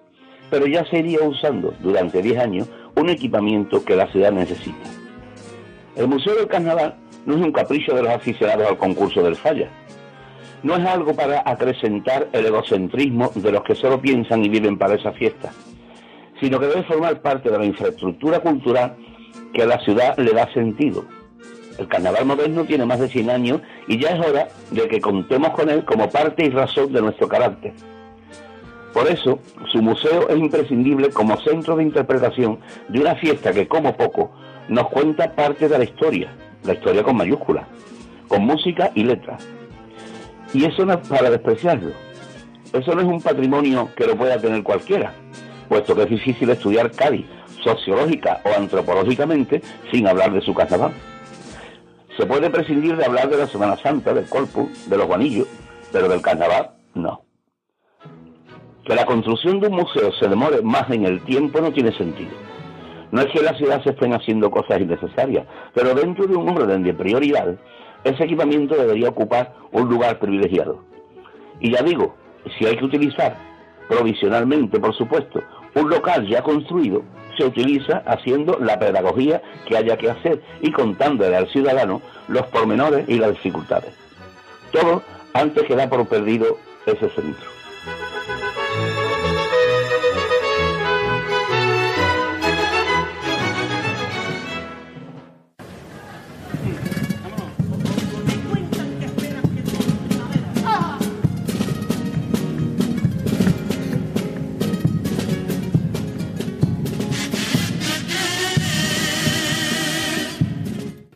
Pero 0.50 0.68
ya 0.68 0.86
se 0.86 1.00
iría 1.00 1.20
usando 1.22 1.74
durante 1.80 2.22
10 2.22 2.38
años 2.38 2.70
un 2.96 3.10
equipamiento 3.10 3.84
que 3.86 3.96
la 3.96 4.12
ciudad 4.12 4.32
necesita. 4.32 4.90
El 5.96 6.08
Museo 6.08 6.36
del 6.36 6.48
Carnaval 6.48 6.96
no 7.26 7.36
es 7.36 7.42
un 7.42 7.54
capricho 7.54 7.96
de 7.96 8.04
los 8.04 8.12
aficionados 8.12 8.68
al 8.68 8.78
concurso 8.78 9.24
del 9.24 9.38
Falla. 9.38 9.70
No 10.64 10.76
es 10.76 10.86
algo 10.86 11.16
para 11.16 11.44
acrecentar 11.46 12.28
el 12.34 12.46
egocentrismo 12.46 13.32
de 13.36 13.52
los 13.52 13.64
que 13.64 13.76
solo 13.76 14.02
piensan 14.02 14.44
y 14.44 14.50
viven 14.50 14.78
para 14.78 14.96
esa 14.96 15.12
fiesta, 15.14 15.52
sino 16.40 16.60
que 16.60 16.68
debe 16.68 16.84
formar 16.84 17.22
parte 17.22 17.50
de 17.50 17.58
la 17.58 17.66
infraestructura 17.66 18.40
cultural 18.40 18.96
que 19.54 19.64
a 19.64 19.68
la 19.68 19.80
ciudad 19.80 20.18
le 20.18 20.32
da 20.32 20.52
sentido. 20.54 21.06
El 21.78 21.88
carnaval 21.88 22.26
moderno 22.26 22.64
tiene 22.64 22.86
más 22.86 23.00
de 23.00 23.10
100 23.10 23.30
años 23.30 23.62
y 23.88 24.00
ya 24.00 24.10
es 24.10 24.26
hora 24.26 24.48
de 24.72 24.88
que 24.88 25.02
contemos 25.02 25.50
con 25.52 25.70
él 25.70 25.84
como 25.84 26.10
parte 26.10 26.46
y 26.46 26.50
razón 26.50 26.92
de 26.94 27.02
nuestro 27.02 27.28
carácter. 27.28 27.74
Por 28.94 29.08
eso, 29.10 29.40
su 29.74 29.82
museo 29.82 30.30
es 30.30 30.38
imprescindible 30.38 31.10
como 31.10 31.38
centro 31.42 31.76
de 31.76 31.84
interpretación 31.84 32.60
de 32.88 33.02
una 33.02 33.16
fiesta 33.16 33.52
que, 33.52 33.68
como 33.68 33.98
poco, 33.98 34.32
nos 34.70 34.88
cuenta 34.88 35.36
parte 35.36 35.68
de 35.68 35.78
la 35.78 35.84
historia, 35.84 36.34
la 36.64 36.74
historia 36.74 37.04
con 37.04 37.18
mayúsculas, 37.18 37.68
con 38.30 38.46
música 38.46 38.92
y 38.96 39.04
letras. 39.04 39.46
Y 40.54 40.64
eso 40.64 40.86
no 40.86 40.94
es 40.94 41.08
para 41.10 41.30
despreciarlo. 41.30 41.92
Eso 42.72 42.96
no 42.96 43.02
es 43.02 43.08
un 43.08 43.22
patrimonio 43.22 43.90
que 43.98 44.08
lo 44.08 44.16
pueda 44.16 44.38
tener 44.38 44.64
cualquiera, 44.64 45.14
puesto 45.68 45.96
que 45.96 46.04
es 46.04 46.10
difícil 46.10 46.50
estudiar 46.50 46.92
Cádiz 46.92 47.26
sociológica 47.64 48.42
o 48.46 48.60
antropológicamente 48.60 49.62
sin 49.92 50.08
hablar 50.08 50.32
de 50.32 50.42
su 50.42 50.54
carnaval. 50.54 50.94
Se 52.18 52.26
puede 52.26 52.50
prescindir 52.50 52.96
de 52.96 53.06
hablar 53.06 53.30
de 53.30 53.38
la 53.38 53.48
Semana 53.48 53.76
Santa, 53.78 54.14
del 54.14 54.30
Corpus, 54.30 54.90
de 54.90 54.98
los 54.98 55.08
guanillos, 55.08 55.48
pero 55.92 56.08
del 56.08 56.22
carnaval 56.22 56.72
no. 56.94 57.24
Que 58.86 58.96
la 58.96 59.06
construcción 59.06 59.60
de 59.60 59.68
un 59.68 59.76
museo 59.76 60.12
se 60.14 60.28
demore 60.28 60.62
más 60.62 60.90
en 60.92 61.06
el 61.06 61.24
tiempo 61.26 61.60
no 61.60 61.74
tiene 61.74 61.92
sentido. 61.98 62.32
No 63.12 63.22
es 63.22 63.28
que 63.32 63.40
en 63.40 63.46
la 63.46 63.58
ciudad 63.58 63.84
se 63.84 63.92
estén 63.92 64.14
haciendo 64.14 64.52
cosas 64.52 64.80
innecesarias, 64.80 65.46
pero 65.74 65.94
dentro 65.94 66.28
de 66.28 66.36
un 66.36 66.50
orden 66.50 66.84
de 66.84 66.94
prioridad, 66.94 67.56
ese 68.04 68.24
equipamiento 68.24 68.76
debería 68.76 69.10
ocupar 69.10 69.54
un 69.72 69.90
lugar 69.90 70.20
privilegiado. 70.20 70.84
Y 71.60 71.72
ya 71.72 71.82
digo, 71.82 72.16
si 72.58 72.66
hay 72.66 72.78
que 72.78 72.86
utilizar, 72.86 73.36
provisionalmente 73.88 74.80
por 74.80 74.96
supuesto, 74.96 75.42
un 75.76 75.90
local 75.90 76.28
ya 76.28 76.42
construido, 76.42 77.04
se 77.38 77.46
utiliza 77.46 78.02
haciendo 78.06 78.58
la 78.60 78.80
pedagogía 78.80 79.42
que 79.68 79.78
haya 79.78 79.98
que 79.98 80.10
hacer 80.10 80.42
y 80.62 80.72
contándole 80.72 81.36
al 81.36 81.48
ciudadano 81.50 82.02
los 82.28 82.48
pormenores 82.48 83.08
y 83.08 83.20
las 83.20 83.32
dificultades. 83.32 83.94
Todo 84.72 85.04
antes 85.34 85.64
que 85.64 85.76
dar 85.76 85.90
por 85.90 86.08
perdido 86.08 86.58
ese 86.86 87.10
centro. 87.10 87.50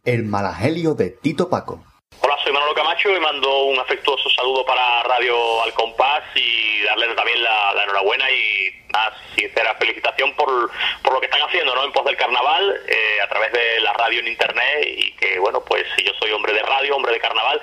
El 0.10 0.24
malagelio 0.24 0.96
de 0.96 1.12
Tito 1.12 1.52
Paco. 1.52 1.86
Hola, 2.22 2.36
soy 2.44 2.52
Manolo 2.52 2.74
Camacho 2.74 3.16
y 3.16 3.20
mando 3.20 3.66
un 3.66 3.78
afectuoso 3.78 4.28
saludo 4.32 4.66
para 4.66 5.04
Radio 5.04 5.62
Al 5.62 5.72
Compás 5.76 6.24
y 6.34 6.82
darles 6.82 7.16
también 7.16 7.44
la, 7.44 7.76
la 7.76 7.84
enhorabuena 7.84 8.26
y 8.32 8.72
una 8.90 9.14
sincera 9.36 9.76
felicitación 9.76 10.34
por, 10.34 10.72
por 11.04 11.14
lo 11.14 11.20
que 11.20 11.28
están 11.28 11.44
haciendo 11.44 11.76
¿no? 11.76 11.84
en 11.86 11.92
pos 11.92 12.04
del 12.06 12.18
carnaval 12.18 12.82
eh, 12.88 13.22
a 13.22 13.30
través 13.30 13.52
de 13.54 13.82
la 13.82 13.94
radio 13.94 14.22
en 14.22 14.30
internet 14.30 14.88
y 14.88 15.12
que 15.12 15.38
bueno 15.38 15.64
pues 15.64 15.86
yo 16.04 16.12
soy 16.20 16.32
hombre 16.32 16.54
de 16.54 16.64
radio, 16.64 16.96
hombre 16.96 17.14
de 17.14 17.20
carnaval 17.20 17.62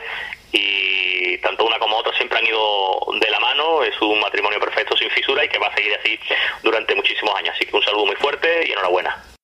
y 0.52 1.39
tanto 1.39 1.66
una 1.66 1.81
como 1.81 1.97
otra 1.97 2.16
siempre 2.16 2.39
han 2.39 2.47
ido 2.47 3.09
de 3.18 3.28
la 3.28 3.40
mano, 3.40 3.82
es 3.82 4.01
un 4.01 4.20
matrimonio 4.20 4.60
perfecto 4.60 4.97
sin 4.97 5.10
fisura 5.10 5.44
y 5.44 5.48
que 5.48 5.59
va 5.59 5.66
a 5.66 5.74
seguir 5.74 5.93
así 5.98 6.16
durante 6.62 6.94
muchísimos 6.94 7.35
años, 7.35 7.56
así 7.56 7.66
que 7.66 7.74
un 7.74 7.82
saludo 7.82 8.06
muy 8.06 8.14
fuerte 8.14 8.68
y 8.68 8.70
enhorabuena. 8.70 9.36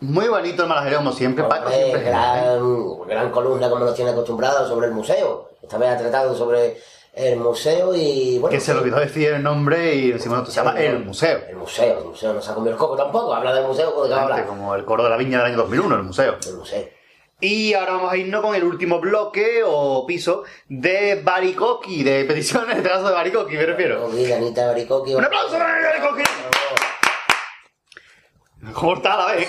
Muy 0.00 0.28
bonito 0.28 0.62
el 0.62 0.68
malagelio 0.68 0.98
como 0.98 1.12
siempre, 1.12 1.44
Paco. 1.44 1.64
Hombre, 1.66 1.76
Siempre 1.76 2.02
gran, 2.02 3.06
gran 3.06 3.30
columna 3.30 3.68
como 3.68 3.84
nos 3.84 3.94
tiene 3.94 4.12
acostumbrados 4.12 4.68
sobre 4.68 4.86
el 4.86 4.92
museo. 4.92 5.50
Esta 5.62 5.76
vez 5.76 5.90
ha 5.90 5.98
tratado 5.98 6.34
sobre 6.34 6.78
el 7.14 7.38
museo 7.38 7.94
y 7.94 8.38
bueno. 8.38 8.50
Que 8.50 8.60
se 8.60 8.72
le 8.72 8.80
olvidó 8.80 8.98
decir 8.98 9.28
el 9.28 9.42
nombre 9.42 9.94
y 9.94 10.12
decimos 10.12 10.38
nosotros, 10.38 10.54
se 10.54 10.60
llama 10.60 10.80
El 10.80 11.04
Museo. 11.04 11.40
El 11.48 11.56
museo, 11.56 11.98
el 11.98 12.04
museo 12.06 12.32
no 12.32 12.40
se 12.40 12.50
ha 12.50 12.54
comido 12.54 12.72
el 12.72 12.78
coco 12.78 12.96
tampoco. 12.96 13.34
Habla 13.34 13.52
del 13.52 13.66
museo 13.66 14.06
de 14.06 14.14
hablar. 14.14 14.46
Como 14.46 14.74
el 14.74 14.84
coro 14.84 15.04
de 15.04 15.10
la 15.10 15.16
viña 15.16 15.38
del 15.38 15.48
año 15.48 15.56
2001, 15.58 15.94
el 15.96 16.02
museo. 16.02 16.36
El 16.46 16.54
museo. 16.54 16.88
Y 17.42 17.72
ahora 17.74 17.92
vamos 17.92 18.12
a 18.12 18.16
irnos 18.16 18.42
con 18.42 18.54
el 18.54 18.64
último 18.64 19.00
bloque 19.00 19.62
o 19.64 20.06
piso 20.06 20.44
de 20.68 21.20
Baricoqui, 21.22 22.02
de 22.02 22.24
peticiones, 22.24 22.76
este 22.76 22.88
caso 22.88 23.08
de 23.08 23.14
Baricoqui, 23.14 23.56
me 23.56 23.66
refiero. 23.66 24.00
Baricoqui, 24.00 24.32
Anita 24.32 24.66
Baricoqui. 24.66 25.14
¡Un 25.14 25.24
aplauso 25.24 25.52
para 25.52 25.88
Baricoqui! 25.88 26.22
¿Cómo 28.74 28.94
está 28.94 29.16
la 29.16 29.26
vez? 29.32 29.48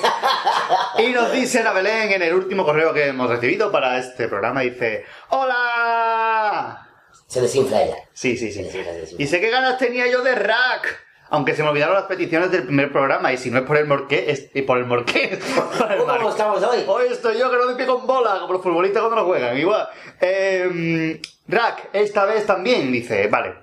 y 0.99 1.07
nos 1.11 1.31
dice 1.31 1.59
Ana 1.59 1.73
Belén 1.73 2.13
en 2.13 2.21
el 2.21 2.33
último 2.33 2.63
correo 2.63 2.93
que 2.93 3.07
hemos 3.07 3.29
recibido 3.29 3.71
para 3.71 3.97
este 3.97 4.27
programa, 4.27 4.61
dice 4.61 5.05
¡Hola! 5.29 6.87
Se 7.27 7.41
desinfla 7.41 7.81
ella. 7.83 7.95
Sí, 8.13 8.37
sí, 8.37 8.51
sí. 8.51 8.69
Y 9.17 9.27
sé 9.27 9.39
qué 9.39 9.49
ganas 9.49 9.77
tenía 9.77 10.09
yo 10.09 10.21
de 10.21 10.35
rack. 10.35 11.05
Aunque 11.29 11.55
se 11.55 11.63
me 11.63 11.69
olvidaron 11.69 11.95
las 11.95 12.03
peticiones 12.03 12.51
del 12.51 12.63
primer 12.63 12.91
programa 12.91 13.31
y 13.31 13.37
si 13.37 13.49
no 13.49 13.59
es 13.59 13.63
por 13.63 13.77
el 13.77 13.87
morqué, 13.87 14.31
es 14.31 14.49
y 14.53 14.63
por 14.63 14.77
el 14.77 14.85
morqué. 14.85 15.39
por 15.77 15.91
el 15.91 15.99
¿Cómo 15.99 16.29
estamos 16.29 16.61
hoy? 16.63 16.83
Hoy 16.85 17.05
estoy 17.09 17.37
yo 17.37 17.49
que 17.49 17.55
no 17.55 17.65
doy 17.65 17.75
pie 17.75 17.85
con 17.85 18.05
bola, 18.05 18.39
como 18.41 18.53
los 18.53 18.61
futbolistas 18.61 19.01
cuando 19.01 19.21
no 19.21 19.25
juegan, 19.25 19.57
igual. 19.57 19.87
Eh, 20.19 21.21
rack, 21.47 21.89
esta 21.93 22.25
vez 22.25 22.45
también, 22.45 22.91
dice, 22.91 23.27
vale. 23.27 23.55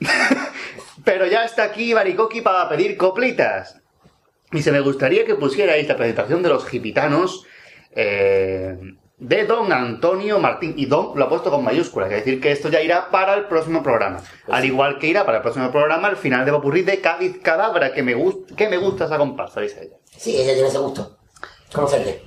Pero 1.04 1.26
ya 1.26 1.44
está 1.44 1.64
aquí 1.64 1.92
Baricoqui 1.92 2.40
para 2.40 2.66
pedir 2.68 2.96
coplitas. 2.96 3.78
Y 4.52 4.62
se 4.62 4.72
me 4.72 4.80
gustaría 4.80 5.24
que 5.24 5.34
pusierais 5.34 5.86
la 5.88 5.96
presentación 5.96 6.42
de 6.42 6.48
los 6.48 6.66
gipitanos. 6.66 7.44
eh, 7.98 8.76
de 9.18 9.46
don 9.46 9.72
Antonio 9.72 10.38
Martín. 10.38 10.74
Y 10.76 10.86
don 10.86 11.18
lo 11.18 11.24
ha 11.24 11.28
puesto 11.28 11.50
con 11.50 11.64
mayúsculas, 11.64 12.10
es 12.10 12.24
decir, 12.24 12.40
que 12.40 12.52
esto 12.52 12.68
ya 12.68 12.82
irá 12.82 13.10
para 13.10 13.34
el 13.34 13.46
próximo 13.46 13.82
programa. 13.82 14.22
Al 14.48 14.64
igual 14.64 14.98
que 14.98 15.06
irá 15.08 15.24
para 15.24 15.38
el 15.38 15.42
próximo 15.42 15.70
programa 15.70 16.08
el 16.08 16.16
final 16.16 16.44
de 16.44 16.52
Popurrí 16.52 16.82
de 16.82 17.00
Cádiz 17.00 17.38
Cadabra, 17.42 17.92
que 17.92 18.02
me, 18.02 18.14
gusta 18.14 18.54
que 18.54 18.68
me 18.68 18.76
gusta 18.76 19.06
esa 19.06 19.18
comparsa, 19.18 19.60
dice 19.60 19.84
ella. 19.84 19.96
Sí, 20.16 20.36
ella 20.36 20.52
tiene 20.52 20.68
ese 20.68 20.78
gusto. 20.78 21.16
¿Cómo 21.72 21.88
se 21.88 22.20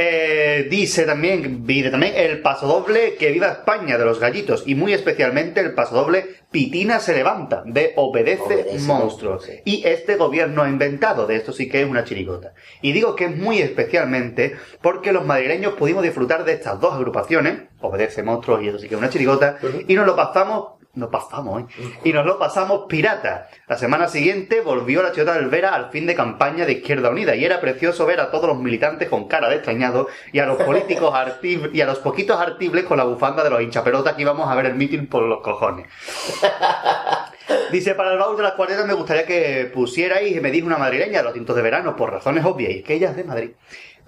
Eh, 0.00 0.68
dice 0.70 1.04
también, 1.04 1.64
pide 1.66 1.90
también 1.90 2.12
el 2.14 2.40
pasodoble 2.40 3.16
Que 3.16 3.32
viva 3.32 3.48
España 3.48 3.98
de 3.98 4.04
los 4.04 4.20
gallitos 4.20 4.62
y 4.64 4.76
muy 4.76 4.92
especialmente 4.92 5.58
el 5.58 5.74
pasodoble 5.74 6.36
Pitina 6.52 7.00
se 7.00 7.16
levanta 7.16 7.64
de 7.66 7.94
Obedece, 7.96 8.42
Obedece 8.42 8.86
Monstruos. 8.86 9.50
Y 9.64 9.84
este 9.84 10.14
gobierno 10.14 10.62
ha 10.62 10.68
inventado, 10.68 11.26
de 11.26 11.34
esto 11.34 11.52
sí 11.52 11.68
que 11.68 11.82
es 11.82 11.88
una 11.88 12.04
chirigota. 12.04 12.54
Y 12.80 12.92
digo 12.92 13.16
que 13.16 13.24
es 13.24 13.36
muy 13.36 13.58
especialmente 13.58 14.54
porque 14.80 15.12
los 15.12 15.26
madrileños 15.26 15.74
pudimos 15.74 16.04
disfrutar 16.04 16.44
de 16.44 16.52
estas 16.52 16.80
dos 16.80 16.94
agrupaciones, 16.94 17.62
Obedece 17.80 18.22
Monstruos 18.22 18.62
y 18.62 18.68
esto 18.68 18.78
sí 18.78 18.88
que 18.88 18.94
es 18.94 19.00
una 19.00 19.10
chirigota, 19.10 19.58
y 19.88 19.94
nos 19.94 20.06
lo 20.06 20.14
pasamos 20.14 20.77
nos 20.98 21.10
pasamos, 21.10 21.62
¿eh? 21.62 21.66
Y 22.04 22.12
nos 22.12 22.26
lo 22.26 22.38
pasamos 22.38 22.86
pirata. 22.88 23.48
La 23.66 23.78
semana 23.78 24.08
siguiente 24.08 24.60
volvió 24.60 25.02
la 25.02 25.12
Chirigota 25.12 25.38
del 25.38 25.48
Vera 25.48 25.74
al 25.74 25.90
fin 25.90 26.06
de 26.06 26.14
campaña 26.14 26.66
de 26.66 26.72
Izquierda 26.72 27.10
Unida 27.10 27.34
y 27.36 27.44
era 27.44 27.60
precioso 27.60 28.04
ver 28.06 28.20
a 28.20 28.30
todos 28.30 28.48
los 28.48 28.58
militantes 28.58 29.08
con 29.08 29.28
cara 29.28 29.48
de 29.48 29.56
extrañado 29.56 30.08
y 30.32 30.38
a 30.40 30.46
los 30.46 30.62
políticos 30.62 31.14
arti- 31.14 31.70
y 31.72 31.80
a 31.80 31.86
los 31.86 31.98
poquitos 31.98 32.40
artibles 32.40 32.84
con 32.84 32.98
la 32.98 33.04
bufanda 33.04 33.44
de 33.44 33.50
los 33.50 33.62
hinchapelotas 33.62 34.14
que 34.14 34.22
íbamos 34.22 34.50
a 34.50 34.54
ver 34.54 34.66
el 34.66 34.74
mitin 34.74 35.06
por 35.06 35.22
los 35.22 35.40
cojones. 35.40 35.86
Dice, 37.72 37.94
para 37.94 38.12
el 38.12 38.18
baúl 38.18 38.36
de 38.36 38.42
las 38.42 38.52
cuartetas 38.52 38.86
me 38.86 38.92
gustaría 38.94 39.24
que 39.24 39.70
pusierais, 39.72 40.40
me 40.40 40.50
dijo 40.50 40.66
una 40.66 40.76
madrileña, 40.76 41.22
los 41.22 41.32
tintos 41.32 41.56
de 41.56 41.62
verano, 41.62 41.96
por 41.96 42.10
razones 42.12 42.44
obvias, 42.44 42.72
y 42.72 42.82
que 42.82 42.94
ella 42.94 43.10
es 43.10 43.16
de 43.16 43.24
Madrid. 43.24 43.50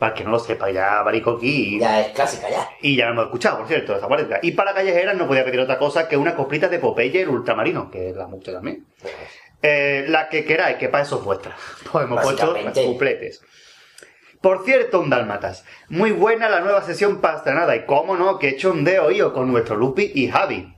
Para 0.01 0.15
que 0.15 0.25
no 0.25 0.31
lo 0.31 0.39
sepa, 0.39 0.71
ya 0.71 1.03
Baricoqui... 1.03 1.79
Ya 1.79 2.01
es 2.01 2.09
clásica, 2.15 2.49
ya. 2.49 2.71
Y 2.81 2.97
ya 2.97 3.05
lo 3.05 3.13
hemos 3.13 3.25
escuchado, 3.27 3.59
por 3.59 3.69
cierto, 3.69 3.95
esta 3.95 4.07
cuarteta. 4.07 4.39
Y 4.41 4.53
para 4.53 4.73
callejeras 4.73 5.15
no 5.15 5.29
podía 5.29 5.45
pedir 5.45 5.61
otra 5.61 5.77
cosa 5.79 6.09
que 6.09 6.17
una 6.17 6.35
coplita 6.35 6.69
de 6.69 6.79
Popeye 6.79 7.21
el 7.21 7.29
ultramarino, 7.29 7.91
que 7.91 8.15
la 8.17 8.27
mucho 8.27 8.51
también. 8.51 8.87
Eh, 9.61 10.07
la 10.09 10.31
que 10.31 10.47
queráis, 10.47 10.79
que 10.79 10.89
para 10.89 11.05
eso 11.05 11.19
es 11.19 11.25
vuestra. 11.25 11.55
Pues 11.93 12.07
hemos 12.07 12.23
puesto 12.23 12.57
cupletes. 12.87 13.43
Por 14.41 14.65
cierto, 14.65 15.01
un 15.01 15.11
Dálmatas. 15.11 15.67
Muy 15.91 16.13
buena 16.13 16.49
la 16.49 16.61
nueva 16.61 16.81
sesión 16.81 17.21
pastranada. 17.21 17.77
Y 17.77 17.85
cómo 17.85 18.17
no, 18.17 18.39
que 18.39 18.49
hecho 18.49 18.71
un 18.71 18.85
de 18.85 19.01
oído 19.01 19.35
con 19.35 19.53
nuestro 19.53 19.77
Lupi 19.77 20.13
y 20.15 20.29
Javi. 20.29 20.75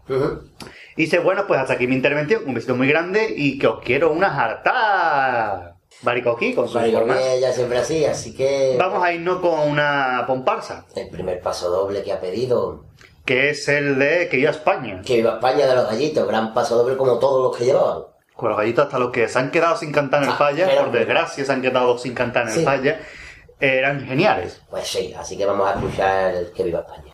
Y 0.96 1.02
dice, 1.02 1.20
bueno, 1.20 1.46
pues 1.46 1.60
hasta 1.60 1.74
aquí 1.74 1.86
mi 1.86 1.94
intervención. 1.94 2.42
Un 2.44 2.54
besito 2.54 2.74
muy 2.74 2.88
grande 2.88 3.32
y 3.36 3.56
que 3.60 3.68
os 3.68 3.84
quiero 3.84 4.10
una 4.10 4.36
harta. 4.36 5.71
Baricoqui 6.02 6.54
con 6.54 6.66
sus 6.66 6.74
Baricoqui 6.74 7.04
formas. 7.06 7.24
ella 7.26 7.52
siempre 7.52 7.78
así, 7.78 8.04
así 8.04 8.34
que... 8.34 8.76
Vamos 8.78 9.02
a 9.02 9.12
irnos 9.12 9.38
con 9.40 9.60
una 9.60 10.24
pomparsa. 10.26 10.84
El 10.96 11.08
primer 11.08 11.40
paso 11.40 11.70
doble 11.70 12.02
que 12.02 12.12
ha 12.12 12.20
pedido. 12.20 12.84
Que 13.24 13.50
es 13.50 13.68
el 13.68 13.98
de 13.98 14.28
Que 14.28 14.36
viva 14.38 14.50
España. 14.50 15.00
Que 15.04 15.16
viva 15.16 15.34
España 15.34 15.66
de 15.66 15.74
los 15.76 15.86
gallitos. 15.86 16.26
Gran 16.26 16.52
paso 16.52 16.76
doble 16.76 16.96
como 16.96 17.18
todos 17.20 17.42
los 17.44 17.56
que 17.56 17.66
llevaban. 17.66 18.02
Con 18.34 18.48
los 18.48 18.58
gallitos 18.58 18.86
hasta 18.86 18.98
los 18.98 19.12
que 19.12 19.28
se 19.28 19.38
han 19.38 19.50
quedado 19.52 19.76
sin 19.76 19.92
cantar 19.92 20.22
en 20.24 20.28
el 20.30 20.34
Ah, 20.34 20.38
falla, 20.38 20.66
pero- 20.66 20.80
por 20.82 20.92
desgracia 20.92 21.44
se 21.44 21.52
han 21.52 21.62
quedado 21.62 21.96
sin 21.98 22.14
cantar 22.14 22.48
en 22.48 22.54
el 22.58 22.64
falla, 22.64 23.00
eran 23.60 24.04
geniales. 24.04 24.60
Pues 24.68 24.88
sí, 24.88 25.14
así 25.16 25.38
que 25.38 25.46
vamos 25.46 25.68
a 25.68 25.74
escuchar 25.74 26.34
el 26.34 26.50
Que 26.52 26.64
viva 26.64 26.80
España. 26.80 27.11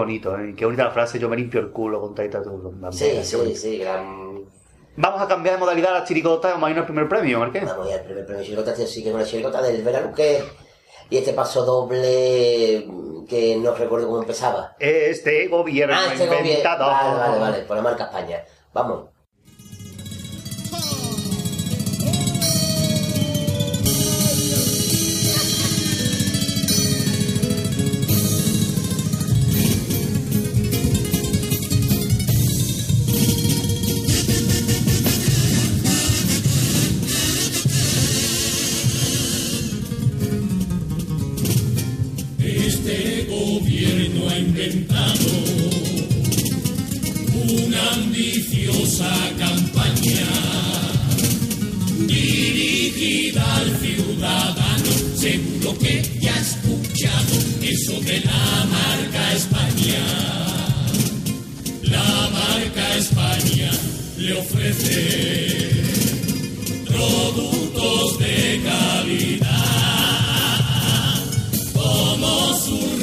Bonito, 0.00 0.38
¿eh? 0.38 0.54
Qué 0.56 0.64
bonita 0.64 0.84
la 0.84 0.90
frase, 0.90 1.18
yo 1.18 1.28
me 1.28 1.36
limpio 1.36 1.60
el 1.60 1.70
culo 1.70 2.00
con 2.00 2.14
taita 2.14 2.42
tu 2.42 2.60
bandera. 2.60 2.92
Sí, 2.92 3.22
sí, 3.24 3.36
bonito. 3.36 3.58
sí, 3.58 3.78
gran... 3.78 4.44
Vamos 4.96 5.22
a 5.22 5.28
cambiar 5.28 5.54
de 5.54 5.60
modalidad 5.60 5.94
a 5.94 6.00
la 6.00 6.04
chiricota, 6.04 6.48
vamos 6.50 6.66
a 6.66 6.70
irnos 6.70 6.82
al 6.82 6.86
primer 6.86 7.08
premio, 7.08 7.38
Marqués. 7.38 7.64
Vamos 7.64 7.86
a 7.86 7.90
ir 7.90 7.94
al 8.00 8.04
primer 8.04 8.26
premio 8.26 8.42
chirigota, 8.44 8.72
este 8.72 8.86
sí 8.86 9.02
que 9.02 9.08
es 9.10 9.14
una 9.14 9.24
chirigota 9.24 9.62
del 9.62 9.82
Veraluque. 9.82 10.42
Y 11.08 11.16
este 11.16 11.32
paso 11.32 11.64
doble 11.64 12.86
que 13.28 13.56
no 13.56 13.74
recuerdo 13.74 14.06
cómo 14.06 14.20
empezaba. 14.20 14.76
Este 14.78 15.48
gobierno 15.48 15.94
Ah, 15.98 16.12
este 16.12 16.26
gobierno. 16.26 16.48
inventado. 16.48 16.86
Vale, 16.86 17.18
vale, 17.18 17.38
vale, 17.40 17.58
por 17.64 17.76
la 17.76 17.82
marca 17.82 18.04
España. 18.04 18.44
Vamos. 18.72 19.09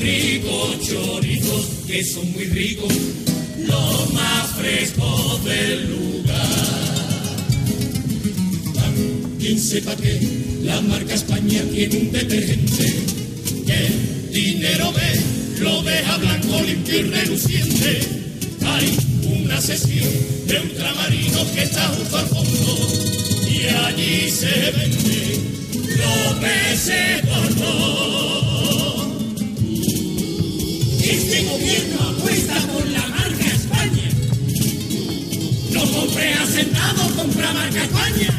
Ricos 0.08 0.88
chorizos 0.88 1.66
que 1.86 2.04
son 2.04 2.32
muy 2.32 2.46
ricos, 2.46 2.94
los 3.66 4.14
más 4.14 4.52
frescos 4.58 5.44
del 5.44 5.90
lugar. 5.90 6.86
También 8.74 9.60
sepa 9.60 9.96
que 9.98 10.20
la 10.64 10.80
marca 10.82 11.14
España 11.14 11.62
tiene 11.74 11.98
un 11.98 12.12
detergente 12.12 12.86
que 13.66 14.40
dinero 14.40 14.94
ve, 14.94 15.20
lo 15.60 15.84
deja 15.84 16.18
blanco, 16.18 16.62
limpio 16.62 17.00
y 17.00 17.04
reluciente. 17.04 18.00
Hay 18.66 18.98
una 19.42 19.60
sesión 19.60 20.14
de 20.48 20.60
ultramarinos 20.62 21.48
que 21.54 21.64
está 21.64 21.86
junto 21.90 22.18
al 22.18 22.28
fondo 22.28 22.88
y 23.52 23.68
allí 23.68 24.32
se 24.32 24.72
vende 24.72 25.40
lo 25.98 26.40
que 26.40 26.78
se 26.78 27.28
gobierno 31.68 32.00
apuesta 32.10 32.56
por 32.72 32.88
la 32.88 33.06
marca 33.08 33.46
España. 33.46 34.10
No 35.72 35.82
compre 35.92 36.34
asentado, 36.34 37.16
compra 37.16 37.54
marca 37.54 37.84
España. 37.84 38.34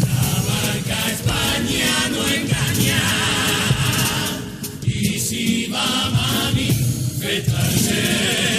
La 0.00 0.42
marca 0.52 1.10
España 1.10 2.08
no 2.10 2.28
engaña. 2.28 3.02
Y 4.84 5.18
si 5.18 5.66
va 5.66 5.82
a 5.82 6.10
manifestarse, 6.10 8.51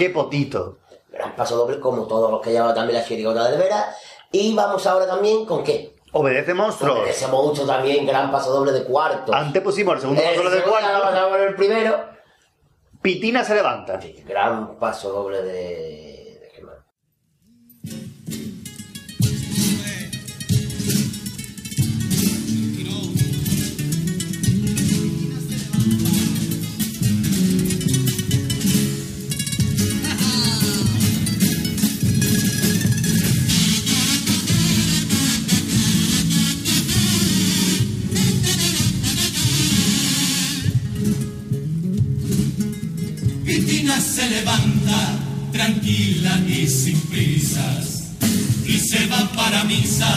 ¡Qué 0.00 0.08
potito! 0.08 0.78
Gran 1.10 1.36
paso 1.36 1.58
doble 1.58 1.78
como 1.78 2.06
todos 2.06 2.30
los 2.30 2.40
que 2.40 2.52
lleva 2.52 2.72
también 2.72 2.98
la 2.98 3.04
chirigota 3.06 3.50
de 3.50 3.58
Vera. 3.58 3.94
Y 4.32 4.54
vamos 4.54 4.86
ahora 4.86 5.06
también 5.06 5.44
con 5.44 5.62
qué. 5.62 5.94
Obedece 6.12 6.54
monstruos. 6.54 7.00
Obedece 7.00 7.26
monstruo 7.26 7.66
también, 7.66 8.06
gran 8.06 8.32
paso 8.32 8.50
doble 8.50 8.72
de 8.72 8.84
cuarto. 8.84 9.34
Antes 9.34 9.62
pusimos 9.62 9.96
el 9.96 10.00
segundo 10.00 10.22
El 10.22 10.28
paso 10.28 10.42
doble 10.42 10.56
de 10.56 10.62
ahora 10.62 10.70
cuarto. 10.70 11.00
vamos 11.02 11.18
a 11.18 11.36
ver 11.36 11.48
el 11.48 11.54
primero. 11.54 12.04
Pitina 13.02 13.44
se 13.44 13.54
levanta. 13.54 14.00
Gran 14.24 14.78
paso 14.78 15.12
doble 15.12 15.42
de 15.42 15.99
se 44.00 44.30
levanta 44.30 45.18
tranquila 45.52 46.40
y 46.48 46.66
sin 46.66 46.98
prisas 47.00 48.12
y 48.66 48.78
se 48.78 49.06
va 49.06 49.30
para 49.32 49.64
misa 49.64 50.08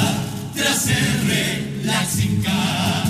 tras 0.56 0.88
el 0.88 1.84
relaxing 1.84 2.42
car. 2.44 3.08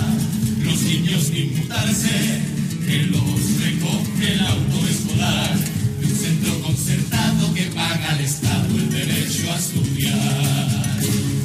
Los 0.63 0.81
niños 0.81 1.23
sin 1.25 1.57
mutarse 1.57 2.41
que 2.85 3.05
los 3.05 3.61
recoge 3.61 4.33
el 4.33 4.39
auto 4.39 4.87
escolar 4.89 5.55
de 5.99 6.05
un 6.07 6.15
centro 6.15 6.61
concertado 6.61 7.53
que 7.53 7.63
paga 7.63 8.11
al 8.11 8.19
Estado 8.21 8.75
el 8.75 8.89
derecho 8.89 9.51
a 9.51 9.57
estudiar. 9.57 10.99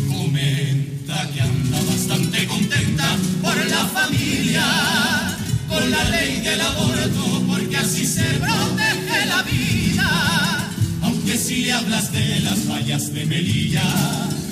Comenta 0.09 1.31
que 1.35 1.41
anda 1.41 1.79
bastante 1.87 2.47
contenta 2.47 3.17
por 3.43 3.57
la 3.67 3.85
familia 3.89 4.65
con 5.69 5.91
la 5.91 6.05
ley 6.05 6.41
del 6.41 6.61
aborto, 6.61 7.08
si 11.49 11.65
le 11.65 11.73
hablas 11.73 12.13
de 12.13 12.41
las 12.41 12.59
fallas 12.59 13.11
de 13.15 13.25
Melilla 13.25 13.83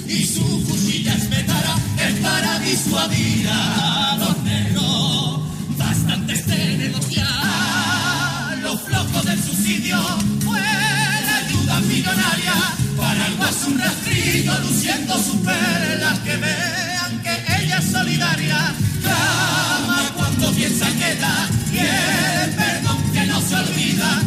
y 0.08 0.24
su 0.24 0.64
cuchilla 0.64 1.12
espetará, 1.12 1.74
el 2.06 2.14
para 2.20 2.58
disuadirá 2.60 4.12
a 4.12 4.16
los 4.16 4.42
negros. 4.42 5.40
Bastantes 5.76 6.46
de 6.46 6.78
negociar, 6.78 8.58
los 8.62 8.80
flojos 8.80 9.24
del 9.26 9.42
subsidio 9.42 9.98
fue 10.42 10.58
la 10.58 11.36
ayuda 11.44 11.80
millonaria 11.80 12.54
para 12.96 13.26
el 13.26 13.34
guaso 13.36 13.66
un 13.66 13.78
rastrillo 13.78 14.58
luciendo 14.60 15.22
sus 15.22 15.36
perlas 15.44 16.18
que 16.20 16.36
vean 16.38 17.22
que 17.22 17.62
ella 17.62 17.78
es 17.78 17.92
solidaria. 17.92 18.74
Clama 19.02 20.12
cuando 20.16 20.50
piensa 20.52 20.86
que 20.92 21.14
da 21.16 21.48
y 21.74 21.78
el 21.78 22.50
perdón 22.54 23.12
que 23.12 23.26
no 23.26 23.40
se 23.42 23.54
olvida. 23.54 24.22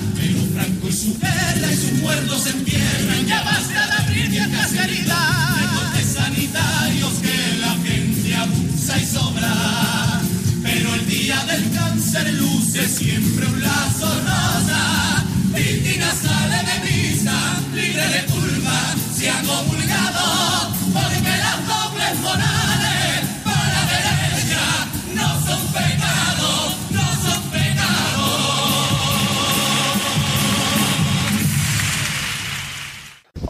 Y 0.68 0.92
su 0.92 1.14
perla 1.20 1.72
y 1.72 1.76
sus 1.76 1.94
muertos 2.02 2.44
se 2.44 2.50
entierran. 2.50 3.26
Ya 3.26 3.42
basta 3.44 3.88
de 3.88 4.04
abrir 4.04 4.30
viejas 4.30 4.74
heridas. 4.74 5.62
Recortes 5.62 6.14
sanitarios 6.14 7.14
que 7.22 7.58
la 7.60 7.76
gente 7.88 8.36
abusa 8.36 9.00
y 9.00 9.06
sobra. 9.06 10.22
Pero 10.64 10.96
el 10.96 11.08
día 11.08 11.44
del 11.46 11.72
cáncer 11.72 12.34
luce 12.34 12.88
siempre 12.88 13.46
un 13.46 13.62
lazo 13.62 14.14
rosa. 14.22 15.26
Cristina 15.54 16.12
sale 16.12 16.58
de 16.58 16.92
misa, 16.92 17.38
libre 17.74 18.08
de 18.08 18.26
culpa, 18.26 18.96
se 19.16 19.30
ha 19.30 19.42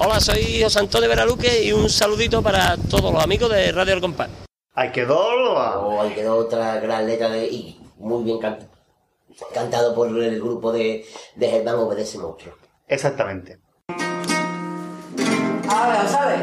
Hola, 0.01 0.21
soy 0.21 0.63
José 0.63 0.79
Antonio 0.79 1.09
Veraluque 1.09 1.61
y 1.61 1.73
un 1.73 1.89
saludito 1.89 2.41
para 2.41 2.77
todos 2.77 3.11
los 3.11 3.21
amigos 3.21 3.51
de 3.51 3.69
Radio 3.73 3.95
El 3.95 3.99
Compás. 3.99 4.29
Ahí 4.73 4.93
quedó. 4.93 5.19
Oh, 5.19 6.01
ahí 6.01 6.11
quedó 6.11 6.37
otra 6.37 6.79
gran 6.79 7.05
letra 7.05 7.29
de 7.29 7.47
y 7.47 7.81
muy 7.97 8.23
bien 8.23 8.39
cantado. 8.39 8.69
Cantado 9.53 9.93
por 9.93 10.07
el 10.07 10.39
grupo 10.39 10.71
de, 10.71 11.05
de 11.35 11.49
Germán 11.49 11.75
Obedece 11.75 12.17
Monstruo. 12.17 12.55
Exactamente. 12.87 13.59
A 15.67 15.87
ver, 15.89 16.07
¿sabes? 16.07 16.39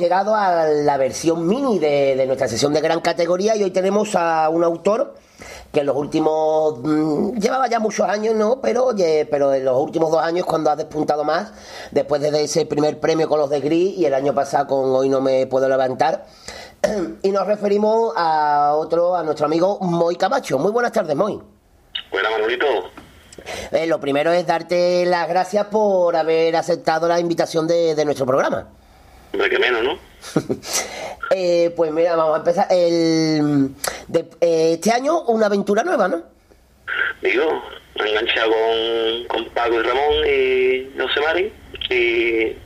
Llegado 0.00 0.34
a 0.34 0.66
la 0.66 0.96
versión 0.96 1.46
mini 1.46 1.78
de, 1.78 2.16
de 2.16 2.26
nuestra 2.26 2.48
sesión 2.48 2.72
de 2.72 2.80
gran 2.80 3.00
categoría 3.00 3.54
y 3.54 3.62
hoy 3.62 3.70
tenemos 3.70 4.16
a 4.16 4.48
un 4.48 4.64
autor 4.64 5.14
que 5.72 5.80
en 5.80 5.86
los 5.86 5.96
últimos 5.96 6.78
mm, 6.82 7.38
llevaba 7.38 7.68
ya 7.68 7.78
muchos 7.78 8.08
años, 8.08 8.34
¿no? 8.34 8.60
Pero 8.60 8.86
oye, 8.86 9.26
pero 9.30 9.54
en 9.54 9.64
los 9.64 9.80
últimos 9.80 10.10
dos 10.10 10.22
años 10.22 10.44
cuando 10.46 10.70
ha 10.70 10.76
despuntado 10.76 11.24
más, 11.24 11.52
después 11.90 12.20
de 12.20 12.42
ese 12.42 12.66
primer 12.66 12.98
premio 12.98 13.28
con 13.28 13.38
los 13.38 13.50
de 13.50 13.60
Gris 13.60 13.96
y 13.96 14.04
el 14.04 14.14
año 14.14 14.34
pasado 14.34 14.66
con 14.66 14.90
Hoy 14.90 15.08
no 15.08 15.20
me 15.20 15.46
puedo 15.46 15.68
levantar. 15.68 16.26
Y 17.22 17.30
nos 17.30 17.46
referimos 17.46 18.14
a 18.16 18.74
otro, 18.74 19.14
a 19.14 19.22
nuestro 19.22 19.46
amigo 19.46 19.78
Moy 19.80 20.16
Camacho. 20.16 20.58
Muy 20.58 20.72
buenas 20.72 20.92
tardes, 20.92 21.14
Moy. 21.14 21.38
Buena, 22.10 22.30
Manolito. 22.30 22.66
Eh, 23.70 23.86
lo 23.86 24.00
primero 24.00 24.32
es 24.32 24.46
darte 24.46 25.04
las 25.04 25.28
gracias 25.28 25.66
por 25.66 26.16
haber 26.16 26.56
aceptado 26.56 27.06
la 27.06 27.20
invitación 27.20 27.66
de, 27.66 27.94
de 27.94 28.04
nuestro 28.04 28.24
programa. 28.24 28.68
Hombre, 29.32 29.50
que 29.50 29.58
menos, 29.58 29.82
¿no? 29.82 29.98
Eh, 31.32 31.72
pues 31.76 31.92
mira, 31.92 32.16
vamos 32.16 32.34
a 32.34 32.38
empezar. 32.38 32.66
El, 32.70 33.68
de- 34.08 34.24
eh, 34.40 34.72
este 34.74 34.90
año 34.90 35.20
una 35.28 35.46
aventura 35.46 35.84
nueva, 35.84 36.08
¿no? 36.08 36.24
Digo, 37.22 37.62
enganchado 37.94 38.50
con, 38.50 39.24
con 39.28 39.44
Paco 39.54 39.74
y 39.74 39.82
Ramón 39.82 40.14
y 40.26 41.00
José 41.00 41.20
Mari 41.20 41.52
y 41.88 42.56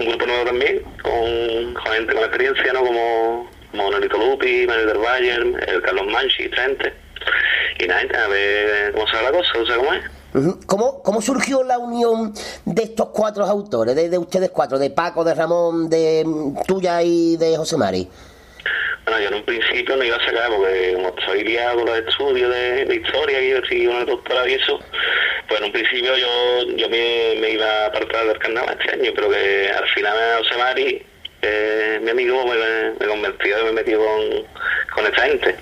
un 0.00 0.08
grupo 0.08 0.24
nuevo 0.26 0.44
también, 0.46 0.82
con, 1.02 1.74
con 1.74 1.92
gente 1.92 2.14
con 2.14 2.22
experiencia, 2.24 2.72
¿no? 2.72 2.84
Como, 2.86 3.50
como 3.70 3.90
Nolito 3.90 4.16
Lupi, 4.16 4.66
Manuel 4.66 4.86
del 4.86 4.98
Valle, 4.98 5.34
el 5.34 5.82
Carlos 5.82 6.06
Manchi, 6.06 6.48
gente. 6.50 6.94
Y 7.78 7.86
nada, 7.86 8.24
a 8.24 8.28
ver 8.28 8.92
cómo 8.92 9.06
sale 9.08 9.24
la 9.24 9.32
cosa, 9.32 9.52
¿tú 9.52 9.66
sabes 9.66 9.78
cómo 9.84 9.92
es? 9.92 10.02
¿Cómo, 10.66 11.02
¿Cómo 11.02 11.22
surgió 11.22 11.62
la 11.62 11.78
unión 11.78 12.34
de 12.64 12.82
estos 12.82 13.08
cuatro 13.08 13.44
autores, 13.44 13.96
de, 13.96 14.10
de 14.10 14.18
ustedes 14.18 14.50
cuatro, 14.50 14.78
de 14.78 14.90
Paco, 14.90 15.24
de 15.24 15.34
Ramón, 15.34 15.88
de 15.88 16.24
mm, 16.26 16.62
tuya 16.66 17.02
y 17.02 17.36
de 17.36 17.56
José 17.56 17.76
Mari? 17.78 18.08
Bueno, 19.04 19.20
yo 19.20 19.28
en 19.28 19.34
un 19.34 19.44
principio 19.44 19.96
no 19.96 20.04
iba 20.04 20.16
a 20.16 20.24
sacar 20.24 20.50
porque 20.50 20.92
como 20.94 21.08
estoy 21.16 21.44
liado 21.44 21.76
con 21.76 21.86
los 21.86 21.98
estudios 22.00 22.52
de, 22.52 22.84
de 22.84 22.94
historia 22.96 23.40
y 23.40 23.50
yo 23.84 23.90
una 23.90 24.04
doctora 24.04 24.46
y 24.48 24.54
eso, 24.54 24.78
pues 25.48 25.60
en 25.60 25.66
un 25.66 25.72
principio 25.72 26.16
yo, 26.16 26.76
yo 26.76 26.88
me, 26.90 27.36
me 27.40 27.50
iba 27.52 27.64
a 27.66 27.86
apartar 27.86 28.26
del 28.26 28.38
carnaval 28.38 28.76
este 28.80 28.92
año, 29.00 29.12
pero 29.14 29.30
que 29.30 29.70
al 29.70 29.88
final 29.94 30.16
José 30.38 30.58
Mari, 30.58 31.02
eh, 31.42 32.00
mi 32.02 32.10
amigo, 32.10 32.44
me, 32.44 32.90
me 32.98 33.06
convenció 33.06 33.60
y 33.60 33.64
me 33.66 33.72
metió 33.72 33.98
con, 33.98 34.20
con 34.94 35.06
esta 35.06 35.22
gente. 35.22 35.56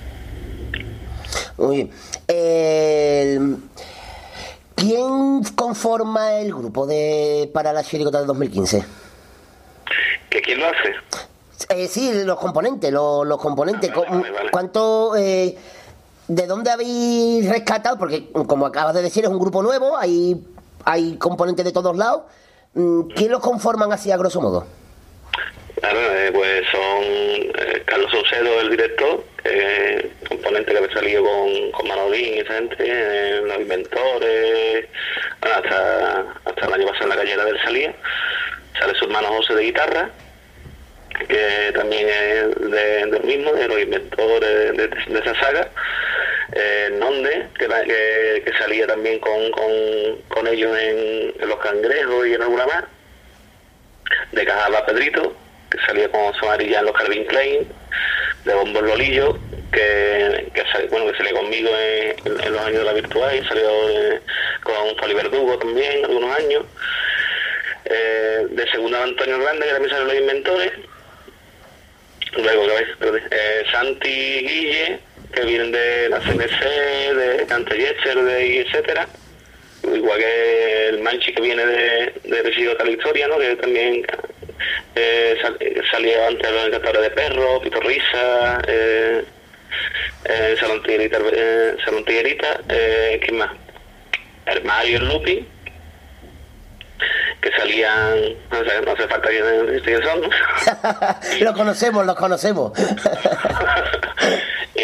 Muy 1.59 1.77
bien. 1.77 1.91
El- 2.27 3.57
¿Quién 4.75 5.43
conforma 5.55 6.35
el 6.35 6.53
grupo 6.53 6.87
de 6.87 7.51
para 7.55 7.73
la 7.73 7.83
chirigota 7.85 8.21
de 8.21 8.27
2015? 8.27 8.85
¿Que 10.31 10.41
quién 10.43 10.59
lo 10.61 10.67
hace? 10.67 10.95
Eh, 11.71 11.87
sí, 11.89 12.11
los 12.25 12.39
componentes, 12.39 12.93
los, 12.93 13.27
los 13.27 13.39
componentes. 13.41 13.91
¿Cu- 13.93 14.05
¿Cuánto, 14.51 15.15
eh, 15.17 15.57
de 16.29 16.47
dónde 16.47 16.71
habéis 16.71 17.49
rescatado? 17.49 17.97
Porque, 17.99 18.31
como 18.47 18.67
acabas 18.67 18.95
de 18.95 19.03
decir, 19.03 19.25
es 19.25 19.31
un 19.31 19.39
grupo 19.39 19.63
nuevo, 19.63 19.97
hay, 19.97 20.45
hay 20.85 21.17
componentes 21.19 21.65
de 21.65 21.73
todos 21.73 21.97
lados. 21.97 22.23
Mm, 22.75 23.03
¿Quién 23.15 23.31
los 23.31 23.41
conforman 23.41 23.93
así 23.93 24.11
a 24.11 24.17
grosso 24.17 24.41
modo? 24.41 24.67
Claro, 25.85 26.17
eh, 26.17 26.31
pues 26.33 26.65
son 26.73 27.03
eh, 27.05 27.83
Carlos 27.85 28.11
Saucedo, 28.11 28.59
el 28.63 28.71
director, 28.71 29.23
componente 30.27 30.73
que 30.73 30.79
había 30.79 30.95
salido 30.95 31.23
con, 31.23 31.73
con 31.73 31.89
Manolín 31.89 32.37
y 32.37 32.39
esa 32.39 32.55
gente, 32.55 32.77
eh, 32.79 33.43
los 33.45 33.59
inventores, 33.59 34.87
bueno, 35.43 35.57
hasta, 35.57 36.25
hasta 36.47 36.67
el 36.67 36.73
año 36.73 36.87
pasado 36.87 37.05
en 37.05 37.09
la 37.11 37.17
gallera 37.17 37.45
del 37.45 37.63
salía. 37.63 37.95
Sale 38.79 38.95
su 38.95 39.05
hermano 39.05 39.29
José 39.29 39.57
de 39.57 39.63
guitarra, 39.63 40.09
que 41.29 41.73
también 41.75 42.09
es 42.09 42.71
de, 42.71 43.07
del 43.07 43.25
mismo, 43.25 43.53
de 43.53 43.69
los 43.69 43.79
inventores 43.79 44.77
de, 44.79 45.19
esa 45.19 45.39
saga. 45.39 45.69
Nonde, 46.93 47.47
que, 47.59 47.67
que, 48.43 48.53
salía 48.59 48.87
también 48.87 49.19
con, 49.19 49.51
con, 49.51 49.71
con 50.29 50.47
ellos 50.47 50.75
en, 50.79 51.35
en 51.39 51.47
Los 51.47 51.59
Cangrejos 51.59 52.27
y 52.27 52.33
en 52.33 52.41
alguna 52.41 52.65
más. 52.65 52.85
De 54.33 54.45
Cajaba 54.45 54.87
Pedrito, 54.87 55.35
que 55.75 55.87
salía 55.87 56.09
con 56.09 56.33
Somarilla 56.35 56.81
en 56.81 56.87
los 56.87 56.95
Calvin 56.95 57.25
Klein, 57.25 57.69
de 58.45 58.55
Bombo 58.55 58.81
el 58.81 58.87
Bolillo, 58.87 59.39
que, 59.73 60.51
que, 60.55 60.87
bueno, 60.89 61.11
que 61.11 61.17
salió 61.17 61.35
conmigo 61.35 61.71
en, 61.77 62.53
los 62.53 62.61
años 62.61 62.79
de 62.79 62.85
la 62.85 62.93
virtual 62.93 63.37
y 63.37 63.45
salió 63.49 63.89
eh, 63.89 64.21
con 64.63 64.97
Toli 64.97 65.15
Verdugo 65.15 65.59
también, 65.59 66.05
algunos 66.05 66.37
años. 66.39 66.65
Eh, 67.87 68.47
de 68.51 68.71
segunda 68.71 69.03
Antonio 69.03 69.39
Grande, 69.41 69.67
que 69.67 69.73
también 69.73 69.91
salió 69.91 70.07
los 70.07 70.21
inventores. 70.21 70.73
Luego, 72.37 72.67
¿qué. 72.67 73.23
Eh, 73.31 73.65
Santi 73.71 74.09
Guille, 74.09 74.99
que 75.33 75.41
vienen 75.43 75.73
de 75.73 76.09
la 76.09 76.21
CNC, 76.21 77.15
de 77.15 77.47
Cantelletzer, 77.47 78.23
de 78.23 78.61
etcétera. 78.61 79.07
Igual 79.83 80.19
que 80.19 80.89
el 80.89 81.01
Manchi 81.01 81.35
que 81.35 81.43
viene 81.43 81.67
de, 81.67 82.13
de 82.25 82.43
Residuo 82.43 82.75
Tal 82.77 82.89
Historia, 82.89 83.29
¿no? 83.29 83.39
Que 83.39 83.57
también 83.57 84.07
eh, 84.95 85.37
sal- 85.43 85.57
eh, 85.61 85.81
salió 85.91 86.27
antes 86.27 86.51
los 86.51 86.67
encantadores 86.67 87.03
de 87.03 87.11
perros, 87.11 87.61
Pito 87.63 87.81
Risa, 87.81 88.61
eh, 88.67 89.25
eh, 90.27 90.57
Salón 90.61 90.83
Tiguerita, 90.83 91.19
eh, 91.33 91.77
Salón 91.85 92.05
Tiguerita, 92.05 92.61
eh, 92.69 93.21
¿quién 93.25 93.39
más? 93.39 93.51
El 94.47 94.63
Mario 94.65 94.99
el 94.99 95.09
Lupi, 95.09 95.49
que 97.41 97.51
salían, 97.53 98.15
no, 98.51 98.59
sé, 98.65 98.81
no 98.85 98.93
hace 98.93 99.09
falta 99.09 99.29
que 99.29 99.81
quiénes 99.85 100.05
son, 100.05 100.21
¿no? 100.23 100.29
lo 101.41 101.53
conocemos, 101.55 102.07
lo 102.07 102.15
conocemos. 102.15 102.73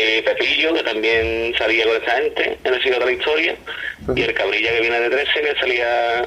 eh, 0.01 0.23
Pepillo, 0.23 0.75
que 0.75 0.83
también 0.83 1.55
salía 1.57 1.85
con 1.85 1.97
esta 1.97 2.13
gente 2.13 2.59
en 2.65 2.75
el 2.75 2.83
siglo 2.83 2.99
de 3.01 3.07
la 3.07 3.13
historia, 3.13 3.57
y 4.15 4.23
el 4.23 4.35
Cabrilla 4.35 4.73
que 4.73 4.81
viene 4.81 5.01
de 5.01 5.11
13, 5.11 5.41
que 5.41 5.61
salía 5.61 6.25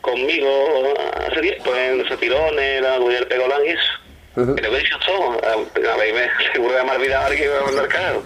conmigo 0.00 0.94
hace 1.28 1.40
tiempo 1.40 1.74
en 1.74 1.98
los 1.98 2.20
tirones, 2.20 2.82
la 2.82 2.98
Guillermo 2.98 3.28
Pegolán 3.28 3.60
y 3.66 3.68
eso. 3.70 4.00
Que 4.34 4.68
dicho 4.68 4.96
todo, 5.04 5.32
a, 5.44 5.92
a 5.92 5.96
ver, 5.96 6.14
me, 6.14 6.28
seguro 6.52 6.76
que 6.76 6.84
me 6.84 6.90
ha 6.90 6.94
olvidado 6.94 7.26
alguien 7.26 7.42
que 7.42 7.48
me 7.48 7.54
va 7.54 7.60
a 7.60 7.66
mandar 7.66 7.88
caro. 7.88 8.22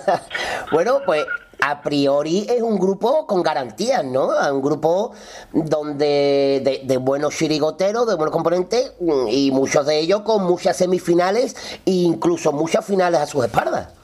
bueno, 0.72 1.00
pues 1.06 1.24
a 1.60 1.80
priori 1.82 2.46
es 2.48 2.60
un 2.62 2.78
grupo 2.78 3.26
con 3.26 3.42
garantías, 3.42 4.04
¿no? 4.04 4.30
Un 4.52 4.62
grupo 4.62 5.12
donde 5.52 6.60
de, 6.62 6.80
de 6.84 6.96
buenos 6.96 7.36
chirigoteros, 7.36 8.06
de 8.06 8.14
buenos 8.16 8.32
componentes 8.32 8.92
y 9.28 9.50
muchos 9.52 9.86
de 9.86 9.98
ellos 9.98 10.22
con 10.22 10.44
muchas 10.44 10.76
semifinales 10.76 11.56
e 11.86 11.90
incluso 11.90 12.52
muchas 12.52 12.84
finales 12.84 13.20
a 13.20 13.26
sus 13.26 13.44
espaldas. 13.44 13.97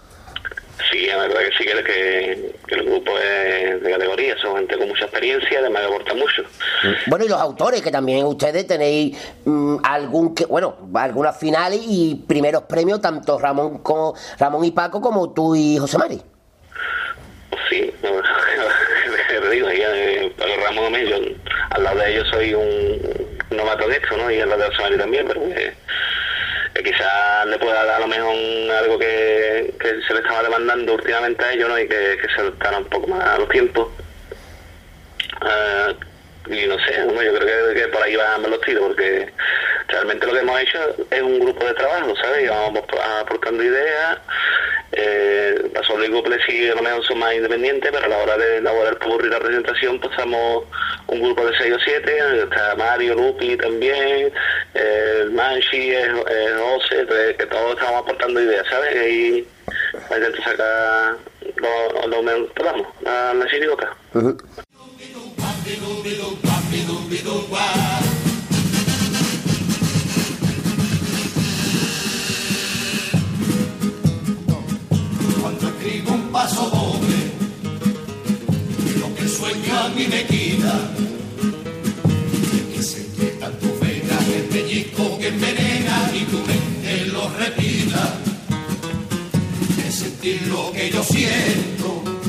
Sí, 0.90 1.06
la 1.06 1.16
verdad 1.18 1.40
que 1.40 1.56
sí 1.56 1.64
que, 1.64 1.84
que, 1.84 2.52
que 2.66 2.74
el 2.74 2.84
grupo 2.84 3.12
es 3.18 3.82
de 3.82 3.90
categoría, 3.90 4.36
son 4.38 4.56
gente 4.56 4.76
con 4.76 4.88
mucha 4.88 5.04
experiencia, 5.04 5.58
además 5.60 5.82
que 5.82 5.86
aporta 5.86 6.14
mucho. 6.14 6.42
Bueno, 7.06 7.24
y 7.24 7.28
los 7.28 7.40
autores, 7.40 7.80
que 7.80 7.90
también 7.90 8.24
ustedes 8.26 8.66
tenéis 8.66 9.16
mm, 9.44 9.76
algún 9.84 10.34
que, 10.34 10.46
bueno, 10.46 10.76
algunas 10.94 11.38
finales 11.38 11.80
y 11.86 12.24
primeros 12.26 12.64
premios, 12.64 13.00
tanto 13.00 13.38
Ramón 13.38 13.78
como 13.78 14.14
Ramón 14.38 14.64
y 14.64 14.72
Paco 14.72 15.00
como 15.00 15.32
tú 15.32 15.54
y 15.54 15.78
José 15.78 15.98
Mari. 15.98 16.20
Sí, 17.70 17.92
no, 18.02 18.10
te 19.40 19.50
digo, 19.50 19.68
eh, 19.68 20.32
Ramón 20.64 20.94
yo 20.94 21.16
al 21.70 21.84
lado 21.84 21.98
de 21.98 22.12
ellos 22.12 22.28
soy 22.30 22.54
un 22.54 23.00
novato 23.50 23.88
de 23.88 23.96
esto, 23.96 24.16
¿no? 24.16 24.30
Y 24.30 24.40
al 24.40 24.48
lado 24.48 24.62
de 24.62 24.68
José 24.68 24.82
Mari 24.82 24.98
también, 24.98 25.26
pero 25.28 25.40
que, 25.44 25.72
que 26.74 26.82
quizás 26.82 27.46
le 27.46 27.58
pueda 27.58 27.84
dar 27.84 27.96
a 27.96 28.00
lo 28.00 28.08
mejor 28.08 28.34
algo 28.78 28.98
que, 28.98 29.74
que 29.78 29.88
se 30.06 30.12
le 30.12 30.20
estaba 30.20 30.42
demandando 30.42 30.94
últimamente 30.94 31.44
a 31.44 31.52
ellos, 31.52 31.68
¿no? 31.68 31.78
Y 31.78 31.88
que, 31.88 32.18
que 32.20 32.28
se 32.34 32.40
adaptara 32.40 32.78
un 32.78 32.84
poco 32.86 33.06
más 33.06 33.24
a 33.24 33.38
los 33.38 33.48
tiempos. 33.48 33.88
Ah, 35.40 35.94
y 36.46 36.66
no 36.66 36.78
sé, 36.80 37.02
bueno, 37.04 37.22
yo 37.22 37.38
creo 37.38 37.74
que, 37.74 37.88
por 37.88 38.02
ahí 38.02 38.16
van 38.16 38.42
los 38.42 38.60
tiros, 38.60 38.84
porque 38.88 39.32
realmente 39.88 40.26
lo 40.26 40.32
que 40.32 40.38
hemos 40.40 40.60
hecho 40.60 40.78
es 41.10 41.22
un 41.22 41.40
grupo 41.40 41.64
de 41.64 41.74
trabajo, 41.74 42.14
¿sabes? 42.16 42.44
Y 42.44 42.48
vamos 42.48 42.82
aportando 43.20 43.62
ideas. 43.62 44.18
Eh, 44.96 45.70
la 45.74 45.82
solo 45.82 46.04
y 46.04 46.10
Couple 46.10 46.38
sí 46.46 46.68
a 46.68 46.74
lo 46.76 46.82
mejor 46.82 47.04
son 47.04 47.18
más 47.18 47.34
independientes, 47.34 47.90
pero 47.90 48.04
a 48.04 48.08
la 48.08 48.18
hora 48.18 48.36
de 48.38 48.58
elaborar 48.58 48.96
y 49.24 49.28
la 49.28 49.40
presentación, 49.40 50.00
somos 50.16 50.64
un 51.08 51.20
grupo 51.20 51.46
de 51.46 51.56
6 51.58 51.74
o 51.74 51.78
7, 51.80 52.42
está 52.44 52.76
Mario, 52.76 53.14
Lupi 53.14 53.56
también, 53.56 54.32
eh, 54.74 55.26
Manchi, 55.32 55.90
el, 55.90 56.16
el 56.28 56.58
José, 56.58 57.06
pues, 57.08 57.36
que 57.36 57.46
todos 57.46 57.74
estamos 57.76 58.02
aportando 58.02 58.40
ideas, 58.40 58.66
¿sabes? 58.68 59.10
Y 59.10 59.48
a 60.10 60.16
intentar 60.16 60.44
sacar 60.44 61.16
lo, 61.56 62.06
lo 62.06 62.22
mejor 62.22 62.46
que 62.48 62.54
podamos, 62.54 62.86
la. 63.04 63.96
Cuando 75.40 75.68
escribo 75.68 76.12
un 76.12 76.32
paso 76.32 76.68
doble, 76.68 77.16
lo 79.00 79.14
que 79.14 79.28
sueño 79.28 79.78
a 79.78 79.88
mí 79.88 80.06
me 80.06 80.26
quita. 80.26 80.90
Que 82.74 82.82
sentir 82.82 83.38
tanto 83.40 83.66
pena, 83.80 84.18
el 84.34 84.44
pellizco 84.44 85.18
que 85.18 85.28
envenena 85.28 86.10
y 86.14 86.24
tu 86.24 86.38
mente 86.40 87.06
lo 87.06 87.28
repita. 87.38 88.20
Es 89.88 89.94
sentir 89.94 90.42
lo 90.48 90.72
que 90.72 90.90
yo 90.90 91.02
siento 91.02 92.23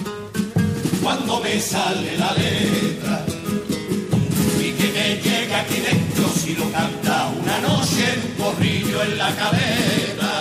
cuando 1.05 1.39
me 1.39 1.61
sale 1.61 2.17
la 2.17 2.33
letra. 2.33 3.23
Y 4.59 4.71
que 4.71 4.87
me 4.95 5.07
llega 5.21 5.59
aquí 5.59 5.79
dentro 5.79 6.23
si 6.29 6.55
lo 6.55 6.65
canta 6.71 7.31
una 7.41 7.59
noche 7.59 8.01
en 8.11 8.19
un 8.25 8.33
corrillo 8.41 9.03
en 9.03 9.17
la 9.19 9.29
cabeza 9.35 10.31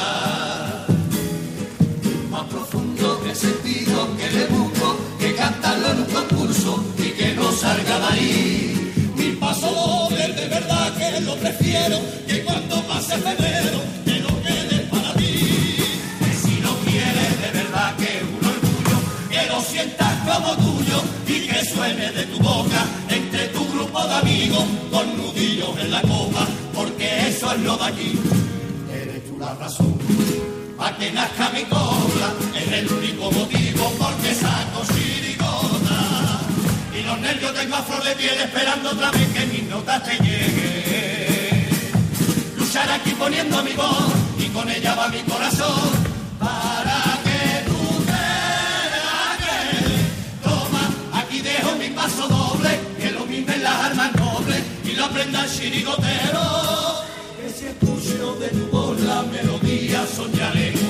más 2.31 2.45
profundo 2.45 3.21
que 3.23 3.35
sentido 3.35 4.17
que 4.17 4.31
le 4.37 4.47
busco, 4.47 4.97
que 5.21 5.35
cantarlo 5.35 5.87
en 5.93 5.99
un 5.99 6.11
concurso 6.19 6.83
y 6.97 7.11
que 7.11 7.35
no 7.35 7.53
salga 7.53 7.99
de 7.99 8.07
ahí. 8.07 8.93
Mi 9.19 9.33
paso 9.33 10.09
de 10.09 10.49
verdad 10.49 10.97
que 10.97 11.21
lo 11.21 11.37
prefiero, 11.37 11.99
que 12.27 12.43
cuando 12.43 12.83
pase 12.89 13.19
febrero, 13.19 13.84
como 20.35 20.57
tuyo 20.57 21.03
y 21.27 21.47
que 21.47 21.65
suene 21.65 22.11
de 22.13 22.25
tu 22.25 22.39
boca 22.39 22.85
entre 23.09 23.49
tu 23.49 23.65
grupo 23.73 24.03
de 24.07 24.15
amigos 24.15 24.65
con 24.91 25.17
nudillos 25.17 25.79
en 25.79 25.91
la 25.91 26.03
copa, 26.03 26.47
porque 26.75 27.29
eso 27.29 27.53
es 27.53 27.61
lo 27.61 27.77
de 27.77 27.85
aquí. 27.85 28.19
Eres 28.93 29.25
tú 29.27 29.39
la 29.39 29.55
razón 29.55 29.95
a 30.79 30.97
que 30.97 31.13
nazca 31.13 31.51
mi 31.51 31.63
cobra 31.65 32.33
es 32.57 32.73
el 32.73 32.93
único 32.93 33.31
motivo 33.31 33.91
por 33.99 34.15
que 34.17 34.35
saco 34.35 34.83
chirigota 34.93 36.41
y 36.99 37.03
los 37.03 37.21
nervios 37.21 37.55
tengo 37.55 37.77
a 37.77 37.83
flor 37.83 38.03
de 38.03 38.15
piel 38.17 38.35
esperando 38.41 38.91
otra 38.91 39.11
vez 39.13 39.29
que 39.29 39.47
mis 39.47 39.63
notas 39.65 40.03
te 40.03 40.19
lleguen 40.19 41.69
luchar 42.57 42.91
aquí 42.91 43.11
poniendo 43.13 43.63
mi 43.63 43.73
voz 43.73 44.13
y 44.39 44.49
con 44.49 44.69
ella 44.69 44.95
va 44.97 45.09
mi 45.09 45.23
corazón 45.23 45.91
para 46.41 47.24
paso 51.95 52.29
doble 52.29 52.79
que 53.01 53.11
lo 53.13 53.25
mismo 53.27 53.53
en 53.53 53.63
las 53.63 53.75
armas 53.75 54.15
nobles 54.17 54.63
y 54.85 54.93
lo 54.93 55.05
aprenda 55.05 55.45
el 55.45 55.51
chirigotero. 55.51 56.43
Que 57.41 57.51
si 57.51 57.67
escucho 57.67 58.37
de 58.37 58.49
tu 58.49 58.67
voz 58.67 59.01
la 59.01 59.23
melodía 59.23 60.05
soñaré 60.07 60.84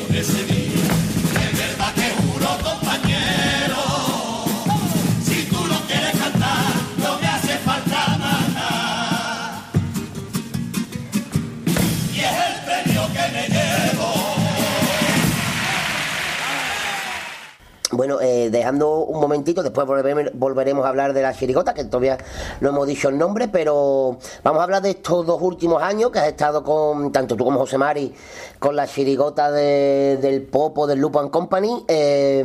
Bueno, 17.97 18.21
eh, 18.21 18.49
dejando 18.51 18.99
un 18.99 19.21
momentito, 19.21 19.63
después 19.63 19.87
volveremos, 19.87 20.85
a 20.85 20.89
hablar 20.89 21.13
de 21.13 21.23
la 21.23 21.33
chirigota, 21.33 21.75
que 21.75 21.85
todavía 21.85 22.19
no 22.61 22.71
hemos 22.71 22.87
dicho 22.87 23.09
el 23.09 23.17
nombre, 23.17 23.49
pero 23.49 24.19
vamos 24.43 24.61
a 24.61 24.65
hablar 24.65 24.83
de 24.83 24.91
estos 24.91 25.25
dos 25.27 25.41
últimos 25.41 25.83
años 25.83 26.11
que 26.11 26.19
has 26.19 26.29
estado 26.29 26.65
con, 26.65 27.13
tanto 27.13 27.37
tú 27.37 27.45
como 27.45 27.61
José 27.61 27.79
Mari, 27.79 28.13
con 28.59 28.75
la 28.75 28.87
chirigota 28.87 29.51
de- 29.53 30.19
del 30.21 30.43
Popo, 30.43 30.87
del 30.87 30.99
Lupo 30.99 31.21
and 31.21 31.31
Company. 31.31 31.85
Eh, 31.89 32.45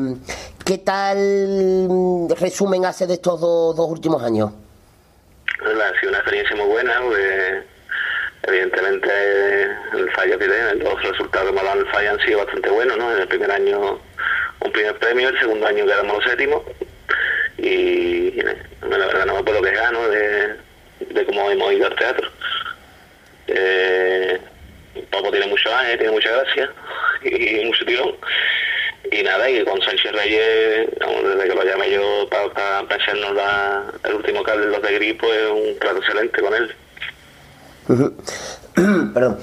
¿Qué 0.64 0.78
tal 0.80 1.88
mm, 1.90 2.28
resumen 2.40 2.86
hace 2.86 3.08
de 3.08 3.16
estos 3.16 3.40
dos, 3.42 3.76
dos 3.76 3.90
últimos 3.90 4.22
años? 4.22 4.52
Ha 5.62 6.00
sido 6.00 6.10
una 6.10 6.20
experiencia 6.20 6.56
muy 6.56 6.68
buena, 6.68 6.94
porque 7.02 7.64
evidentemente 8.44 9.10
el 9.94 10.12
fallo 10.16 10.38
que 10.38 10.46
tiene, 10.46 10.76
los 10.76 11.02
resultados 11.04 11.52
que 11.52 11.58
hemos 11.58 11.92
fallo 11.92 12.12
han 12.12 12.20
sido 12.20 12.38
bastante 12.40 12.70
buenos, 12.70 12.98
¿no? 12.98 13.12
En 13.14 13.22
el 13.22 13.28
primer 13.28 13.52
año 13.52 13.98
un 14.62 14.72
primer 14.72 14.98
premio, 15.00 15.30
el 15.30 15.40
segundo 15.40 15.66
año 15.68 15.86
quedamos 15.86 16.18
los 16.18 16.26
séptimos 16.26 16.62
y 17.58 18.32
la 18.42 18.98
verdad 18.98 19.26
no 19.26 19.36
me 19.36 19.44
puedo 19.44 19.62
quejar, 19.62 19.92
¿no? 19.94 20.08
De, 20.10 20.56
cómo 21.26 21.50
hemos 21.52 21.74
ido 21.74 21.88
al 21.88 21.96
teatro. 21.96 22.30
Eh, 23.48 24.40
Papo 25.12 25.32
tiene 25.32 25.48
mucho 25.48 25.74
años, 25.74 25.98
tiene 25.98 26.12
mucha 26.14 26.30
gracia 26.32 26.72
y 27.24 27.66
mucho 27.66 27.86
tirón. 27.86 28.16
Y 29.12 29.24
nada, 29.24 29.50
y 29.50 29.64
con 29.64 29.82
Sánchez 29.82 30.12
Reyes, 30.12 30.88
desde 31.24 31.50
que 31.50 31.56
lo 31.56 31.64
llamé 31.64 31.90
yo 31.92 32.28
para, 32.30 32.50
para, 32.86 32.96
echarnos 32.96 33.34
la- 33.36 33.86
el 34.04 34.14
último 34.16 34.44
cable 34.44 34.66
de 34.68 34.72
los 34.72 34.82
de 34.82 34.94
gripo, 34.94 35.26
es 35.34 35.50
un 35.52 35.80
trato 35.80 35.98
excelente 35.98 36.42
con 36.42 36.54
él. 36.54 36.76
Perdón. 39.14 39.40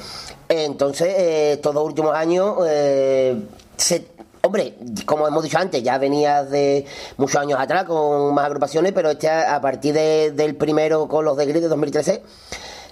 Entonces, 0.49 1.09
eh, 1.09 1.53
estos 1.55 1.75
dos 1.75 1.85
últimos 1.85 2.15
años, 2.15 2.55
eh, 2.69 3.35
se- 3.77 4.07
hombre, 4.47 4.75
como 5.05 5.27
hemos 5.29 5.43
dicho 5.45 5.59
antes, 5.59 5.83
ya 5.83 5.99
venías 5.99 6.51
de 6.51 6.85
muchos 7.17 7.37
años 7.41 7.59
atrás 7.61 7.85
con 7.85 8.35
más 8.35 8.47
agrupaciones, 8.47 8.93
pero 8.93 9.11
este 9.11 9.29
a 9.29 9.61
partir 9.61 9.93
de- 9.95 10.31
del 10.33 10.57
primero 10.57 11.07
con 11.09 11.25
los 11.25 11.37
de 11.37 11.47
Gris 11.47 11.63
de 11.63 11.69
2013, 11.69 12.23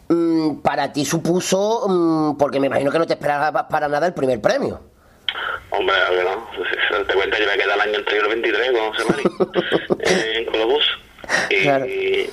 mm, 0.08 0.56
para 0.60 0.92
ti 0.92 1.04
supuso, 1.04 1.86
mm, 1.88 2.36
porque 2.36 2.60
me 2.60 2.66
imagino 2.66 2.90
que 2.90 2.98
no 2.98 3.06
te 3.06 3.14
esperabas 3.14 3.64
para 3.64 3.88
nada 3.88 4.06
el 4.06 4.14
primer 4.14 4.40
premio. 4.40 4.80
Hombre, 5.70 5.96
a 5.96 6.10
ver, 6.10 6.24
no. 6.24 6.46
Pues, 6.56 7.06
Te 7.08 7.14
cuenta, 7.14 7.38
yo 7.38 7.46
me 7.46 7.54
quedé 7.54 7.74
el 7.74 7.80
año 7.80 7.98
anterior 7.98 8.28
23 8.28 8.70
con 8.72 8.92
José 8.92 9.04
Mari, 9.10 9.24
eh, 10.00 10.32
en 10.38 10.44
Colobús. 10.46 10.84
Y 11.50 12.26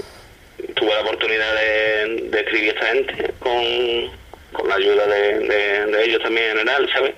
tuve 0.76 0.94
la 0.94 1.02
oportunidad 1.02 1.54
de, 1.56 2.30
de 2.30 2.40
escribir 2.42 2.70
a 2.70 2.74
esta 2.74 2.86
gente 2.88 3.34
con, 3.40 4.21
con 4.54 4.68
la 4.68 4.76
ayuda 4.76 5.06
de, 5.08 5.40
de- 5.40 5.86
de 5.88 6.04
ellos 6.06 6.22
también 6.22 6.52
en 6.52 6.58
general, 6.60 6.90
¿sabes? 6.94 7.14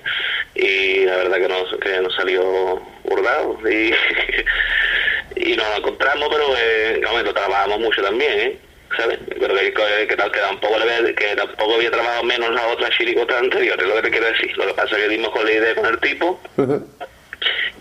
Y 0.54 1.04
la 1.04 1.16
verdad 1.16 1.36
que 1.38 1.48
nos, 1.48 1.76
que 1.80 2.00
nos 2.00 2.14
salió 2.14 2.80
bordado. 3.04 3.58
Y, 3.68 3.92
y 5.36 5.56
nos 5.56 5.78
encontramos, 5.78 6.28
pero 6.30 6.44
eh, 6.56 7.00
no, 7.02 7.20
lo 7.22 7.34
trabajamos 7.34 7.80
mucho 7.80 8.02
también, 8.02 8.32
¿eh? 8.40 8.58
¿sabes? 8.96 9.18
Pero 9.40 9.54
que, 9.54 9.72
que, 9.72 10.06
que 10.08 10.16
tal- 10.16 10.30
que 10.30 10.40
tampoco, 10.40 10.78
le 10.78 10.84
había- 10.94 11.14
que 11.14 11.34
tampoco 11.36 11.74
había 11.74 11.90
trabajado 11.90 12.22
menos 12.22 12.50
la 12.54 12.66
otra 12.68 12.88
chiricota 12.90 13.38
anterior, 13.38 13.78
es 13.80 13.86
lo 13.86 13.94
que 13.96 14.02
te 14.02 14.10
quiero 14.10 14.26
decir. 14.26 14.56
Lo 14.56 14.66
que 14.68 14.74
pasa 14.74 14.96
es 14.96 15.02
que 15.02 15.08
dimos 15.08 15.30
con 15.30 15.44
la 15.44 15.52
idea 15.52 15.74
con 15.74 15.86
el 15.86 15.98
tipo 15.98 16.40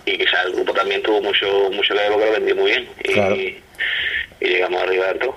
y 0.06 0.18
quizás 0.18 0.46
el 0.48 0.54
grupo 0.54 0.74
también 0.74 1.02
tuvo 1.04 1.22
mucho 1.22 1.70
mucho 1.72 1.94
que 1.94 2.10
lo 2.10 2.18
vendió 2.18 2.56
muy 2.56 2.72
bien 2.72 2.90
y, 3.04 3.14
Claro. 3.14 3.36
y 3.36 3.62
llegamos 4.42 4.82
arriba 4.84 5.08
del 5.08 5.20
todo. 5.20 5.36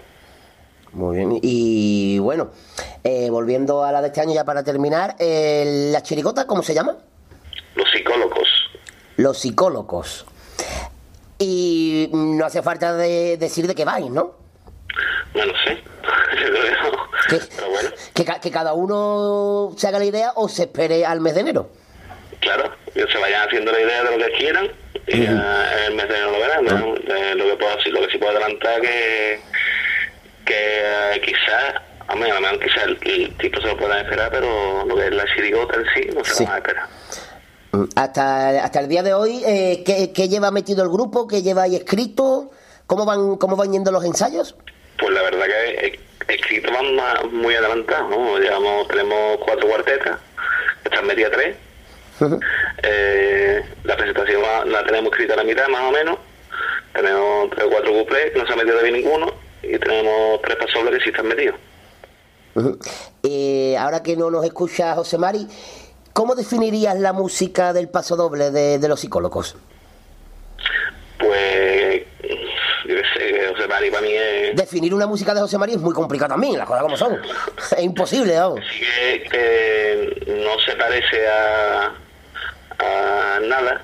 Muy 0.93 1.17
bien. 1.17 1.39
Y 1.43 2.19
bueno, 2.21 2.51
eh, 3.07 3.31
volviendo 3.31 3.85
a 3.85 3.93
la 3.93 4.01
de 4.03 4.09
este 4.09 4.21
año 4.21 4.35
ya 4.35 4.45
para 4.45 4.63
terminar, 4.65 5.15
eh, 5.19 5.91
¿la 5.93 6.03
chirigota 6.03 6.47
cómo 6.47 6.63
se 6.63 6.75
llama? 6.75 6.97
Los 7.75 7.91
psicólogos. 7.91 8.49
Los 9.17 9.39
psicólogos. 9.39 10.27
Y 11.39 12.09
no 12.13 12.45
hace 12.47 12.63
falta 12.63 12.95
de 12.97 13.37
decir 13.37 13.67
de 13.67 13.75
qué 13.75 13.85
vais, 13.85 14.11
¿no? 14.11 14.35
Bueno, 15.35 15.53
sé. 15.67 15.83
Que, 17.29 17.41
que 18.15 18.25
ca- 18.25 18.41
que 18.41 18.51
cada 18.51 18.73
uno 18.73 19.73
se 19.77 19.89
haga 19.89 19.99
la 19.99 20.05
idea 20.05 20.33
o 20.37 20.49
se 20.49 20.63
espere 20.65 21.05
al 21.05 21.21
mes 21.21 21.35
de 21.35 21.41
enero. 21.41 21.69
Claro, 22.41 22.73
que 22.95 23.07
se 23.07 23.19
vayan 23.19 23.47
haciendo 23.47 23.73
la 23.73 23.81
idea 23.81 24.05
de 24.05 24.17
lo 24.17 24.25
que 24.27 24.33
quieran 24.33 24.71
y 25.09 25.25
ya 25.25 25.31
en 25.79 25.85
el 25.93 25.95
mes 25.97 26.09
de 26.09 26.15
enero 26.15 26.31
lo 26.33 26.39
verán. 26.39 26.65
¿no? 26.65 26.95
Eh, 26.97 27.35
lo, 27.35 27.45
que 27.47 27.57
puedo, 27.57 27.77
lo 27.77 28.07
que 28.07 28.13
sí 28.13 28.19
puedo 28.19 28.31
adelantar 28.33 28.81
que, 28.81 29.41
que 30.47 30.55
eh, 31.15 31.21
quizás, 31.25 31.83
a 32.09 32.15
mí, 32.15 32.23
a 32.31 32.51
el, 32.85 32.99
el 33.05 33.37
tipo 33.39 33.61
se 33.61 33.67
lo 33.69 33.77
puedan 33.77 33.99
esperar, 34.05 34.31
pero 34.31 34.85
lo 34.87 34.95
que 34.97 35.07
es 35.07 35.13
la 35.15 35.25
chirigota 35.35 35.77
en 35.77 35.85
sí 35.95 36.11
no 36.15 36.25
se 36.25 36.43
lo 36.45 36.47
van 36.51 36.55
a 36.55 36.59
esperar. 36.59 36.87
Mm, 37.73 37.85
Hasta, 37.97 38.49
hasta 38.65 38.81
el 38.81 38.89
día 38.89 39.03
de 39.03 39.15
hoy, 39.15 39.43
eh, 39.47 39.83
¿qué, 39.85 40.13
qué 40.13 40.29
lleva 40.29 40.51
metido 40.51 40.83
el 40.83 40.89
grupo? 40.89 41.27
¿Qué 41.27 41.43
lleva 41.43 41.63
ahí 41.63 41.77
escrito? 41.77 42.51
¿Cómo 42.87 43.05
van, 43.05 43.37
cómo 43.37 43.57
van 43.57 43.73
yendo 43.73 43.91
los 43.91 44.05
ensayos? 44.05 44.55
Pues 44.99 45.13
la 45.13 45.23
verdad 45.23 45.47
que 45.47 45.99
escrito 46.29 46.73
van 46.73 46.95
más- 46.95 47.25
muy 47.33 47.55
adelantados, 47.55 48.09
¿no? 48.11 48.39
Llevamos, 48.39 48.87
tenemos 48.89 49.39
cuatro 49.45 49.69
cuartetas, 49.69 50.19
están 50.85 51.07
metidas 51.07 51.33
tres. 51.33 51.57
Eh, 52.83 53.63
la 53.85 53.97
presentación 53.97 54.41
la, 54.43 54.65
la 54.65 54.85
tenemos 54.85 55.11
escrita 55.13 55.35
a 55.35 55.39
la 55.39 55.45
mitad, 55.45 55.69
más 55.69 55.83
o 55.83 55.91
menos. 55.93 56.19
Tenemos 56.95 57.51
tres 57.51 57.65
o 57.67 57.71
cuatro 57.71 57.93
cuplés, 57.93 58.31
que 58.33 58.39
no 58.39 58.47
se 58.47 58.53
ha 58.53 58.57
metido 58.57 58.81
bien 58.83 58.95
ninguno. 58.95 59.33
Y 59.63 59.79
tenemos 59.79 60.41
tres 60.43 60.57
pasobles 60.57 60.95
que 60.99 61.05
sí 61.05 61.11
están 61.11 61.27
metidos. 61.27 61.57
Eh, 63.23 63.77
ahora 63.79 64.03
que 64.03 64.17
no 64.17 64.31
nos 64.31 64.45
escucha 64.45 64.95
José 64.95 65.19
Mari, 65.19 65.47
¿cómo 66.13 66.35
definirías 66.35 66.99
la 66.99 67.13
música 67.13 67.73
del 67.73 67.89
paso 67.89 68.17
doble 68.17 68.51
de, 68.51 68.79
de 68.79 68.89
los 68.89 69.01
psicólogos? 69.01 69.57
Pues, 71.19 72.03
yo 72.23 72.95
qué 72.95 73.03
sé, 73.15 73.33
que 73.33 73.49
José 73.55 73.69
Mari 73.69 73.91
para 73.91 74.03
mí 74.03 74.13
es 74.13 74.57
Definir 74.57 74.95
una 74.95 75.07
música 75.07 75.35
de 75.35 75.41
José 75.41 75.59
Mari 75.59 75.73
es 75.73 75.81
muy 75.81 75.95
complicado 75.95 76.31
también, 76.31 76.59
las 76.59 76.67
cosas 76.67 76.83
como 76.83 76.97
son. 76.97 77.19
Es 77.77 77.83
imposible, 77.83 78.39
vamos. 78.39 78.61
que, 78.61 79.23
que 79.31 80.33
no 80.45 80.59
se 80.65 80.77
parece 80.77 81.27
a, 81.29 81.93
a 82.79 83.41
nada. 83.41 83.83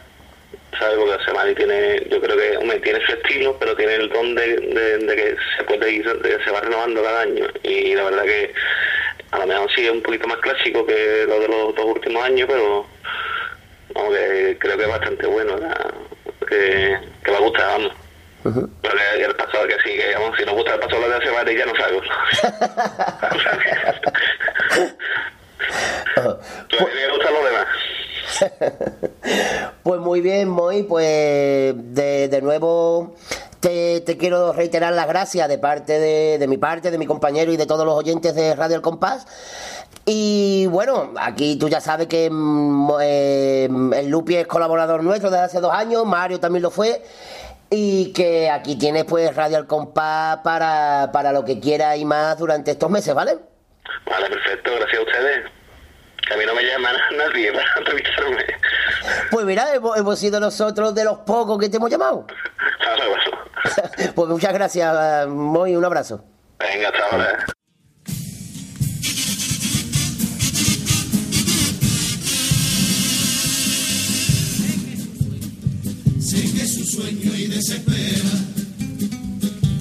¿Sabes? 0.79 0.97
Porque 0.99 1.33
Mari 1.33 1.55
tiene, 1.55 2.07
yo 2.11 2.21
creo 2.21 2.37
que 2.37 2.57
hombre, 2.57 2.81
tiene 2.81 3.05
su 3.07 3.13
estilo, 3.13 3.57
pero 3.59 3.77
tiene 3.77 3.95
el 3.97 4.09
don 4.09 4.35
de, 4.35 4.57
de- 4.57 4.99
de 4.99 5.17
que 5.17 5.37
se 5.57 5.65
puede 5.65 5.91
ir, 5.91 6.05
de 6.23 6.37
que 6.39 6.45
se 6.45 6.51
va 6.51 6.61
renovando 6.61 7.03
cada 7.03 7.21
año. 7.23 7.47
Y 7.63 7.95
la 7.95 8.05
verdad 8.05 8.23
que 8.25 8.55
a 9.33 9.39
lo 9.39 9.47
mejor 9.47 9.71
sí 9.75 9.85
es 9.87 9.93
un 9.93 10.03
poquito 10.03 10.27
más 10.29 10.39
clásico 10.39 10.87
que 10.87 11.25
lo 11.29 11.41
de 11.41 11.49
los 11.49 11.75
dos 11.75 11.85
últimos 11.85 12.25
años, 12.25 12.49
pero 12.51 12.87
vamos, 13.95 14.15
que 14.15 14.57
creo 14.61 14.77
que 14.77 14.83
es 14.85 14.89
bastante 14.89 15.27
bueno, 15.27 15.57
que, 16.49 16.99
que 17.25 17.31
va 17.31 17.37
a 17.37 17.41
gustar, 17.41 17.67
vamos. 17.67 17.93
Pero 18.83 18.95
que 19.19 19.25
el 19.25 19.37
pasado 19.37 19.67
que 19.69 19.77
sí, 19.85 19.97
que 19.97 20.15
vamos, 20.15 20.37
si 20.37 20.45
nos 20.45 20.55
gusta 20.55 20.75
el 20.75 20.81
pasado 20.81 21.09
de 21.09 21.15
José 21.17 21.31
Mari 21.33 21.57
ya 21.57 21.67
no 21.67 21.77
salgo. 21.77 22.03
Todavía 26.69 27.07
me 27.07 27.13
gustan 27.13 27.35
los 27.35 27.45
demás. 27.45 27.67
Pues 29.83 30.01
muy 30.01 30.21
bien, 30.21 30.49
Moy, 30.49 30.85
pues 30.85 31.75
de, 31.77 32.29
de 32.29 32.43
nuevo 32.43 33.15
te, 33.63 34.01
te 34.01 34.17
quiero 34.17 34.53
reiterar 34.53 34.93
las 34.93 35.07
gracias 35.07 35.49
de 35.49 35.59
parte 35.59 35.99
de, 35.99 36.39
de 36.39 36.47
mi 36.49 36.59
parte, 36.59 36.91
de 36.91 36.99
mi 36.99 37.07
compañero 37.07 37.53
y 37.53 37.57
de 37.57 37.67
todos 37.67 37.87
los 37.87 37.95
oyentes 37.95 38.35
de 38.35 38.55
Radio 38.55 38.77
El 38.77 38.83
Compás. 38.83 39.27
Y 40.05 40.67
bueno, 40.67 41.13
aquí 41.21 41.57
tú 41.57 41.69
ya 41.69 41.81
sabes 41.81 42.09
que 42.09 42.29
mm, 42.31 42.91
eh, 43.01 43.69
el 43.95 44.09
Lupi 44.09 44.37
es 44.37 44.47
colaborador 44.47 45.03
nuestro 45.05 45.31
desde 45.31 45.45
hace 45.45 45.61
dos 45.61 45.73
años, 45.73 46.05
Mario 46.05 46.41
también 46.41 46.63
lo 46.63 46.71
fue. 46.71 47.03
Y 47.71 48.13
que 48.13 48.51
aquí 48.51 48.77
tienes 48.77 49.05
pues 49.05 49.35
Radio 49.35 49.59
El 49.59 49.67
Compás 49.67 50.39
para, 50.39 51.11
para 51.13 51.33
lo 51.33 51.45
que 51.45 51.61
quiera 51.61 51.97
y 51.97 52.05
más 52.05 52.37
durante 52.39 52.73
estos 52.73 52.91
meses, 52.91 53.15
¿vale? 53.15 53.39
Vale, 54.07 54.29
perfecto, 54.29 54.73
gracias 54.77 55.01
a 55.01 55.05
ustedes. 55.05 55.62
Que 56.27 56.35
a 56.35 56.37
mí 56.37 56.45
no 56.47 56.55
me 56.55 56.63
llama 56.63 56.91
nadie 57.17 57.53
para 57.53 57.79
entrevistarme. 57.79 58.45
Pues 59.31 59.45
mira, 59.45 59.75
hemos, 59.75 59.97
hemos 59.97 60.19
sido 60.19 60.39
nosotros 60.39 60.95
de 60.95 61.05
los 61.05 61.19
pocos 61.19 61.59
que 61.59 61.69
te 61.69 61.77
hemos 61.77 61.91
llamado. 61.91 62.27
Bueno. 62.27 63.43
Pues 64.15 64.29
muchas 64.29 64.53
gracias, 64.53 65.27
Moy, 65.29 65.77
un 65.77 65.85
abrazo. 65.85 66.25
Venga, 66.59 66.89
hasta 66.89 67.07
ahora. 67.11 67.47
Sé 76.21 76.43
que 76.53 76.63
es 76.63 76.77
un 76.79 76.87
sueño 76.87 77.35
y 77.35 77.47
desespera, 77.47 78.31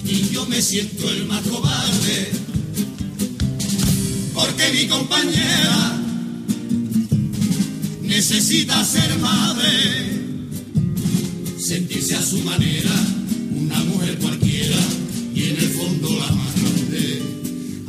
y 0.03 0.29
yo 0.29 0.45
me 0.45 0.61
siento 0.61 1.09
el 1.09 1.25
más 1.25 1.41
cobarde, 1.47 2.31
porque 4.33 4.69
mi 4.73 4.87
compañera 4.87 6.00
necesita 8.21 8.85
ser 8.85 9.17
madre, 9.17 9.67
sentirse 11.57 12.13
a 12.13 12.21
su 12.21 12.37
manera, 12.41 12.91
una 13.49 13.79
mujer 13.85 14.15
cualquiera, 14.19 14.77
y 15.33 15.45
en 15.45 15.57
el 15.57 15.69
fondo 15.69 16.07
la 16.19 16.29
más 16.29 16.53
grande. 16.61 17.19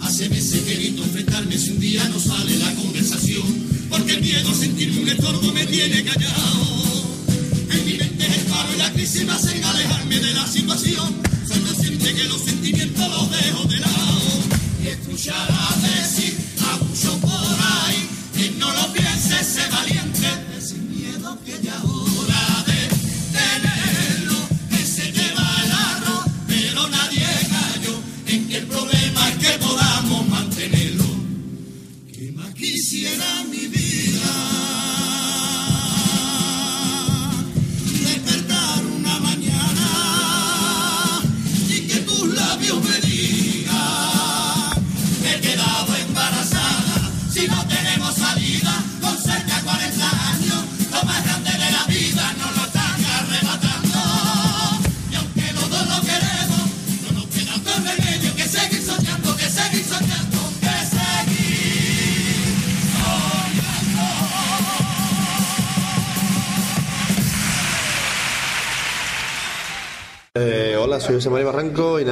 Hace 0.00 0.30
meses 0.30 0.62
que 0.62 0.72
evito 0.72 1.04
enfrentarme 1.04 1.58
si 1.58 1.72
un 1.72 1.80
día 1.80 2.08
no 2.08 2.18
sale 2.18 2.56
la 2.56 2.74
conversación, 2.76 3.44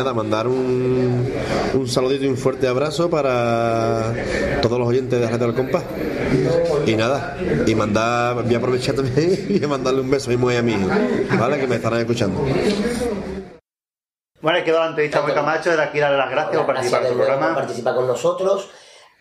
nada, 0.01 0.15
mandar 0.15 0.49
un, 0.49 1.31
un 1.75 1.89
saludito 1.89 2.25
y 2.25 2.29
un 2.29 2.37
fuerte 2.39 2.67
abrazo 2.67 3.11
para 3.11 4.15
todos 4.63 4.79
los 4.79 4.89
oyentes 4.89 5.21
de 5.21 5.27
Radio 5.27 5.47
del 5.49 5.55
Compás. 5.55 5.85
Y 6.87 6.95
nada, 6.97 7.37
y 7.67 7.75
mandar, 7.75 8.43
voy 8.43 8.55
a 8.55 8.59
aprovechar 8.59 8.95
también 8.95 9.47
y 9.63 9.67
mandarle 9.67 10.01
un 10.01 10.11
beso 10.11 10.31
muy 10.39 10.57
a 10.57 10.63
mi 10.63 10.73
hijo, 10.73 10.89
¿vale? 11.39 11.59
Que 11.61 11.67
me 11.67 11.77
estarán 11.77 12.01
escuchando. 12.01 12.43
Bueno, 14.41 14.65
quedó 14.65 14.81
la 14.81 14.87
entrevista 14.87 15.21
muy 15.21 15.33
Camacho, 15.33 15.77
de 15.77 15.83
aquí 15.83 15.99
darle 15.99 16.17
las 16.17 16.31
gracias 16.31 16.57
por 16.57 16.67
participar 16.67 17.03
en 17.03 17.09
por 17.09 17.17
programa. 17.27 17.55
participar 17.55 17.95
con 17.95 18.07
nosotros. 18.07 18.71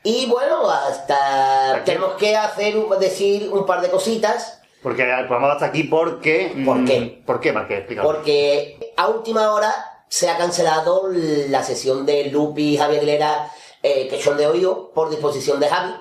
Y 0.04 0.28
bueno, 0.28 0.70
hasta 0.72 1.82
tenemos 1.84 2.14
que 2.14 2.38
hacer 2.38 2.78
un- 2.78 2.98
decir 3.00 3.50
un 3.52 3.66
par 3.66 3.82
de 3.82 3.90
cositas. 3.90 4.62
Porque 4.82 5.02
el 5.04 5.28
programa 5.28 5.48
va 5.48 5.54
hasta 5.56 5.66
aquí 5.66 5.84
porque... 5.84 6.54
¿Por 6.66 6.86
qué? 6.86 7.22
¿Por 7.26 7.42
qué, 7.42 7.52
Marqués? 7.52 7.80
Explícalo. 7.80 8.08
Porque 8.08 8.94
a 8.96 9.10
última 9.10 9.52
hora 9.52 9.74
se 10.10 10.30
ha 10.30 10.38
cancelado 10.38 11.08
la 11.12 11.64
sesión 11.64 12.06
de 12.06 12.26
Lupi 12.26 12.74
y 12.74 12.78
Javier 12.78 13.00
Aguilera, 13.00 13.52
eh, 13.82 14.08
que 14.10 14.22
son 14.22 14.36
de 14.38 14.48
hoyo, 14.48 14.92
por 14.94 15.10
disposición 15.10 15.60
de 15.60 15.70
Javi, 15.70 15.94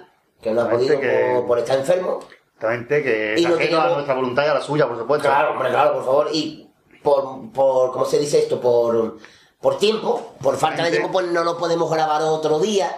que 0.42 0.50
no 0.50 0.62
ha 0.62 0.70
podido 0.70 0.98
que- 0.98 1.34
por, 1.36 1.46
por 1.46 1.58
estar 1.60 1.78
enfermo. 1.78 2.18
Exactamente, 2.56 3.02
que 3.04 3.34
Y 3.38 3.44
no 3.44 3.56
tenemos- 3.56 3.84
a 3.84 3.88
nuestra 3.94 4.14
voluntad 4.14 4.44
y 4.44 4.48
a 4.48 4.54
la 4.54 4.60
suya, 4.60 4.88
por 4.88 4.98
supuesto. 4.98 5.28
Claro, 5.28 5.52
hombre, 5.52 5.68
claro, 5.70 5.92
por 5.94 6.04
favor. 6.04 6.28
Y 6.32 6.68
por, 7.02 7.52
por 7.52 7.92
¿cómo 7.92 8.04
se 8.04 8.18
dice 8.18 8.40
esto? 8.40 8.60
Por, 8.60 9.18
por 9.60 9.78
tiempo, 9.78 10.32
por 10.42 10.56
falta 10.56 10.82
de 10.82 10.90
tiempo, 10.90 11.10
pues 11.12 11.26
no 11.28 11.44
lo 11.44 11.56
podemos 11.56 11.88
grabar 11.90 12.22
otro 12.22 12.58
día. 12.58 12.90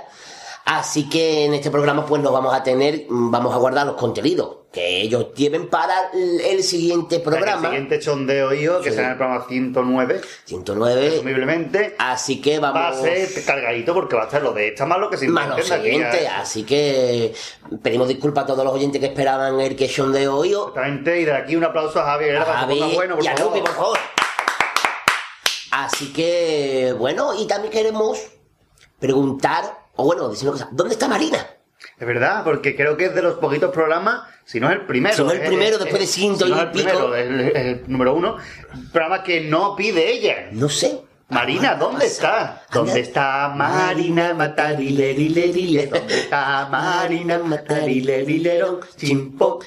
Así 0.66 1.08
que 1.08 1.46
en 1.46 1.54
este 1.54 1.70
programa 1.70 2.06
pues 2.06 2.22
nos 2.22 2.32
vamos 2.32 2.54
a 2.54 2.62
tener, 2.62 3.06
mm, 3.08 3.30
vamos 3.30 3.52
a 3.54 3.58
guardar 3.58 3.86
los 3.86 3.96
contenidos 3.96 4.58
que 4.72 5.00
ellos 5.00 5.34
lleven 5.34 5.68
para 5.68 6.10
el, 6.14 6.40
el 6.42 6.62
siguiente 6.62 7.18
programa. 7.18 7.68
El 7.68 7.72
siguiente 7.74 7.98
chondeo 7.98 8.52
IO, 8.54 8.80
que 8.80 8.90
Sí. 8.90 8.94
será 8.96 9.12
el 9.12 9.16
programa 9.16 9.44
109. 9.48 10.20
109. 10.44 11.08
Presumiblemente. 11.08 11.96
Así 11.98 12.40
que 12.40 12.60
vamos... 12.60 12.80
Va 12.80 12.88
a 12.90 12.94
ser 12.94 13.44
cargadito 13.44 13.92
porque 13.94 14.14
va 14.14 14.22
a 14.24 14.30
ser 14.30 14.42
lo 14.42 14.52
de 14.52 14.68
esta 14.68 14.86
más 14.86 15.00
lo 15.00 15.10
que 15.10 15.16
se 15.16 15.26
Más 15.26 15.48
lo 15.48 15.56
a- 15.56 15.62
siguiente, 15.62 16.28
así 16.28 16.62
que 16.62 17.34
pedimos 17.82 18.06
disculpas 18.06 18.44
a 18.44 18.46
todos 18.48 18.64
los 18.64 18.72
oyentes 18.72 19.00
que 19.00 19.08
esperaban 19.08 19.58
el 19.60 19.74
que 19.74 19.88
son 19.88 20.12
de 20.12 20.28
hoy. 20.28 20.50
Exactamente, 20.52 21.20
y 21.20 21.24
de 21.24 21.32
aquí 21.34 21.56
un 21.56 21.64
aplauso 21.64 21.98
a 21.98 22.04
Javier 22.04 22.38
se 22.38 22.44
ponga 22.44 22.94
bueno, 22.94 23.16
por 23.16 23.24
y 23.24 23.26
a 23.26 23.36
favor. 23.36 23.52
Lupi, 23.56 23.66
por 23.66 23.74
favor. 23.76 23.98
Así 25.72 26.12
que, 26.12 26.94
bueno, 26.96 27.32
y 27.34 27.46
también 27.48 27.72
queremos 27.72 28.20
preguntar, 29.00 29.79
o 29.96 30.04
bueno, 30.04 30.28
decir 30.28 30.48
una 30.48 30.58
cosa, 30.58 30.68
¿dónde 30.72 30.94
está 30.94 31.08
Marina? 31.08 31.38
Es 31.98 32.06
verdad, 32.06 32.44
porque 32.44 32.76
creo 32.76 32.96
que 32.96 33.06
es 33.06 33.14
de 33.14 33.22
los 33.22 33.34
poquitos 33.34 33.72
programas, 33.72 34.22
si 34.44 34.60
no 34.60 34.68
es 34.70 34.76
el 34.76 34.86
primero. 34.86 35.14
Si 35.14 35.22
no 35.22 35.32
es 35.32 35.40
el 35.40 35.46
primero, 35.46 35.78
después 35.78 36.00
de 36.00 36.06
ciento 36.06 36.44
si 36.46 36.50
no 36.50 36.56
y 36.56 36.60
el 36.60 36.70
pico. 36.70 37.10
primero, 37.10 37.14
el, 37.14 37.84
número 37.86 38.14
uno. 38.14 38.36
Programa 38.92 39.22
que 39.22 39.42
no 39.42 39.76
pide 39.76 40.10
ella. 40.10 40.48
No 40.52 40.68
sé. 40.68 41.02
Marina, 41.28 41.76
¿dónde 41.76 42.06
está? 42.06 42.64
¿Dónde 42.72 43.00
está 43.00 43.52
Marina 43.54 44.34
Matarilerileriler? 44.34 45.88
¿Dónde 45.88 46.20
está 46.20 46.68
Marina 46.68 47.38
Matarilerilero? 47.38 48.80
Chimpo. 48.96 49.60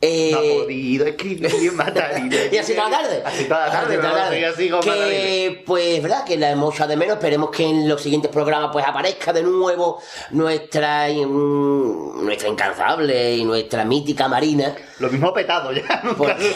Eh, 0.00 0.30
No 0.32 0.38
ha 0.38 0.64
podido 0.64 1.06
escribir 1.06 1.72
Matarilerilero. 1.72 2.54
y 2.54 2.58
así 2.58 2.74
toda 2.74 2.90
la 2.90 2.98
tarde. 2.98 3.22
Así 3.24 3.44
toda 3.44 3.66
la 3.66 3.72
tarde, 3.72 3.96
toda 3.96 4.12
la 4.12 4.18
tarde. 4.24 4.70
con 4.70 4.78
Matarilerer. 4.78 5.10
que, 5.56 5.62
pues, 5.66 6.02
verdad, 6.02 6.24
que 6.24 6.36
la 6.36 6.50
hemos 6.50 6.74
echado 6.74 6.90
de 6.90 6.96
menos. 6.96 7.16
Esperemos 7.16 7.50
que 7.50 7.64
en 7.64 7.88
los 7.88 8.02
siguientes 8.02 8.30
programas, 8.30 8.70
pues, 8.72 8.84
aparezca 8.86 9.32
de 9.32 9.42
nuevo 9.42 10.00
nuestra, 10.30 11.08
mm, 11.08 12.24
nuestra 12.24 12.48
incansable 12.48 13.36
y 13.36 13.44
nuestra 13.44 13.84
mítica 13.84 14.28
Marina. 14.28 14.74
Lo 14.98 15.08
mismo 15.10 15.32
petado 15.32 15.72
ya. 15.72 16.02
Porque, 16.16 16.52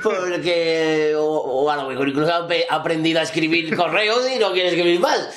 porque 0.02 1.14
o, 1.16 1.22
o 1.24 1.70
a 1.70 1.76
lo 1.76 1.88
mejor 1.88 2.08
incluso 2.08 2.32
ha 2.32 2.46
aprendido 2.74 3.20
a 3.20 3.22
escribir 3.22 3.74
correos 3.76 4.26
y 4.34 4.38
no 4.38 4.52
quiere 4.52 4.68
escribir 4.68 5.00
más. 5.00 5.28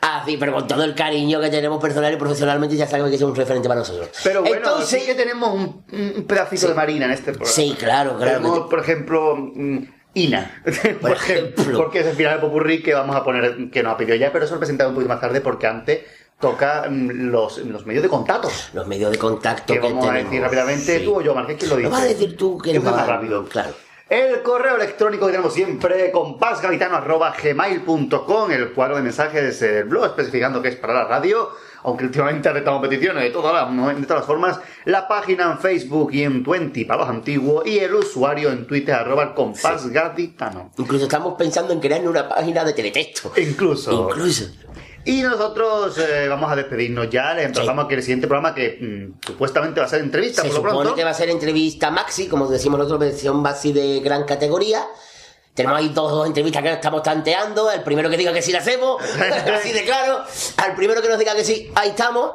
Así, 0.00 0.36
pero 0.36 0.52
con 0.54 0.66
todo 0.68 0.84
el 0.84 0.94
cariño 0.94 1.40
que 1.40 1.50
tenemos 1.50 1.80
personal 1.80 2.12
y 2.12 2.16
profesionalmente, 2.16 2.76
ya 2.76 2.86
sabemos 2.86 3.10
que 3.10 3.16
es 3.16 3.22
un 3.22 3.34
referente 3.34 3.68
para 3.68 3.80
nosotros. 3.80 4.08
Pero 4.22 4.42
bueno, 4.42 4.56
Entonces, 4.56 5.00
sí 5.00 5.06
que 5.06 5.14
tenemos 5.14 5.52
un, 5.54 5.84
un 5.92 6.24
pedacito 6.24 6.63
de 6.68 6.74
Marina 6.74 7.06
en 7.06 7.12
este 7.12 7.32
programa. 7.32 7.52
Sí, 7.52 7.76
claro, 7.78 8.16
claro. 8.16 8.38
Tenemos, 8.38 8.60
por 8.68 8.80
ejemplo, 8.80 9.36
mm, 9.36 9.78
Ina. 10.14 10.62
Por, 11.00 11.12
ejemplo. 11.12 11.76
Porque 11.76 12.00
es 12.00 12.06
el 12.06 12.14
final 12.14 12.36
de 12.36 12.40
Popurrí 12.40 12.82
que 12.82 12.94
vamos 12.94 13.14
a 13.16 13.24
poner, 13.24 13.68
que 13.70 13.82
nos 13.82 13.94
ha 13.94 13.96
pedido 13.96 14.14
ya, 14.16 14.30
pero 14.32 14.44
eso 14.44 14.54
lo 14.54 14.60
presentamos 14.60 14.90
un 14.90 14.94
poquito 14.94 15.08
más 15.08 15.20
tarde 15.20 15.40
porque 15.40 15.66
antes 15.66 16.02
toca 16.40 16.86
mm, 16.88 17.30
los, 17.30 17.58
los 17.58 17.84
medios 17.84 18.04
de 18.04 18.08
contacto. 18.08 18.48
Los 18.72 18.86
medios 18.86 19.10
de 19.10 19.18
contacto 19.18 19.74
que 19.74 19.80
que 19.80 19.88
vamos 19.88 20.08
a 20.08 20.12
decir 20.12 20.40
rápidamente, 20.40 21.00
sí. 21.00 21.04
tú 21.04 21.16
o 21.16 21.20
yo, 21.20 21.34
Marqués, 21.34 21.56
¿quién 21.58 21.70
lo 21.70 21.76
dice? 21.76 21.88
Lo 21.88 21.94
vas 21.94 22.02
a 22.02 22.06
decir 22.06 22.36
tú 22.36 22.58
que 22.58 22.70
Es 22.70 22.76
lo 22.82 22.90
más 22.90 23.06
rápido. 23.06 23.44
Claro. 23.46 23.70
El 24.08 24.42
correo 24.42 24.76
electrónico 24.76 25.26
que 25.26 25.32
tenemos 25.32 25.54
siempre, 25.54 26.12
compasgavitano.gmail.com, 26.12 28.50
el 28.50 28.72
cuadro 28.72 28.96
de 28.96 29.02
mensajes 29.02 29.58
del 29.58 29.84
blog, 29.84 30.04
especificando 30.04 30.60
que 30.60 30.68
es 30.68 30.76
para 30.76 30.92
la 30.94 31.04
radio, 31.04 31.48
aunque 31.84 32.04
últimamente 32.06 32.48
aceptamos 32.48 32.80
peticiones 32.82 33.22
de 33.22 33.30
todas 33.30 33.52
las, 33.52 33.96
de 33.96 34.06
todas 34.06 34.20
las 34.20 34.26
formas, 34.26 34.58
la 34.86 35.06
página 35.06 35.52
en 35.52 35.58
Facebook 35.58 36.12
y 36.12 36.22
en 36.22 36.42
Twenty 36.42 36.84
para 36.84 37.02
los 37.02 37.10
antiguos, 37.10 37.66
y 37.66 37.78
el 37.78 37.94
usuario 37.94 38.50
en 38.50 38.66
Twitter, 38.66 38.94
arroba 38.94 39.22
el 39.22 39.34
compasgaditano. 39.34 40.72
Incluso 40.78 41.04
estamos 41.04 41.34
pensando 41.34 41.72
en 41.72 41.80
crear 41.80 42.06
una 42.08 42.28
página 42.28 42.64
de 42.64 42.72
teletexto. 42.72 43.32
Incluso. 43.36 44.08
Incluso. 44.08 44.44
Y 45.04 45.20
nosotros 45.20 45.98
eh, 45.98 46.26
vamos 46.28 46.50
a 46.50 46.56
despedirnos 46.56 47.10
ya, 47.10 47.34
le 47.34 47.42
emplazamos 47.42 47.86
que 47.86 47.94
el 47.96 48.02
siguiente 48.02 48.26
programa 48.26 48.54
que 48.54 48.78
mm, 48.80 49.26
supuestamente 49.26 49.78
va 49.78 49.84
a 49.86 49.88
ser 49.90 50.00
entrevista, 50.00 50.40
Se 50.40 50.48
por 50.48 50.56
lo 50.56 50.62
supone 50.62 50.80
pronto. 50.80 50.94
que 50.94 51.04
va 51.04 51.10
a 51.10 51.14
ser 51.14 51.28
entrevista 51.28 51.90
maxi, 51.90 52.26
como 52.26 52.48
decimos 52.48 52.78
nosotros, 52.78 53.00
versión 53.00 53.42
maxi 53.42 53.74
de 53.74 54.00
gran 54.00 54.24
categoría. 54.24 54.82
Tenemos 55.54 55.78
ahí 55.78 55.88
dos, 55.90 56.10
dos 56.10 56.26
entrevistas 56.26 56.62
que 56.62 56.68
nos 56.68 56.76
estamos 56.76 57.02
tanteando. 57.02 57.70
El 57.70 57.82
primero 57.82 58.10
que 58.10 58.16
diga 58.16 58.32
que 58.32 58.42
sí 58.42 58.50
la 58.50 58.58
hacemos, 58.58 59.00
así 59.54 59.72
de 59.72 59.84
claro. 59.84 60.24
Al 60.56 60.74
primero 60.74 61.00
que 61.00 61.08
nos 61.08 61.18
diga 61.18 61.34
que 61.34 61.44
sí, 61.44 61.70
ahí 61.74 61.90
estamos. 61.90 62.32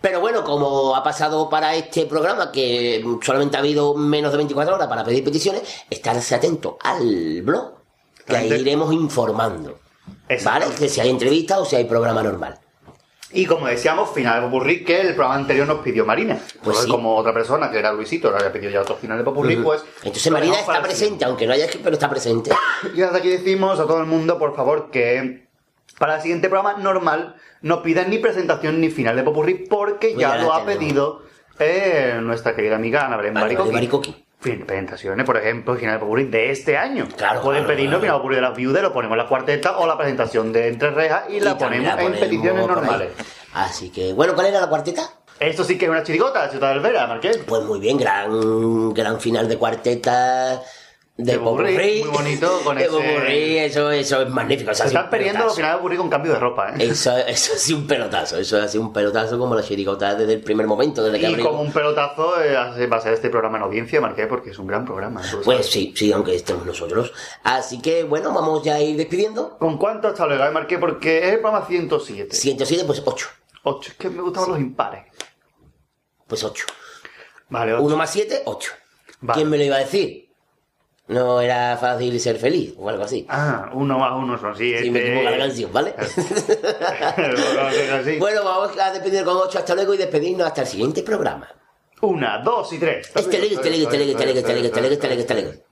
Pero 0.00 0.20
bueno, 0.20 0.44
como 0.44 0.94
ha 0.94 1.02
pasado 1.02 1.48
para 1.48 1.74
este 1.74 2.06
programa, 2.06 2.52
que 2.52 3.04
solamente 3.22 3.56
ha 3.56 3.60
habido 3.60 3.94
menos 3.94 4.30
de 4.30 4.36
24 4.36 4.74
horas 4.74 4.86
para 4.86 5.02
pedir 5.02 5.24
peticiones, 5.24 5.62
estarse 5.90 6.34
atento 6.36 6.78
al 6.82 7.42
blog, 7.42 7.72
que 8.24 8.36
ahí 8.36 8.52
iremos 8.52 8.92
informando. 8.92 9.80
¿Vale? 10.44 10.66
Que 10.78 10.88
si 10.88 11.00
hay 11.00 11.08
entrevista 11.08 11.58
o 11.58 11.64
si 11.64 11.76
hay 11.76 11.84
programa 11.84 12.22
normal. 12.22 12.60
Y 13.30 13.44
como 13.44 13.66
decíamos, 13.66 14.10
final 14.14 14.40
de 14.40 14.46
Popurrí, 14.46 14.84
que 14.84 15.02
el 15.02 15.08
programa 15.14 15.34
anterior 15.34 15.66
nos 15.66 15.80
pidió 15.80 16.06
Marina. 16.06 16.38
Pues 16.62 16.78
sí. 16.78 16.88
como 16.88 17.14
otra 17.14 17.34
persona, 17.34 17.70
que 17.70 17.78
era 17.78 17.92
Luisito, 17.92 18.30
le 18.30 18.36
había 18.38 18.52
pedido 18.52 18.70
ya 18.70 18.80
otro 18.80 18.96
final 18.96 19.18
de 19.18 19.24
Popurrí, 19.24 19.56
pues... 19.56 19.84
Entonces 20.02 20.32
Marina 20.32 20.58
está 20.58 20.80
presente, 20.80 21.24
aunque 21.26 21.46
no 21.46 21.52
haya 21.52 21.66
escrito, 21.66 21.84
pero 21.84 21.94
está 21.94 22.08
presente. 22.08 22.50
Y 22.94 23.00
desde 23.00 23.18
aquí 23.18 23.28
decimos 23.28 23.78
a 23.80 23.86
todo 23.86 24.00
el 24.00 24.06
mundo, 24.06 24.38
por 24.38 24.56
favor, 24.56 24.90
que 24.90 25.46
para 25.98 26.16
el 26.16 26.22
siguiente 26.22 26.48
programa 26.48 26.78
normal 26.78 27.36
no 27.60 27.82
pidan 27.82 28.08
ni 28.08 28.18
presentación 28.18 28.80
ni 28.80 28.88
final 28.88 29.16
de 29.16 29.22
Popurrí, 29.24 29.54
porque 29.68 30.08
Pues 30.08 30.20
ya 30.20 30.36
lo 30.36 30.54
ha 30.54 30.64
pedido 30.64 31.22
eh, 31.58 32.18
nuestra 32.22 32.54
querida 32.54 32.76
amiga 32.76 33.04
Ana 33.04 33.16
Belén. 33.18 33.34
Fin- 34.02 34.27
Presentaciones, 34.40 35.26
por 35.26 35.36
ejemplo, 35.36 35.74
final 35.74 36.30
de 36.30 36.50
este 36.50 36.76
año. 36.78 37.08
Claro, 37.16 37.42
Pueden 37.42 37.64
claro, 37.64 37.76
pedirnos 37.76 38.00
claro. 38.00 38.14
final 38.16 38.36
de 38.36 38.42
las 38.42 38.56
viudas, 38.56 38.82
lo 38.82 38.92
ponemos 38.92 39.16
en 39.16 39.18
la 39.18 39.28
cuarteta 39.28 39.78
o 39.78 39.86
la 39.86 39.98
presentación 39.98 40.52
de 40.52 40.68
Entre 40.68 40.90
Rejas 40.90 41.24
y, 41.28 41.40
la 41.40 41.58
también 41.58 41.82
ponemos 41.82 42.12
la 42.12 42.16
en 42.16 42.20
peticiones 42.20 42.66
normales. 42.66 43.10
Así 43.54 43.90
que, 43.90 44.12
bueno, 44.12 44.34
¿cuál 44.34 44.46
era 44.46 44.60
la 44.60 44.68
cuarteta? 44.68 45.02
Esto 45.40 45.64
sí 45.64 45.76
que 45.76 45.86
es 45.86 45.90
una 45.90 46.04
chirigota, 46.04 46.46
la 46.46 46.50
Ciudad 46.50 46.70
del 46.70 46.80
Vera, 46.80 47.06
Marqués. 47.08 47.38
Pues 47.38 47.64
muy 47.64 47.80
bien, 47.80 47.96
gran, 47.96 48.92
gran 48.94 49.20
final 49.20 49.48
de 49.48 49.56
cuarteta 49.56 50.62
de, 51.20 51.32
De 51.32 51.38
muy 51.40 52.02
bonito, 52.12 52.60
con 52.62 52.76
de 52.76 52.84
ese- 52.84 52.90
Popurrí, 52.92 53.58
eso, 53.58 53.90
eso 53.90 54.22
es 54.22 54.28
magnífico. 54.30 54.70
Eso 54.70 54.82
Se 54.84 54.86
están 54.88 55.10
perdiendo 55.10 55.38
pelotazo. 55.40 55.56
finales 55.56 55.74
de 55.74 55.78
Popurrí 55.78 55.96
con 55.96 56.08
cambio 56.08 56.32
de 56.32 56.38
ropa, 56.38 56.70
¿eh? 56.70 56.74
Eso, 56.78 57.16
eso 57.18 57.52
ha 57.54 57.56
sido 57.58 57.78
un 57.78 57.86
pelotazo, 57.88 58.38
eso 58.38 58.62
ha 58.62 58.68
sido 58.68 58.84
un 58.84 58.92
pelotazo 58.92 59.36
como 59.36 59.56
la 59.56 59.62
chirigota 59.64 60.14
desde 60.14 60.34
el 60.34 60.40
primer 60.42 60.68
momento, 60.68 61.02
desde 61.02 61.18
que 61.18 61.24
Y 61.24 61.26
abrimos. 61.32 61.50
como 61.50 61.62
un 61.62 61.72
pelotazo 61.72 62.40
eh, 62.40 62.54
va 62.86 62.96
a 62.98 63.00
ser 63.00 63.14
este 63.14 63.30
programa 63.30 63.58
en 63.58 63.64
audiencia, 63.64 64.00
Marqués, 64.00 64.28
porque 64.28 64.50
es 64.50 64.58
un 64.60 64.68
gran 64.68 64.84
programa. 64.84 65.20
lo 65.32 65.40
Pues 65.42 65.56
sabes. 65.58 65.66
sí, 65.72 65.92
sí, 65.96 66.12
aunque 66.12 66.36
estemos 66.36 66.64
nosotros. 66.64 67.12
Así 67.42 67.82
que, 67.82 68.04
bueno, 68.04 68.32
vamos 68.32 68.62
ya 68.62 68.76
a 68.76 68.80
ir 68.80 68.96
despidiendo. 68.96 69.58
¿Con 69.58 69.76
cuánto 69.76 70.06
hasta 70.06 70.24
Marqués? 70.52 70.78
Porque 70.78 71.18
es 71.18 71.32
el 71.34 71.40
programa 71.40 71.66
107. 71.66 72.36
107, 72.36 72.84
pues 72.86 73.02
8. 73.04 73.26
8, 73.64 73.90
es 73.90 73.96
que 73.96 74.08
me 74.08 74.22
gustaban 74.22 74.50
los 74.50 74.60
impares. 74.60 75.06
Pues 76.28 76.44
8. 76.44 76.64
Vale, 77.48 77.74
8. 77.74 77.82
1 77.82 77.96
más 77.96 78.10
7, 78.12 78.42
8. 78.44 78.70
Vale. 79.20 79.36
¿Quién 79.36 79.50
me 79.50 79.58
lo 79.58 79.64
iba 79.64 79.74
a 79.76 79.80
decir? 79.80 80.27
No 81.08 81.40
era 81.40 81.76
fácil 81.78 82.20
ser 82.20 82.36
feliz 82.36 82.74
o 82.78 82.88
algo 82.88 83.04
así. 83.04 83.26
Ah, 83.30 83.70
uno 83.72 83.98
más 83.98 84.12
uno 84.14 84.38
son 84.38 84.54
siete. 84.54 84.82
Sí, 84.82 84.90
me 84.90 85.00
equivoco 85.00 85.30
la 85.30 85.38
canción, 85.38 85.72
¿vale? 85.72 85.94
Bueno, 88.18 88.44
vamos 88.44 88.78
a 88.78 88.92
despedir 88.92 89.24
con 89.24 89.36
8 89.36 89.58
hasta 89.58 89.74
luego 89.74 89.94
y 89.94 89.96
despedirnos 89.96 90.46
hasta 90.46 90.62
el 90.62 90.66
siguiente 90.66 91.02
programa. 91.02 91.48
Una, 92.02 92.38
dos 92.38 92.72
y 92.74 92.78
tres. 92.78 93.10
Este 93.14 93.38
leg, 93.38 93.52
este 93.52 93.70
leg, 93.70 93.82
este 93.82 93.98
leg, 93.98 94.08
este 94.10 94.26
leg, 94.26 94.36
este 94.36 94.54
leg, 94.54 94.64
este 94.66 94.80
leg, 94.80 94.92
este 94.92 95.08
leg, 95.08 95.18
este 95.18 95.34
leg. 95.34 95.64